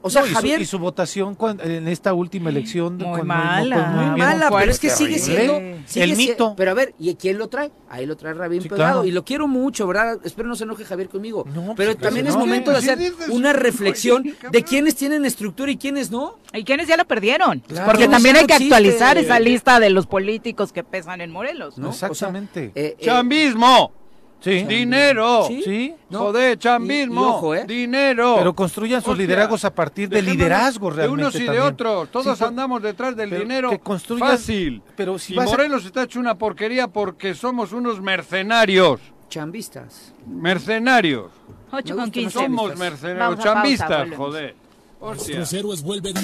O 0.00 0.10
sea, 0.10 0.22
Javier. 0.22 0.60
Y 0.60 0.64
su, 0.64 0.78
votación 0.78 1.36
en 1.60 1.88
esta 1.88 2.12
última 2.12 2.50
elección. 2.50 2.98
Muy 2.98 3.22
mala. 3.22 3.88
muy, 3.88 4.18
mala, 4.18 4.50
pero 4.50 4.70
es 4.70 4.78
que 4.78 4.90
sigue 4.90 5.18
siendo. 5.18 5.58
el 5.94 6.16
mito. 6.16 6.54
pero 6.56 6.70
a 6.70 6.74
ver, 6.74 6.94
¿y 6.98 7.12
quién 7.14 7.38
lo 7.38 7.48
trae? 7.48 7.72
Ahí 7.88 8.06
lo 8.06 8.16
trae 8.16 8.34
Rabín 8.34 8.62
Pegado. 8.62 9.04
Y 9.04 9.10
lo 9.10 9.24
quiero 9.24 9.48
mucho, 9.48 9.86
¿verdad? 9.86 10.18
Espero 10.24 10.48
no 10.48 10.56
se 10.56 10.64
enoje 10.64 10.84
Javier 10.84 11.08
conmigo. 11.08 11.44
Pues 11.44 11.76
pero 11.76 11.96
también 11.96 12.26
es 12.26 12.36
momento 12.36 12.70
de 12.70 12.78
hacer 12.78 12.98
una 13.30 13.52
reflexión 13.52 14.24
de 14.50 14.62
quiénes 14.62 14.94
tienen 14.94 15.24
estructura 15.24 15.70
y 15.70 15.76
quiénes 15.76 16.10
no. 16.10 16.38
Y 16.52 16.64
quiénes 16.64 16.88
ya 16.88 16.96
la 16.96 17.04
perdieron. 17.04 17.62
Porque 17.84 18.08
también 18.08 18.36
hay 18.36 18.46
que 18.46 18.54
actualizar 18.54 19.18
esa 19.18 19.40
lista 19.40 19.80
de 19.80 19.90
los 19.90 20.06
políticos 20.06 20.72
que 20.72 20.84
pesan 20.84 21.20
en 21.20 21.30
Morelos. 21.30 21.76
¿no? 21.78 21.90
Exactamente. 21.90 22.72
Eh, 22.74 22.96
eh, 22.98 23.04
¡Chambismo! 23.04 23.92
Sí. 24.40 24.62
Dinero. 24.64 25.46
Sí. 25.48 25.94
Joder, 26.12 26.58
chambismo. 26.58 27.54
¿eh? 27.54 27.64
Dinero. 27.66 28.36
Pero 28.38 28.54
construyan 28.54 29.02
sus 29.02 29.18
liderazgos 29.18 29.64
a 29.64 29.74
partir 29.74 30.08
de 30.08 30.22
liderazgo 30.22 30.90
realmente. 30.90 31.22
De 31.22 31.26
unos 31.28 31.34
y 31.34 31.44
de 31.44 31.60
otros. 31.60 32.08
Todos 32.10 32.40
andamos 32.42 32.82
detrás 32.82 33.16
del 33.16 33.30
dinero. 33.30 33.70
Que 33.70 33.80
fácil. 34.18 34.82
Pero 34.96 35.18
si 35.18 35.34
y 35.34 35.36
Morelos 35.36 35.84
está 35.84 36.04
hecho 36.04 36.20
una 36.20 36.36
porquería 36.36 36.88
porque 36.88 37.34
somos 37.34 37.72
unos 37.72 38.00
mercenarios. 38.00 39.00
Chambistas. 39.28 40.12
Mercenarios. 40.26 41.30
Ocho 41.70 41.96
con 41.96 42.30
Somos 42.30 42.76
mercenarios. 42.78 43.40
Chambistas, 43.40 44.08
joder. 44.16 44.54
Los 45.00 45.52
héroes 45.52 45.82
vuelven. 45.82 46.14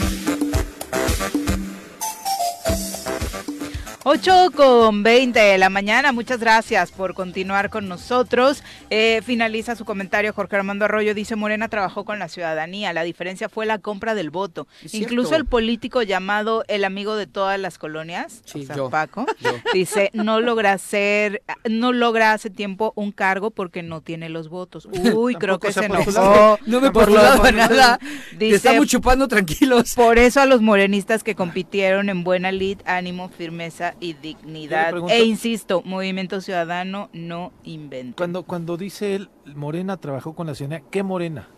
8 4.07 4.51
con 4.55 5.03
20 5.03 5.41
de 5.41 5.57
la 5.57 5.71
mañana, 5.71 6.13
muchas 6.13 6.39
gracias 6.39 6.93
por 6.93 7.15
continuar 7.15 7.71
con 7.71 7.89
nosotros. 7.89 8.63
Eh, 8.91 9.23
finaliza 9.25 9.77
su 9.77 9.87
comentario 9.87 10.35
Jorge 10.35 10.57
Armando 10.57 10.85
Arroyo, 10.85 11.15
dice 11.15 11.37
Morena 11.37 11.69
trabajó 11.69 12.05
con 12.05 12.19
la 12.19 12.29
ciudadanía, 12.29 12.93
la 12.93 13.03
diferencia 13.03 13.49
fue 13.49 13.65
la 13.65 13.79
compra 13.79 14.15
del 14.15 14.29
voto. 14.29 14.69
Incluso 14.93 15.37
el 15.37 15.47
político 15.47 16.03
llamado 16.03 16.65
el 16.69 16.85
amigo 16.85 17.17
de 17.17 17.27
todas 17.27 17.59
las 17.59 17.79
colonias, 17.79 18.43
Paco, 18.91 19.25
dice 19.73 20.11
no 20.13 20.39
logra 20.43 20.77
ser, 20.77 21.43
no 21.67 21.95
logra 21.95 22.35
hace 22.35 22.51
tiempo 22.51 22.93
un 22.97 23.11
cargo 23.11 23.53
porque 23.53 23.83
no 23.83 24.03
tiene 24.03 24.29
los 24.29 24.51
votos. 24.51 24.87
Uy, 25.15 25.35
creo 25.37 25.59
que 25.59 25.73
se 25.73 25.87
enojó. 25.87 26.59
No 26.67 26.81
me 26.81 26.91
por 26.91 27.11
nada. 27.11 27.99
Dice, 28.37 28.57
estamos 28.57 28.87
chupando 28.87 29.29
tranquilos. 29.29 29.95
Por 29.95 30.19
eso 30.19 30.41
a 30.41 30.47
los 30.47 30.61
morenistas 30.61 31.23
que 31.23 31.35
compitieron 31.35 32.11
en 32.11 32.23
buena 32.23 32.53
lid, 32.53 32.79
ánimo, 32.85 33.29
firmeza 33.29 33.94
y 34.01 34.15
dignidad. 34.15 34.95
E 35.11 35.25
insisto, 35.25 35.83
Movimiento 35.85 36.41
Ciudadano 36.41 37.09
no 37.13 37.53
inventa. 37.65 38.17
Cuando, 38.17 38.43
cuando 38.45 38.77
dice 38.77 39.15
él, 39.15 39.31
Morena 39.55 39.97
trabajó 39.97 40.35
con 40.35 40.47
la 40.47 40.55
ciudadanía, 40.55 40.87
¿qué 40.91 41.03
Morena? 41.03 41.49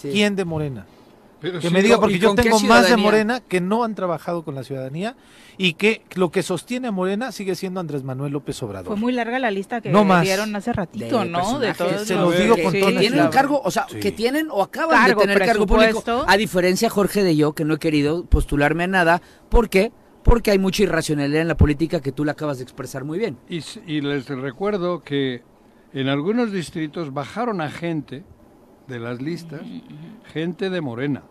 ¿Quién 0.00 0.36
de 0.36 0.44
Morena? 0.44 0.86
que 1.40 1.70
me 1.70 1.82
diga, 1.82 1.98
porque 1.98 2.18
yo 2.18 2.34
tengo 2.34 2.60
más 2.60 2.88
de 2.88 2.96
Morena 2.96 3.40
que 3.40 3.60
no 3.60 3.84
han 3.84 3.94
trabajado 3.94 4.44
con 4.44 4.54
la 4.54 4.62
ciudadanía 4.62 5.16
y 5.56 5.74
que 5.74 6.02
lo 6.14 6.30
que 6.30 6.42
sostiene 6.42 6.88
a 6.88 6.90
Morena 6.92 7.32
sigue 7.32 7.54
siendo 7.54 7.80
Andrés 7.80 8.02
Manuel 8.02 8.32
López 8.32 8.62
Obrador. 8.62 8.88
Fue 8.88 8.96
muy 8.96 9.12
larga 9.12 9.38
la 9.38 9.50
lista 9.50 9.80
que 9.80 9.90
no 9.90 10.20
dieron 10.20 10.54
hace 10.54 10.72
ratito, 10.72 11.24
¿no? 11.24 11.58
De 11.58 11.72
todos 11.74 12.02
Se 12.02 12.14
los 12.14 12.36
digo 12.38 12.56
con 12.62 12.72
que 12.72 12.92
tienen 12.98 13.28
cargo, 13.28 13.60
o 13.64 13.70
sea, 13.70 13.86
que 13.86 14.12
tienen 14.12 14.48
o 14.50 14.62
acaban 14.62 15.06
de 15.06 15.14
tener 15.14 15.38
cargo 15.38 15.66
público. 15.66 16.02
A 16.26 16.36
diferencia, 16.36 16.90
Jorge, 16.90 17.22
de 17.22 17.36
yo, 17.36 17.54
que 17.54 17.64
no 17.64 17.74
he 17.74 17.78
querido 17.78 18.24
postularme 18.26 18.84
a 18.84 18.88
nada, 18.88 19.22
¿por 19.48 19.68
qué? 19.70 19.92
Porque 20.22 20.50
hay 20.50 20.58
mucha 20.58 20.82
irracionalidad 20.82 21.42
en 21.42 21.48
la 21.48 21.56
política 21.56 22.00
que 22.00 22.12
tú 22.12 22.24
la 22.24 22.32
acabas 22.32 22.58
de 22.58 22.64
expresar 22.64 23.04
muy 23.04 23.18
bien. 23.18 23.38
Y, 23.48 24.00
les 24.00 24.28
recuerdo 24.28 25.02
que 25.02 25.42
en 25.92 26.08
algunos 26.08 26.52
distritos 26.52 27.12
bajaron 27.12 27.60
a 27.60 27.70
gente 27.70 28.24
de 28.86 28.98
las 28.98 29.20
listas, 29.20 29.62
gente 30.32 30.70
de 30.70 30.80
Morena. 30.80 31.22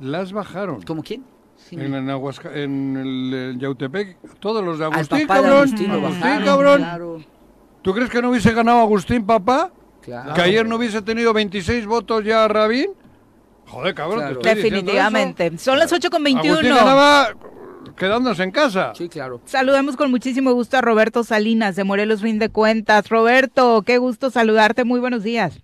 Las 0.00 0.32
bajaron. 0.32 0.82
¿Cómo 0.82 1.02
quién? 1.02 1.24
en, 1.72 1.94
en, 1.94 2.96
el, 2.96 3.58
Yautepec, 3.58 4.16
todos 4.38 4.64
los 4.64 4.78
de 4.78 4.84
Agustín, 4.86 5.26
cabrón. 5.26 5.68
Agustín, 5.68 5.90
cabrón. 6.44 7.26
¿Tú 7.82 7.94
crees 7.94 8.10
que 8.10 8.22
no 8.22 8.30
hubiese 8.30 8.52
ganado 8.52 8.80
Agustín, 8.80 9.24
papá? 9.26 9.72
Claro. 10.02 10.34
¿Que 10.34 10.40
ayer 10.40 10.66
no 10.66 10.76
hubiese 10.76 11.02
tenido 11.02 11.32
26 11.32 11.86
votos 11.86 12.24
ya 12.24 12.46
Rabín? 12.48 12.90
Joder, 13.66 13.94
cabrón. 13.94 14.38
Definitivamente. 14.42 15.58
Son 15.58 15.78
las 15.78 15.92
8 15.92 16.10
con 16.10 16.22
21 16.22 16.60
quedándose 17.98 18.42
en 18.42 18.50
casa. 18.50 18.94
Sí, 18.94 19.08
claro. 19.08 19.40
Saludemos 19.44 19.96
con 19.96 20.10
muchísimo 20.10 20.52
gusto 20.52 20.78
a 20.78 20.80
Roberto 20.80 21.24
Salinas 21.24 21.76
de 21.76 21.84
Morelos 21.84 22.22
Fin 22.22 22.38
de 22.38 22.48
Cuentas. 22.48 23.08
Roberto, 23.08 23.82
qué 23.84 23.98
gusto 23.98 24.30
saludarte. 24.30 24.84
Muy 24.84 25.00
buenos 25.00 25.22
días. 25.22 25.60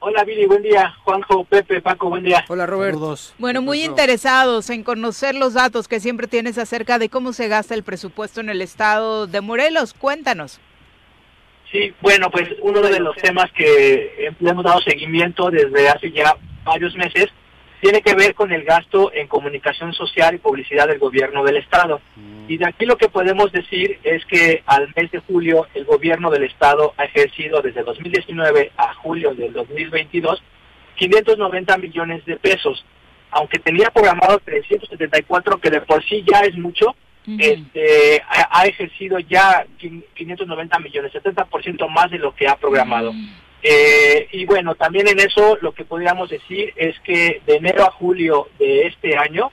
Hola, 0.00 0.22
Viri, 0.24 0.44
buen 0.44 0.62
día. 0.62 0.92
Juanjo, 1.04 1.44
Pepe, 1.44 1.80
Paco, 1.80 2.10
buen 2.10 2.24
día. 2.24 2.44
Hola, 2.48 2.66
Roberto. 2.66 3.14
Bueno, 3.38 3.62
muy 3.62 3.82
interesados 3.82 4.68
en 4.68 4.82
conocer 4.82 5.34
los 5.34 5.54
datos 5.54 5.88
que 5.88 5.98
siempre 5.98 6.26
tienes 6.26 6.58
acerca 6.58 6.98
de 6.98 7.08
cómo 7.08 7.32
se 7.32 7.48
gasta 7.48 7.74
el 7.74 7.84
presupuesto 7.84 8.42
en 8.42 8.50
el 8.50 8.60
estado 8.60 9.26
de 9.26 9.40
Morelos. 9.40 9.94
Cuéntanos. 9.94 10.60
Sí, 11.72 11.94
bueno, 12.02 12.30
pues 12.30 12.50
uno 12.60 12.82
de 12.82 13.00
los 13.00 13.16
temas 13.16 13.50
que 13.52 14.30
hemos 14.40 14.64
dado 14.64 14.80
seguimiento 14.82 15.50
desde 15.50 15.88
hace 15.88 16.12
ya 16.12 16.36
varios 16.64 16.94
meses 16.96 17.30
tiene 17.80 18.02
que 18.02 18.14
ver 18.14 18.34
con 18.34 18.52
el 18.52 18.64
gasto 18.64 19.12
en 19.12 19.28
comunicación 19.28 19.92
social 19.92 20.34
y 20.34 20.38
publicidad 20.38 20.88
del 20.88 20.98
gobierno 20.98 21.44
del 21.44 21.58
Estado. 21.58 22.00
Mm. 22.16 22.50
Y 22.50 22.56
de 22.56 22.66
aquí 22.66 22.86
lo 22.86 22.96
que 22.96 23.08
podemos 23.08 23.52
decir 23.52 23.98
es 24.02 24.24
que 24.26 24.62
al 24.66 24.92
mes 24.96 25.10
de 25.10 25.18
julio 25.20 25.66
el 25.74 25.84
gobierno 25.84 26.30
del 26.30 26.44
Estado 26.44 26.94
ha 26.96 27.04
ejercido 27.04 27.60
desde 27.60 27.82
2019 27.82 28.72
a 28.76 28.94
julio 28.94 29.34
del 29.34 29.52
2022 29.52 30.42
590 30.96 31.78
millones 31.78 32.24
de 32.24 32.36
pesos. 32.36 32.84
Aunque 33.30 33.58
tenía 33.58 33.90
programado 33.90 34.38
374, 34.44 35.58
que 35.58 35.70
de 35.70 35.80
por 35.80 36.04
sí 36.04 36.24
ya 36.30 36.40
es 36.40 36.56
mucho, 36.56 36.94
este, 37.26 38.22
ha, 38.28 38.66
ejercido 38.66 39.18
ya 39.18 39.66
590 39.78 40.78
millones, 40.78 41.12
70% 41.12 41.88
más 41.88 42.10
de 42.10 42.18
lo 42.18 42.34
que 42.34 42.46
ha 42.46 42.56
programado. 42.56 43.12
Mm. 43.12 43.43
Eh, 43.66 44.28
y 44.32 44.44
bueno, 44.44 44.74
también 44.74 45.08
en 45.08 45.18
eso 45.20 45.56
lo 45.62 45.72
que 45.72 45.86
podríamos 45.86 46.28
decir 46.28 46.74
es 46.76 47.00
que 47.00 47.40
de 47.46 47.56
enero 47.56 47.84
a 47.84 47.90
julio 47.92 48.48
de 48.58 48.86
este 48.88 49.16
año, 49.16 49.50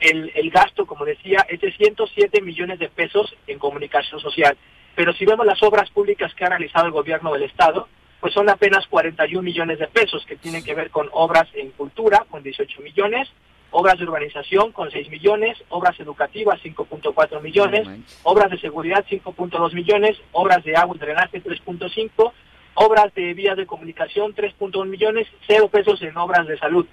el, 0.00 0.30
el 0.34 0.50
gasto, 0.50 0.84
como 0.84 1.06
decía, 1.06 1.46
es 1.48 1.58
de 1.62 1.72
107 1.72 2.42
millones 2.42 2.78
de 2.78 2.90
pesos 2.90 3.34
en 3.46 3.58
comunicación 3.58 4.20
social. 4.20 4.54
Pero 4.94 5.14
si 5.14 5.24
vemos 5.24 5.46
las 5.46 5.62
obras 5.62 5.88
públicas 5.88 6.34
que 6.34 6.44
ha 6.44 6.50
realizado 6.50 6.84
el 6.84 6.92
gobierno 6.92 7.32
del 7.32 7.44
Estado, 7.44 7.88
pues 8.20 8.34
son 8.34 8.50
apenas 8.50 8.86
41 8.88 9.42
millones 9.42 9.78
de 9.78 9.88
pesos 9.88 10.26
que 10.26 10.36
tienen 10.36 10.62
que 10.62 10.74
ver 10.74 10.90
con 10.90 11.08
obras 11.12 11.48
en 11.54 11.70
cultura, 11.70 12.26
con 12.28 12.42
18 12.42 12.82
millones, 12.82 13.30
obras 13.70 13.98
de 13.98 14.04
urbanización 14.04 14.72
con 14.72 14.90
6 14.90 15.08
millones, 15.08 15.56
obras 15.70 15.98
educativas 15.98 16.60
5.4 16.62 17.40
millones, 17.40 17.88
obras 18.24 18.50
de 18.50 18.60
seguridad 18.60 19.06
5.2 19.10 19.72
millones, 19.72 20.18
obras 20.32 20.62
de 20.64 20.76
agua 20.76 20.94
y 20.96 20.98
drenaje 20.98 21.42
3.5 21.42 22.32
obras 22.74 23.14
de 23.14 23.34
vías 23.34 23.56
de 23.56 23.66
comunicación 23.66 24.34
3.1 24.34 24.86
millones, 24.86 25.28
cero 25.46 25.68
pesos 25.68 26.00
en 26.02 26.16
obras 26.16 26.46
de 26.46 26.58
salud. 26.58 26.86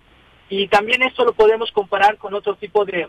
Y 0.50 0.68
también 0.68 1.04
esto 1.04 1.24
lo 1.24 1.34
podemos 1.34 1.72
comparar 1.72 2.18
con 2.18 2.34
otro 2.34 2.56
tipo 2.56 2.84
de, 2.86 3.08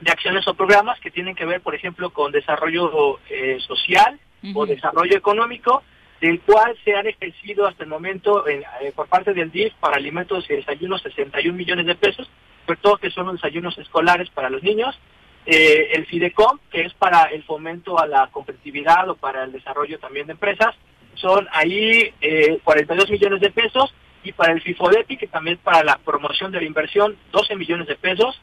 de 0.00 0.10
acciones 0.10 0.46
o 0.46 0.54
programas 0.54 0.98
que 1.00 1.10
tienen 1.10 1.34
que 1.34 1.44
ver, 1.44 1.60
por 1.60 1.74
ejemplo, 1.74 2.10
con 2.10 2.32
desarrollo 2.32 3.18
eh, 3.28 3.58
social 3.60 4.18
o 4.54 4.66
desarrollo 4.66 5.16
económico, 5.16 5.82
del 6.20 6.40
cual 6.40 6.76
se 6.84 6.94
han 6.94 7.06
ejercido 7.06 7.66
hasta 7.66 7.82
el 7.82 7.88
momento 7.88 8.46
eh, 8.46 8.64
por 8.94 9.08
parte 9.08 9.34
del 9.34 9.50
DIF 9.50 9.74
para 9.74 9.96
alimentos 9.96 10.48
y 10.48 10.54
desayunos 10.54 11.02
61 11.02 11.56
millones 11.56 11.86
de 11.86 11.94
pesos, 11.96 12.30
sobre 12.66 12.80
todo 12.80 12.96
que 12.96 13.10
son 13.10 13.26
los 13.26 13.34
desayunos 13.34 13.76
escolares 13.78 14.30
para 14.30 14.50
los 14.50 14.62
niños, 14.62 14.98
eh, 15.46 15.90
el 15.94 16.06
FIDECOM, 16.06 16.60
que 16.70 16.82
es 16.82 16.94
para 16.94 17.24
el 17.24 17.42
fomento 17.42 17.98
a 17.98 18.06
la 18.06 18.28
competitividad 18.28 19.08
o 19.08 19.16
para 19.16 19.42
el 19.42 19.52
desarrollo 19.52 19.98
también 19.98 20.26
de 20.26 20.32
empresas, 20.32 20.76
son 21.14 21.48
ahí 21.52 22.12
eh, 22.20 22.58
42 22.64 23.10
millones 23.10 23.40
de 23.40 23.50
pesos 23.50 23.94
y 24.24 24.32
para 24.32 24.52
el 24.52 24.60
FIFODEPI, 24.60 25.16
que 25.16 25.26
también 25.26 25.58
para 25.58 25.82
la 25.82 25.98
promoción 25.98 26.52
de 26.52 26.60
la 26.60 26.66
inversión, 26.66 27.16
12 27.32 27.56
millones 27.56 27.86
de 27.88 27.96
pesos. 27.96 28.40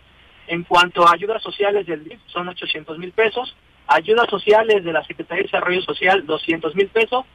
En 0.47 0.63
cuanto 0.63 1.07
a 1.07 1.13
ayudas 1.13 1.41
sociales 1.41 1.85
del 1.85 2.03
DIF, 2.03 2.19
son 2.27 2.47
800 2.47 2.97
mil 2.97 3.11
pesos. 3.11 3.55
Ayudas 3.87 4.27
sociales 4.29 4.83
de 4.83 4.93
la 4.93 5.03
Secretaría 5.03 5.43
de 5.43 5.47
Desarrollo 5.47 5.81
Social, 5.81 6.25
200 6.25 6.75
mil 6.75 6.87
pesos. 6.87 7.25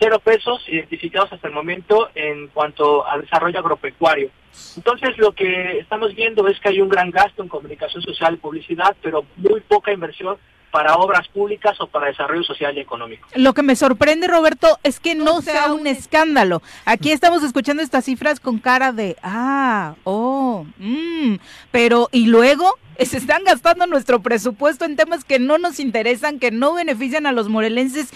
Cero 0.00 0.18
pesos 0.18 0.60
identificados 0.68 1.32
hasta 1.32 1.46
el 1.46 1.54
momento 1.54 2.10
en 2.16 2.48
cuanto 2.48 3.06
al 3.06 3.20
desarrollo 3.20 3.60
agropecuario. 3.60 4.30
Entonces, 4.76 5.16
lo 5.18 5.32
que 5.32 5.78
estamos 5.78 6.14
viendo 6.16 6.48
es 6.48 6.58
que 6.58 6.70
hay 6.70 6.80
un 6.80 6.88
gran 6.88 7.10
gasto 7.10 7.42
en 7.42 7.48
comunicación 7.48 8.02
social 8.02 8.34
y 8.34 8.38
publicidad, 8.38 8.96
pero 9.02 9.24
muy 9.36 9.60
poca 9.60 9.92
inversión 9.92 10.36
para 10.74 10.96
obras 10.96 11.28
públicas 11.28 11.80
o 11.80 11.86
para 11.86 12.08
desarrollo 12.08 12.42
social 12.42 12.76
y 12.76 12.80
económico. 12.80 13.28
Lo 13.36 13.54
que 13.54 13.62
me 13.62 13.76
sorprende, 13.76 14.26
Roberto, 14.26 14.80
es 14.82 14.98
que 14.98 15.14
no 15.14 15.40
sea 15.40 15.72
un 15.72 15.86
escándalo. 15.86 16.62
Aquí 16.84 17.12
estamos 17.12 17.44
escuchando 17.44 17.80
estas 17.80 18.06
cifras 18.06 18.40
con 18.40 18.58
cara 18.58 18.90
de, 18.90 19.16
ah, 19.22 19.94
oh, 20.02 20.66
mmm, 20.78 21.36
pero 21.70 22.08
¿y 22.10 22.26
luego? 22.26 22.74
Se 22.98 23.18
están 23.18 23.44
gastando 23.44 23.86
nuestro 23.86 24.20
presupuesto 24.20 24.84
en 24.84 24.96
temas 24.96 25.24
que 25.24 25.38
no 25.38 25.58
nos 25.58 25.78
interesan, 25.78 26.40
que 26.40 26.50
no 26.50 26.74
benefician 26.74 27.26
a 27.26 27.32
los 27.32 27.48
morelenses. 27.48 28.12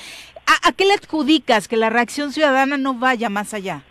¿A, 0.64 0.72
qué 0.72 0.84
le 0.84 0.94
adjudicas 0.94 1.68
que 1.68 1.76
la 1.76 1.90
reacción 1.90 2.32
ciudadana 2.32 2.76
no 2.76 2.94
vaya 2.94 3.30
más 3.30 3.54
allá? 3.54 3.82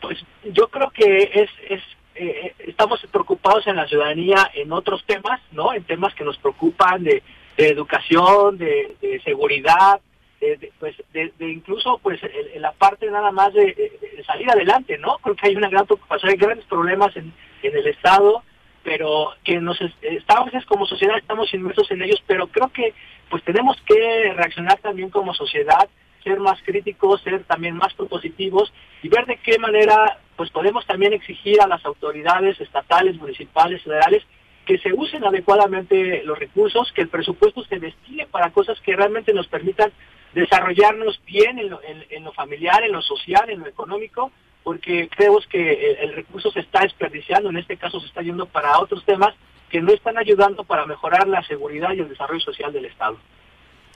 Pues 0.00 0.18
yo 0.42 0.66
creo 0.66 0.90
que 0.90 1.30
es, 1.34 1.50
es 1.68 1.82
eh, 2.22 2.54
estamos 2.66 3.00
preocupados 3.10 3.66
en 3.66 3.76
la 3.76 3.86
ciudadanía 3.86 4.50
en 4.54 4.72
otros 4.72 5.02
temas, 5.06 5.40
¿no? 5.52 5.72
En 5.72 5.84
temas 5.84 6.14
que 6.14 6.24
nos 6.24 6.36
preocupan 6.36 7.02
de, 7.02 7.22
educación, 7.56 8.58
de, 8.58 9.20
seguridad, 9.24 10.00
de, 10.40 10.72
pues, 10.78 10.96
de, 11.12 11.32
incluso 11.40 11.98
pues 12.02 12.20
en, 12.22 12.60
la 12.60 12.72
parte 12.72 13.10
nada 13.10 13.30
más 13.30 13.52
de, 13.54 13.98
salir 14.26 14.50
adelante, 14.50 14.98
¿no? 14.98 15.16
Creo 15.18 15.34
que 15.34 15.48
hay 15.48 15.56
una 15.56 15.70
gran 15.70 15.86
preocupación, 15.86 16.30
hay 16.30 16.36
grandes 16.36 16.66
problemas 16.66 17.16
en, 17.16 17.32
en 17.62 17.76
el 17.76 17.86
Estado, 17.86 18.42
pero 18.82 19.32
que 19.42 19.58
nos 19.58 19.78
estamos 20.02 20.50
como 20.66 20.86
sociedad 20.86 21.16
estamos 21.16 21.52
inmersos 21.54 21.90
en 21.90 22.02
ellos, 22.02 22.22
pero 22.26 22.46
creo 22.48 22.68
que 22.68 22.92
pues 23.30 23.42
tenemos 23.44 23.76
que 23.86 24.32
reaccionar 24.34 24.78
también 24.78 25.08
como 25.08 25.32
sociedad 25.32 25.88
ser 26.22 26.40
más 26.40 26.60
críticos, 26.62 27.22
ser 27.22 27.44
también 27.44 27.76
más 27.76 27.94
propositivos 27.94 28.72
y 29.02 29.08
ver 29.08 29.26
de 29.26 29.38
qué 29.38 29.58
manera 29.58 30.18
pues 30.36 30.50
podemos 30.50 30.86
también 30.86 31.12
exigir 31.12 31.60
a 31.60 31.66
las 31.66 31.84
autoridades 31.84 32.60
estatales, 32.60 33.16
municipales, 33.16 33.82
federales 33.82 34.22
que 34.66 34.78
se 34.78 34.92
usen 34.92 35.24
adecuadamente 35.24 36.22
los 36.24 36.38
recursos, 36.38 36.92
que 36.92 37.02
el 37.02 37.08
presupuesto 37.08 37.64
se 37.64 37.78
destine 37.78 38.26
para 38.26 38.50
cosas 38.50 38.80
que 38.80 38.94
realmente 38.94 39.32
nos 39.32 39.48
permitan 39.48 39.92
desarrollarnos 40.32 41.20
bien 41.26 41.58
en 41.58 41.70
lo, 41.70 41.80
en, 41.82 42.24
lo 42.24 42.32
familiar, 42.32 42.84
en 42.84 42.92
lo 42.92 43.02
social, 43.02 43.50
en 43.50 43.60
lo 43.60 43.66
económico, 43.66 44.30
porque 44.62 45.08
creemos 45.08 45.46
que 45.48 45.72
el, 45.72 46.10
el, 46.10 46.14
recurso 46.14 46.50
se 46.52 46.60
está 46.60 46.82
desperdiciando, 46.82 47.50
en 47.50 47.56
este 47.56 47.76
caso 47.76 47.98
se 48.00 48.06
está 48.06 48.22
yendo 48.22 48.46
para 48.46 48.78
otros 48.78 49.04
temas 49.04 49.34
que 49.70 49.80
no 49.80 49.92
están 49.92 50.18
ayudando 50.18 50.64
para 50.64 50.86
mejorar 50.86 51.26
la 51.26 51.42
seguridad 51.44 51.92
y 51.92 52.00
el 52.00 52.08
desarrollo 52.08 52.40
social 52.40 52.72
del 52.72 52.84
Estado. 52.84 53.18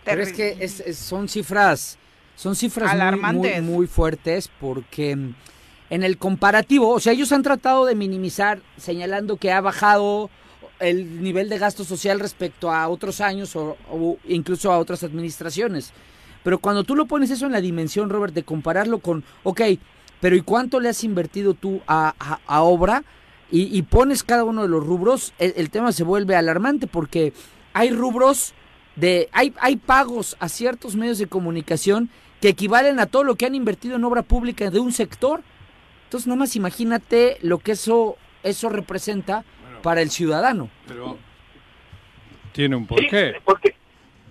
Pero 0.05 0.23
es 0.23 0.33
que 0.33 0.57
es, 0.61 0.99
son 0.99 1.29
cifras 1.29 1.99
son 2.37 2.57
cifras 2.57 2.95
muy, 3.33 3.61
muy, 3.61 3.87
fuertes 3.87 4.51
porque 4.61 5.15
mm, 5.17 5.35
en 5.91 6.03
el 6.03 6.19
comparativo, 6.19 6.91
o 6.91 7.01
sea, 7.01 7.13
ellos 7.13 7.33
han 7.33 7.43
tratado 7.43 7.87
de 7.87 7.95
minimizar 7.95 8.61
señalando 8.77 9.37
que 9.37 9.53
ha 9.53 9.61
bajado 9.61 10.31
el 10.81 11.23
nivel 11.23 11.49
de 11.49 11.59
gasto 11.59 11.85
social 11.85 12.21
respecto 12.21 12.71
a 12.71 12.89
otros 12.89 13.21
años 13.21 13.55
o, 13.57 13.77
incluso 14.27 14.73
a 14.73 14.79
otras 14.79 15.05
administraciones. 15.05 15.93
Pero 16.43 16.59
cuando 16.59 16.85
tú 16.85 16.95
lo 16.95 17.07
pones 17.07 17.31
eso 17.31 17.47
en 17.47 17.53
la 17.53 17.61
dimensión, 17.61 18.11
Robert, 18.11 18.35
de 18.35 18.43
compararlo 18.43 18.99
con, 18.99 19.25
ok, 19.45 19.63
pero 20.21 20.37
¿y 20.37 20.43
cuánto 20.43 20.81
le 20.81 20.89
has 20.89 21.05
invertido 21.05 21.55
tú 21.55 21.81
a, 21.87 22.15
obra? 22.49 23.05
Y, 23.51 23.81
pones 23.83 24.25
cada 24.25 24.43
uno 24.43 24.63
de 24.63 24.69
los 24.69 24.85
rubros, 24.85 25.33
el, 25.39 25.55
el, 25.57 25.71
tema 25.71 25.93
se 25.93 26.03
vuelve 26.03 26.35
alarmante 26.35 26.89
porque 26.89 27.33
hay 27.73 27.91
rubros 27.91 28.53
de, 28.97 29.29
hay, 29.33 29.53
hay 29.61 29.77
pagos 29.77 30.37
a 30.41 30.49
ciertos 30.49 30.97
medios 30.97 31.19
de 31.19 31.27
comunicación 31.27 32.11
que 32.41 32.49
equivalen 32.51 33.01
a 33.01 33.07
todo 33.07 33.25
lo 33.25 33.37
que 33.37 33.47
han 33.47 33.55
invertido 33.55 33.97
en 33.97 34.05
obra 34.05 34.23
pública 34.23 34.71
de 34.71 34.79
un 34.79 34.93
sector. 34.93 35.43
Entonces, 36.05 36.27
nomás 36.27 36.57
imagínate 36.57 37.39
lo 37.43 37.59
que 37.59 37.73
eso, 37.73 38.17
eso 38.43 38.69
representa 38.69 39.45
para 39.83 40.03
el 40.03 40.11
ciudadano. 40.11 40.71
Pero 40.87 41.19
tiene 42.53 42.77
un 42.77 42.87
porqué. 42.87 43.41
porque 43.45 43.75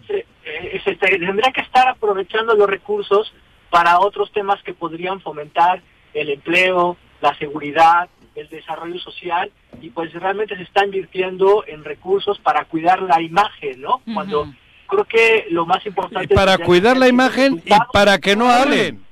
se, 0.07 0.25
eh, 0.45 0.81
se, 0.83 0.95
tendría 0.95 1.51
que 1.51 1.61
estar 1.61 1.87
aprovechando 1.87 2.55
los 2.55 2.69
recursos 2.69 3.33
para 3.69 3.99
otros 3.99 4.31
temas 4.31 4.61
que 4.63 4.73
podrían 4.73 5.19
fomentar 5.19 5.81
el 6.13 6.29
empleo, 6.29 6.95
la 7.21 7.35
seguridad, 7.37 8.09
el 8.35 8.49
desarrollo 8.49 8.99
social 8.99 9.51
y 9.81 9.89
pues 9.89 10.13
realmente 10.13 10.55
se 10.55 10.63
está 10.63 10.85
invirtiendo 10.85 11.63
en 11.67 11.83
recursos 11.83 12.39
para 12.39 12.65
cuidar 12.65 13.01
la 13.01 13.21
imagen, 13.21 13.81
¿no? 13.81 14.01
Cuando 14.13 14.47
creo 14.87 15.05
que 15.05 15.47
lo 15.49 15.65
más 15.65 15.85
importante... 15.85 16.33
para 16.33 16.57
cuidar 16.57 16.97
la 16.97 17.07
imagen 17.07 17.61
y 17.65 17.73
para 17.91 18.17
que 18.17 18.35
no 18.35 18.49
hablen. 18.49 19.03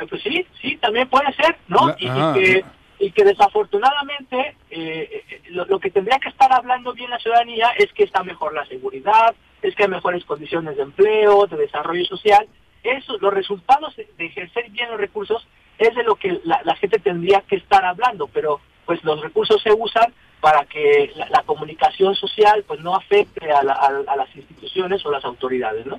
Eh, 0.00 0.06
pues 0.08 0.22
sí, 0.22 0.46
sí, 0.60 0.76
también 0.76 1.08
puede 1.08 1.32
ser, 1.34 1.56
¿no? 1.68 1.94
y, 1.98 2.08
que, 2.08 2.64
y, 2.98 3.10
que, 3.12 3.24
desafortunadamente 3.24 4.56
eh, 4.70 5.24
eh, 5.30 5.42
lo, 5.50 5.78
que 5.78 5.90
tendría 5.90 6.18
que 6.18 6.28
estar 6.28 6.52
hablando 6.52 6.92
bien 6.92 7.10
la 7.10 7.18
ciudadanía 7.18 7.70
es 7.78 7.92
que 7.92 8.04
está 8.04 8.22
mejor 8.22 8.54
la 8.54 8.66
seguridad, 8.66 9.34
es 9.62 9.74
que 9.74 9.84
hay 9.84 9.88
mejores 9.88 10.24
condiciones 10.24 10.76
de 10.76 10.82
empleo, 10.82 11.46
de 11.46 11.56
desarrollo 11.56 12.04
social. 12.04 12.46
Eso, 12.82 13.16
los 13.18 13.32
resultados 13.32 13.96
de, 13.96 14.06
ejercer 14.18 14.70
bien 14.70 14.90
los 14.90 15.00
recursos 15.00 15.46
es 15.78 15.94
de 15.94 16.02
lo 16.02 16.14
que 16.16 16.40
la, 16.44 16.60
la 16.64 16.76
gente 16.76 16.98
tendría 16.98 17.40
que 17.42 17.56
estar 17.56 17.84
hablando, 17.84 18.26
pero 18.28 18.60
pues 18.86 19.02
los 19.04 19.20
recursos 19.20 19.60
se 19.62 19.72
usan 19.72 20.12
para 20.40 20.64
que 20.64 21.12
la, 21.30 21.42
comunicación 21.42 22.14
social 22.14 22.64
pues 22.66 22.80
no 22.80 22.94
afecte 22.94 23.50
a, 23.50 23.62
las 23.62 24.36
instituciones 24.36 25.04
o 25.04 25.10
las 25.10 25.24
autoridades, 25.24 25.86
¿no? 25.86 25.98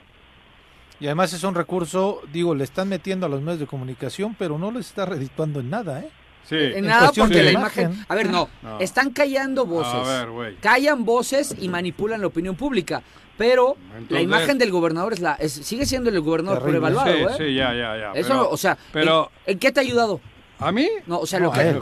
Y 0.99 1.05
además 1.05 1.33
es 1.33 1.43
un 1.43 1.53
recurso, 1.53 2.21
digo, 2.31 2.55
le 2.55 2.63
están 2.63 2.89
metiendo 2.89 3.25
a 3.25 3.29
los 3.29 3.41
medios 3.41 3.59
de 3.59 3.67
comunicación, 3.67 4.35
pero 4.37 4.57
no 4.57 4.71
les 4.71 4.87
está 4.87 5.05
redituando 5.05 5.59
en 5.59 5.69
nada, 5.69 5.99
¿eh? 5.99 6.09
Sí. 6.43 6.55
En, 6.55 6.85
nada 6.85 7.11
porque 7.15 7.43
la 7.43 7.51
imagen... 7.51 8.05
A 8.07 8.15
ver, 8.15 8.29
no, 8.29 8.49
están 8.79 9.11
callando 9.11 9.65
voces. 9.65 10.55
callan 10.61 11.03
voces 11.03 11.55
y 11.59 11.67
manipulan 11.67 12.21
la 12.21 12.27
opinión 12.27 12.55
pública. 12.55 13.03
Pero 13.37 13.77
la 14.09 14.21
imagen 14.21 14.57
del 14.57 14.71
gobernador 14.71 15.13
es 15.13 15.19
la 15.19 15.37
sigue 15.47 15.85
siendo 15.85 16.09
el 16.09 16.19
gobernador 16.21 16.61
por 16.61 16.75
evaluado, 16.75 17.09
¿eh? 17.09 17.35
Sí, 17.37 17.53
ya, 17.53 17.73
ya, 17.73 17.97
ya. 17.97 18.11
Eso, 18.13 18.49
o 18.49 18.57
sea, 18.57 18.77
pero... 18.91 19.31
¿en, 19.45 19.59
qué 19.59 19.71
te 19.71 19.79
ha 19.79 19.83
ayudado? 19.83 20.19
¿A 20.59 20.71
mí? 20.71 20.87
No, 21.05 21.19
o 21.19 21.25
sea, 21.27 21.39
lo 21.39 21.51
que... 21.51 21.79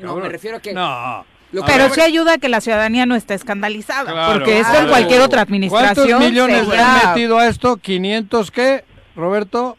no, 0.00 0.16
me 0.16 0.28
refiero 0.28 0.58
a 0.58 0.60
que... 0.60 0.72
No, 0.72 1.24
pero 1.66 1.90
sí 1.90 2.00
ayuda 2.00 2.34
a 2.34 2.38
que 2.38 2.48
la 2.48 2.60
ciudadanía 2.60 3.04
no 3.04 3.14
esté 3.14 3.34
escandalizada, 3.34 4.32
porque 4.32 4.60
esto 4.60 4.78
en 4.78 4.88
cualquier 4.88 5.20
otra 5.20 5.42
administración. 5.42 6.08
¿Cuántos 6.08 6.30
millones 6.30 6.68
le 6.68 6.78
han 6.78 7.08
metido 7.08 7.38
a 7.38 7.46
esto? 7.46 7.76
¿500 7.76 8.50
qué, 8.50 8.84
Roberto? 9.16 9.76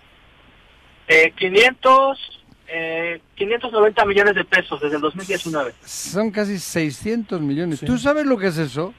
Eh, 1.07 1.33
500, 1.35 2.19
eh, 2.67 3.21
590 3.35 4.05
millones 4.05 4.35
de 4.35 4.45
pesos 4.45 4.79
desde 4.79 4.97
el 4.97 5.01
2019. 5.01 5.73
Son 5.83 6.31
casi 6.31 6.59
600 6.59 7.41
millones. 7.41 7.79
¿Tú 7.79 7.97
sabes 7.97 8.25
lo 8.25 8.37
que 8.37 8.47
es 8.47 8.57
eso? 8.57 8.93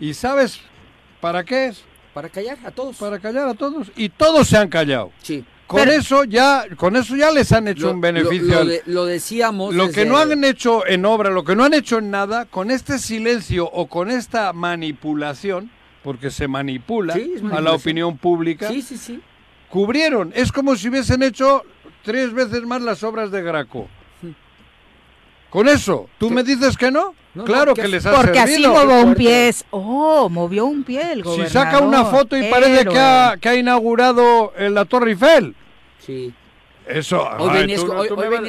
¿Y 0.00 0.14
sabes 0.14 0.62
para 1.22 1.42
qué 1.42 1.68
es? 1.68 1.82
Para 2.12 2.28
callar 2.28 2.58
a 2.66 2.70
todos. 2.70 2.98
Para 2.98 3.18
callar 3.18 3.48
a 3.48 3.54
todos. 3.54 3.90
Y 3.96 4.10
todos 4.10 4.48
se 4.48 4.58
han 4.58 4.68
callado. 4.68 5.10
Sí 5.22 5.42
con 5.72 5.88
eso 5.88 6.24
ya 6.24 6.64
con 6.76 6.96
eso 6.96 7.16
ya 7.16 7.30
les 7.30 7.50
han 7.52 7.68
hecho 7.68 7.90
un 7.90 8.00
beneficio. 8.00 8.64
Lo, 8.86 9.06
decíamos. 9.06 9.74
Lo 9.74 9.90
que 9.90 10.04
no 10.04 10.18
han 10.18 10.44
hecho 10.44 10.86
en 10.86 11.04
obra, 11.04 11.30
lo 11.30 11.44
que 11.44 11.56
no 11.56 11.64
han 11.64 11.74
hecho 11.74 11.98
en 11.98 12.10
nada, 12.10 12.44
con 12.44 12.70
este 12.70 12.98
silencio 12.98 13.66
o 13.66 13.86
con 13.86 14.10
esta 14.10 14.52
manipulación, 14.52 15.70
porque 16.02 16.30
se 16.30 16.48
manipula 16.48 17.16
a 17.52 17.60
la 17.60 17.72
opinión 17.72 18.18
pública, 18.18 18.68
sí, 18.68 18.82
sí, 18.82 18.98
sí. 18.98 19.20
cubrieron. 19.70 20.32
Es 20.34 20.52
como 20.52 20.76
si 20.76 20.88
hubiesen 20.88 21.22
hecho 21.22 21.62
tres 22.02 22.32
veces 22.32 22.62
más 22.62 22.82
las 22.82 23.02
obras 23.02 23.30
de 23.30 23.42
Graco. 23.42 23.88
Con 25.50 25.68
eso, 25.68 26.08
¿tú 26.18 26.30
me 26.30 26.42
dices 26.42 26.76
que 26.76 26.90
no? 26.90 27.14
Claro 27.44 27.74
que 27.74 27.88
les 27.88 28.04
ha 28.06 28.12
Porque 28.12 28.38
así 28.38 28.66
movió 28.66 29.02
un 29.02 29.14
pie. 29.14 29.54
Oh, 29.70 30.28
movió 30.28 30.66
un 30.66 30.84
pie 30.84 31.12
el 31.12 31.22
gobernador. 31.22 31.48
Si 31.48 31.52
saca 31.52 31.80
una 31.80 32.04
foto 32.04 32.36
y 32.36 32.44
parece 32.50 32.86
que 32.86 32.98
ha, 32.98 33.36
que 33.40 33.48
ha 33.48 33.54
inaugurado 33.54 34.52
la 34.58 34.84
Torre 34.84 35.10
Eiffel. 35.10 35.54
Sí. 35.98 36.32
Eso. 36.86 37.28
Hoy, 37.38 37.50
venía, 37.52 37.76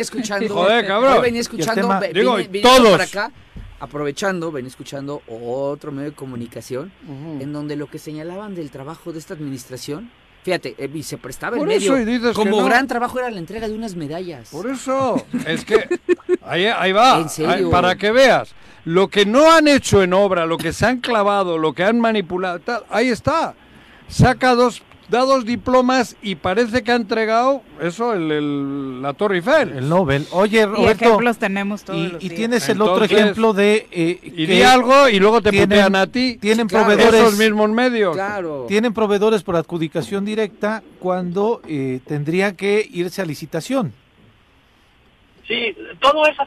escuchando. 0.02 0.54
Joder, 0.54 0.88
cabrón. 0.88 1.14
Hoy 1.14 1.22
venía 1.22 1.42
escuchando. 1.42 2.00
digo, 2.14 2.38
todos. 2.62 2.92
Para 2.92 3.04
acá, 3.04 3.32
aprovechando, 3.80 4.52
venía 4.52 4.70
escuchando 4.70 5.22
otro 5.28 5.92
medio 5.92 6.12
de 6.12 6.16
comunicación 6.16 6.92
en 7.40 7.54
donde 7.54 7.76
lo 7.76 7.88
que 7.88 8.00
señalaban 8.00 8.56
del 8.56 8.72
trabajo 8.72 9.12
de 9.12 9.20
esta 9.20 9.34
administración. 9.34 10.10
Fíjate, 10.44 10.76
eh, 10.78 11.04
se 11.04 11.18
prestaba 11.18 11.58
el 11.58 11.66
medio. 11.66 12.34
como 12.34 12.64
gran 12.66 12.88
trabajo 12.88 13.18
era 13.20 13.30
la 13.30 13.40
entrega 13.40 13.68
de 13.68 13.76
unas 13.76 13.96
medallas. 13.96 14.50
Por 14.50 14.70
eso, 14.70 15.26
es 15.48 15.64
que 15.64 15.88
ahí, 16.42 16.66
ahí 16.66 16.92
va, 16.92 17.18
¿En 17.22 17.30
serio? 17.30 17.70
para 17.70 17.96
que 17.96 18.12
veas. 18.12 18.54
Lo 18.86 19.08
que 19.08 19.26
no 19.26 19.52
han 19.52 19.68
hecho 19.68 20.04
en 20.04 20.14
obra, 20.14 20.46
lo 20.46 20.58
que 20.58 20.74
se 20.74 20.86
han 20.86 21.00
clavado, 21.00 21.58
lo 21.58 21.74
que 21.74 21.84
han 21.84 22.00
manipulado, 22.00 22.62
ahí 22.90 23.10
está. 23.10 23.56
Saca 24.08 24.56
dos 24.56 24.84
da 25.10 25.20
dos 25.22 25.46
diplomas 25.46 26.16
y 26.22 26.36
parece 26.36 26.82
que 26.82 26.92
ha 26.92 26.96
entregado 26.96 27.62
eso, 27.82 28.14
el, 28.14 29.02
la 29.02 29.14
Torre 29.14 29.38
Eiffel. 29.38 29.70
El 29.78 29.90
Nobel. 29.90 30.26
Oye, 30.32 30.66
Roberto. 30.66 31.06
Y 31.06 31.08
ejemplos 31.08 31.38
tenemos 31.38 31.84
todos 31.84 32.14
Y, 32.20 32.26
y 32.26 32.30
tienes 32.30 32.68
el 32.70 32.82
otro 32.82 33.06
ejemplo 33.06 33.54
de... 33.54 33.88
Eh, 33.92 34.20
y 34.24 34.46
di 34.46 34.62
algo 34.64 35.10
y 35.10 35.20
luego 35.20 35.42
te 35.42 35.52
tienen, 35.52 35.96
a 35.96 36.08
ti. 36.08 36.38
Tienen 36.42 36.68
proveedores... 36.68 37.22
Esos 37.22 37.38
mismos 37.38 37.70
medios. 37.70 38.16
Claro. 38.16 38.66
Tienen 38.68 38.94
proveedores 38.94 39.44
por 39.44 39.56
adjudicación 39.56 40.26
directa 40.26 40.82
cuando 41.00 41.62
eh, 41.68 42.00
tendría 42.08 42.56
que 42.56 42.88
irse 42.92 43.22
a 43.22 43.26
licitación. 43.26 43.94
Sí, 45.48 45.76
todo 46.00 46.26
es 46.26 46.38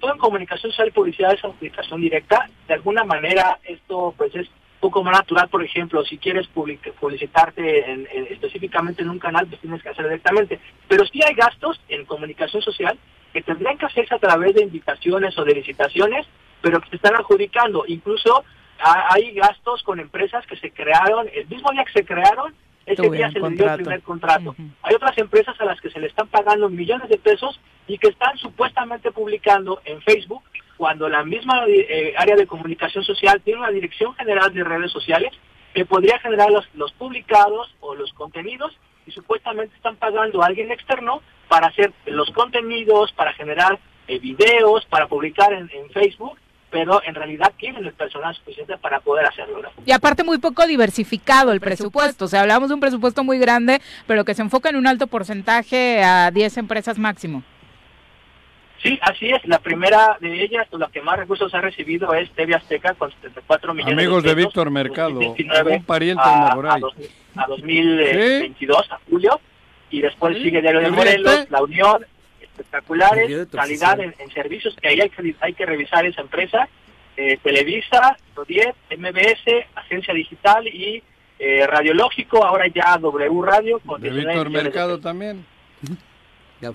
todo 0.00 0.12
en 0.12 0.18
comunicación 0.18 0.72
social 0.72 0.88
y 0.88 0.92
publicidad 0.92 1.32
es 1.34 1.44
adjudicación 1.44 2.00
directa. 2.00 2.48
De 2.66 2.74
alguna 2.74 3.04
manera 3.04 3.58
esto 3.64 4.12
pues 4.16 4.34
es 4.34 4.48
poco 4.80 5.04
más 5.04 5.12
natural, 5.12 5.48
por 5.48 5.62
ejemplo, 5.62 6.02
si 6.04 6.16
quieres 6.16 6.48
publicitarte 6.48 7.90
en, 7.90 8.08
específicamente 8.30 9.02
en 9.02 9.10
un 9.10 9.18
canal, 9.18 9.46
pues 9.46 9.60
tienes 9.60 9.82
que 9.82 9.90
hacer 9.90 10.04
directamente. 10.04 10.58
Pero 10.88 11.04
sí 11.06 11.20
hay 11.22 11.34
gastos 11.34 11.80
en 11.88 12.06
comunicación 12.06 12.62
social 12.62 12.98
que 13.32 13.42
tendrían 13.42 13.78
que 13.78 13.86
hacerse 13.86 14.14
a 14.14 14.18
través 14.18 14.54
de 14.54 14.62
invitaciones 14.62 15.38
o 15.38 15.44
de 15.44 15.54
licitaciones, 15.54 16.26
pero 16.62 16.80
que 16.80 16.88
se 16.88 16.96
están 16.96 17.14
adjudicando. 17.14 17.84
Incluso 17.86 18.42
hay 18.82 19.32
gastos 19.32 19.82
con 19.82 20.00
empresas 20.00 20.46
que 20.46 20.56
se 20.56 20.70
crearon, 20.70 21.28
el 21.32 21.46
mismo 21.46 21.70
día 21.70 21.84
que 21.84 21.92
se 21.92 22.04
crearon, 22.04 22.54
ese 22.86 23.10
día 23.10 23.30
se 23.30 23.40
les 23.40 23.56
dio 23.56 23.66
el 23.66 23.76
primer 23.76 24.02
contrato. 24.02 24.54
Hay 24.82 24.94
otras 24.94 25.16
empresas 25.18 25.60
a 25.60 25.64
las 25.64 25.80
que 25.80 25.90
se 25.90 26.00
le 26.00 26.06
están 26.06 26.28
pagando 26.28 26.68
millones 26.68 27.08
de 27.08 27.18
pesos 27.18 27.60
y 27.86 27.98
que 27.98 28.08
están 28.08 28.36
supuestamente 28.38 29.10
publicando 29.12 29.80
en 29.84 30.00
Facebook 30.02 30.42
cuando 30.76 31.08
la 31.08 31.24
misma 31.24 31.64
eh, 31.68 32.14
área 32.16 32.36
de 32.36 32.46
comunicación 32.46 33.04
social 33.04 33.40
tiene 33.42 33.60
una 33.60 33.70
dirección 33.70 34.14
general 34.14 34.52
de 34.54 34.64
redes 34.64 34.90
sociales 34.90 35.32
que 35.74 35.84
podría 35.84 36.18
generar 36.18 36.50
los, 36.50 36.66
los 36.74 36.92
publicados 36.92 37.74
o 37.80 37.94
los 37.94 38.12
contenidos 38.14 38.76
y 39.06 39.12
supuestamente 39.12 39.74
están 39.76 39.96
pagando 39.96 40.42
a 40.42 40.46
alguien 40.46 40.70
externo 40.70 41.22
para 41.48 41.66
hacer 41.66 41.92
los 42.06 42.30
contenidos, 42.30 43.12
para 43.12 43.32
generar 43.34 43.78
eh, 44.08 44.18
videos, 44.18 44.84
para 44.86 45.06
publicar 45.06 45.52
en, 45.52 45.68
Facebook 45.90 46.38
pero 46.70 47.02
en 47.04 47.14
realidad 47.14 47.52
tienen 47.58 47.84
el 47.84 47.92
personal 47.92 48.34
suficiente 48.34 48.76
para 48.78 49.00
poder 49.00 49.26
hacerlo. 49.26 49.60
Y 49.84 49.92
aparte 49.92 50.24
muy 50.24 50.38
poco 50.38 50.66
diversificado 50.66 51.52
el 51.52 51.60
presupuesto, 51.60 52.26
o 52.26 52.28
sea, 52.28 52.42
hablamos 52.42 52.68
de 52.68 52.74
un 52.74 52.80
presupuesto 52.80 53.24
muy 53.24 53.38
grande, 53.38 53.80
pero 54.06 54.24
que 54.24 54.34
se 54.34 54.42
enfoca 54.42 54.70
en 54.70 54.76
un 54.76 54.86
alto 54.86 55.06
porcentaje 55.06 56.02
a 56.02 56.30
10 56.30 56.58
empresas 56.58 56.98
máximo. 56.98 57.42
Sí, 58.82 58.98
así 59.02 59.28
es. 59.28 59.44
La 59.44 59.58
primera 59.58 60.16
de 60.20 60.42
ellas, 60.42 60.66
la 60.70 60.88
que 60.88 61.02
más 61.02 61.18
recursos 61.18 61.52
ha 61.54 61.60
recibido 61.60 62.14
es 62.14 62.30
TV 62.30 62.54
Azteca 62.54 62.94
con 62.94 63.10
74 63.10 63.74
millones 63.74 63.94
Amigos 63.94 64.22
de, 64.22 64.34
Víctor 64.34 64.70
Mercado, 64.70 65.18
un 65.18 65.84
pariente 65.84 66.22
a, 66.24 66.52
a, 66.52 67.46
2022, 67.46 68.90
a 68.90 68.98
julio. 69.10 69.40
Y 69.90 70.00
después 70.00 70.36
sigue 70.38 70.62
Diario 70.62 70.80
de 70.80 70.90
Morelos, 70.90 71.46
La 71.50 71.62
Unión, 71.62 72.06
espectaculares, 72.60 73.48
calidad 73.48 73.98
en, 74.00 74.14
servicios, 74.32 74.76
que 74.80 74.88
ahí 74.88 75.00
hay 75.00 75.10
que, 75.10 75.34
hay 75.40 75.54
que 75.54 75.66
revisar 75.66 76.04
esa 76.06 76.20
empresa. 76.20 76.68
Eh, 77.16 77.38
Televisa, 77.42 78.16
Rodiet, 78.34 78.74
MBS, 78.96 79.66
Agencia 79.74 80.14
Digital 80.14 80.66
y 80.68 81.02
eh, 81.38 81.66
Radiológico, 81.66 82.44
ahora 82.44 82.66
ya 82.68 82.96
W 82.98 83.42
Radio. 83.42 83.80
Con 83.80 84.00
de 84.00 84.10
Víctor 84.10 84.50
Mercado 84.50 85.00
también. 85.00 85.44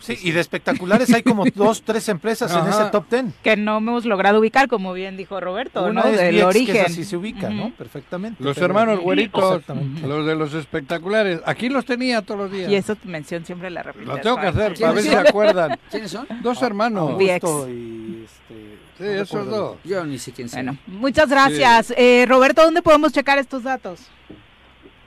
Sí, 0.02 0.18
y 0.22 0.32
de 0.32 0.40
espectaculares 0.40 1.14
hay 1.14 1.24
como 1.24 1.46
dos, 1.56 1.82
tres 1.84 2.10
empresas 2.10 2.54
en 2.54 2.68
ese 2.68 2.86
top 2.92 3.08
ten. 3.08 3.34
Que 3.44 3.56
no 3.56 3.78
hemos 3.78 4.06
logrado 4.06 4.40
ubicar, 4.40 4.68
como 4.68 4.94
bien 4.94 5.18
dijo 5.18 5.40
Roberto, 5.40 5.92
¿no? 5.94 6.04
Del 6.04 6.42
origen. 6.44 6.74
Que 6.74 6.82
así 6.82 7.04
se 7.04 7.18
ubica, 7.18 7.50
¿no? 7.50 7.72
Perfectamente. 7.72 8.44
Los 8.44 8.58
hermanos 8.58 9.00
güeritos, 9.00 9.62
los 10.04 10.26
de 10.26 10.36
los 10.36 10.54
espectaculares. 10.54 11.42
Aquí 11.46 11.70
los 11.70 11.86
tenía 11.86 12.22
todos 12.22 12.40
los 12.42 12.52
días. 12.52 12.72
Y 12.72 12.76
esa 12.76 12.98
mención 13.04 13.46
siempre 13.46 13.70
la 13.70 13.84
repito. 13.84 14.06
Lo 14.12 14.18
tengo 14.20 14.40
que 14.40 14.48
hacer, 14.48 14.74
para 14.80 14.92
ver 14.94 15.04
si 15.04 15.10
se 15.10 15.18
acuerdan. 15.18 15.80
¿Quiénes 15.92 16.12
son? 16.12 16.28
Dos 16.42 16.62
hermanos. 16.62 17.22
y 17.22 17.30
este... 17.30 18.76
Sí, 18.98 19.04
esos 19.04 19.48
dos. 19.48 19.78
Yo 19.84 20.06
ni 20.06 20.18
sé 20.18 20.32
quién. 20.32 20.48
Bueno, 20.52 20.78
muchas 20.88 21.30
gracias. 21.30 21.94
Eh, 21.98 22.26
Roberto, 22.28 22.64
¿dónde 22.64 22.82
podemos 22.82 23.12
checar 23.12 23.38
estos 23.38 23.64
datos? 23.64 24.00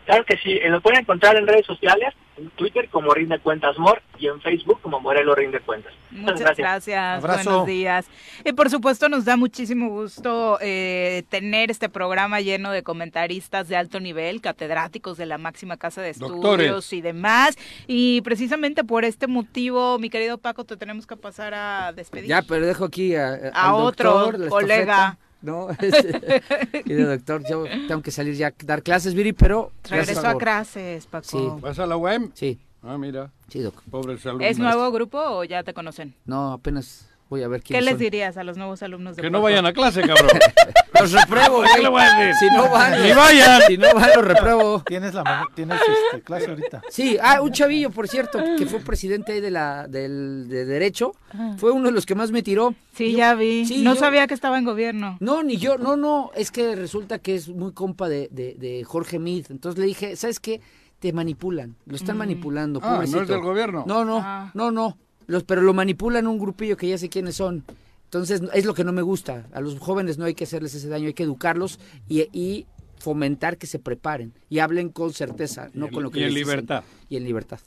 Claro 0.09 0.25
que 0.25 0.39
sí, 0.39 0.53
eh, 0.53 0.71
lo 0.71 0.81
pueden 0.81 1.01
encontrar 1.01 1.37
en 1.37 1.47
redes 1.47 1.67
sociales, 1.67 2.15
en 2.39 2.49
Twitter 2.53 2.89
como 2.89 3.13
Rinde 3.13 3.39
Cuentas 3.41 3.77
Mor 3.77 4.01
y 4.19 4.27
en 4.29 4.41
Facebook 4.41 4.81
como 4.81 5.01
Morelos 5.01 5.37
Rinde 5.37 5.61
Cuentas. 5.61 5.93
Muchas, 6.11 6.57
gracias, 6.57 7.21
buenos 7.21 7.67
días. 7.67 8.07
Y 8.43 8.55
por 8.55 8.71
supuesto 8.71 9.11
nos 9.11 9.27
da 9.27 9.37
muchísimo 9.37 9.91
gusto 9.91 10.57
eh, 10.63 11.25
tener 11.29 11.71
este 11.71 11.91
programa 11.91 12.41
lleno 12.41 12.71
de 12.71 12.83
comentaristas 12.83 13.69
de 13.69 13.77
alto 13.77 14.01
nivel, 14.01 14.41
catedráticos 14.41 15.19
de 15.19 15.27
la 15.27 15.37
máxima 15.37 15.77
casa 15.77 16.01
de 16.01 16.09
estudios 16.09 16.91
y 16.95 17.03
demás. 17.03 17.59
Y 17.87 18.23
precisamente 18.23 18.85
por 18.85 19.05
este 19.05 19.27
motivo, 19.27 19.99
mi 19.99 20.09
querido 20.09 20.39
Paco, 20.39 20.65
te 20.65 20.79
tenemos 20.79 21.07
que 21.07 21.19
pasar 21.19 21.53
a 21.53 21.93
despedir. 21.93 22.31
Ya, 22.31 22.41
pero 22.41 22.65
dejo 22.65 22.87
aquí 22.87 23.15
a, 23.15 23.51
a 23.53 23.75
otro 23.75 24.33
colega. 24.49 25.19
¿No? 25.43 25.69
y 26.85 26.93
doctor, 26.95 27.43
yo 27.49 27.65
tengo 27.87 28.03
que 28.03 28.11
salir 28.11 28.35
ya 28.35 28.49
a 28.49 28.55
dar 28.65 28.83
clases, 28.83 29.15
Viri, 29.15 29.33
pero... 29.33 29.73
Regreso 29.89 30.27
a 30.27 30.37
clases, 30.37 31.07
Paco. 31.07 31.59
¿Vas 31.61 31.79
a 31.79 31.87
la 31.87 31.97
UEM? 31.97 32.31
Sí. 32.35 32.59
Ah, 32.83 32.97
mira. 32.97 33.31
Sí, 33.49 33.61
doc. 33.61 33.83
Pobre 33.91 34.19
salud. 34.19 34.41
¿Es 34.43 34.59
nuevo 34.59 34.91
grupo 34.93 35.19
o 35.19 35.45
ya 35.45 35.63
te 35.63 35.75
conocen? 35.75 36.15
No, 36.25 36.53
apenas 36.53 37.09
Voy 37.29 37.43
a 37.43 37.49
ver 37.49 37.63
quién 37.63 37.79
¿Qué 37.79 37.85
les 37.85 37.99
dirías 37.99 38.37
a 38.39 38.45
los 38.45 38.57
nuevos 38.57 38.83
alumnos 38.83 39.17
de 39.17 39.23
Que 39.23 39.31
no 39.31 39.43
vayan 39.43 39.67
a 39.67 39.73
clase, 39.73 40.01
cabrón. 40.01 40.31
los 41.01 41.13
repruebo, 41.13 41.63
¿Qué 41.75 41.83
le 41.83 41.89
voy 41.89 42.01
a 42.03 42.15
decir? 42.15 42.49
Si 42.49 42.57
no 42.57 42.71
van, 42.71 43.03
ni 43.03 43.13
vayan. 43.13 43.63
Si 43.67 43.77
no 43.77 43.95
van, 43.95 44.11
los 44.17 44.25
repruebo. 44.25 44.83
Tienes 44.87 45.15
la 45.15 45.47
tienes 45.55 45.79
este, 45.79 46.23
clase 46.23 46.49
ahorita. 46.49 46.83
Sí, 46.89 47.19
ah, 47.23 47.43
un 47.43 47.53
chavillo, 47.53 47.91
por 47.91 48.09
cierto, 48.09 48.39
que 48.57 48.67
fue 48.67 48.81
presidente 48.81 49.33
ahí 49.33 49.41
de 49.41 49.51
la 49.51 49.87
del 49.87 50.49
de 50.49 50.65
derecho, 50.65 51.13
fue 51.59 51.71
uno 51.71 51.87
de 51.87 51.93
los 51.93 52.07
que 52.07 52.15
más 52.15 52.31
me 52.31 52.43
tiró. 52.43 52.75
Sí, 52.95 53.13
ya 53.13 53.35
vi. 53.35 53.65
no 53.83 53.95
sabía 53.95 54.27
que 54.27 54.35
estaba 54.35 54.59
en 54.59 54.65
gobierno. 54.65 55.19
No, 55.21 55.43
ni 55.43 55.57
yo, 55.57 55.77
no, 55.79 55.97
no, 55.97 56.31
es 56.35 56.51
que 56.51 56.75
resulta 56.75 57.19
que 57.19 57.35
es 57.35 57.49
muy 57.49 57.73
compa 57.73 58.09
de, 58.09 58.29
de, 58.31 58.55
de 58.55 58.85
Jorge 58.85 59.19
Mid. 59.19 59.47
Entonces 59.51 59.79
le 59.79 59.87
dije, 59.87 60.17
¿sabes 60.17 60.41
qué? 60.41 60.61
Te 60.99 61.13
manipulan, 61.13 61.77
lo 61.87 61.95
están 61.95 62.17
manipulando. 62.17 62.81
Ah, 62.83 63.05
¿no 63.09 63.23
es 63.23 63.29
del 63.29 63.41
gobierno? 63.41 63.85
No, 63.87 64.05
no, 64.05 64.21
ah. 64.23 64.51
no, 64.55 64.71
no. 64.71 64.97
Los, 65.29 65.45
pero 65.45 65.61
lo 65.61 65.73
manipulan 65.75 66.27
un 66.27 66.39
grupillo 66.39 66.77
que 66.77 66.89
ya 66.89 66.99
sé 66.99 67.09
quiénes 67.09 67.37
son. 67.37 67.65
Entonces, 68.05 68.43
es 68.55 68.65
lo 68.65 68.75
que 68.75 68.85
no 68.85 68.93
me 68.93 69.03
gusta. 69.03 69.47
A 69.53 69.61
los 69.61 69.79
jóvenes 69.79 70.17
no 70.19 70.25
hay 70.25 70.35
que 70.35 70.45
hacerles 70.45 70.75
ese 70.75 70.89
daño, 70.89 71.07
hay 71.07 71.15
que 71.15 71.23
educarlos 71.23 71.79
y, 72.09 72.67
fomentar 72.99 73.59
que 73.59 73.69
se 73.69 73.79
preparen 73.79 74.33
y 74.51 74.59
hablen 74.59 74.89
con 74.89 75.13
certeza, 75.13 75.69
no 75.73 75.89
con 75.89 76.03
lo 76.03 76.11
que 76.11 76.19
Y 76.19 76.25
en 76.25 76.35
libertad. 76.35 76.83
Y 77.09 77.17
en 77.17 77.23
libertad. 77.23 77.61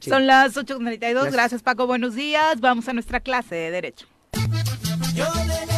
Son 0.00 0.26
las 0.26 0.56
8.32. 0.56 1.00
Gracias. 1.00 1.32
Gracias, 1.32 1.62
Paco. 1.62 1.86
Buenos 1.86 2.14
días. 2.14 2.60
Vamos 2.60 2.86
a 2.88 2.92
nuestra 2.92 3.20
clase 3.20 3.54
de 3.54 3.70
Derecho. 3.70 4.06
Yo 5.14 5.24
de 5.24 5.73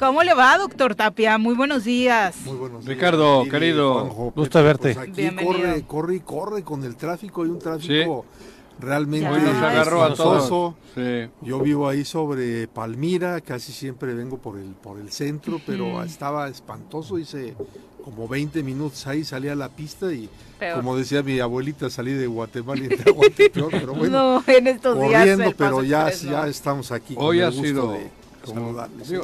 ¿Cómo 0.00 0.22
le 0.22 0.32
va, 0.32 0.56
doctor 0.56 0.94
Tapia? 0.94 1.36
Muy 1.36 1.54
buenos 1.54 1.84
días. 1.84 2.34
Muy 2.46 2.56
buenos 2.56 2.86
días. 2.86 2.96
Ricardo, 2.96 3.44
querido, 3.50 4.06
gusto 4.34 4.64
verte. 4.64 4.94
Pues 4.94 5.08
aquí 5.08 5.28
corre, 5.36 5.82
corre 5.82 6.14
y 6.14 6.20
corre 6.20 6.62
con 6.62 6.84
el 6.84 6.96
tráfico. 6.96 7.42
Hay 7.42 7.50
un 7.50 7.58
tráfico 7.58 8.24
realmente 8.78 9.28
espantoso. 9.78 10.74
Yo 11.42 11.60
vivo 11.60 11.86
ahí 11.86 12.06
sobre 12.06 12.66
Palmira, 12.66 13.42
casi 13.42 13.72
siempre 13.72 14.14
vengo 14.14 14.38
por 14.38 14.58
el, 14.58 14.68
por 14.68 14.98
el 14.98 15.12
centro, 15.12 15.60
pero 15.66 16.02
estaba 16.02 16.48
espantoso. 16.48 17.18
Hice 17.18 17.54
como 18.02 18.26
20 18.26 18.62
minutos 18.62 19.06
ahí, 19.06 19.22
salí 19.22 19.48
a 19.48 19.54
la 19.54 19.68
pista 19.68 20.10
y, 20.10 20.30
como 20.76 20.96
decía 20.96 21.22
mi 21.22 21.40
abuelita, 21.40 21.90
salí 21.90 22.14
de 22.14 22.26
Guatemala 22.26 22.82
y 22.82 22.88
de 22.88 23.50
pero 23.52 23.92
bueno, 23.94 24.40
no, 24.40 24.44
en 24.46 24.66
estos 24.66 24.96
corriendo, 24.96 25.44
días 25.44 25.54
pero 25.58 25.82
ya, 25.82 26.10
ya 26.10 26.46
estamos 26.46 26.90
aquí. 26.90 27.14
Hoy 27.18 27.42
ha 27.42 27.52
sido 27.52 27.98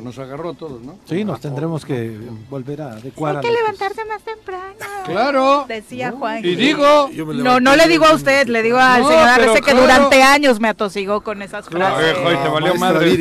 nos 0.03 0.19
agarró 0.19 0.51
a 0.51 0.55
todos, 0.55 0.83
¿no? 0.83 0.99
Sí, 1.05 1.25
nos 1.25 1.41
tendremos 1.41 1.85
que 1.85 2.19
volver 2.51 2.83
a 2.83 2.93
adecuar. 2.93 3.37
Hay 3.37 3.43
que 3.43 3.51
levantarse 3.51 4.05
más 4.05 4.23
temprano. 4.23 4.75
Claro. 5.05 5.65
Decía 5.69 6.13
Juan. 6.13 6.45
Y 6.45 6.55
digo. 6.55 7.11
No, 7.35 7.61
no 7.61 7.77
le 7.77 7.89
digo 7.89 8.07
a 8.07 8.15
usted, 8.15 8.47
le 8.49 8.63
digo 8.63 8.79
al 8.79 9.05
señor 9.05 9.29
Arce 9.29 9.61
que 9.61 9.75
durante 9.75 10.23
años 10.23 10.61
me 10.61 10.69
atosigó 10.69 11.23
con 11.23 11.43
esas 11.43 11.67
frases. 11.67 12.15
Claro, 12.15 12.43
te 12.43 12.49
valió 12.49 12.75
madre. 12.77 13.17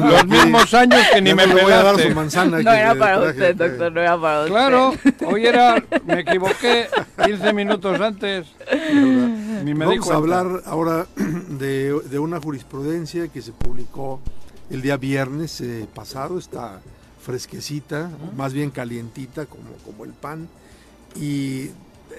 los 0.00 0.26
mismos 0.26 0.74
años 0.74 1.00
que 1.12 1.20
ni 1.20 1.34
me 1.34 1.46
voy 1.46 1.72
a 1.72 1.82
dar 1.82 2.00
su 2.00 2.10
manzana. 2.10 2.62
No 2.62 2.72
era 2.72 2.94
para 2.94 3.20
usted, 3.20 3.54
doctor, 3.54 3.92
no 3.92 4.00
era 4.00 4.20
para 4.20 4.40
usted. 4.40 4.50
Claro, 4.50 4.94
hoy 5.26 5.46
era, 5.46 5.82
me 6.04 6.20
equivoqué 6.20 6.88
15 7.24 7.52
minutos 7.52 8.00
antes. 8.00 8.46
Ni 9.64 9.74
me 9.74 9.86
Vamos 9.86 10.10
a 10.10 10.14
hablar 10.14 10.62
ahora 10.66 11.06
de, 11.48 12.00
de 12.00 12.18
una 12.18 12.40
jurisprudencia 12.40 13.28
que 13.28 13.42
se 13.42 13.52
publicó 13.52 14.20
el 14.70 14.82
día 14.82 14.96
viernes 14.96 15.60
eh, 15.60 15.86
pasado, 15.92 16.38
está 16.38 16.80
fresquecita, 17.20 18.10
más 18.36 18.52
bien 18.52 18.70
calientita 18.70 19.46
como, 19.46 19.72
como 19.84 20.04
el 20.04 20.12
pan, 20.12 20.48
y 21.16 21.70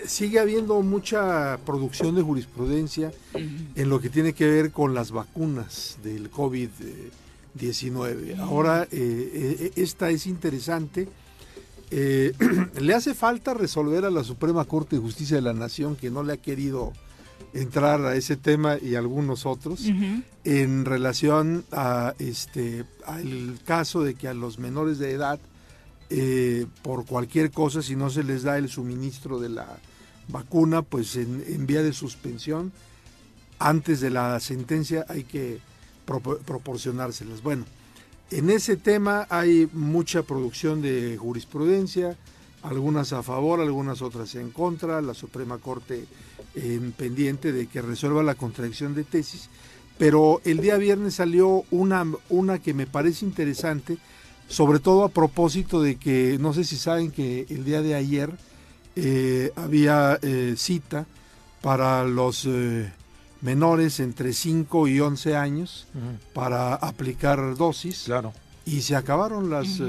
sigue 0.05 0.39
habiendo 0.39 0.81
mucha 0.81 1.57
producción 1.65 2.15
de 2.15 2.21
jurisprudencia 2.21 3.11
en 3.33 3.89
lo 3.89 3.99
que 3.99 4.09
tiene 4.09 4.31
que 4.33 4.47
ver 4.47 4.71
con 4.71 4.93
las 4.93 5.11
vacunas 5.11 5.97
del 6.03 6.31
COVID-19. 6.31 8.39
Ahora, 8.39 8.83
eh, 8.83 8.87
eh, 8.91 9.71
esta 9.75 10.09
es 10.09 10.27
interesante. 10.27 11.07
le 11.91 12.93
hace 12.93 13.13
falta 13.13 13.53
resolver 13.53 14.05
a 14.05 14.09
la 14.09 14.23
Suprema 14.23 14.63
Corte 14.63 14.95
de 14.95 15.01
Justicia 15.01 15.35
de 15.35 15.41
la 15.41 15.51
Nación 15.51 15.97
que 15.97 16.09
no 16.09 16.23
le 16.23 16.31
ha 16.33 16.37
querido 16.37 16.93
entrar 17.53 18.03
a 18.05 18.15
ese 18.15 18.37
tema 18.37 18.77
y 18.81 18.95
algunos 18.95 19.45
otros 19.45 19.85
en 20.43 20.85
relación 20.85 21.65
a 21.71 22.13
este 22.19 22.85
al 23.05 23.59
caso 23.65 24.03
de 24.03 24.15
que 24.15 24.27
a 24.27 24.33
los 24.33 24.57
menores 24.57 24.99
de 24.99 25.11
edad 25.11 25.39
eh, 26.09 26.65
por 26.81 27.05
cualquier 27.05 27.51
cosa 27.51 27.81
si 27.81 27.95
no 27.95 28.09
se 28.09 28.23
les 28.23 28.43
da 28.43 28.57
el 28.57 28.69
suministro 28.69 29.39
de 29.39 29.49
la 29.49 29.67
vacuna 30.29 30.81
pues 30.81 31.15
en, 31.17 31.65
vía 31.67 31.83
de 31.83 31.93
suspensión 31.93 32.71
antes 33.59 33.99
de 33.99 34.09
la 34.09 34.39
sentencia 34.39 35.05
hay 35.09 35.23
que 35.23 35.59
proporcionárselas. 36.45 37.43
Bueno 37.43 37.65
en 38.29 38.49
ese 38.49 38.77
tema 38.77 39.27
hay 39.29 39.69
mucha 39.73 40.23
producción 40.23 40.81
de 40.81 41.17
jurisprudencia 41.17 42.17
algunas 42.63 43.11
a 43.13 43.23
favor, 43.23 43.59
algunas 43.59 44.01
otras 44.01 44.35
en 44.35 44.51
contra, 44.51 45.01
la 45.01 45.13
Suprema 45.13 45.57
Corte 45.57 46.05
en 46.55 46.91
pendiente 46.91 47.51
de 47.51 47.67
que 47.67 47.81
resuelva 47.81 48.23
la 48.23 48.35
contradicción 48.35 48.95
de 48.95 49.03
tesis, 49.03 49.49
pero 49.97 50.41
el 50.45 50.61
día 50.61 50.77
viernes 50.77 51.15
salió 51.15 51.63
una, 51.69 52.05
una 52.29 52.59
que 52.59 52.73
me 52.73 52.87
parece 52.87 53.25
interesante, 53.25 53.97
sobre 54.47 54.79
todo 54.79 55.03
a 55.03 55.09
propósito 55.09 55.81
de 55.81 55.97
que, 55.97 56.37
no 56.39 56.53
sé 56.53 56.63
si 56.63 56.75
saben 56.75 57.11
que 57.11 57.45
el 57.49 57.63
día 57.63 57.81
de 57.81 57.95
ayer 57.95 58.31
eh, 58.95 59.51
había 59.55 60.19
eh, 60.21 60.55
cita 60.57 61.05
para 61.61 62.03
los 62.03 62.45
eh, 62.45 62.91
menores 63.41 63.99
entre 63.99 64.33
5 64.33 64.87
y 64.87 64.99
11 64.99 65.35
años 65.35 65.87
para 66.33 66.73
aplicar 66.73 67.55
dosis. 67.55 68.03
Claro. 68.05 68.33
Y 68.65 68.81
se 68.81 68.95
acabaron 68.95 69.49
las 69.49 69.79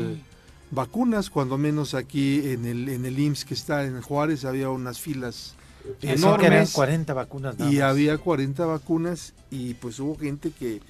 vacunas, 0.71 1.31
cuando 1.31 1.59
menos 1.59 1.95
aquí 1.95 2.51
en 2.51 2.65
el, 2.65 2.89
en 2.89 3.05
el 3.05 3.19
IMSS 3.19 3.45
que 3.45 3.55
está 3.55 3.85
en 3.85 4.01
Juárez 4.01 4.45
había 4.45 4.71
unas 4.71 5.01
filas 5.01 5.55
enormes. 6.03 6.73
40 6.73 7.15
vacunas. 7.15 7.57
y 7.59 7.81
había 7.81 8.19
40 8.19 8.65
vacunas 8.67 9.35
y 9.51 9.75
pues 9.75 9.99
hubo 10.01 10.17
gente 10.17 10.51
que 10.51 10.81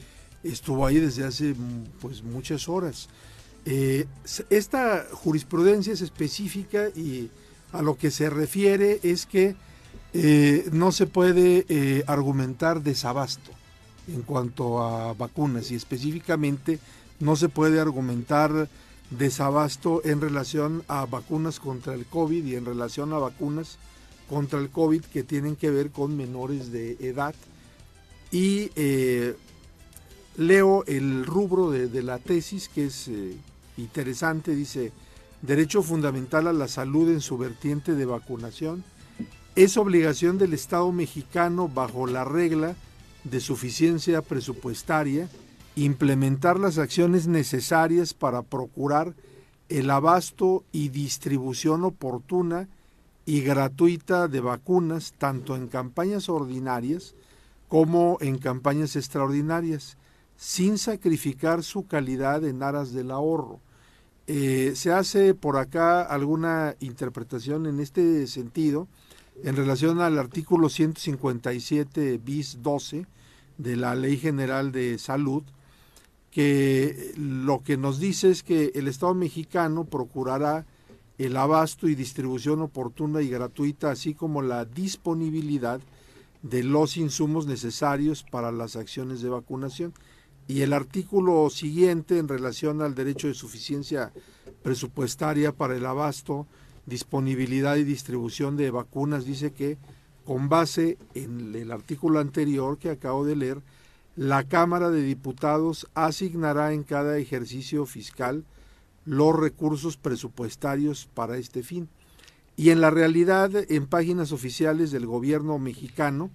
estuvo 0.43 0.87
ahí 0.87 0.99
desde 0.99 1.25
hace 1.25 1.55
pues 2.01 2.23
muchas 2.23 2.69
horas. 2.69 3.09
Eh, 3.65 4.07
esta 4.51 5.07
jurisprudencia 5.13 5.93
es 5.93 6.01
específica 6.01 6.89
y 6.89 7.31
a 7.73 7.83
lo 7.83 7.97
que 7.97 8.11
se 8.11 8.29
refiere 8.29 8.99
es 9.03 9.27
que 9.27 9.55
eh, 10.15 10.69
no 10.73 10.93
se 10.93 11.07
puede 11.07 11.65
eh, 11.69 12.05
argumentar 12.07 12.83
desabasto 12.83 13.51
en 14.09 14.23
cuanto 14.23 14.83
a 14.83 15.15
vacunas 15.15 15.71
y 15.71 15.77
específicamente 15.77 16.79
no 17.21 17.37
se 17.37 17.49
puede 17.49 17.81
argumentar 17.81 18.69
desabasto 19.11 20.03
en 20.05 20.21
relación 20.21 20.83
a 20.89 21.07
vacunas 21.07 21.61
contra 21.61 21.95
el 21.95 22.05
COVID 22.07 22.45
y 22.45 22.57
en 22.57 22.65
relación 22.65 23.13
a 23.13 23.19
vacunas 23.19 23.79
contra 24.33 24.59
el 24.59 24.71
COVID 24.71 25.03
que 25.03 25.25
tienen 25.25 25.57
que 25.57 25.71
ver 25.71 25.91
con 25.91 26.17
menores 26.17 26.73
de 26.73 26.97
edad. 27.01 27.35
Y 28.31 28.71
eh, 28.77 29.37
leo 30.39 30.85
el 30.87 31.27
rubro 31.27 31.71
de, 31.71 32.03
la 32.03 32.19
tesis 32.19 32.71
que 32.71 32.87
es 32.87 33.09
eh, 33.09 33.37
interesante, 33.77 34.55
dice, 34.55 34.91
derecho 35.43 35.83
fundamental 35.83 36.47
a 36.47 36.55
la 36.55 36.67
salud 36.67 37.11
en 37.11 37.21
su 37.21 37.37
vertiente 37.37 37.95
de 37.95 38.07
vacunación. 38.07 38.85
Es 39.55 39.77
obligación 39.77 40.39
del 40.39 40.55
Estado 40.55 40.91
mexicano 40.93 41.69
bajo 41.69 42.07
la 42.07 42.25
regla 42.25 42.75
de 43.25 43.39
suficiencia 43.39 44.23
presupuestaria 44.23 45.29
implementar 45.77 46.59
las 46.59 46.79
acciones 46.79 47.27
necesarias 47.27 48.15
para 48.15 48.41
procurar 48.41 49.13
el 49.69 49.91
abasto 49.91 50.65
y 50.73 50.89
distribución 50.89 51.85
oportuna 51.85 52.67
y 53.25 53.41
gratuita 53.43 54.29
de 54.29 54.41
vacunas 54.41 55.15
tanto 55.17 55.57
en 55.57 55.69
campañas 55.69 56.29
ordinarias 56.29 57.15
como 57.69 58.19
en 58.21 58.37
campañas 58.39 58.97
extraordinarias, 58.97 59.97
sin 60.37 60.77
sacrificar 60.77 61.63
su 61.63 61.87
calidad 61.87 62.45
en 62.45 62.63
aras 62.63 62.93
del 62.93 63.11
ahorro. 63.11 63.61
Eh, 64.27 64.73
se 64.75 64.93
hace 64.93 65.35
por 65.35 65.57
acá 65.57 66.03
alguna 66.03 66.77
interpretación 66.81 67.67
en 67.67 67.81
este 67.81 68.27
sentido 68.27 68.89
en 69.43 69.57
relación 69.57 70.01
al 70.01 70.19
artículo 70.19 70.69
157 70.69 72.19
bis 72.19 72.59
12 72.63 73.07
de 73.59 73.77
la 73.77 73.95
Ley 73.95 74.19
General 74.19 74.71
de 74.73 74.99
Salud, 74.99 75.43
que 76.31 77.13
lo 77.17 77.63
que 77.63 77.77
nos 77.77 77.99
dice 77.99 78.31
es 78.31 78.43
que 78.43 78.73
el 78.75 78.89
Estado 78.89 79.15
mexicano 79.15 79.85
procurará 79.85 80.67
el 81.25 81.37
abasto 81.37 81.89
y 81.89 81.95
distribución 81.95 82.61
oportuna 82.61 83.23
y 83.23 83.29
gratuita, 83.29 83.91
así 83.91 84.15
como 84.15 84.43
la 84.43 84.65
disponibilidad 84.65 85.81
de 86.43 86.65
los 86.65 86.97
insumos 86.97 87.47
necesarios 87.47 88.25
para 88.25 88.51
las 88.51 88.77
acciones 88.77 89.23
de 89.23 89.29
vacunación. 89.29 89.93
Y 90.49 90.63
el 90.63 90.73
artículo 90.73 91.49
siguiente 91.51 92.19
en 92.19 92.29
relación 92.29 92.83
al 92.83 92.95
derecho 92.95 93.29
de 93.29 93.35
suficiencia 93.35 94.13
presupuestaria 94.63 95.53
para 95.53 95.77
el 95.77 95.87
abasto, 95.87 96.47
disponibilidad 96.87 97.77
y 97.77 97.85
distribución 97.85 98.57
de 98.57 98.71
vacunas 98.71 99.25
dice 99.25 99.53
que 99.53 99.79
con 100.25 100.49
base 100.49 100.99
en 101.15 101.55
el 101.55 101.71
artículo 101.71 102.19
anterior 102.19 102.79
que 102.79 102.91
acabo 102.91 103.25
de 103.25 103.37
leer, 103.37 103.63
la 104.17 104.45
Cámara 104.45 104.91
de 104.91 105.03
Diputados 105.03 105.89
asignará 105.95 106.73
en 106.73 106.83
cada 106.83 107.17
ejercicio 107.19 107.87
fiscal 107.87 108.45
los 109.05 109.35
recursos 109.35 109.97
presupuestarios 109.97 111.09
para 111.15 111.37
este 111.37 111.63
fin. 111.63 111.89
Y 112.57 112.71
en 112.71 112.81
la 112.81 112.91
realidad, 112.91 113.51
en 113.71 113.87
páginas 113.87 114.33
oficiales 114.33 114.91
del 114.91 115.07
gobierno 115.07 115.59
mexicano, 115.59 116.31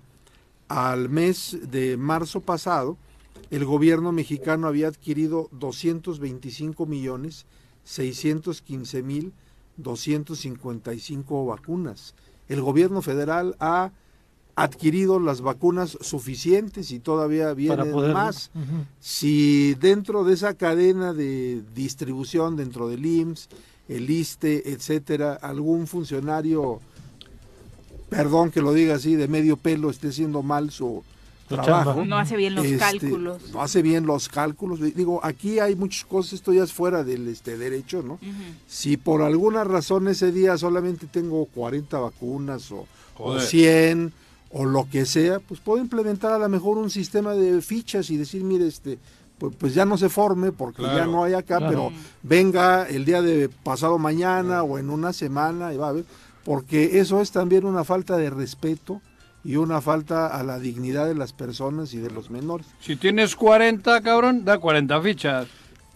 al 0.68 1.10
mes 1.10 1.58
de 1.70 1.96
marzo 1.98 2.42
pasado, 2.42 2.98
el 3.52 3.66
gobierno 3.66 4.12
mexicano 4.12 4.68
había 4.68 4.88
adquirido 4.88 5.48
225 5.52 6.86
millones 6.86 7.46
615 7.84 9.04
mil 9.04 9.34
255 9.78 11.46
vacunas. 11.46 12.16
El 12.48 12.62
gobierno 12.62 13.02
federal 13.02 13.56
ha 13.60 13.92
adquirido 14.58 15.20
las 15.20 15.42
vacunas 15.42 16.00
suficientes 16.02 16.90
y 16.90 16.98
todavía 16.98 17.54
vienen 17.54 17.92
más. 18.12 18.50
Si 19.00 19.76
dentro 19.76 20.24
de 20.24 20.34
esa 20.34 20.56
cadena 20.56 21.14
de 21.14 21.62
distribución, 21.76 22.56
dentro 22.58 22.90
del 22.90 23.06
IMSS, 23.06 23.50
el 23.88 24.10
ISTE, 24.10 24.72
etcétera, 24.72 25.36
algún 25.36 25.86
funcionario, 25.86 26.82
perdón 28.10 28.50
que 28.50 28.64
lo 28.64 28.74
diga 28.74 28.96
así, 28.96 29.16
de 29.16 29.28
medio 29.28 29.58
pelo 29.58 29.92
esté 29.92 30.08
haciendo 30.08 30.42
mal 30.42 30.72
su 30.72 31.04
trabajo. 31.48 32.04
No 32.04 32.18
hace 32.18 32.36
bien 32.36 32.56
los 32.56 32.66
este, 32.66 32.80
cálculos. 32.80 33.52
No 33.54 33.62
hace 33.62 33.84
bien 33.84 34.08
los 34.08 34.28
cálculos. 34.28 34.80
Digo, 34.82 35.24
aquí 35.24 35.60
hay 35.60 35.76
muchas 35.76 36.04
cosas, 36.06 36.34
esto 36.34 36.52
ya 36.52 36.64
es 36.64 36.74
fuera 36.74 37.04
del 37.04 37.28
este 37.28 37.60
derecho, 37.60 38.02
¿no? 38.02 38.18
Si 38.66 38.98
por 38.98 39.22
alguna 39.22 39.64
razón 39.64 40.08
ese 40.08 40.32
día 40.32 40.58
solamente 40.58 41.06
tengo 41.06 41.46
40 41.46 42.00
vacunas 42.00 42.72
o, 42.72 42.88
o 43.20 43.40
100 43.40 44.14
o 44.52 44.66
lo 44.66 44.88
que 44.90 45.06
sea, 45.06 45.40
pues 45.40 45.60
puedo 45.60 45.82
implementar 45.82 46.32
a 46.32 46.38
lo 46.38 46.50
mejor 46.50 46.78
un 46.78 46.90
sistema 46.90 47.34
de 47.34 47.62
fichas 47.62 48.10
y 48.10 48.18
decir, 48.18 48.44
mire, 48.44 48.68
este, 48.68 48.98
pues, 49.38 49.56
pues 49.58 49.74
ya 49.74 49.86
no 49.86 49.98
se 49.98 50.10
forme 50.10 50.52
porque 50.52 50.84
ya 50.84 51.06
no 51.06 51.24
hay 51.24 51.34
acá, 51.34 51.60
pero 51.60 51.92
venga 52.24 52.86
el 52.88 53.06
día 53.06 53.22
de 53.22 53.50
pasado 53.50 53.98
mañana 53.98 54.64
o 54.64 54.80
en 54.80 54.90
una 54.90 55.14
semana 55.14 55.74
y 55.74 55.78
va 55.78 55.90
a 55.90 55.94
ver, 55.94 56.06
porque 56.44 57.00
eso 57.00 57.22
es 57.22 57.32
también 57.32 57.66
una 57.66 57.84
falta 57.84 58.18
de 58.18 58.30
respeto 58.30 59.02
y 59.44 59.56
una 59.56 59.80
falta 59.82 60.28
a 60.28 60.44
la 60.44 60.60
dignidad 60.60 61.08
de 61.08 61.16
las 61.16 61.34
personas 61.34 61.94
y 61.94 61.98
de 61.98 62.10
los 62.10 62.30
menores. 62.30 62.68
Si 62.80 62.96
tienes 62.96 63.36
40, 63.36 64.02
cabrón, 64.02 64.44
da 64.44 64.58
40 64.58 65.02
fichas. 65.02 65.48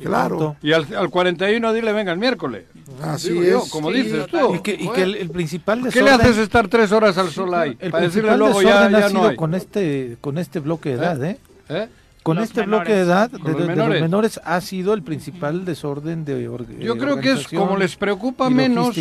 Claro. 0.03 0.55
Y 0.61 0.73
al, 0.73 0.87
al 0.95 1.09
41 1.09 1.73
dile 1.73 1.93
venga 1.93 2.11
el 2.11 2.17
miércoles. 2.17 2.65
Así 3.01 3.37
es. 3.37 3.69
como 3.69 3.91
dices 3.91 4.27
tú. 4.27 4.55
Y 4.55 4.59
que, 4.59 4.73
y 4.73 4.89
que 4.89 5.03
el, 5.03 5.29
principal 5.29 5.81
desorden... 5.83 6.05
¿Qué 6.05 6.17
le 6.17 6.23
haces 6.23 6.37
estar 6.37 6.67
tres 6.67 6.91
horas 6.91 7.17
al 7.17 7.29
sol 7.29 7.53
ahí? 7.53 7.77
El 7.79 7.91
para 7.91 8.05
decirle 8.05 8.37
luego 8.37 8.61
ya, 8.61 8.89
ya 8.89 9.09
no 9.09 9.27
hay. 9.27 9.35
con 9.35 9.53
este, 9.53 10.17
con 10.21 10.37
este 10.37 10.59
bloque 10.59 10.89
de 10.89 10.95
edad, 10.95 11.23
¿eh? 11.23 11.37
¿Eh? 11.69 11.87
Con 12.23 12.37
este 12.37 12.61
bloque 12.63 12.93
de 12.93 13.01
edad 13.01 13.31
de, 13.31 13.39
los 13.39 13.67
de, 13.67 13.75
los 13.75 13.89
menores 13.89 14.39
ha 14.43 14.61
sido 14.61 14.93
el 14.93 15.01
principal 15.01 15.65
desorden 15.65 16.23
de 16.23 16.43
Yo 16.79 16.97
creo 16.97 17.19
que 17.19 17.31
es 17.31 17.47
como 17.47 17.77
les 17.77 17.95
preocupa 17.95 18.49
menos. 18.49 18.95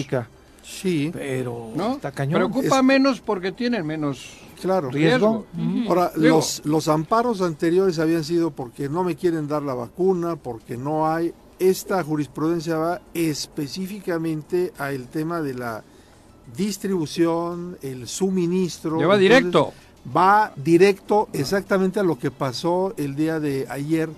Sí. 0.63 1.11
Pero 1.13 1.73
¿no? 1.75 1.95
está 1.95 2.13
cañón. 2.13 2.35
Preocupa 2.35 2.83
menos 2.83 3.21
porque 3.21 3.51
tienen 3.53 3.85
menos 3.87 4.39
claro. 4.61 4.91
riesgo. 4.91 5.47
Ahora, 5.89 6.13
los, 6.17 6.63
los 6.65 6.89
amparos 6.89 7.41
anteriores 7.41 7.99
habían 7.99 8.25
sido 8.25 8.51
porque 8.51 8.89
no 8.89 9.05
me 9.05 9.17
quieren 9.17 9.49
dar 9.49 9.63
la 9.63 9.75
vacuna, 9.75 10.37
porque 10.37 10.77
no 10.77 11.09
hay 11.09 11.33
esta 11.61 12.03
jurisprudencia 12.03 12.77
va 12.77 13.01
específicamente 13.13 14.73
al 14.79 15.09
tema 15.09 15.43
de 15.43 15.55
la 15.55 15.85
distribución, 16.57 17.77
el 17.83 18.09
suministro. 18.09 18.99
va 19.07 19.17
directo. 19.17 19.73
Va 20.17 20.51
directo 20.57 21.29
exactamente 21.35 22.01
a 22.01 22.03
lo 22.03 22.19
que 22.19 22.31
pasó 22.31 22.95
el 22.97 23.15
día 23.15 23.39
de 23.39 23.67
ayer. 23.69 24.09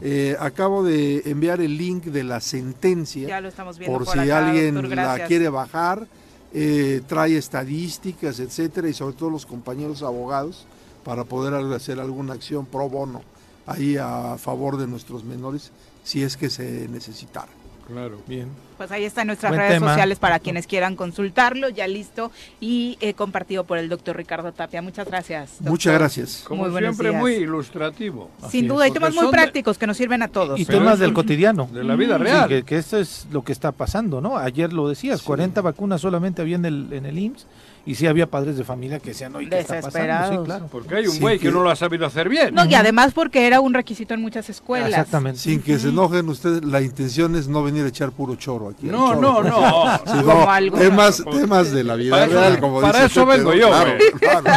Eh, 0.00 0.36
acabo 0.38 0.84
de 0.84 1.22
enviar 1.24 1.60
el 1.60 1.76
link 1.76 2.04
de 2.04 2.22
la 2.22 2.40
sentencia 2.40 3.42
por, 3.84 4.06
si 4.06 4.30
alguien 4.30 4.94
la 4.94 5.26
quiere 5.26 5.48
bajar. 5.48 6.06
Eh, 6.54 7.02
trae 7.06 7.36
estadísticas, 7.36 8.40
etcétera, 8.40 8.88
y 8.88 8.92
sobre 8.92 9.16
todo 9.16 9.30
los 9.30 9.46
compañeros 9.46 10.02
abogados 10.02 10.66
para 11.04 11.24
poder 11.24 11.54
hacer 11.72 11.98
alguna 11.98 12.34
acción 12.34 12.66
pro 12.66 12.88
bono 12.88 13.22
ahí 13.66 13.96
a 13.96 14.36
favor 14.38 14.76
de 14.76 14.86
nuestros 14.86 15.24
menores 15.24 15.70
si 16.04 16.22
es 16.22 16.36
que 16.36 16.50
se 16.50 16.88
necesitara. 16.88 17.61
Claro. 17.86 18.18
Bien. 18.26 18.48
Pues 18.76 18.90
ahí 18.90 19.04
están 19.04 19.28
nuestras 19.28 19.54
redes 19.54 19.78
sociales 19.78 20.18
para 20.18 20.38
quienes 20.38 20.66
quieran 20.66 20.96
consultarlo, 20.96 21.68
ya 21.68 21.86
listo 21.86 22.32
y 22.60 22.98
eh, 23.00 23.14
compartido 23.14 23.64
por 23.64 23.78
el 23.78 23.88
doctor 23.88 24.16
Ricardo 24.16 24.52
Tapia. 24.52 24.82
Muchas 24.82 25.06
gracias. 25.06 25.60
Muchas 25.60 25.94
gracias. 25.94 26.44
Como 26.46 26.76
siempre, 26.76 27.12
muy 27.12 27.34
ilustrativo. 27.34 28.30
Sin 28.50 28.66
duda, 28.66 28.84
hay 28.84 28.90
temas 28.90 29.14
muy 29.14 29.28
prácticos 29.28 29.78
que 29.78 29.86
nos 29.86 29.96
sirven 29.96 30.22
a 30.22 30.28
todos. 30.28 30.58
Y, 30.58 30.64
temas 30.64 30.98
del 30.98 31.12
cotidiano. 31.12 31.68
De 31.72 31.84
la 31.84 31.94
vida 31.94 32.18
real. 32.18 32.48
que, 32.48 32.64
que, 32.64 32.76
esto 32.76 32.98
es 32.98 33.26
lo 33.30 33.42
que 33.42 33.52
está 33.52 33.72
pasando, 33.72 34.20
¿no? 34.20 34.36
Ayer 34.36 34.72
lo 34.72 34.88
decías, 34.88 35.22
40 35.22 35.60
vacunas 35.60 36.00
solamente 36.00 36.42
había 36.42 36.56
en 36.56 36.64
el, 36.64 36.92
en 36.92 37.06
el 37.06 37.18
IMSS 37.18 37.46
y 37.84 37.94
sí 37.96 38.06
había 38.06 38.26
padres 38.26 38.56
de 38.56 38.64
familia 38.64 39.00
que 39.00 39.10
decían, 39.10 39.34
oye, 39.34 39.48
¿qué 39.48 39.58
está 39.58 39.80
pasando? 39.80 40.42
Sí, 40.42 40.44
claro. 40.44 40.68
Porque 40.70 40.96
hay 40.96 41.06
un 41.06 41.18
güey 41.18 41.38
que, 41.38 41.50
no 41.50 41.62
lo 41.62 41.70
ha 41.70 41.76
sabido 41.76 42.06
hacer 42.06 42.28
bien. 42.28 42.54
No, 42.54 42.64
y 42.64 42.74
además 42.74 43.12
porque 43.12 43.46
era 43.46 43.60
un 43.60 43.74
requisito 43.74 44.14
en 44.14 44.20
muchas 44.20 44.48
escuelas. 44.48 44.90
Exactamente. 44.90 45.40
Sin 45.40 45.60
que 45.60 45.78
se 45.78 45.88
enojen 45.88 46.28
ustedes, 46.28 46.64
la 46.64 46.80
intención 46.80 47.34
es 47.34 47.48
no 47.48 47.62
venir 47.62 47.84
a 47.84 47.88
echar 47.88 48.12
puro 48.12 48.36
choro 48.36 48.68
aquí. 48.68 48.86
No, 48.86 49.16
no, 49.16 49.42
no. 49.42 50.00
temas, 50.78 51.24
temas 51.24 51.72
de 51.72 51.84
la 51.84 51.96
vida 51.96 52.26
real, 52.26 52.60
como 52.60 52.80
Para 52.80 53.06
eso 53.06 53.26
vengo 53.26 53.52
yo, 53.52 53.70
claro, 54.18 54.50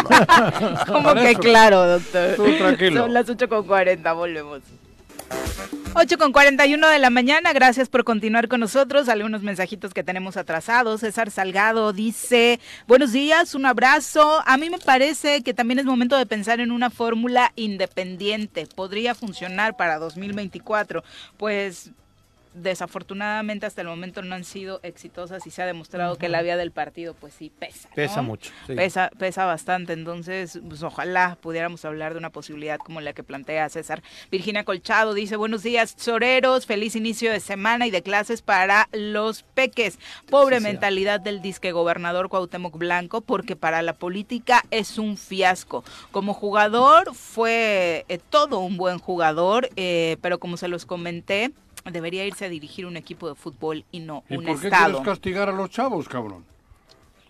Como 0.85 1.13
que 1.15 1.35
claro, 1.35 1.87
doctor. 1.87 2.35
Tú 2.35 2.45
tranquilo. 2.57 3.01
Son 3.01 3.13
las 3.13 3.27
8 3.27 3.49
con 3.49 3.65
40, 3.65 4.13
volvemos. 4.13 4.61
8 5.97 6.17
con 6.17 6.33
41 6.33 6.89
de 6.89 6.99
la 6.99 7.09
mañana, 7.09 7.53
gracias 7.53 7.87
por 7.87 8.03
continuar 8.03 8.49
con 8.49 8.59
nosotros. 8.59 9.07
Algunos 9.07 9.43
mensajitos 9.43 9.93
que 9.93 10.03
tenemos 10.03 10.35
atrasados. 10.35 10.99
César 10.99 11.31
Salgado 11.31 11.93
dice, 11.93 12.59
buenos 12.85 13.13
días, 13.13 13.55
un 13.55 13.65
abrazo. 13.65 14.43
A 14.45 14.57
mí 14.57 14.69
me 14.69 14.77
parece 14.77 15.41
que 15.41 15.53
también 15.53 15.79
es 15.79 15.85
momento 15.85 16.17
de 16.17 16.25
pensar 16.25 16.59
en 16.59 16.71
una 16.71 16.89
fórmula 16.89 17.53
independiente. 17.55 18.67
Podría 18.75 19.15
funcionar 19.15 19.77
para 19.77 19.97
2024. 19.97 21.01
Pues 21.37 21.91
desafortunadamente 22.55 23.65
hasta 23.65 23.81
el 23.81 23.87
momento 23.87 24.21
no 24.21 24.35
han 24.35 24.43
sido 24.43 24.79
exitosas 24.83 25.45
y 25.45 25.51
se 25.51 25.61
ha 25.61 25.65
demostrado 25.65 26.17
que 26.17 26.29
la 26.29 26.41
vía 26.41 26.57
del 26.57 26.71
partido 26.71 27.13
pues 27.13 27.33
sí 27.33 27.51
pesa. 27.57 27.89
Pesa 27.93 28.21
mucho. 28.21 28.51
Pesa, 28.67 29.11
pesa 29.17 29.45
bastante, 29.45 29.93
entonces 29.93 30.59
pues 30.67 30.81
ojalá 30.83 31.37
pudiéramos 31.41 31.83
hablar 31.85 32.13
de 32.13 32.19
una 32.19 32.29
posibilidad 32.29 32.79
como 32.79 33.01
la 33.01 33.13
que 33.13 33.23
plantea 33.23 33.69
César. 33.69 34.01
Virginia 34.31 34.63
Colchado 34.63 35.13
dice, 35.13 35.35
buenos 35.35 35.63
días, 35.63 35.95
soreros, 35.97 36.65
feliz 36.65 36.95
inicio 36.95 37.31
de 37.31 37.39
semana 37.39 37.87
y 37.87 37.91
de 37.91 38.01
clases 38.01 38.41
para 38.41 38.87
los 38.91 39.43
peques. 39.43 39.99
Pobre 40.29 40.59
mentalidad 40.59 41.19
del 41.19 41.41
disque 41.41 41.71
gobernador 41.71 42.29
Cuauhtémoc 42.29 42.77
Blanco, 42.77 43.21
porque 43.21 43.55
para 43.55 43.81
la 43.81 43.93
política 43.93 44.63
es 44.71 44.97
un 44.97 45.17
fiasco. 45.17 45.83
Como 46.11 46.33
jugador 46.33 47.13
fue 47.13 48.05
eh, 48.07 48.19
todo 48.29 48.59
un 48.59 48.77
buen 48.77 48.99
jugador, 48.99 49.69
eh, 49.75 50.17
pero 50.21 50.39
como 50.39 50.57
se 50.57 50.67
los 50.67 50.85
comenté, 50.85 51.51
debería 51.91 52.25
irse 52.25 52.45
a 52.45 52.49
dirigir 52.49 52.85
un 52.85 52.97
equipo 52.97 53.27
de 53.27 53.35
fútbol 53.35 53.85
y 53.91 53.99
no 53.99 54.23
¿Y 54.29 54.37
un 54.37 54.45
por 54.45 54.59
qué 54.59 54.67
estado. 54.67 54.93
quieres 54.97 55.05
castigar 55.05 55.49
a 55.49 55.51
los 55.51 55.69
chavos, 55.69 56.07
cabrón? 56.07 56.43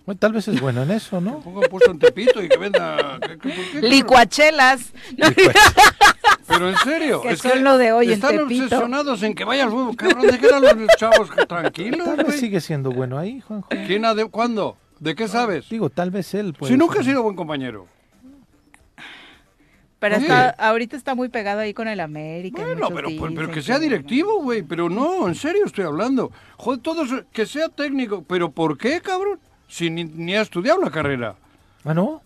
Bueno, 0.05 0.19
tal 0.19 0.33
vez 0.33 0.47
es 0.47 0.61
bueno 0.61 0.83
en 0.83 0.91
eso, 0.91 1.19
¿no? 1.19 1.39
Pongo 1.39 1.61
puesto 1.61 1.89
en 1.91 1.97
Tepito 1.97 2.41
y 2.43 2.47
que 2.47 2.57
venda... 2.57 3.19
¿qué, 3.21 3.37
qué, 3.39 3.53
qué, 3.71 3.81
Licuachelas. 3.81 4.93
Pero 6.47 6.69
en 6.69 6.77
serio. 6.77 7.21
Que 7.21 7.31
es 7.31 7.39
son 7.39 7.51
que 7.51 7.59
lo 7.59 7.77
de 7.79 7.91
hoy 7.91 8.11
están 8.11 8.35
en 8.35 8.41
obsesionados 8.41 9.23
en 9.23 9.33
que 9.33 9.43
vaya 9.43 9.63
al 9.63 9.71
fútbol. 9.71 9.95
Cabrón, 9.95 10.27
dejen 10.27 10.53
a 10.53 10.59
los 10.59 10.87
chavos 10.97 11.29
tranquilos, 11.47 12.05
Tal 12.05 12.23
vez 12.23 12.39
sigue 12.39 12.61
siendo 12.61 12.91
bueno 12.91 13.17
ahí, 13.17 13.41
Juanjo. 13.41 13.69
¿Quién 13.69 14.05
ha 14.05 14.13
de, 14.13 14.25
¿Cuándo? 14.25 14.77
¿De 14.99 15.15
qué 15.15 15.27
sabes? 15.27 15.67
Digo, 15.69 15.89
tal 15.89 16.11
vez 16.11 16.33
él. 16.35 16.53
puede 16.53 16.71
si 16.71 16.77
nunca 16.77 16.93
ser. 16.93 17.01
ha 17.01 17.05
sido 17.05 17.23
buen 17.23 17.35
compañero. 17.35 17.87
Pero 20.09 20.21
está, 20.21 20.49
ahorita 20.49 20.95
está 20.97 21.15
muy 21.15 21.29
pegado 21.29 21.59
ahí 21.61 21.73
con 21.73 21.87
el 21.87 21.99
América. 21.99 22.61
Bueno, 22.61 22.87
pero, 22.89 23.07
pero, 23.09 23.27
dicen 23.29 23.51
que 23.51 23.61
sea 23.61 23.79
directivo, 23.79 24.41
güey. 24.41 24.61
Pero 24.63 24.89
no, 24.89 25.27
en 25.27 25.35
serio 25.35 25.65
estoy 25.65 25.85
hablando. 25.85 26.31
Joder, 26.57 26.79
todos, 26.81 27.09
que 27.31 27.45
sea 27.45 27.69
técnico. 27.69 28.23
¿Pero 28.27 28.51
por 28.51 28.77
qué, 28.77 29.01
cabrón? 29.01 29.39
Si 29.67 29.89
ni, 29.89 30.03
ni 30.03 30.35
ha 30.35 30.41
estudiado 30.41 30.79
la 30.79 30.91
carrera. 30.91 31.35
Ah, 31.83 31.93
¿no? 31.93 32.21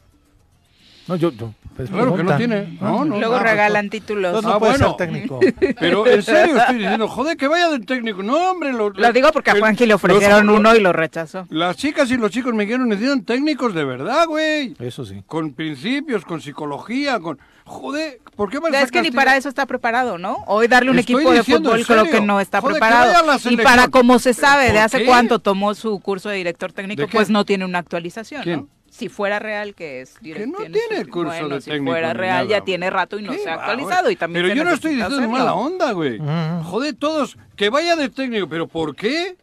No, 1.07 1.15
yo... 1.15 1.31
yo 1.31 1.53
pues, 1.75 1.89
Claro 1.89 2.13
que 2.15 2.23
no 2.23 2.35
tiene. 2.37 2.77
No, 2.81 3.03
no. 3.05 3.17
Luego 3.17 3.35
Ah, 3.35 3.43
regalan 3.43 3.89
títulos. 3.89 4.43
No 4.43 4.49
Ah, 4.51 4.59
puede 4.59 4.73
bueno. 4.77 4.87
ser 4.89 5.07
técnico. 5.07 5.39
Pero 5.79 6.05
en 6.05 6.21
serio 6.21 6.57
estoy 6.57 6.75
diciendo, 6.77 7.07
joder, 7.07 7.35
que 7.37 7.47
vaya 7.47 7.69
del 7.69 7.85
técnico. 7.85 8.21
No, 8.21 8.51
hombre. 8.51 8.73
Lo, 8.73 8.89
Lo 8.89 9.13
digo 9.13 9.31
porque 9.31 9.51
a 9.51 9.57
Juanji 9.57 9.85
le 9.85 9.93
ofrecieron 9.95 10.45
los- 10.45 10.59
uno 10.59 10.75
y 10.75 10.81
lo 10.81 10.91
rechazó. 10.93 11.47
Las 11.49 11.77
chicas 11.77 12.11
y 12.11 12.17
los 12.17 12.29
chicos 12.31 12.53
me 12.53 12.65
dijeron, 12.65 12.89
necesitan 12.89 13.23
técnicos 13.23 13.73
de 13.73 13.85
verdad, 13.85 14.27
güey. 14.27 14.75
Eso 14.79 15.03
sí. 15.05 15.23
Con 15.25 15.53
principios, 15.53 16.25
con 16.25 16.41
psicología, 16.41 17.19
con... 17.19 17.39
Joder, 17.69 18.19
¿por 18.35 18.49
qué 18.49 18.59
me 18.59 18.69
Es 18.81 18.89
que 18.89 19.01
ni 19.03 19.11
para 19.11 19.37
eso 19.37 19.47
está 19.47 19.67
preparado, 19.67 20.17
¿no? 20.17 20.37
Hoy 20.47 20.67
darle 20.67 20.89
un 20.89 20.97
Estoy 20.97 21.17
equipo 21.17 21.31
de 21.31 21.43
fútbol 21.43 21.85
creo 21.85 22.05
que 22.05 22.19
no 22.19 22.39
está 22.39 22.61
Joder, 22.61 22.73
preparado. 22.79 23.37
Y 23.47 23.57
para 23.57 23.89
como 23.89 24.17
se 24.17 24.33
sabe 24.33 24.65
de 24.65 24.71
¿Por 24.71 24.79
hace 24.79 24.97
qué? 24.99 25.05
cuánto 25.05 25.37
tomó 25.37 25.75
su 25.75 25.99
curso 25.99 26.29
de 26.29 26.37
director 26.37 26.73
técnico, 26.73 27.03
pues 27.11 27.29
no 27.29 27.45
tiene 27.45 27.65
una 27.65 27.77
actualización, 27.77 28.41
¿Quién? 28.41 28.59
¿no? 28.61 28.67
Si 28.89 29.07
fuera 29.07 29.37
real 29.37 29.75
que 29.75 30.01
es 30.01 30.15
Que 30.17 30.47
no 30.47 30.57
tiene 30.57 30.97
el 30.97 31.09
curso 31.09 31.31
bueno, 31.31 31.55
de 31.55 31.61
si 31.61 31.69
técnico 31.69 31.91
fuera 31.91 32.07
ni 32.13 32.19
real 32.19 32.47
nada, 32.47 32.49
ya 32.59 32.65
tiene 32.65 32.89
rato 32.89 33.19
y 33.19 33.21
no 33.21 33.31
¿Qué 33.33 33.37
se 33.37 33.49
ha 33.51 33.53
actualizado 33.53 34.03
güey? 34.05 34.13
y 34.13 34.17
también 34.17 34.45
Pero 34.47 34.55
yo 34.55 34.63
no 34.63 34.71
estoy 34.71 34.91
diciendo 34.95 35.15
hacerlo. 35.17 35.31
mala 35.37 35.53
onda, 35.53 35.91
güey. 35.91 36.19
Mm. 36.19 36.63
Joder, 36.63 36.95
todos, 36.95 37.37
que 37.55 37.69
vaya 37.69 37.95
de 37.95 38.09
técnico, 38.09 38.49
pero 38.49 38.67
¿por 38.67 38.95
qué? 38.95 39.37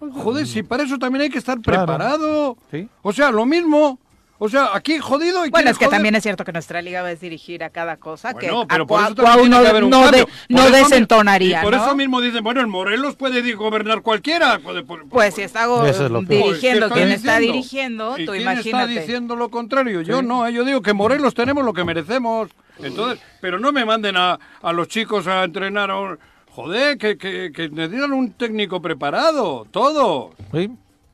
Joder, 0.00 0.48
si 0.48 0.64
para 0.64 0.82
eso 0.82 0.98
también 0.98 1.22
hay 1.22 1.30
que 1.30 1.38
estar 1.38 1.60
Claro. 1.60 1.86
preparado. 1.86 2.56
Sí. 2.72 2.88
O 3.02 3.12
sea, 3.12 3.30
lo 3.30 3.46
mismo. 3.46 4.00
O 4.44 4.48
sea, 4.48 4.70
aquí 4.74 4.98
jodido 4.98 5.46
y 5.46 5.50
Bueno, 5.50 5.70
es 5.70 5.78
que 5.78 5.84
joder. 5.84 5.98
también 5.98 6.16
es 6.16 6.24
cierto 6.24 6.44
que 6.44 6.50
nuestra 6.50 6.82
liga 6.82 7.00
va 7.00 7.08
a 7.10 7.14
dirigir 7.14 7.62
a 7.62 7.70
cada 7.70 7.96
cosa 7.98 8.32
Bueno, 8.32 8.62
que 8.62 8.66
pero 8.74 8.86
por 8.88 9.00
eso 9.00 9.14
también 9.14 9.24
Cuau 9.34 9.40
tiene 9.42 9.56
no, 9.56 9.62
que 9.62 9.68
haber 9.68 9.84
un 9.84 9.90
no 9.90 10.00
cambio. 10.02 10.18
de- 10.18 10.26
Por 10.26 10.34
no 10.48 10.62
eso 10.62 10.70
mi- 10.72 10.78
desentonaría, 10.82 11.60
Y 11.60 11.62
por 11.62 11.76
¿no? 11.76 11.84
eso 11.84 11.94
mismo 11.94 12.20
dicen, 12.20 12.42
bueno, 12.42 12.60
el 12.60 12.66
Morelos 12.66 13.14
puede 13.14 13.52
gobernar 13.54 14.02
cualquiera. 14.02 14.58
Por- 14.58 15.08
Pues 15.08 15.34
si 15.36 15.42
está 15.42 15.66
es 15.86 15.96
dirigiendo 16.00 16.18
Pues, 16.18 16.58
¿qué 16.60 16.92
quien 16.92 17.12
está 17.12 17.38
dirigiendo, 17.38 18.18
¿Y 18.18 18.26
tú 18.26 18.32
quién 18.32 18.42
imagínate. 18.42 18.90
está 18.94 19.00
diciendo 19.00 19.36
lo 19.36 19.48
contrario? 19.48 20.00
Yo 20.00 20.22
no, 20.22 20.44
eh, 20.44 20.52
yo 20.52 20.64
digo 20.64 20.82
que 20.82 20.92
Morelos 20.92 21.34
tenemos 21.34 21.64
lo 21.64 21.72
que 21.72 21.84
merecemos. 21.84 22.50
Entonces, 22.80 23.20
pero 23.40 23.60
no 23.60 23.70
me 23.70 23.84
manden 23.84 24.16
a, 24.16 24.40
a 24.60 24.72
los 24.72 24.88
chicos 24.88 25.28
a 25.28 25.44
entrenar 25.44 25.88
a 25.92 26.00
un... 26.00 26.18
Joder, 26.50 26.98
que, 26.98 27.16
que, 27.16 27.52
que 27.54 27.68
necesitan 27.68 28.12
un 28.12 28.32
técnico 28.32 28.82
preparado, 28.82 29.68
todo. 29.70 30.34
Sí, 30.52 30.68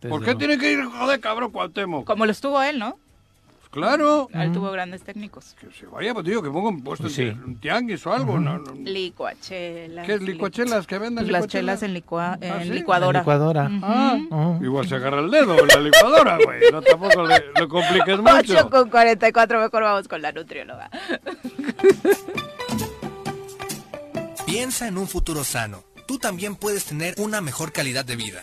¿Por 0.09 0.25
qué 0.25 0.35
tiene 0.35 0.57
que 0.57 0.73
ir, 0.73 0.83
joder, 0.87 1.21
cabrón, 1.21 1.51
Cuauhtémoc? 1.53 2.07
Como 2.07 2.25
lo 2.25 2.33
estuvo 2.33 2.63
él, 2.63 2.79
¿no? 2.79 2.97
Claro. 3.70 4.28
Él 4.32 4.51
tuvo 4.53 4.70
grandes 4.70 5.03
técnicos. 5.03 5.55
Que 5.61 5.70
se 5.73 5.86
vaya, 5.86 6.15
pues 6.15 6.24
digo, 6.27 6.43
que 6.43 6.51
ponga 6.51 6.69
un 6.70 6.82
puesto 6.82 7.09
Sí. 7.09 7.23
en 7.23 7.45
un 7.45 7.61
tianguis 7.61 8.05
o 8.07 8.12
algo. 8.12 8.39
no, 8.40 8.59
no. 8.59 8.73
Licuachelas. 8.74 10.07
¿Qué 10.07 10.15
es 10.15 10.23
licuachelas? 10.23 10.86
¿Que 10.86 10.99
venden 10.99 11.24
Pues 11.24 11.32
las 11.32 11.43
licuachelas? 11.43 11.81
chelas 11.81 11.82
en, 11.82 11.95
licua- 11.95 12.39
en 12.40 12.53
¿Ah, 12.53 12.62
sí? 12.62 12.70
licuadora. 12.70 13.20
Licuadora. 13.20 13.70
Ah, 13.82 14.19
Ujú. 14.31 14.65
igual 14.65 14.89
se 14.89 14.95
agarra 14.97 15.20
el 15.20 15.31
dedo 15.31 15.59
en 15.61 15.69
la 15.69 15.81
licuadora, 15.81 16.39
güey. 16.45 16.61
No 16.73 16.81
tampoco 16.82 17.23
le, 17.27 17.35
le 17.59 17.69
compliques 17.69 18.19
8 18.19 18.23
mucho. 18.23 18.70
con 18.70 18.90
44, 18.90 19.61
mejor 19.61 19.82
vamos 19.82 20.09
con 20.09 20.23
la 20.23 20.32
nutrióloga. 20.32 20.90
Piensa 24.47 24.89
en 24.89 24.99
un 24.99 25.07
futuro 25.07 25.45
sano. 25.45 25.85
Tú 26.07 26.19
también 26.19 26.57
puedes 26.57 26.86
tener 26.86 27.15
una 27.19 27.40
mejor 27.43 27.70
calidad 27.73 28.05
de 28.05 28.16
vida. 28.16 28.43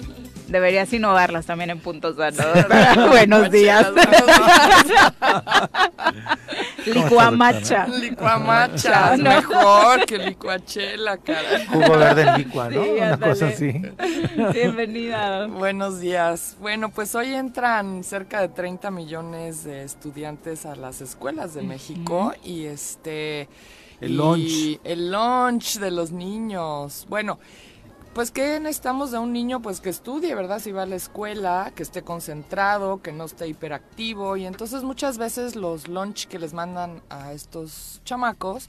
Deberías 0.51 0.91
innovarlas 0.91 1.45
también 1.45 1.69
en 1.69 1.79
puntos 1.79 2.17
sanos. 2.17 2.67
Buenos 3.09 3.49
días. 3.49 3.87
Licuamacha. 6.85 7.87
Licuamacha, 7.87 9.13
es 9.13 9.19
mejor 9.21 10.05
que 10.05 10.17
licuachela, 10.17 11.15
cara. 11.17 11.65
Jugo 11.71 11.97
verde 11.97 12.23
en 12.23 12.37
licua, 12.37 12.69
¿no? 12.69 12.83
Sí, 12.83 12.89
Una 12.89 13.17
cosa 13.17 13.47
así. 13.47 13.81
Bienvenida. 14.53 15.47
Buenos 15.47 15.99
días. 16.01 16.57
Bueno, 16.59 16.89
pues 16.89 17.15
hoy 17.15 17.33
entran 17.33 18.03
cerca 18.03 18.41
de 18.41 18.49
30 18.49 18.91
millones 18.91 19.63
de 19.63 19.83
estudiantes 19.83 20.65
a 20.65 20.75
las 20.75 20.99
escuelas 21.01 21.53
de 21.53 21.61
México 21.61 22.33
y 22.43 22.65
este 22.65 23.47
El 24.01 24.11
y 24.11 24.15
lunch. 24.15 24.79
el 24.83 25.11
lunch 25.11 25.79
de 25.79 25.91
los 25.91 26.11
niños. 26.11 27.05
Bueno, 27.09 27.39
pues 28.13 28.31
que 28.31 28.59
necesitamos 28.59 29.11
de 29.11 29.19
un 29.19 29.31
niño 29.31 29.61
pues 29.61 29.79
que 29.79 29.89
estudie, 29.89 30.35
¿verdad? 30.35 30.59
Si 30.59 30.71
va 30.71 30.83
a 30.83 30.85
la 30.85 30.95
escuela, 30.95 31.71
que 31.75 31.83
esté 31.83 32.01
concentrado, 32.01 33.01
que 33.01 33.11
no 33.11 33.25
esté 33.25 33.47
hiperactivo 33.47 34.35
y 34.35 34.45
entonces 34.45 34.83
muchas 34.83 35.17
veces 35.17 35.55
los 35.55 35.87
lunch 35.87 36.27
que 36.27 36.39
les 36.39 36.53
mandan 36.53 37.01
a 37.09 37.31
estos 37.31 38.01
chamacos 38.03 38.67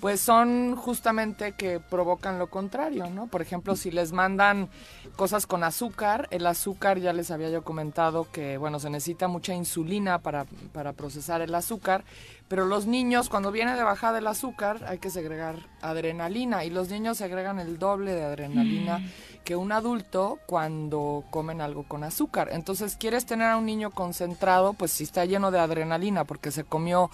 pues 0.00 0.20
son 0.20 0.76
justamente 0.76 1.52
que 1.52 1.80
provocan 1.80 2.38
lo 2.38 2.48
contrario, 2.48 3.08
¿no? 3.08 3.28
Por 3.28 3.40
ejemplo, 3.40 3.76
si 3.76 3.90
les 3.90 4.12
mandan 4.12 4.68
cosas 5.16 5.46
con 5.46 5.64
azúcar, 5.64 6.28
el 6.30 6.46
azúcar 6.46 6.98
ya 6.98 7.14
les 7.14 7.30
había 7.30 7.48
yo 7.48 7.64
comentado 7.64 8.30
que, 8.30 8.58
bueno, 8.58 8.78
se 8.78 8.90
necesita 8.90 9.26
mucha 9.26 9.54
insulina 9.54 10.18
para, 10.18 10.44
para 10.72 10.92
procesar 10.92 11.40
el 11.40 11.54
azúcar, 11.54 12.04
pero 12.46 12.66
los 12.66 12.86
niños, 12.86 13.30
cuando 13.30 13.50
viene 13.50 13.74
de 13.74 13.82
bajada 13.82 14.18
el 14.18 14.26
azúcar, 14.26 14.84
hay 14.86 14.98
que 14.98 15.10
segregar 15.10 15.56
adrenalina 15.80 16.64
y 16.64 16.70
los 16.70 16.90
niños 16.90 17.16
segregan 17.16 17.58
el 17.58 17.78
doble 17.78 18.12
de 18.12 18.24
adrenalina 18.24 18.98
mm. 18.98 19.10
que 19.44 19.56
un 19.56 19.72
adulto 19.72 20.38
cuando 20.44 21.24
comen 21.30 21.62
algo 21.62 21.84
con 21.84 22.04
azúcar. 22.04 22.50
Entonces, 22.52 22.96
quieres 22.96 23.24
tener 23.24 23.48
a 23.48 23.56
un 23.56 23.64
niño 23.64 23.90
concentrado, 23.90 24.74
pues 24.74 24.92
si 24.92 25.04
está 25.04 25.24
lleno 25.24 25.50
de 25.50 25.58
adrenalina 25.58 26.24
porque 26.24 26.50
se 26.50 26.64
comió 26.64 27.10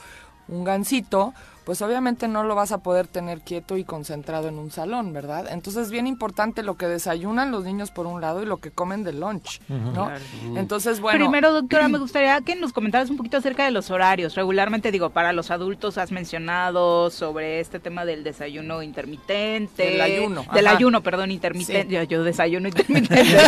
un 0.49 0.65
gansito, 0.65 1.33
pues 1.65 1.81
obviamente 1.83 2.29
no 2.29 2.43
lo 2.43 2.55
vas 2.55 2.73
a 2.73 2.79
poder 2.79 3.07
tener 3.07 3.41
quieto 3.41 3.77
y 3.77 3.85
concentrado 3.85 4.49
en 4.49 4.59
un 4.59 4.71
salón, 4.71 5.13
¿verdad? 5.13 5.47
Entonces 5.51 5.85
es 5.85 5.91
bien 5.91 6.07
importante 6.07 6.63
lo 6.63 6.77
que 6.77 6.87
desayunan 6.87 7.53
los 7.53 7.65
niños 7.65 7.91
por 7.91 8.07
un 8.07 8.21
lado 8.21 8.43
y 8.43 8.47
lo 8.47 8.57
que 8.57 8.71
comen 8.71 9.05
de 9.05 9.13
lunch, 9.13 9.61
¿no? 9.69 10.11
Entonces, 10.57 11.01
bueno. 11.01 11.19
Primero, 11.19 11.53
doctora, 11.53 11.89
me 11.89 11.99
gustaría 12.03 12.41
que 12.41 12.57
nos 12.57 12.73
comentaras 12.73 13.11
un 13.11 13.17
poquito 13.17 13.37
acerca 13.37 13.65
de 13.65 13.71
los 13.71 13.91
horarios. 13.91 14.35
Regularmente, 14.35 14.91
digo, 14.91 15.11
para 15.11 15.33
los 15.33 15.51
adultos 15.51 15.99
has 15.99 16.11
mencionado 16.11 17.11
sobre 17.11 17.61
este 17.61 17.79
tema 17.79 18.05
del 18.05 18.25
desayuno 18.25 18.83
intermitente. 18.83 19.85
Del 19.85 20.01
ayuno. 20.01 20.45
Del 20.53 20.67
ayuno, 20.67 21.03
perdón, 21.03 21.31
intermitente. 21.31 22.07
Yo, 22.07 22.25
desayuno 22.25 22.69
intermitente. 22.69 23.39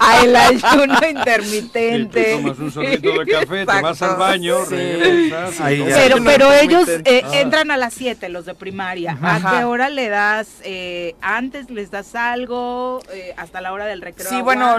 ah, 0.00 0.20
el 0.22 0.36
ayuno 0.36 0.98
intermitente. 1.08 2.24
Sí, 2.24 2.42
tomas 2.42 2.58
un 2.58 2.70
sorbito 2.70 3.12
de 3.12 3.26
café, 3.26 3.66
te 3.66 3.82
vas 3.82 4.02
al 4.02 4.16
baño, 4.16 4.64
regresas. 4.64 5.54
pero, 5.94 6.16
pero 6.24 6.52
ellos 6.52 6.88
eh, 6.88 7.22
entran 7.54 7.70
a 7.70 7.76
las 7.76 7.94
7 7.94 8.28
los 8.28 8.46
de 8.46 8.54
primaria. 8.54 9.18
¿A 9.22 9.58
qué 9.58 9.64
hora 9.64 9.88
le 9.88 10.08
das? 10.08 10.48
Eh, 10.62 11.14
¿Antes 11.20 11.70
les 11.70 11.90
das 11.90 12.14
algo? 12.14 13.00
Eh, 13.12 13.34
¿Hasta 13.36 13.60
la 13.60 13.72
hora 13.72 13.86
del 13.86 14.02
recreo? 14.02 14.28
Sí, 14.28 14.42
bueno, 14.42 14.78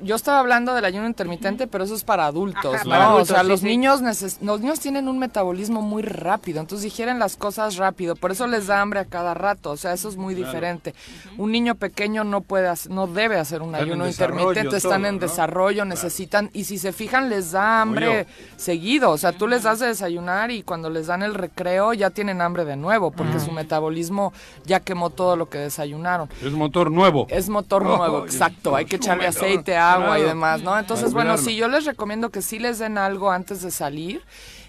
yo 0.00 0.16
estaba 0.16 0.40
hablando 0.40 0.74
del 0.74 0.84
ayuno 0.84 1.06
intermitente, 1.06 1.66
pero 1.66 1.84
eso 1.84 1.94
es 1.94 2.04
para 2.04 2.26
adultos, 2.26 2.84
¿no? 2.84 3.16
o 3.16 3.24
sea, 3.24 3.42
los, 3.42 3.62
Niños 3.62 4.00
los 4.40 4.60
niños 4.60 4.80
tienen 4.80 5.08
un 5.08 5.18
metabolismo 5.18 5.82
muy 5.82 6.02
rápido, 6.02 6.60
entonces 6.60 6.84
digieren 6.84 7.18
las 7.18 7.36
cosas 7.36 7.76
rápido, 7.76 8.16
por 8.16 8.32
eso 8.32 8.46
les 8.46 8.66
da 8.66 8.80
hambre 8.80 9.00
a 9.00 9.04
cada 9.04 9.34
rato, 9.34 9.70
o 9.70 9.76
sea, 9.76 9.92
eso 9.92 10.08
es 10.08 10.16
muy 10.16 10.34
diferente. 10.34 10.94
Un 11.38 11.52
niño 11.52 11.74
pequeño 11.74 12.24
no 12.24 12.40
puede, 12.40 12.70
no 12.90 13.06
debe 13.06 13.38
hacer 13.38 13.62
un 13.62 13.74
ayuno 13.74 14.06
intermitente, 14.06 14.76
están 14.76 15.06
en 15.06 15.18
desarrollo, 15.18 15.84
necesitan, 15.84 16.50
y 16.52 16.64
si 16.64 16.78
se 16.78 16.92
fijan, 16.92 17.30
les 17.30 17.52
da 17.52 17.80
hambre 17.80 18.26
seguido, 18.56 19.10
o 19.10 19.18
sea, 19.18 19.32
tú 19.32 19.46
les 19.46 19.62
das 19.62 19.78
de 19.80 19.86
desayunar 19.86 20.50
y 20.50 20.62
cuando 20.62 20.90
les 20.90 21.06
dan 21.06 21.22
el 21.22 21.34
recreo, 21.34 21.61
creo, 21.62 21.92
ya 21.92 22.10
tienen 22.10 22.40
hambre 22.40 22.64
de 22.64 22.76
nuevo, 22.76 23.12
porque 23.12 23.38
su 23.38 23.52
metabolismo 23.52 24.32
ya 24.64 24.80
quemó 24.80 25.10
todo 25.10 25.36
lo 25.36 25.48
que 25.48 25.58
desayunaron. 25.58 26.28
Es 26.42 26.52
motor 26.52 26.90
nuevo. 26.90 27.26
Es 27.30 27.48
motor 27.48 27.84
nuevo, 27.84 28.24
exacto. 28.24 28.74
Hay 28.74 28.84
que 28.84 28.96
echarle 28.96 29.28
aceite, 29.28 29.76
agua 29.76 30.18
y 30.18 30.22
demás, 30.22 30.62
¿no? 30.62 30.76
Entonces, 30.76 31.12
bueno, 31.12 31.38
sí, 31.38 31.54
yo 31.54 31.68
les 31.68 31.84
recomiendo 31.84 32.30
que 32.30 32.42
sí 32.42 32.58
les 32.58 32.78
den 32.78 32.98
algo 32.98 33.30
antes 33.30 33.62
de 33.62 33.70
salir. 33.70 34.22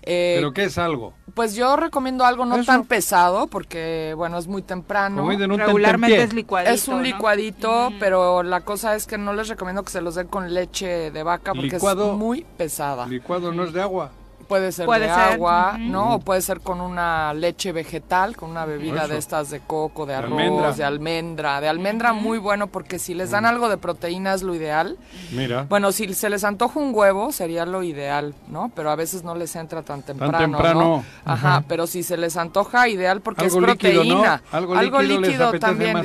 Eh, 0.05 0.33
¿Pero 0.35 0.51
qué 0.51 0.65
es 0.65 0.77
algo? 0.77 1.13
Pues 1.33 1.55
yo 1.55 1.77
recomiendo 1.77 2.25
algo 2.25 2.45
no 2.45 2.61
tan 2.65 2.83
pesado 2.83 3.47
porque, 3.47 4.13
bueno, 4.17 4.37
es 4.37 4.47
muy 4.47 4.61
temprano. 4.61 5.27
Regularmente 5.27 6.21
es 6.21 6.33
licuadito. 6.33 6.73
Es 6.73 6.87
un 6.89 7.01
licuadito, 7.01 7.89
pero 7.99 8.43
la 8.43 8.61
cosa 8.61 8.95
es 8.95 9.07
que 9.07 9.17
no 9.17 9.33
les 9.33 9.47
recomiendo 9.47 9.81
que 9.83 9.91
se 9.91 10.01
los 10.01 10.15
den 10.15 10.27
con 10.27 10.53
leche 10.53 11.09
de 11.09 11.23
vaca 11.23 11.53
porque 11.53 11.77
es 11.77 11.95
muy 12.13 12.45
pesada. 12.57 13.07
¿Licuado 13.07 13.51
no 13.51 13.63
es 13.63 13.73
de 13.73 13.81
agua? 13.81 14.11
Puede 14.43 14.71
ser 14.71 14.87
de 14.87 15.09
agua, 15.09 15.77
¿no? 15.79 16.15
O 16.15 16.19
puede 16.19 16.41
ser 16.41 16.61
con 16.61 16.81
una 16.81 17.33
leche 17.33 17.71
vegetal, 17.71 18.35
con 18.35 18.49
una 18.49 18.65
bebida 18.65 19.07
de 19.07 19.17
estas 19.17 19.49
de 19.49 19.59
coco, 19.59 20.05
de 20.05 20.15
arroz, 20.15 20.77
de 20.77 20.83
almendra. 20.83 21.61
De 21.61 21.67
almendra 21.67 22.13
muy 22.13 22.37
bueno 22.37 22.67
porque 22.67 22.99
si 22.99 23.13
les 23.13 23.31
dan 23.31 23.45
algo 23.45 23.69
de 23.69 23.77
proteína 23.77 24.33
es 24.33 24.43
lo 24.43 24.55
ideal. 24.55 24.97
Mira. 25.31 25.65
Bueno, 25.69 25.91
si 25.91 26.13
se 26.13 26.29
les 26.29 26.43
antoja 26.43 26.79
un 26.79 26.93
huevo 26.93 27.31
sería 27.31 27.65
lo 27.65 27.83
ideal, 27.83 28.33
¿no? 28.47 28.71
Pero 28.75 28.91
a 28.91 28.95
veces 28.95 29.23
no 29.23 29.35
les 29.35 29.55
entra 29.55 29.81
tan 29.81 30.03
temprano, 30.03 30.31
tan 30.31 30.51
temprano. 30.51 31.03
Ajá, 31.25 31.63
pero 31.67 31.87
si 31.87 32.03
se 32.03 32.17
les 32.17 32.37
antoja 32.37 32.87
ideal 32.87 33.21
porque 33.21 33.45
es 33.45 33.55
proteína. 33.55 34.41
Algo, 34.51 35.01
líquido, 35.01 35.51
también. 35.59 35.97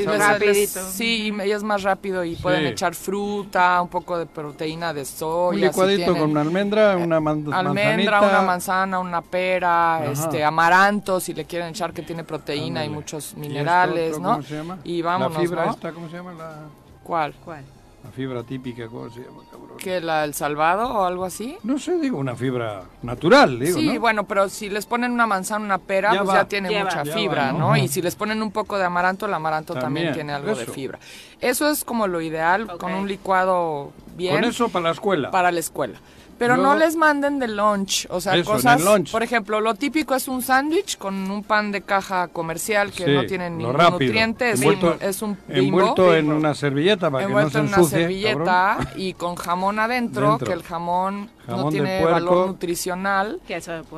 sí, 0.92 1.32
y 1.32 1.50
es 1.50 1.62
más 1.62 1.82
rápido 1.82 2.24
y 2.24 2.36
pueden 2.36 2.66
echar 2.66 2.94
fruta, 2.94 3.80
un 3.82 3.88
poco 3.88 4.18
de 4.18 4.26
proteína 4.26 4.92
de 4.92 5.04
soya. 5.04 5.56
Un 5.56 5.60
licuadito 5.60 6.12
con 6.16 6.30
una 6.30 6.40
almendra, 6.40 6.96
una 6.96 7.16
almendra, 7.16 8.20
una 8.28 8.42
manzana, 8.42 8.98
una 8.98 9.22
pera, 9.22 10.04
este 10.10 10.44
amaranto, 10.44 11.20
si 11.20 11.34
le 11.34 11.44
quieren 11.44 11.68
echar 11.68 11.92
que 11.92 12.02
tiene 12.02 12.24
proteína 12.24 12.84
y 12.84 12.88
muchos 12.88 13.34
minerales, 13.34 14.18
¿no? 14.18 14.32
¿Cómo 14.32 14.42
se 14.42 14.56
llama? 14.56 14.78
Y 14.84 15.02
vámonos, 15.02 15.34
La 15.34 15.40
fibra 15.40 15.66
¿no? 15.66 15.70
esta, 15.72 15.92
¿cómo 15.92 16.08
se 16.08 16.16
llama? 16.16 16.32
La... 16.32 16.56
¿Cuál? 17.02 17.34
¿Cuál? 17.44 17.64
La 18.04 18.10
fibra 18.10 18.44
típica, 18.44 18.86
¿cómo 18.86 19.10
se 19.10 19.20
llama, 19.20 19.42
cabrón? 19.50 19.76
¿Que 19.76 20.00
la 20.00 20.24
el 20.24 20.32
salvado 20.32 20.88
o 20.88 21.04
algo 21.04 21.24
así? 21.24 21.58
No 21.64 21.78
sé, 21.78 21.98
digo, 21.98 22.16
una 22.18 22.36
fibra 22.36 22.84
natural, 23.02 23.58
digo, 23.58 23.76
Sí, 23.76 23.98
bueno, 23.98 24.24
pero 24.24 24.48
si 24.48 24.70
les 24.70 24.86
ponen 24.86 25.10
una 25.12 25.26
manzana, 25.26 25.64
una 25.64 25.78
pera, 25.78 26.12
pues 26.22 26.32
ya 26.32 26.44
tiene 26.44 26.82
mucha 26.82 27.04
fibra, 27.04 27.52
¿no? 27.52 27.76
Y 27.76 27.88
si 27.88 28.00
les 28.00 28.14
ponen 28.14 28.40
un 28.40 28.52
poco 28.52 28.78
de 28.78 28.84
amaranto, 28.84 29.26
el 29.26 29.34
amaranto 29.34 29.74
también, 29.74 30.14
tiene 30.14 30.32
algo 30.32 30.54
de 30.54 30.66
fibra. 30.66 30.98
Eso 31.40 31.68
es 31.68 31.84
como 31.84 32.06
lo 32.06 32.20
ideal, 32.20 32.78
con 32.78 32.92
un 32.94 33.08
licuado 33.08 33.92
bien. 34.16 34.34
Con 34.34 34.44
eso 34.44 34.68
para 34.68 34.84
la 34.84 34.90
escuela. 34.92 35.30
Para 35.30 35.50
la 35.50 35.60
escuela. 35.60 35.98
Pero 36.38 36.56
no 36.56 36.76
les 36.76 36.96
manden 36.96 37.38
de 37.38 37.48
lunch, 37.48 38.06
o 38.10 38.20
sea, 38.20 38.42
cosas, 38.44 38.80
por 39.10 39.22
ejemplo, 39.22 39.60
lo 39.60 39.74
típico 39.74 40.14
es 40.14 40.28
un 40.28 40.42
sándwich 40.42 40.96
con 40.96 41.30
un 41.30 41.42
pan 41.42 41.72
de 41.72 41.82
caja 41.82 42.28
comercial 42.28 42.92
que 42.92 43.06
no 43.06 43.26
tiene 43.26 43.50
ningún 43.50 43.76
nutriente, 43.76 44.50
es, 44.50 44.62
un, 44.62 44.96
es 45.00 45.22
un 45.22 45.36
envuelto 45.48 46.14
en 46.14 46.30
una 46.30 46.54
servilleta 46.54 47.10
para 47.10 47.26
que 47.26 47.32
no 47.32 47.50
se 47.50 47.58
en 47.58 47.66
una 47.66 47.82
servilleta 47.84 48.78
y 48.96 49.14
con 49.14 49.34
jamón 49.36 49.78
adentro, 49.78 50.38
que 50.38 50.52
el 50.52 50.62
jamón, 50.62 51.30
no 51.46 51.68
tiene 51.70 52.04
valor 52.04 52.48
nutricional 52.48 53.40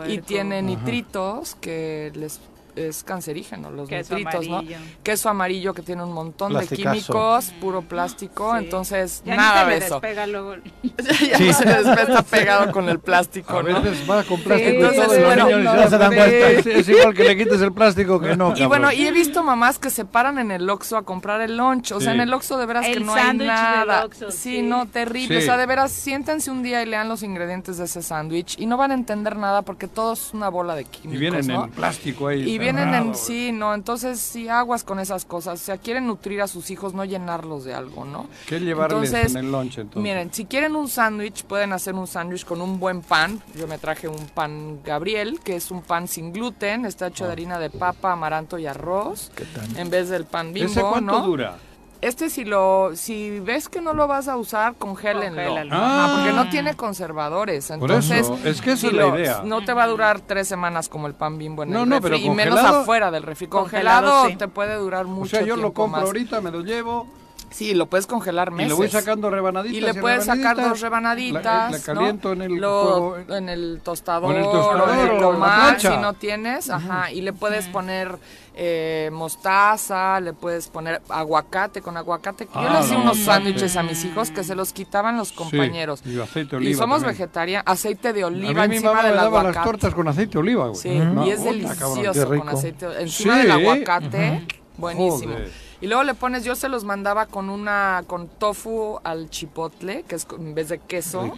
y 0.06 0.18
tiene 0.18 0.62
nitritos 0.62 1.56
que 1.56 2.12
les 2.14 2.40
es 2.76 3.02
cancerígeno, 3.04 3.70
los 3.70 3.88
Queso 3.88 4.16
nitritos, 4.16 4.48
¿no? 4.48 4.62
Queso 5.02 5.28
amarillo 5.28 5.74
que 5.74 5.82
tiene 5.82 6.02
un 6.04 6.12
montón 6.12 6.54
de 6.54 6.66
químicos, 6.66 7.52
puro 7.60 7.82
plástico, 7.82 8.56
entonces 8.56 9.22
nada 9.24 9.66
de 9.66 9.78
eso. 9.78 10.00
Despega 10.00 10.26
luego. 10.26 10.56
ya 10.82 11.38
no 11.38 11.52
se 11.52 11.64
despega, 11.64 12.02
está 12.02 12.22
pegado 12.22 12.72
con 12.72 12.88
el 12.88 12.98
plástico, 12.98 13.58
A 13.58 13.62
veces 13.62 14.08
va 14.08 14.22
con 14.24 14.40
plástico 14.40 14.70
entonces, 14.70 15.24
bueno, 15.24 15.88
se 15.88 15.98
dan 15.98 16.12
Es, 16.12 16.88
igual 16.88 17.14
que 17.14 17.24
le 17.24 17.36
quites 17.36 17.60
el 17.60 17.72
plástico 17.72 18.20
que 18.20 18.36
no. 18.36 18.54
Y 18.56 18.64
bueno, 18.66 18.92
y 18.92 19.06
he 19.06 19.12
visto 19.12 19.42
mamás 19.42 19.78
que 19.78 19.90
se 19.90 20.04
paran 20.04 20.38
en 20.38 20.50
el 20.50 20.68
Oxxo 20.68 20.96
a 20.96 21.02
comprar 21.04 21.40
el 21.40 21.56
lunch, 21.56 21.92
o 21.92 22.00
sea, 22.00 22.14
en 22.14 22.20
el 22.20 22.32
Oxxo 22.32 22.58
de 22.58 22.66
veras 22.66 22.86
que 22.86 23.00
no 23.00 23.14
hay 23.14 23.36
nada. 23.36 24.08
sí, 24.30 24.62
no, 24.62 24.86
terrible, 24.86 25.38
o 25.38 25.40
sea, 25.40 25.56
de 25.56 25.66
veras 25.66 25.92
siéntense 25.92 26.50
un 26.50 26.62
día 26.62 26.82
y 26.82 26.86
lean 26.86 27.08
los 27.08 27.22
ingredientes 27.22 27.78
de 27.78 27.84
ese 27.84 28.02
sándwich 28.02 28.56
y 28.58 28.66
no 28.66 28.76
van 28.76 28.90
a 28.90 28.94
entender 28.94 29.36
nada 29.36 29.62
porque 29.62 29.88
todo 29.88 30.12
es 30.12 30.32
una 30.32 30.48
bola 30.48 30.74
de 30.74 30.84
químicos, 30.84 31.14
Y 31.14 31.18
vienen 31.18 31.46
¿no? 31.46 31.64
en 31.64 31.70
plástico 31.70 32.28
ahí. 32.28 32.48
Y 32.48 32.58
vienen 32.72 32.94
en, 32.94 33.14
sí, 33.14 33.52
no, 33.52 33.74
entonces 33.74 34.18
sí, 34.20 34.48
aguas 34.48 34.84
con 34.84 35.00
esas 35.00 35.24
cosas. 35.24 35.60
O 35.60 35.64
sea, 35.64 35.78
quieren 35.78 36.06
nutrir 36.06 36.40
a 36.42 36.46
sus 36.46 36.70
hijos, 36.70 36.94
no 36.94 37.04
llenarlos 37.04 37.64
de 37.64 37.74
algo, 37.74 38.04
¿no? 38.04 38.28
¿Qué 38.46 38.60
llevarles 38.60 39.12
en 39.12 39.36
el 39.36 39.50
lunch 39.50 39.78
entonces? 39.78 40.02
Miren, 40.02 40.32
si 40.32 40.44
quieren 40.44 40.76
un 40.76 40.88
sándwich, 40.88 41.44
pueden 41.44 41.72
hacer 41.72 41.94
un 41.94 42.06
sándwich 42.06 42.44
con 42.44 42.60
un 42.60 42.78
buen 42.78 43.02
pan. 43.02 43.42
Yo 43.54 43.66
me 43.66 43.78
traje 43.78 44.08
un 44.08 44.26
pan 44.28 44.80
Gabriel, 44.84 45.40
que 45.40 45.56
es 45.56 45.70
un 45.70 45.82
pan 45.82 46.08
sin 46.08 46.32
gluten, 46.32 46.86
está 46.86 47.08
hecho 47.08 47.24
de 47.24 47.30
ah. 47.30 47.32
harina 47.32 47.58
de 47.58 47.70
papa, 47.70 48.12
amaranto 48.12 48.58
y 48.58 48.66
arroz. 48.66 49.30
¿Qué 49.34 49.44
tal? 49.44 49.76
En 49.76 49.90
vez 49.90 50.08
del 50.08 50.24
pan 50.24 50.52
bimbo, 50.52 50.70
¿Ese 50.70 50.80
cuánto 50.80 51.20
dura? 51.22 51.56
Este 52.00 52.30
si 52.30 52.44
lo, 52.44 52.92
si 52.94 53.40
ves 53.40 53.68
que 53.68 53.82
no 53.82 53.92
lo 53.92 54.06
vas 54.06 54.26
a 54.28 54.36
usar, 54.36 54.74
congélenlo. 54.76 55.40
Ah, 55.70 56.14
porque 56.16 56.32
no 56.32 56.48
tiene 56.48 56.74
conservadores. 56.74 57.70
Entonces, 57.70 58.26
Por 58.26 58.38
eso, 58.38 58.48
es 58.48 58.62
que 58.62 58.72
esa 58.72 58.86
es 58.86 58.92
la 58.94 59.08
idea. 59.08 59.42
No 59.44 59.64
te 59.64 59.74
va 59.74 59.84
a 59.84 59.86
durar 59.86 60.20
tres 60.20 60.48
semanas 60.48 60.88
como 60.88 61.06
el 61.06 61.14
pan 61.14 61.36
bimbo 61.36 61.62
en 61.62 61.70
no, 61.70 61.82
el 61.82 61.88
no, 61.88 62.00
pero 62.00 62.16
y 62.16 62.30
menos 62.30 62.58
afuera 62.58 63.10
del 63.10 63.22
refri. 63.22 63.48
Congelado, 63.48 64.28
te 64.36 64.48
puede 64.48 64.76
durar 64.76 65.06
mucho 65.06 65.36
O 65.36 65.40
sea, 65.40 65.42
yo 65.42 65.56
lo 65.56 65.72
compro 65.72 66.00
ahorita, 66.00 66.40
me 66.40 66.50
lo 66.50 66.62
llevo. 66.62 67.06
Sí, 67.50 67.74
lo 67.74 67.86
puedes 67.86 68.06
congelar 68.06 68.52
meses. 68.52 68.66
Y 68.66 68.68
le 68.70 68.74
voy 68.74 68.88
sacando 68.88 69.28
rebanaditas. 69.28 69.76
Y 69.76 69.80
le 69.80 69.94
puedes 69.94 70.24
sacar 70.24 70.56
dos 70.56 70.80
rebanaditas. 70.80 71.72
La, 71.72 71.78
caliento 71.80 72.32
en, 72.32 72.42
el 72.42 72.54
lo, 72.54 73.18
en 73.18 73.48
el 73.48 73.80
tostador, 73.82 74.30
o 74.30 74.32
en 74.32 74.38
el 74.38 74.44
tostador 74.44 75.24
o, 75.24 75.78
si 75.78 75.96
no 75.96 76.14
tienes. 76.14 76.70
Ajá, 76.70 77.10
y 77.10 77.20
le 77.20 77.32
puedes 77.32 77.66
poner 77.66 78.18
eh, 78.62 79.08
mostaza, 79.10 80.20
le 80.20 80.34
puedes 80.34 80.68
poner 80.68 81.00
aguacate 81.08 81.80
con 81.80 81.96
aguacate. 81.96 82.46
Yo 82.54 82.60
le 82.60 82.68
hacía 82.68 82.98
unos 82.98 83.16
sándwiches 83.16 83.74
a 83.76 83.82
mis 83.82 84.04
hijos 84.04 84.30
que 84.30 84.44
se 84.44 84.54
los 84.54 84.74
quitaban 84.74 85.16
los 85.16 85.32
compañeros. 85.32 86.02
y 86.04 86.20
aceite 86.20 86.50
de 86.50 86.56
oliva. 86.58 86.70
Y 86.70 86.74
somos 86.74 87.02
vegetarianos, 87.02 87.64
aceite 87.66 88.12
de 88.12 88.22
oliva 88.22 88.64
a 88.64 88.68
mí 88.68 88.76
encima 88.76 88.90
mi 88.90 88.96
mamá 88.96 89.08
del 89.08 89.16
me 89.16 89.22
daba 89.22 89.42
las 89.44 89.64
tortas 89.64 89.94
con 89.94 90.08
aceite 90.08 90.32
de 90.32 90.38
oliva, 90.40 90.68
güey. 90.68 90.78
Sí, 90.78 90.90
y 90.90 91.30
es 91.30 91.42
delicioso 91.42 92.28
con 92.28 92.48
aceite 92.50 92.86
encima 93.00 93.38
del 93.38 93.50
aguacate. 93.50 94.46
Buenísimo. 94.76 95.36
Y 95.80 95.86
luego 95.86 96.02
le 96.02 96.14
pones, 96.14 96.44
yo 96.44 96.54
se 96.54 96.68
los 96.68 96.84
mandaba 96.84 97.26
con 97.26 97.48
una, 97.48 98.04
con 98.06 98.28
tofu 98.28 98.98
al 99.02 99.30
chipotle, 99.30 100.04
que 100.06 100.16
es 100.16 100.26
en 100.38 100.54
vez 100.54 100.68
de 100.68 100.78
queso, 100.78 101.32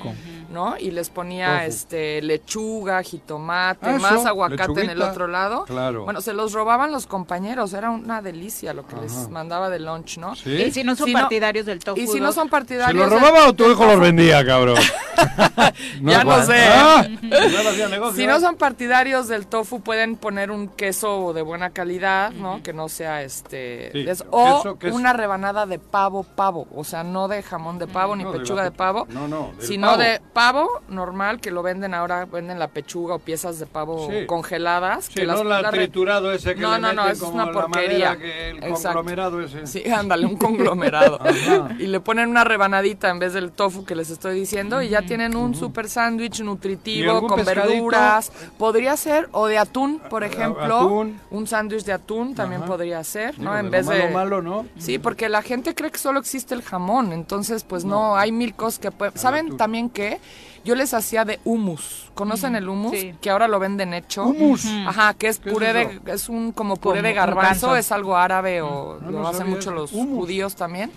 ¿no? 0.51 0.77
Y 0.78 0.90
les 0.90 1.10
ponía 1.10 1.64
este 1.64 2.20
lechuga, 2.23 3.02
jitomate, 3.02 3.89
ah, 3.89 3.98
más 3.98 4.27
aguacate 4.27 4.82
en 4.82 4.90
el 4.90 5.02
otro 5.02 5.28
lado. 5.28 5.64
Claro. 5.64 6.05
Bueno, 6.05 6.20
se 6.20 6.32
los 6.32 6.52
robaban 6.52 6.90
los 6.90 7.06
compañeros, 7.06 7.73
era 7.73 7.90
una 7.90 8.20
delicia 8.20 8.74
lo 8.74 8.86
que 8.86 8.97
les 8.97 9.28
mandaba 9.28 9.70
de 9.70 9.78
lunch, 9.78 10.19
¿no? 10.19 10.35
Y 10.44 10.73
si 10.73 10.82
no 10.82 10.97
son 10.97 11.12
partidarios 11.12 11.66
del 11.66 11.78
tofu. 11.78 12.01
Y 12.01 12.06
si 12.06 12.20
no 12.20 12.32
son 12.32 12.48
partidarios. 12.48 13.05
¿Se 13.05 13.10
los 13.10 13.20
robaba 13.20 13.48
o 13.48 13.52
tu 13.52 13.70
hijo 13.70 13.85
los 13.86 14.01
vendía, 14.01 14.44
cabrón? 14.44 14.78
ya 16.02 16.24
no 16.24 16.43
sé. 16.44 16.64
Ah, 16.69 17.06
si 18.14 18.27
no 18.27 18.40
son 18.40 18.56
partidarios 18.56 19.28
del 19.28 19.47
tofu, 19.47 19.81
pueden 19.81 20.16
poner 20.16 20.51
un 20.51 20.69
queso 20.69 21.32
de 21.32 21.43
buena 21.43 21.70
calidad, 21.70 22.32
¿no? 22.32 22.62
Que 22.62 22.73
no 22.73 22.89
sea 22.89 23.23
este. 23.23 23.90
O 24.32 24.78
una 24.92 25.12
rebanada 25.12 25.66
de 25.66 25.78
pavo, 25.78 26.24
pavo. 26.24 26.66
O 26.74 26.84
sea, 26.84 27.04
no 27.04 27.28
de 27.28 27.42
jamón 27.42 27.78
de 27.78 27.86
pavo 27.86 28.16
ni 28.16 28.24
pechuga 28.24 28.64
de, 28.64 28.70
pavo. 28.70 29.06
No, 29.10 29.28
no. 29.28 29.52
Sino 29.59 29.96
de 29.96 30.20
pavo 30.32 30.82
normal, 30.88 31.40
que 31.40 31.50
lo 31.50 31.62
venden 31.62 31.94
ahora, 31.94 32.24
venden 32.24 32.59
la 32.59 32.68
pechuga 32.68 33.14
o 33.14 33.18
piezas 33.18 33.59
de 33.59 33.66
pavo 33.66 34.09
congeladas. 34.26 35.09
que 35.09 35.26
no 35.26 35.44
la, 35.44 35.70
triturado 35.70 36.32
ese 36.32 36.54
que 36.54 36.60
no, 36.60 36.78
no, 36.78 36.92
no, 36.92 37.06
es 37.09 37.20
una 37.20 37.52
porquería. 37.52 38.16
el 38.20 38.60
conglomerado 38.60 39.40
ese. 39.40 39.66
Sí, 39.66 39.88
ándale, 39.90 40.26
un 40.26 40.36
conglomerado. 40.36 41.18
y 41.78 41.86
le 41.86 42.00
ponen 42.00 42.30
una 42.30 42.44
rebanadita 42.44 43.10
en 43.10 43.18
vez 43.18 43.34
del 43.34 43.52
tofu 43.52 43.84
que 43.84 43.94
les 43.94 44.10
estoy 44.10 44.34
diciendo 44.34 44.80
y 44.82 44.88
ya 44.88 45.02
tienen 45.02 45.36
un 45.36 45.54
super 45.54 45.88
sándwich 45.88 46.40
nutritivo 46.40 47.26
con 47.26 47.44
verduras. 47.44 48.32
Podría 48.59 48.96
ser, 48.96 49.28
o 49.32 49.46
de 49.46 49.59
atún, 49.59 50.00
por 50.09 50.24
ejemplo. 50.24 51.06
Un 51.30 51.46
sándwich 51.46 51.84
de 51.84 51.92
atún 51.92 52.34
también 52.34 52.62
podría 52.62 53.02
ser, 53.04 53.38
¿no? 53.38 53.56
en 53.56 53.70
vez 53.70 53.86
de... 53.86 54.22
Malo, 54.23 54.43
¿no? 54.43 54.66
Sí, 54.78 54.99
porque 54.99 55.28
la 55.28 55.43
gente 55.43 55.74
cree 55.74 55.90
que 55.90 55.99
solo 55.99 56.20
existe 56.20 56.55
el 56.55 56.62
jamón, 56.62 57.12
entonces 57.12 57.65
pues 57.65 57.85
no, 57.85 58.16
hay 58.16 58.32
mil 58.32 58.55
cosas 58.55 58.78
que 58.78 58.90
pueden... 58.90 59.16
¿Saben 59.16 59.57
también 59.57 59.90
qué? 59.90 60.20
Yo 60.65 60.77
les 60.77 60.94
hacía 60.94 61.24
de 61.24 61.40
hummus. 61.44 62.11
¿Conocen 62.15 62.55
el 62.55 62.69
hummus? 62.69 62.94
Que 63.20 63.31
ahora 63.31 63.49
lo 63.49 63.59
venden 63.59 63.94
hecho. 63.94 64.24
Hummus. 64.24 64.65
Ajá, 64.86 65.15
que 65.15 65.27
es 65.27 65.39
puré 65.39 65.73
de 65.73 66.01
es 66.07 66.28
un 66.28 66.53
como 66.53 66.77
puré 66.77 67.03
de 67.03 67.12
garbanzo, 67.12 67.74
es 67.74 67.90
algo 67.90 68.16
árabe 68.16 68.62
o 68.62 69.01
lo 69.01 69.27
hacen 69.27 69.51
mucho 69.51 69.73
los 69.73 69.90
judíos 69.90 70.55
también. 70.55 70.93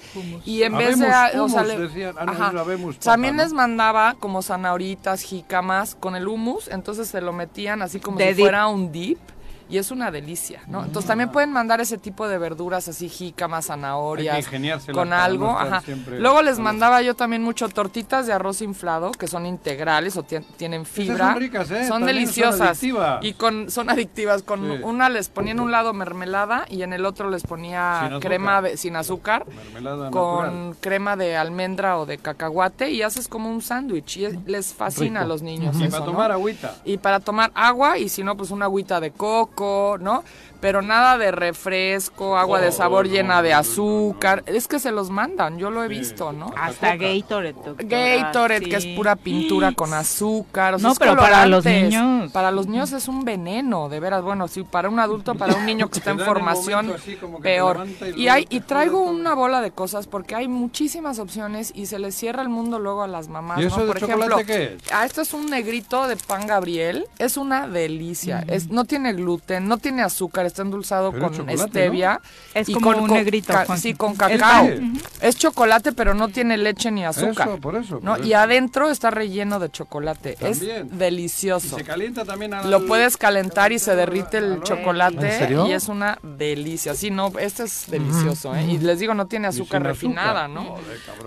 Y 0.46 0.64
en 0.64 0.78
vez 0.78 1.00
de 1.00 1.06
o 1.40 1.50
sea, 1.50 1.66
ah, 2.18 2.64
también 3.04 3.38
les 3.38 3.54
mandaba 3.54 4.16
como 4.20 4.42
zanahoritas, 4.42 5.24
jicamas 5.24 5.96
con 5.96 6.16
el 6.16 6.28
hummus, 6.28 6.68
entonces 6.68 7.08
se 7.08 7.22
lo 7.22 7.34
metían 7.34 7.82
así 7.82 8.00
como 8.00 8.20
si 8.20 8.34
fuera 8.36 8.68
un 8.68 8.92
dip 8.92 9.18
y 9.68 9.78
es 9.78 9.92
una 9.92 10.12
delicia, 10.12 10.62
¿no? 10.68 10.84
Entonces 10.84 11.08
también 11.08 11.32
pueden 11.32 11.52
mandar 11.52 11.82
ese 11.82 11.98
tipo 11.98 12.28
de 12.28 12.38
verduras 12.38 12.88
así 12.88 13.10
jícamas, 13.10 13.68
zanahorias, 13.68 14.48
con 14.94 15.12
algo, 15.12 15.58
ajá. 15.58 15.82
Luego 16.20 16.42
les 16.42 16.60
mandaba 16.60 17.02
yo 17.02 17.16
también 17.16 17.42
mucho 17.42 17.68
tortitas 17.70 18.28
de 18.28 18.34
arroz 18.34 18.62
inflado 18.62 19.12
que 19.12 19.28
son 19.28 19.46
integrales 19.46 20.18
o 20.18 20.24
tienen 20.24 20.86
fibra. 20.86 21.34
son 21.34 21.42
ricas, 21.42 21.72
¿eh? 21.72 21.88
Son 21.88 22.06
deliciosas 22.06 22.80
y 23.22 23.34
con 23.34 23.72
son 23.72 23.90
adictivas. 23.90 24.44
Con 24.44 24.84
una 24.84 25.10
les 25.10 25.30
ponía 25.30 25.54
en 25.54 25.60
un 25.60 25.72
lado 25.72 25.94
mermelada 25.94 26.66
y 26.70 26.84
en 26.84 26.94
el 26.94 27.06
otro 27.06 27.30
les 27.30 27.44
ponía 27.44 28.20
crema 28.22 28.62
sin 28.76 28.96
azúcar, 28.96 29.46
con 30.12 30.76
crema 30.80 31.16
de 31.16 31.38
almendra 31.38 31.98
o 31.98 32.06
de 32.06 32.18
cacahuate 32.20 32.92
y 32.92 33.02
haces 33.02 33.28
como 33.28 33.50
un 33.50 33.62
sándwich 33.62 34.18
y 34.18 34.28
les 34.46 34.74
fascina 34.74 35.22
a 35.22 35.26
los 35.26 35.42
niños. 35.42 35.76
Y 35.80 35.88
para 35.88 36.06
tomar 36.06 36.32
agüita. 36.32 36.76
Y 36.86 36.98
para 36.98 37.20
tomar 37.20 37.52
agua 37.56 37.98
y 37.98 38.10
si 38.10 38.24
no 38.24 38.38
pues 38.38 38.52
una 38.52 38.66
agüita 38.66 39.00
de 39.00 39.12
coco 39.12 39.55
¿no? 40.00 40.24
Pero 40.66 40.82
nada 40.82 41.20
de 41.20 41.30
refresco, 41.30 42.40
agua 42.40 42.60
de 42.60 42.72
sabor 42.72 43.08
llena 43.08 43.44
de 43.44 43.54
azúcar. 43.54 44.42
Es 44.48 44.68
que 44.68 44.80
se 44.80 44.92
los 44.92 45.12
mandan, 45.12 45.60
yo 45.60 45.70
lo 45.70 45.84
he 45.84 45.88
visto, 45.88 46.32
¿no? 46.32 46.52
Hasta 46.58 46.96
Gatorade. 46.96 47.54
Gatorade, 47.78 48.66
que 48.68 48.76
es 48.76 48.88
pura 48.98 49.16
pintura 49.16 49.74
con 49.74 49.94
azúcar. 49.94 50.82
no, 50.82 50.96
pero 50.96 51.16
para 51.16 51.46
los 51.46 51.64
niños. 51.66 52.32
Para 52.32 52.50
los 52.50 52.66
niños 52.66 52.94
es 52.94 53.08
un 53.08 53.24
veneno, 53.24 53.90
de 53.90 54.00
veras. 54.00 54.24
Bueno, 54.24 54.48
sí, 54.48 54.64
para 54.64 54.90
un 54.90 54.98
adulto, 54.98 55.36
para 55.36 55.54
un 55.54 55.68
niño 55.68 55.88
que 55.88 56.00
está 56.00 56.10
en 56.10 56.20
formación, 56.22 56.96
peor. 57.44 57.86
Y, 58.16 58.30
hay, 58.30 58.48
y 58.50 58.62
traigo 58.62 59.04
una 59.04 59.36
bola 59.36 59.62
de 59.62 59.70
cosas 59.70 60.08
porque 60.08 60.34
hay 60.34 60.48
muchísimas 60.48 61.20
opciones 61.20 61.74
y 61.76 61.86
se 61.86 62.00
les 62.00 62.16
cierra 62.16 62.42
el 62.42 62.50
mundo 62.50 62.80
luego 62.80 63.04
a 63.04 63.08
las 63.08 63.28
mamás. 63.28 63.62
¿Y 63.62 63.66
eso 63.66 63.86
Por 63.86 63.98
ejemplo, 63.98 64.38
qué 64.44 64.64
es? 64.64 64.92
Ah, 64.92 65.06
esto 65.06 65.22
es 65.22 65.32
un 65.36 65.46
negrito 65.46 66.08
de 66.08 66.18
pan 66.18 66.48
Gabriel. 66.48 67.06
Es 67.20 67.38
una 67.38 67.68
delicia. 67.68 68.44
es, 68.48 68.72
no 68.72 68.86
tiene 68.86 69.14
gluten, 69.14 69.68
no 69.68 69.78
tiene 69.78 70.02
azúcar, 70.02 70.48
está 70.56 70.62
endulzado 70.62 71.12
con 71.12 71.34
stevia. 71.58 72.22
Es 72.54 72.70
como 72.70 72.90
un 72.92 73.12
negrito. 73.12 73.54
sí, 73.78 73.94
con 73.94 74.16
cacao. 74.16 74.70
Es 75.22 75.36
chocolate, 75.36 75.92
pero 75.92 76.14
no 76.14 76.30
tiene 76.30 76.58
leche 76.58 76.92
ni 76.92 77.04
azúcar. 77.04 77.50
Eso, 77.50 77.58
por 77.58 77.76
eso. 77.76 78.02
Y 78.24 78.34
adentro 78.34 78.90
está 78.90 79.12
relleno 79.12 79.60
de 79.60 79.70
chocolate. 79.70 80.38
Es 80.40 80.62
delicioso. 80.98 81.78
se 81.78 81.84
calienta 81.84 82.24
también 82.24 82.52
Lo 82.70 82.86
puedes 82.86 83.18
calentar 83.18 83.72
y 83.72 83.80
se 83.80 83.96
derrite 83.96 84.38
el 84.38 84.62
chocolate 84.64 85.48
y 85.68 85.72
es 85.74 85.90
una 85.90 86.18
delicia. 86.24 86.96
Sí, 86.96 87.12
no, 87.12 87.34
este 87.38 87.64
es 87.64 87.86
delicioso. 87.88 88.56
¿eh? 88.56 88.64
Y 88.64 88.78
les 88.78 89.00
digo, 89.00 89.14
no 89.14 89.28
tiene 89.28 89.48
azúcar 89.48 89.84
refinada, 89.84 90.48
¿no? 90.48 90.76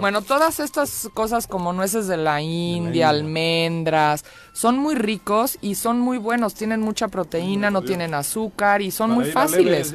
bueno, 0.01 0.23
todas 0.23 0.61
estas 0.61 1.09
cosas 1.13 1.47
como 1.47 1.73
nueces 1.73 2.07
de 2.07 2.17
la 2.17 2.41
India, 2.41 3.11
almendras, 3.11 4.25
son 4.59 4.77
muy 4.77 4.97
ricos 4.97 5.57
y 5.61 5.77
son 5.77 6.01
muy 6.01 6.19
buenos. 6.19 6.53
Tienen 6.55 6.81
mucha 6.81 7.07
proteína, 7.07 7.71
no 7.71 7.83
tienen 7.83 8.13
azúcar 8.13 8.83
y 8.83 8.91
son 8.91 9.13
muy 9.13 9.27
fáciles. 9.27 9.95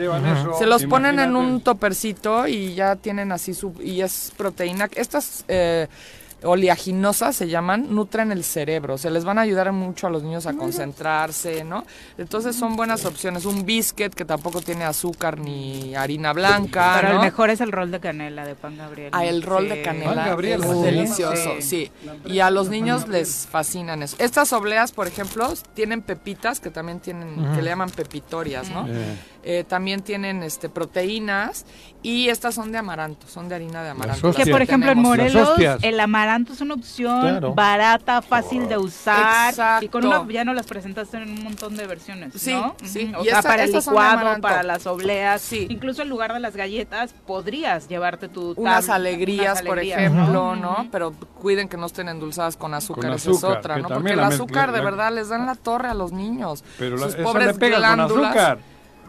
Se 0.57 0.65
los 0.65 0.85
ponen 0.85 1.19
en 1.19 1.35
un 1.35 1.59
topercito 1.59 2.47
y 2.47 2.73
ya 2.73 2.95
tienen 2.95 3.33
así 3.33 3.53
su... 3.53 3.73
y 3.83 3.99
es 3.99 4.31
proteína. 4.37 4.89
Estas... 4.95 5.43
Eh, 5.49 5.89
oleaginosas 6.43 7.35
se 7.35 7.47
llaman, 7.47 7.93
nutren 7.93 8.31
el 8.31 8.43
cerebro, 8.43 8.97
se 8.97 9.09
les 9.09 9.23
van 9.23 9.37
a 9.37 9.41
ayudar 9.41 9.71
mucho 9.71 10.07
a 10.07 10.09
los 10.09 10.23
niños 10.23 10.45
a 10.45 10.53
concentrarse, 10.53 11.63
¿no? 11.63 11.85
Entonces 12.17 12.55
son 12.55 12.75
buenas 12.75 13.05
opciones. 13.05 13.45
Un 13.45 13.65
biscuit 13.65 14.13
que 14.13 14.25
tampoco 14.25 14.61
tiene 14.61 14.83
azúcar 14.83 15.39
ni 15.39 15.95
harina 15.95 16.33
blanca. 16.33 16.97
Pero 16.99 17.13
el 17.13 17.19
mejor 17.19 17.49
es 17.49 17.61
el 17.61 17.71
rol 17.71 17.91
de 17.91 17.99
canela 17.99 18.45
de 18.45 18.55
pan 18.55 18.77
Gabriel. 18.77 19.09
Ah, 19.13 19.25
el 19.25 19.41
rol 19.41 19.69
de 19.69 19.81
canela 19.81 20.35
es 20.39 20.81
delicioso, 20.81 21.55
sí. 21.59 21.91
Y 22.25 22.39
a 22.39 22.49
los 22.49 22.69
niños 22.69 23.07
les 23.07 23.47
fascinan 23.49 24.03
eso. 24.03 24.15
Estas 24.19 24.53
obleas, 24.53 24.91
por 24.91 25.07
ejemplo, 25.07 25.53
tienen 25.73 26.01
pepitas 26.01 26.59
que 26.59 26.69
también 26.69 26.99
tienen, 26.99 27.53
que 27.55 27.61
le 27.61 27.69
llaman 27.69 27.89
pepitorias, 27.89 28.69
¿no? 28.69 28.87
Eh, 29.45 29.65
también 29.67 30.01
tienen 30.01 30.41
este 30.41 30.69
proteínas 30.69 31.65
y 32.03 32.29
estas 32.29 32.53
son 32.53 32.71
de 32.71 32.77
amaranto, 32.77 33.25
son 33.27 33.49
de 33.49 33.55
harina 33.55 33.81
de 33.81 33.89
amaranto. 33.89 34.33
Que 34.33 34.45
por 34.45 34.61
ejemplo 34.61 34.91
en 34.91 34.99
Morelos 34.99 35.57
el 35.81 35.99
amaranto 35.99 36.53
es 36.53 36.61
una 36.61 36.75
opción 36.75 37.55
barata, 37.55 38.21
fácil 38.21 38.67
de 38.67 38.77
usar 38.77 39.49
Exacto. 39.49 39.85
y 39.85 39.87
con 39.89 40.05
una, 40.05 40.27
ya 40.29 40.43
no 40.43 40.53
las 40.53 40.67
presentaste 40.67 41.17
en 41.17 41.31
un 41.31 41.43
montón 41.43 41.75
de 41.75 41.87
versiones, 41.87 42.33
sí, 42.35 42.53
¿no? 42.53 42.75
Sí, 42.83 43.11
O 43.17 43.23
sea, 43.23 43.41
para 43.41 43.63
el 43.63 43.71
licuado, 43.71 44.41
para 44.41 44.63
las 44.63 44.85
obleas, 44.85 45.41
sí. 45.41 45.65
incluso 45.69 46.01
en 46.01 46.09
lugar 46.09 46.33
de 46.33 46.39
las 46.39 46.55
galletas 46.55 47.13
podrías 47.25 47.87
llevarte 47.87 48.27
tu 48.27 48.53
unas 48.57 48.89
alegrías, 48.89 49.61
por 49.61 49.79
ejemplo, 49.79 50.55
¿no? 50.55 50.87
Pero 50.91 51.13
cuiden 51.41 51.69
que 51.69 51.77
no 51.77 51.85
estén 51.85 52.09
endulzadas 52.09 52.57
con 52.57 52.73
azúcar, 52.73 53.13
esa 53.13 53.31
es 53.31 53.43
otra, 53.43 53.77
¿no? 53.77 53.87
Porque 53.87 54.11
el 54.11 54.19
azúcar 54.19 54.71
de 54.71 54.81
verdad 54.81 55.13
les 55.13 55.29
dan 55.29 55.45
la 55.45 55.55
torre 55.55 55.87
a 55.87 55.93
los 55.93 56.11
niños. 56.11 56.63
Pero 56.77 56.97
Sus 56.97 57.15
pobres 57.15 57.57
glándulas. 57.57 58.57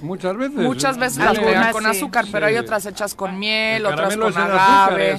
Muchas 0.00 0.36
veces. 0.36 0.56
Muchas 0.56 0.98
veces 0.98 1.18
las 1.18 1.38
pegan 1.38 1.72
con 1.72 1.86
azúcar, 1.86 2.26
pero 2.30 2.46
hay 2.46 2.56
otras 2.56 2.86
hechas 2.86 3.14
con 3.14 3.38
miel, 3.38 3.86
otras 3.86 4.16
con 4.16 4.36
agave. 4.36 5.18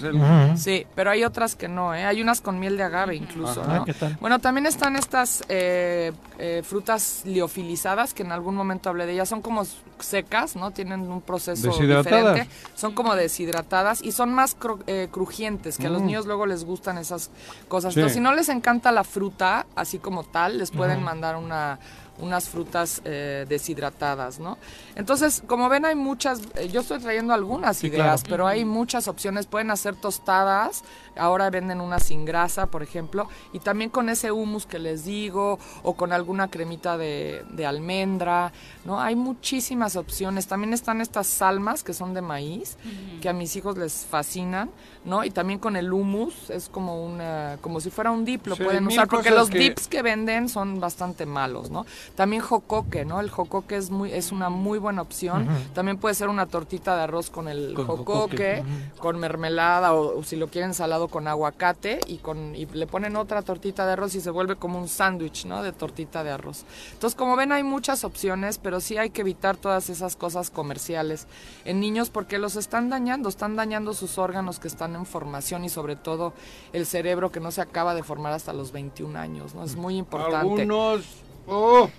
Sí, 0.57 0.85
pero 0.95 1.11
hay 1.11 1.23
otras 1.23 1.55
que 1.55 1.67
no, 1.67 1.93
¿eh? 1.93 2.05
Hay 2.05 2.21
unas 2.21 2.41
con 2.41 2.59
miel 2.59 2.77
de 2.77 2.83
agave 2.83 3.15
incluso, 3.15 3.63
¿no? 3.65 3.85
Bueno, 4.19 4.39
también 4.39 4.65
están 4.65 4.95
estas 4.95 5.43
eh, 5.49 6.11
eh, 6.37 6.61
frutas 6.65 7.21
liofilizadas, 7.25 8.13
que 8.13 8.23
en 8.23 8.31
algún 8.31 8.55
momento 8.55 8.89
hablé 8.89 9.05
de 9.05 9.13
ellas. 9.13 9.29
Son 9.29 9.41
como 9.41 9.65
secas, 9.99 10.55
¿no? 10.55 10.71
Tienen 10.71 11.01
un 11.11 11.21
proceso 11.21 11.71
diferente. 11.71 12.47
Son 12.75 12.93
como 12.93 13.15
deshidratadas 13.15 14.01
y 14.01 14.11
son 14.11 14.33
más 14.33 14.57
eh, 14.87 15.07
crujientes, 15.11 15.77
que 15.77 15.87
a 15.87 15.89
los 15.89 16.01
mm. 16.01 16.05
niños 16.05 16.25
luego 16.25 16.45
les 16.45 16.63
gustan 16.63 16.97
esas 16.97 17.31
cosas. 17.67 17.95
Entonces, 17.95 18.15
si 18.15 18.21
no 18.21 18.33
les 18.33 18.49
encanta 18.49 18.91
la 18.91 19.03
fruta, 19.03 19.65
así 19.75 19.99
como 19.99 20.23
tal, 20.23 20.57
les 20.57 20.71
pueden 20.71 21.03
mandar 21.03 21.35
una 21.35 21.79
unas 22.19 22.49
frutas 22.49 23.01
eh, 23.05 23.45
deshidratadas, 23.47 24.39
¿no? 24.39 24.57
Entonces, 24.95 25.43
como 25.45 25.69
ven, 25.69 25.85
hay 25.85 25.95
muchas, 25.95 26.39
eh, 26.55 26.69
yo 26.69 26.81
estoy 26.81 26.99
trayendo 26.99 27.33
algunas 27.33 27.83
ideas, 27.83 28.23
pero 28.27 28.47
hay 28.47 28.65
muchas 28.65 29.07
opciones. 29.07 29.45
Pueden 29.45 29.71
hacer 29.71 29.95
tostadas, 29.95 30.83
ahora 31.17 31.49
venden 31.49 31.81
una 31.81 31.99
sin 31.99 32.25
grasa, 32.25 32.67
por 32.67 32.83
ejemplo, 32.83 33.27
y 33.53 33.59
también 33.59 33.89
con 33.89 34.09
ese 34.09 34.31
hummus 34.31 34.65
que 34.65 34.79
les 34.79 35.05
digo, 35.05 35.59
o 35.83 35.93
con 35.93 36.13
alguna 36.13 36.49
cremita 36.49 36.97
de, 36.97 37.43
almendra, 37.65 38.51
¿no? 38.85 39.01
Hay 39.01 39.15
muchísimas 39.15 39.95
opciones. 39.95 40.47
También 40.47 40.73
están 40.73 41.01
estas 41.01 41.27
salmas 41.27 41.83
que 41.83 41.93
son 41.93 42.13
de 42.13 42.21
maíz, 42.21 42.77
que 43.21 43.29
a 43.29 43.33
mis 43.33 43.55
hijos 43.55 43.77
les 43.77 44.05
fascinan. 44.05 44.69
¿no? 45.05 45.23
Y 45.23 45.29
también 45.29 45.59
con 45.59 45.75
el 45.75 45.93
hummus 45.93 46.49
es 46.49 46.67
como 46.67 47.05
una, 47.05 47.57
como 47.61 47.79
si 47.79 47.91
fuera 47.91 48.11
un 48.11 48.25
dip, 48.25 48.47
lo 48.47 48.57
pueden 48.57 48.87
usar, 48.87 49.07
porque 49.07 49.29
los 49.29 49.49
dips 49.49 49.87
que 49.87 50.01
venden 50.01 50.49
son 50.49 50.79
bastante 50.79 51.25
malos, 51.25 51.69
¿no? 51.69 51.85
También 52.15 52.41
jocoque, 52.41 53.05
¿no? 53.05 53.19
El 53.19 53.29
jocoque 53.29 53.77
es 53.77 53.91
muy 53.91 54.11
es 54.11 54.31
una 54.31 54.49
muy 54.49 54.79
buena 54.79 55.01
opción. 55.03 55.47
También 55.73 55.97
puede 55.97 56.15
ser 56.15 56.27
una 56.27 56.47
tortita 56.47 56.95
de 56.95 57.03
arroz 57.03 57.29
con 57.29 57.47
el 57.47 57.75
jocoque, 57.75 58.63
con 58.97 59.19
mermelada 59.19 59.93
o, 59.93 60.23
si 60.23 60.35
lo 60.35 60.47
quieren 60.47 60.73
salado 60.73 61.04
con 61.07 61.27
aguacate 61.27 61.99
y 62.07 62.17
con 62.17 62.55
y 62.55 62.65
le 62.65 62.87
ponen 62.87 63.15
otra 63.15 63.41
tortita 63.41 63.85
de 63.85 63.93
arroz 63.93 64.15
y 64.15 64.21
se 64.21 64.29
vuelve 64.29 64.55
como 64.55 64.79
un 64.79 64.87
sándwich, 64.87 65.45
¿no? 65.45 65.63
De 65.63 65.71
tortita 65.71 66.23
de 66.23 66.31
arroz. 66.31 66.65
Entonces, 66.93 67.17
como 67.17 67.35
ven 67.35 67.51
hay 67.51 67.63
muchas 67.63 68.03
opciones, 68.03 68.57
pero 68.57 68.79
sí 68.79 68.97
hay 68.97 69.09
que 69.09 69.21
evitar 69.21 69.57
todas 69.57 69.89
esas 69.89 70.15
cosas 70.15 70.49
comerciales 70.49 71.27
en 71.65 71.79
niños 71.79 72.09
porque 72.09 72.37
los 72.37 72.55
están 72.55 72.89
dañando, 72.89 73.29
están 73.29 73.55
dañando 73.55 73.93
sus 73.93 74.17
órganos 74.17 74.59
que 74.59 74.67
están 74.67 74.95
en 74.95 75.05
formación 75.05 75.63
y 75.63 75.69
sobre 75.69 75.95
todo 75.95 76.33
el 76.73 76.85
cerebro 76.85 77.31
que 77.31 77.39
no 77.39 77.51
se 77.51 77.61
acaba 77.61 77.95
de 77.95 78.03
formar 78.03 78.33
hasta 78.33 78.53
los 78.53 78.71
21 78.71 79.17
años, 79.17 79.55
¿no? 79.55 79.63
Es 79.63 79.75
muy 79.75 79.97
importante. 79.97 80.37
Algunos... 80.61 81.05
Oh. 81.47 81.89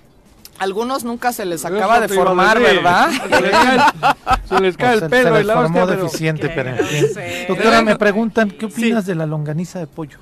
Algunos 0.58 1.04
nunca 1.04 1.32
se 1.32 1.44
les 1.44 1.64
acaba 1.64 2.00
de 2.00 2.08
formar, 2.08 2.58
¿verdad? 2.60 3.10
Se 4.48 4.60
les 4.60 4.76
cae, 4.76 4.94
el 4.94 5.08
pelo. 5.08 5.36
Se 5.36 5.44
les 5.44 5.52
formó 5.52 5.86
deficiente, 5.86 6.48
pero 6.48 6.72
Doctora, 7.48 7.82
me 7.82 7.96
preguntan, 7.96 8.50
¿qué 8.50 8.66
opinas 8.66 9.06
de 9.06 9.14
la 9.14 9.26
longaniza 9.26 9.78
de 9.78 9.86
pollo? 9.86 10.18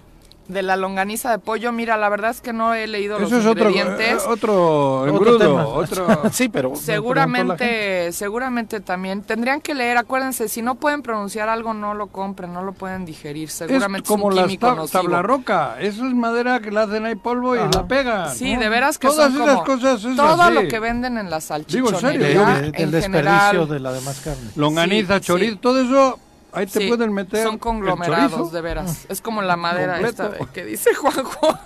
De 0.49 0.63
la 0.63 0.77
longaniza 0.77 1.31
de 1.31 1.39
pollo, 1.39 1.73
mira, 1.73 1.97
la 1.97 2.09
verdad 2.09 2.31
es 2.31 2.41
que 2.41 2.53
no 2.53 2.75
he 2.75 2.87
leído 2.87 3.19
los 3.19 3.33
es 3.33 3.45
ingredientes. 3.45 4.25
Otro, 4.27 5.03
otro, 5.03 5.75
otro, 5.75 6.23
sí, 6.33 6.49
pero 6.49 6.77
seguramente, 6.77 8.13
seguramente 8.13 8.81
también 8.81 9.23
tendrían 9.23 9.61
que 9.61 9.75
leer. 9.75 9.97
Acuérdense, 9.97 10.49
si 10.49 10.61
no 10.61 10.75
pueden 10.75 11.03
pronunciar 11.03 11.49
algo, 11.49 11.73
no 11.73 11.95
lo 11.95 12.09
compren, 12.09 12.53
no 12.53 12.63
lo 12.63 12.73
pueden 12.73 13.05
digerir. 13.05 13.49
Seguramente 13.51 14.05
es 14.05 14.09
como 14.09 14.31
es 14.31 14.37
un 14.37 14.43
químico 14.45 14.87
tabla 14.89 15.23
roca. 15.23 15.77
Eso 15.81 16.07
es 16.07 16.15
madera 16.15 16.61
que 16.61 16.71
la 16.71 16.83
hacen 16.83 17.07
ahí 17.07 17.15
polvo 17.15 17.57
y 17.57 17.59
la 17.59 17.87
pegan. 17.87 18.35
Sí, 18.35 18.57
de 18.57 18.69
veras 18.69 18.99
que 18.99 19.09
Todas 19.09 19.33
son 19.33 19.43
esas 19.43 19.63
cosas 19.63 20.05
es 20.05 20.17
todo 20.17 20.51
lo 20.51 20.69
que 20.69 20.79
venden 20.79 21.17
en 21.17 21.31
la 21.31 21.41
salchichonería. 21.41 22.29
Digo, 22.29 22.43
en 22.43 22.57
serio, 22.57 22.73
el, 22.75 22.91
desperdicio 22.91 23.67
de 23.67 23.81
la 23.81 23.93
demás 23.93 24.21
carne. 24.21 24.51
Longaniza, 24.57 25.21
chorizo, 25.21 25.59
todo 25.59 25.81
eso 25.81 26.19
Ahí 26.55 26.67
te 26.67 26.87
pueden 26.89 27.13
meter. 27.13 27.45
Son 27.45 27.59
conglomerados, 27.59 28.53
de 28.53 28.61
veras. 28.61 29.07
Es 29.09 29.21
como 29.21 29.43
la 29.43 29.57
madera 29.57 30.01
esta 30.01 30.31
que 30.53 30.65
dice 30.65 30.95
Juanjo. 30.95 31.59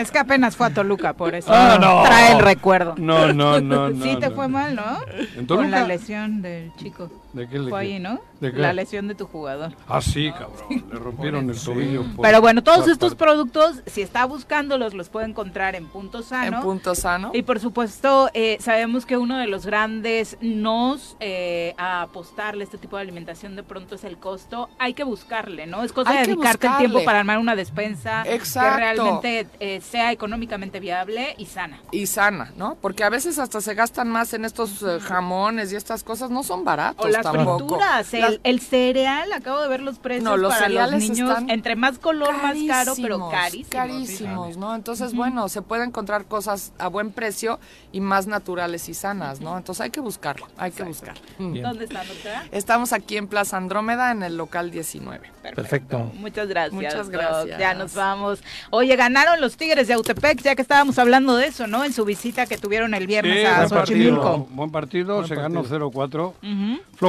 es 0.00 0.10
que 0.10 0.18
apenas 0.18 0.56
fue 0.56 0.68
a 0.68 0.70
Toluca, 0.70 1.12
por 1.14 1.34
eso. 1.34 1.50
Ah, 1.52 1.78
no. 1.80 2.02
Trae 2.04 2.32
el 2.32 2.40
recuerdo. 2.40 2.94
No, 2.96 3.32
no, 3.32 3.60
no. 3.60 3.90
sí, 4.02 4.16
te 4.20 4.30
fue 4.30 4.48
mal, 4.48 4.74
¿no? 4.74 5.46
Con 5.46 5.70
la 5.70 5.86
lesión 5.86 6.42
del 6.42 6.72
chico. 6.76 7.10
¿De 7.32 7.48
qué 7.48 7.60
Fue 7.60 7.80
ahí, 7.80 8.00
¿no? 8.00 8.20
La 8.40 8.72
lesión 8.72 9.06
de 9.06 9.14
tu 9.14 9.26
jugador. 9.26 9.72
Ah, 9.86 10.00
sí, 10.00 10.32
cabrón. 10.32 10.84
Le 10.92 10.98
rompieron 10.98 11.48
el 11.48 11.60
tobillo. 11.60 12.04
Pero 12.20 12.40
bueno, 12.40 12.62
todos 12.62 12.88
estos 12.88 13.14
productos, 13.14 13.82
si 13.86 14.02
está 14.02 14.24
buscándolos, 14.24 14.94
los 14.94 15.08
puede 15.08 15.26
encontrar 15.26 15.74
en 15.74 15.86
Punto 15.86 16.22
Sano. 16.22 16.56
En 16.56 16.62
Punto 16.62 16.94
Sano. 16.94 17.30
Y 17.34 17.42
por 17.42 17.60
supuesto, 17.60 18.30
eh, 18.34 18.56
sabemos 18.60 19.06
que 19.06 19.16
uno 19.16 19.38
de 19.38 19.46
los 19.46 19.66
grandes 19.66 20.38
nos 20.40 21.16
eh, 21.20 21.74
a 21.76 22.02
apostarle 22.02 22.62
a 22.62 22.64
este 22.64 22.78
tipo 22.78 22.96
de 22.96 23.02
alimentación 23.02 23.54
de 23.54 23.62
pronto 23.62 23.94
es 23.94 24.04
el 24.04 24.18
costo. 24.18 24.68
Hay 24.78 24.94
que 24.94 25.04
buscarle, 25.04 25.66
¿no? 25.66 25.84
Es 25.84 25.92
cosa 25.92 26.12
de 26.12 26.26
dedicarte 26.26 26.66
el 26.66 26.76
tiempo 26.78 27.04
para 27.04 27.20
armar 27.20 27.38
una 27.38 27.54
despensa 27.54 28.24
que 28.24 28.40
realmente 28.54 29.46
eh, 29.60 29.80
sea 29.80 30.10
económicamente 30.10 30.80
viable 30.80 31.34
y 31.38 31.46
sana. 31.46 31.78
Y 31.92 32.06
sana, 32.06 32.52
¿no? 32.56 32.76
Porque 32.80 33.04
a 33.04 33.10
veces 33.10 33.38
hasta 33.38 33.60
se 33.60 33.74
gastan 33.74 34.08
más 34.08 34.34
en 34.34 34.44
estos 34.44 34.84
jamones 35.02 35.72
y 35.72 35.76
estas 35.76 36.02
cosas, 36.02 36.30
no 36.30 36.42
son 36.42 36.64
baratos 36.64 37.19
las 37.22 37.32
frituras, 37.32 38.14
el, 38.44 38.60
cereal, 38.60 39.32
acabo 39.32 39.60
de 39.60 39.68
ver 39.68 39.80
los 39.80 39.98
precios 39.98 40.24
no, 40.24 40.36
los 40.36 40.54
para 40.54 40.68
los 40.68 40.92
niños, 40.92 41.38
entre 41.48 41.76
más 41.76 41.98
color 41.98 42.34
más 42.42 42.56
caro, 42.66 42.94
pero 43.00 43.28
carísimos. 43.30 43.68
Carísimos, 43.70 44.56
¿no? 44.56 44.74
Entonces, 44.74 45.14
bueno, 45.14 45.48
se 45.48 45.62
puede 45.62 45.84
encontrar 45.84 46.26
cosas 46.26 46.72
a 46.78 46.88
buen 46.88 47.12
precio 47.12 47.58
y 47.92 48.00
más 48.00 48.26
naturales 48.26 48.88
y 48.88 48.94
sanas, 48.94 49.40
¿no? 49.40 49.56
Entonces 49.56 49.80
hay 49.82 49.90
que 49.90 50.00
buscarlo, 50.00 50.46
hay 50.56 50.70
que 50.70 50.82
buscar. 50.82 51.14
¿Dónde 51.38 51.84
está, 51.84 52.04
doctora? 52.04 52.44
Estamos 52.52 52.92
aquí 52.92 53.16
en 53.16 53.28
Plaza 53.28 53.56
Andrómeda, 53.56 54.10
en 54.10 54.22
el 54.22 54.36
local 54.36 54.70
19. 54.70 55.30
Perfecto. 55.42 56.10
Muchas 56.14 56.48
gracias. 56.48 56.72
Muchas 56.72 57.08
gracias. 57.08 57.58
Ya 57.58 57.74
nos 57.74 57.94
vamos. 57.94 58.42
Oye, 58.70 58.94
ganaron 58.96 59.40
los 59.40 59.56
Tigres 59.56 59.88
de 59.88 59.94
Autepec, 59.94 60.42
ya 60.42 60.54
que 60.54 60.62
estábamos 60.62 60.98
hablando 60.98 61.36
de 61.36 61.46
eso, 61.46 61.66
¿no? 61.66 61.84
En 61.84 61.92
su 61.92 62.04
visita 62.04 62.46
que 62.46 62.58
tuvieron 62.58 62.94
el 62.94 63.06
viernes 63.06 63.46
a 63.46 63.68
Xochimilco. 63.68 64.48
Buen 64.50 64.70
partido, 64.70 65.26
se 65.26 65.34
ganó 65.34 65.64
0-4 65.64 66.34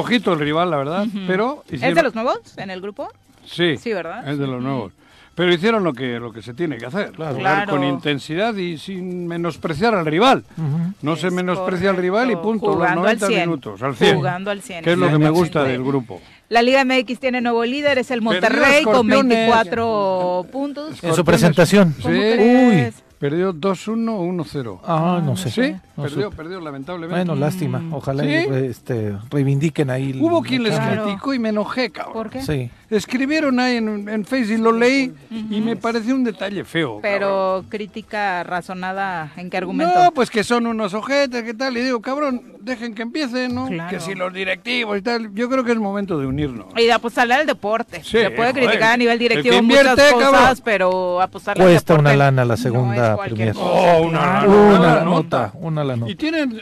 flojito 0.02 0.32
el 0.32 0.40
rival, 0.40 0.70
la 0.70 0.76
verdad, 0.76 1.06
pero... 1.26 1.64
¿Es 1.70 1.80
de 1.80 2.02
los 2.02 2.14
nuevos 2.14 2.38
en 2.56 2.70
el 2.70 2.80
grupo? 2.80 3.08
Sí, 3.44 3.76
sí 3.76 3.92
¿verdad? 3.92 4.28
es 4.28 4.38
de 4.38 4.46
los 4.46 4.62
nuevos. 4.62 4.92
Pero 5.34 5.52
hicieron 5.52 5.82
lo 5.82 5.94
que, 5.94 6.20
lo 6.20 6.30
que 6.30 6.42
se 6.42 6.52
tiene 6.52 6.76
que 6.76 6.84
hacer, 6.84 7.16
jugar 7.16 7.66
con 7.68 7.82
intensidad 7.84 8.54
y 8.54 8.76
sin 8.76 9.26
menospreciar 9.26 9.94
al 9.94 10.04
rival. 10.04 10.44
No 11.00 11.16
se 11.16 11.30
menosprecia 11.30 11.90
al 11.90 11.96
rival 11.96 12.30
y 12.30 12.36
punto, 12.36 12.76
los 12.76 12.94
90 12.94 13.28
minutos, 13.28 13.82
al 13.82 13.96
100. 13.96 14.16
Jugando 14.16 14.50
al 14.50 14.60
100. 14.60 14.84
Que 14.84 14.92
es 14.92 14.98
lo 14.98 15.08
que 15.08 15.18
me 15.18 15.30
gusta 15.30 15.64
del 15.64 15.82
grupo. 15.82 16.20
La 16.50 16.60
Liga 16.60 16.84
MX 16.84 17.18
tiene 17.18 17.40
nuevo 17.40 17.64
líder, 17.64 17.96
es 17.96 18.10
el 18.10 18.20
Monterrey 18.20 18.84
con 18.84 19.06
24 19.06 20.46
puntos. 20.52 21.02
En 21.02 21.14
su 21.14 21.24
presentación. 21.24 21.94
Sí. 22.02 22.08
Uy. 22.08 22.92
Perdió 23.22 23.54
2-1 23.54 24.08
o 24.10 24.24
1-0. 24.24 24.80
Ah, 24.82 25.22
no 25.24 25.36
sé. 25.36 25.48
Sí, 25.48 25.76
perdió, 25.94 26.32
perdió 26.32 26.60
lamentablemente. 26.60 27.24
Bueno, 27.24 27.36
lástima. 27.36 27.80
Ojalá 27.92 28.24
este, 28.24 29.16
reivindiquen 29.30 29.90
ahí. 29.90 30.18
Hubo 30.20 30.42
quien 30.42 30.64
les 30.64 30.76
criticó 30.76 31.32
y 31.32 31.38
me 31.38 31.50
enojé, 31.50 31.90
cabrón. 31.90 32.14
¿Por 32.14 32.30
qué? 32.30 32.42
Sí. 32.42 32.68
Escribieron 32.92 33.58
ahí 33.58 33.76
en, 33.76 34.08
en 34.08 34.24
Facebook 34.24 34.58
y 34.58 34.62
lo 34.62 34.72
leí 34.72 35.12
y 35.30 35.60
me 35.60 35.76
pareció 35.76 36.14
un 36.14 36.24
detalle 36.24 36.64
feo. 36.64 36.98
Pero 37.00 37.64
crítica 37.68 38.42
razonada, 38.44 39.32
¿en 39.36 39.48
qué 39.50 39.56
argumento? 39.56 39.98
No, 39.98 40.12
pues 40.12 40.30
que 40.30 40.44
son 40.44 40.66
unos 40.66 40.92
ojetes, 40.94 41.42
¿qué 41.42 41.54
tal? 41.54 41.76
Y 41.76 41.80
digo, 41.80 42.00
cabrón, 42.02 42.52
dejen 42.60 42.94
que 42.94 43.02
empiecen, 43.02 43.54
¿no? 43.54 43.68
Que 43.88 43.98
si 44.00 44.14
los 44.14 44.32
directivos 44.32 44.98
y 44.98 45.02
tal. 45.02 45.32
Yo 45.34 45.48
creo 45.48 45.64
que 45.64 45.72
es 45.72 45.78
momento 45.78 46.18
de 46.18 46.26
unirnos. 46.26 46.66
Y 46.76 46.84
de 46.84 46.92
apostarle 46.92 47.34
al 47.34 47.46
deporte. 47.46 48.02
Se 48.04 48.30
puede 48.30 48.52
criticar 48.52 48.92
a 48.92 48.96
nivel 48.96 49.18
directivo 49.18 49.62
muchas 49.62 50.12
cosas, 50.12 50.60
pero 50.60 51.20
apostarle 51.20 51.64
Cuesta 51.64 51.94
al 51.94 51.98
deporte. 51.98 52.14
una 52.16 52.24
lana 52.24 52.44
la 52.44 52.56
segunda 52.56 53.16
no 53.16 53.60
Oh, 53.60 54.02
una, 54.02 54.44
una, 54.46 55.00
nota. 55.04 55.52
Una 55.54 55.84
la 55.84 55.96
nota. 55.96 56.10
Y 56.10 56.14
tienen, 56.14 56.60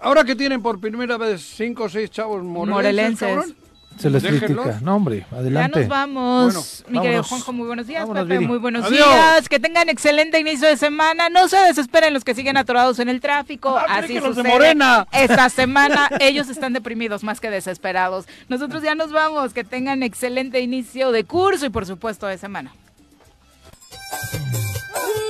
ahora 0.00 0.24
que 0.24 0.34
tienen 0.34 0.62
por 0.62 0.80
primera 0.80 1.16
vez 1.16 1.42
cinco 1.56 1.84
o 1.84 1.88
seis 1.88 2.10
chavos 2.10 2.42
morelenses, 2.42 3.54
se 4.02 4.10
les 4.10 4.22
critica. 4.24 4.78
No, 4.82 4.96
hombre, 4.96 5.26
adelante. 5.30 5.80
Ya 5.80 5.80
nos 5.80 5.88
vamos. 5.88 6.84
mi 6.88 7.00
querido 7.00 7.22
Juanjo, 7.22 7.52
muy 7.52 7.66
buenos 7.66 7.86
días. 7.86 8.08
Pepe, 8.08 8.40
muy 8.40 8.58
buenos 8.58 8.90
días. 8.90 9.48
Que 9.48 9.60
tengan 9.60 9.88
excelente 9.88 10.38
inicio 10.38 10.68
de 10.68 10.76
semana. 10.76 11.28
No 11.28 11.48
se 11.48 11.56
desesperen 11.58 12.12
los 12.14 12.24
que 12.24 12.34
siguen 12.34 12.56
atorados 12.56 12.98
en 12.98 13.08
el 13.08 13.20
tráfico. 13.20 13.76
Ah, 13.78 13.98
Así 13.98 14.18
sucede. 14.18 14.48
Morena. 14.48 15.06
Esta 15.12 15.48
semana 15.48 16.08
ellos 16.20 16.48
están 16.48 16.72
deprimidos 16.72 17.22
más 17.22 17.40
que 17.40 17.50
desesperados. 17.50 18.26
Nosotros 18.48 18.82
ya 18.82 18.94
nos 18.94 19.12
vamos. 19.12 19.52
Que 19.52 19.64
tengan 19.64 20.02
excelente 20.02 20.60
inicio 20.60 21.12
de 21.12 21.24
curso 21.24 21.66
y 21.66 21.70
por 21.70 21.86
supuesto 21.86 22.26
de 22.26 22.38
semana. 22.38 22.72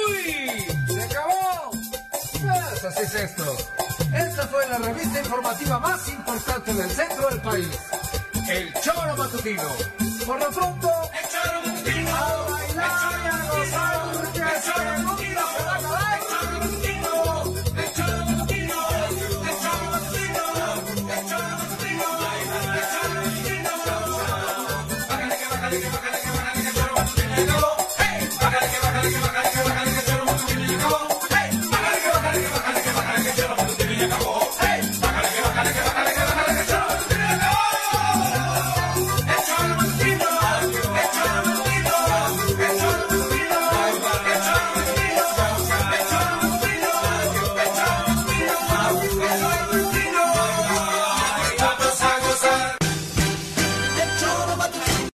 ¡Uy! 0.09 0.65
¡Se 0.89 1.03
acabó! 1.03 1.71
Pues 2.33 2.85
así 2.85 3.03
es 3.03 3.15
esto. 3.15 3.45
Esta 4.15 4.47
fue 4.49 4.69
la 4.69 4.79
revista 4.79 5.21
informativa 5.21 5.79
más 5.79 6.09
importante 6.09 6.75
del 6.75 6.91
centro 6.91 7.29
del 7.31 7.41
país. 7.41 7.69
El 8.49 8.73
Choro 8.81 9.17
Matutino. 9.17 9.63
Por 10.27 10.39
lo 10.39 10.51
pronto, 10.51 10.91
El 11.13 11.29
Choro 11.29 11.61
Matutino. 11.67 12.11
A 12.11 12.51
bailar 12.51 13.27
a 13.27 13.49
gozar, 13.51 14.25
el 14.35 14.63
Choro 14.63 15.03
Matutino 15.03 15.43